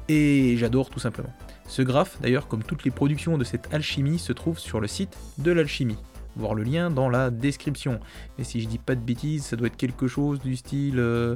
et 0.10 0.56
j'adore 0.58 0.90
tout 0.90 1.00
simplement. 1.00 1.34
Ce 1.68 1.82
graphe, 1.82 2.18
d'ailleurs, 2.22 2.50
comme 2.50 2.64
toutes 2.64 2.84
les 2.84 2.92
productions 2.92 3.38
de 3.38 3.46
cette 3.46 3.74
alchimie, 3.74 4.20
se 4.20 4.34
trouve 4.34 4.60
sur 4.60 4.82
le 4.82 4.88
site 4.88 5.18
de 5.38 5.52
l'alchimie. 5.52 5.98
Voir 6.38 6.54
le 6.54 6.64
lien 6.64 6.90
dans 6.90 7.10
la 7.10 7.30
description. 7.30 8.00
Et 8.38 8.44
si 8.44 8.62
je 8.62 8.68
dis 8.68 8.78
pas 8.78 8.96
de 8.96 9.02
bêtises, 9.02 9.46
ça 9.46 9.56
doit 9.56 9.68
être 9.68 9.78
quelque 9.78 10.08
chose 10.08 10.40
du 10.40 10.56
style 10.56 11.00
euh, 11.00 11.36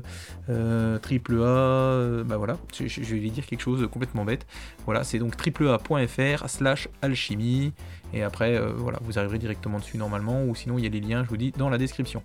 euh, 0.50 0.98
triple 1.00 1.36
A. 1.42 1.46
Euh, 1.46 2.24
bah 2.24 2.38
voilà, 2.38 2.58
je, 2.74 3.16
vais 3.16 3.30
dire 3.30 3.46
quelque 3.46 3.62
chose 3.62 3.82
de 3.82 3.86
complètement 3.86 4.26
bête. 4.26 4.46
Voilà, 4.86 5.04
c'est 5.04 5.20
donc 5.20 5.36
tripleA.fr 5.36 6.50
slash 6.50 6.88
alchimie. 7.02 7.74
Et 8.14 8.24
après, 8.24 8.60
voilà, 8.76 9.00
vous 9.02 9.18
arriverez 9.18 9.40
directement 9.40 9.80
dessus 9.80 9.98
normalement. 9.98 10.44
Ou 10.46 10.56
sinon, 10.56 10.78
il 10.78 10.84
y 10.84 10.88
a 10.88 10.90
les 10.90 11.00
liens, 11.00 11.24
je 11.24 11.30
vous 11.30 11.38
dis, 11.38 11.52
dans 11.52 11.70
la 11.70 11.78
description. 11.78 12.22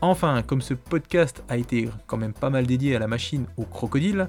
Enfin, 0.00 0.42
comme 0.42 0.62
ce 0.62 0.74
podcast 0.74 1.42
a 1.48 1.56
été 1.56 1.88
quand 2.06 2.16
même 2.16 2.32
pas 2.32 2.50
mal 2.50 2.66
dédié 2.66 2.94
à 2.94 3.00
la 3.00 3.08
machine 3.08 3.46
au 3.56 3.64
crocodile, 3.64 4.28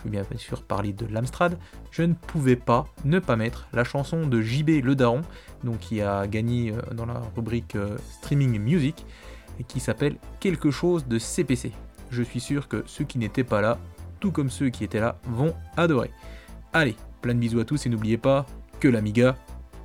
je 0.00 0.04
veux 0.04 0.10
bien 0.10 0.24
sûr 0.36 0.62
parler 0.62 0.92
de 0.92 1.06
l'Amstrad, 1.06 1.58
je 1.90 2.02
ne 2.02 2.14
pouvais 2.14 2.56
pas 2.56 2.86
ne 3.04 3.18
pas 3.18 3.36
mettre 3.36 3.68
la 3.72 3.84
chanson 3.84 4.26
de 4.26 4.40
JB 4.40 4.82
Le 4.82 4.94
Daron, 4.94 5.22
donc 5.64 5.78
qui 5.80 6.00
a 6.00 6.26
gagné 6.26 6.72
euh, 6.72 6.94
dans 6.94 7.06
la 7.06 7.20
rubrique 7.36 7.76
euh, 7.76 7.96
Streaming 8.18 8.58
Music, 8.58 9.04
et 9.58 9.64
qui 9.64 9.80
s'appelle 9.80 10.16
Quelque 10.38 10.70
chose 10.70 11.06
de 11.06 11.18
CPC. 11.18 11.72
Je 12.10 12.22
suis 12.22 12.40
sûr 12.40 12.68
que 12.68 12.82
ceux 12.86 13.04
qui 13.04 13.18
n'étaient 13.18 13.44
pas 13.44 13.60
là, 13.60 13.78
tout 14.20 14.32
comme 14.32 14.50
ceux 14.50 14.70
qui 14.70 14.84
étaient 14.84 15.00
là, 15.00 15.18
vont 15.24 15.54
adorer. 15.76 16.10
Allez, 16.72 16.96
plein 17.20 17.34
de 17.34 17.40
bisous 17.40 17.60
à 17.60 17.64
tous 17.64 17.86
et 17.86 17.88
n'oubliez 17.88 18.18
pas 18.18 18.46
que 18.80 18.88
l'Amiga 18.88 19.36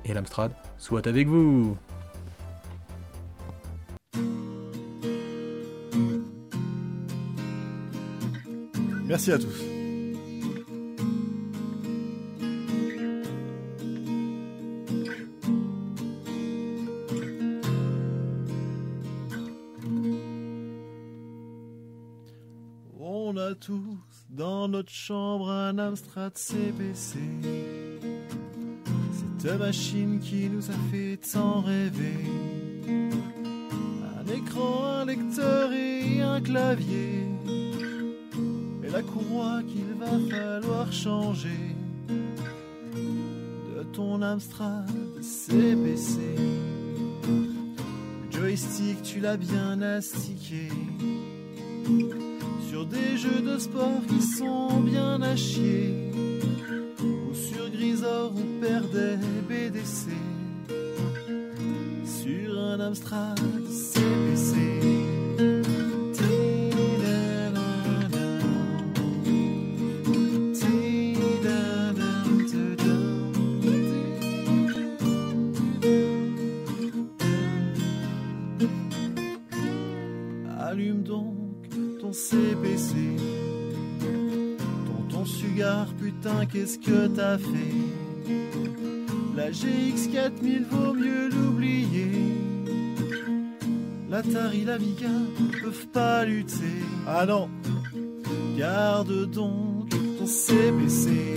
et 0.04 0.14
l'Amstrad 0.14 0.52
soient 0.78 1.06
avec 1.06 1.28
vous. 1.28 1.76
Merci 9.06 9.30
à 9.32 9.38
tous. 9.38 9.75
Tous 23.60 24.26
dans 24.30 24.68
notre 24.68 24.90
chambre 24.90 25.50
un 25.50 25.78
Amstrad 25.78 26.36
CPC. 26.36 27.18
Cette 29.38 29.58
machine 29.58 30.20
qui 30.20 30.48
nous 30.48 30.70
a 30.70 30.74
fait 30.90 31.18
tant 31.32 31.60
rêver. 31.60 32.24
Un 34.18 34.32
écran, 34.32 35.00
un 35.00 35.04
lecteur 35.04 35.72
et 35.72 36.20
un 36.20 36.40
clavier. 36.40 37.26
Et 38.82 38.90
la 38.90 39.02
courroie 39.02 39.62
qu'il 39.62 39.94
va 39.98 40.18
falloir 40.36 40.92
changer. 40.92 41.76
De 42.08 43.82
ton 43.92 44.22
Amstrad 44.22 44.90
CPC. 45.22 46.20
Joystick, 48.30 49.02
tu 49.02 49.20
l'as 49.20 49.36
bien 49.36 49.80
astiqué 49.80 50.68
sur 52.68 52.84
des 52.86 53.16
jeux 53.16 53.40
de 53.40 53.58
sport 53.58 54.00
qui 54.08 54.20
sont 54.22 54.80
bien 54.80 55.20
à 55.22 55.36
chier, 55.36 56.10
ou 57.00 57.34
sur 57.34 57.70
Grisor 57.70 58.32
ou 58.34 58.60
perdait 58.60 59.18
BDC, 59.48 60.10
sur 62.04 62.58
un 62.58 62.80
Amstrad. 62.80 63.38
CPC. 63.70 64.95
Qu'est-ce 86.52 86.78
que 86.78 87.06
t'as 87.08 87.38
fait? 87.38 87.76
La 89.36 89.50
GX 89.50 90.08
4000 90.12 90.64
vaut 90.70 90.94
mieux 90.94 91.28
l'oublier. 91.28 92.10
L'Atari, 94.08 94.64
la 94.64 94.78
Viga 94.78 95.10
peuvent 95.62 95.86
pas 95.88 96.24
lutter. 96.24 96.82
Ah 97.06 97.26
non 97.26 97.48
Garde 98.56 99.30
donc 99.30 99.90
ton 100.18 100.26
CPC. 100.26 101.36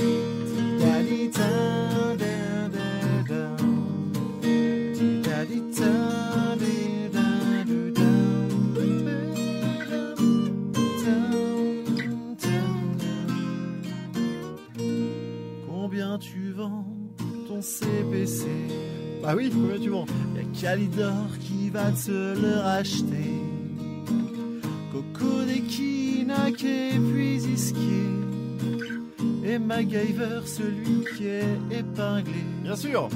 Ah 19.31 19.35
oui, 19.35 19.51
combien 19.53 19.79
tu 19.79 19.89
vends 19.89 20.07
Y'a 20.35 20.41
Calidor 20.59 21.27
qui 21.39 21.69
va 21.69 21.91
te 21.91 22.09
le 22.09 22.61
racheter. 22.63 23.43
Coco 24.91 25.45
des 25.45 25.59
et 25.59 26.99
puis 26.99 27.35
Iskier. 27.35 28.09
Et 29.45 29.59
MacGyver, 29.59 30.41
celui 30.47 31.05
qui 31.15 31.27
est 31.27 31.59
épinglé. 31.69 32.43
Bien 32.63 32.75
sûr 32.75 33.07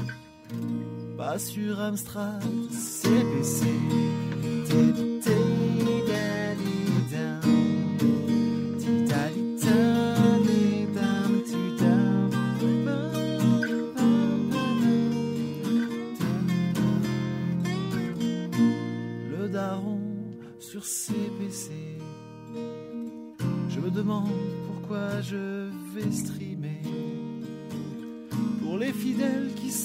Pas 1.18 1.40
sur 1.40 1.80
Amstrad, 1.80 2.44
CPC. 2.69 3.65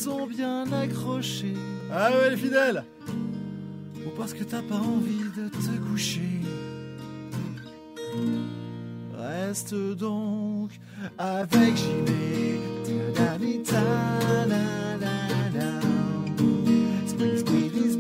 Sont 0.08 0.26
bien 0.26 0.64
accrochés. 0.72 1.54
Ah 1.92 2.10
ouais, 2.10 2.30
les 2.30 2.36
fidèles 2.36 2.82
Ou 4.06 4.10
parce 4.16 4.32
que 4.32 4.44
t'as 4.44 4.62
pas 4.62 4.76
envie 4.76 5.24
de 5.36 5.48
te 5.48 5.88
coucher. 5.90 6.22
Reste 9.18 9.74
donc 9.74 10.70
avec 11.18 11.76
JB. 11.76 12.10
Ta-da-di-ta-la-la-la. 13.14 15.80
Squeeze, 17.06 17.40
squeeze, 17.40 17.98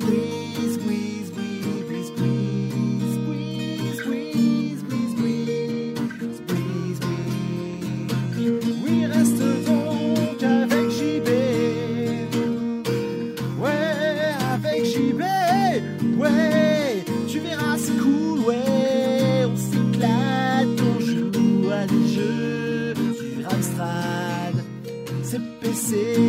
see. 25.88 26.27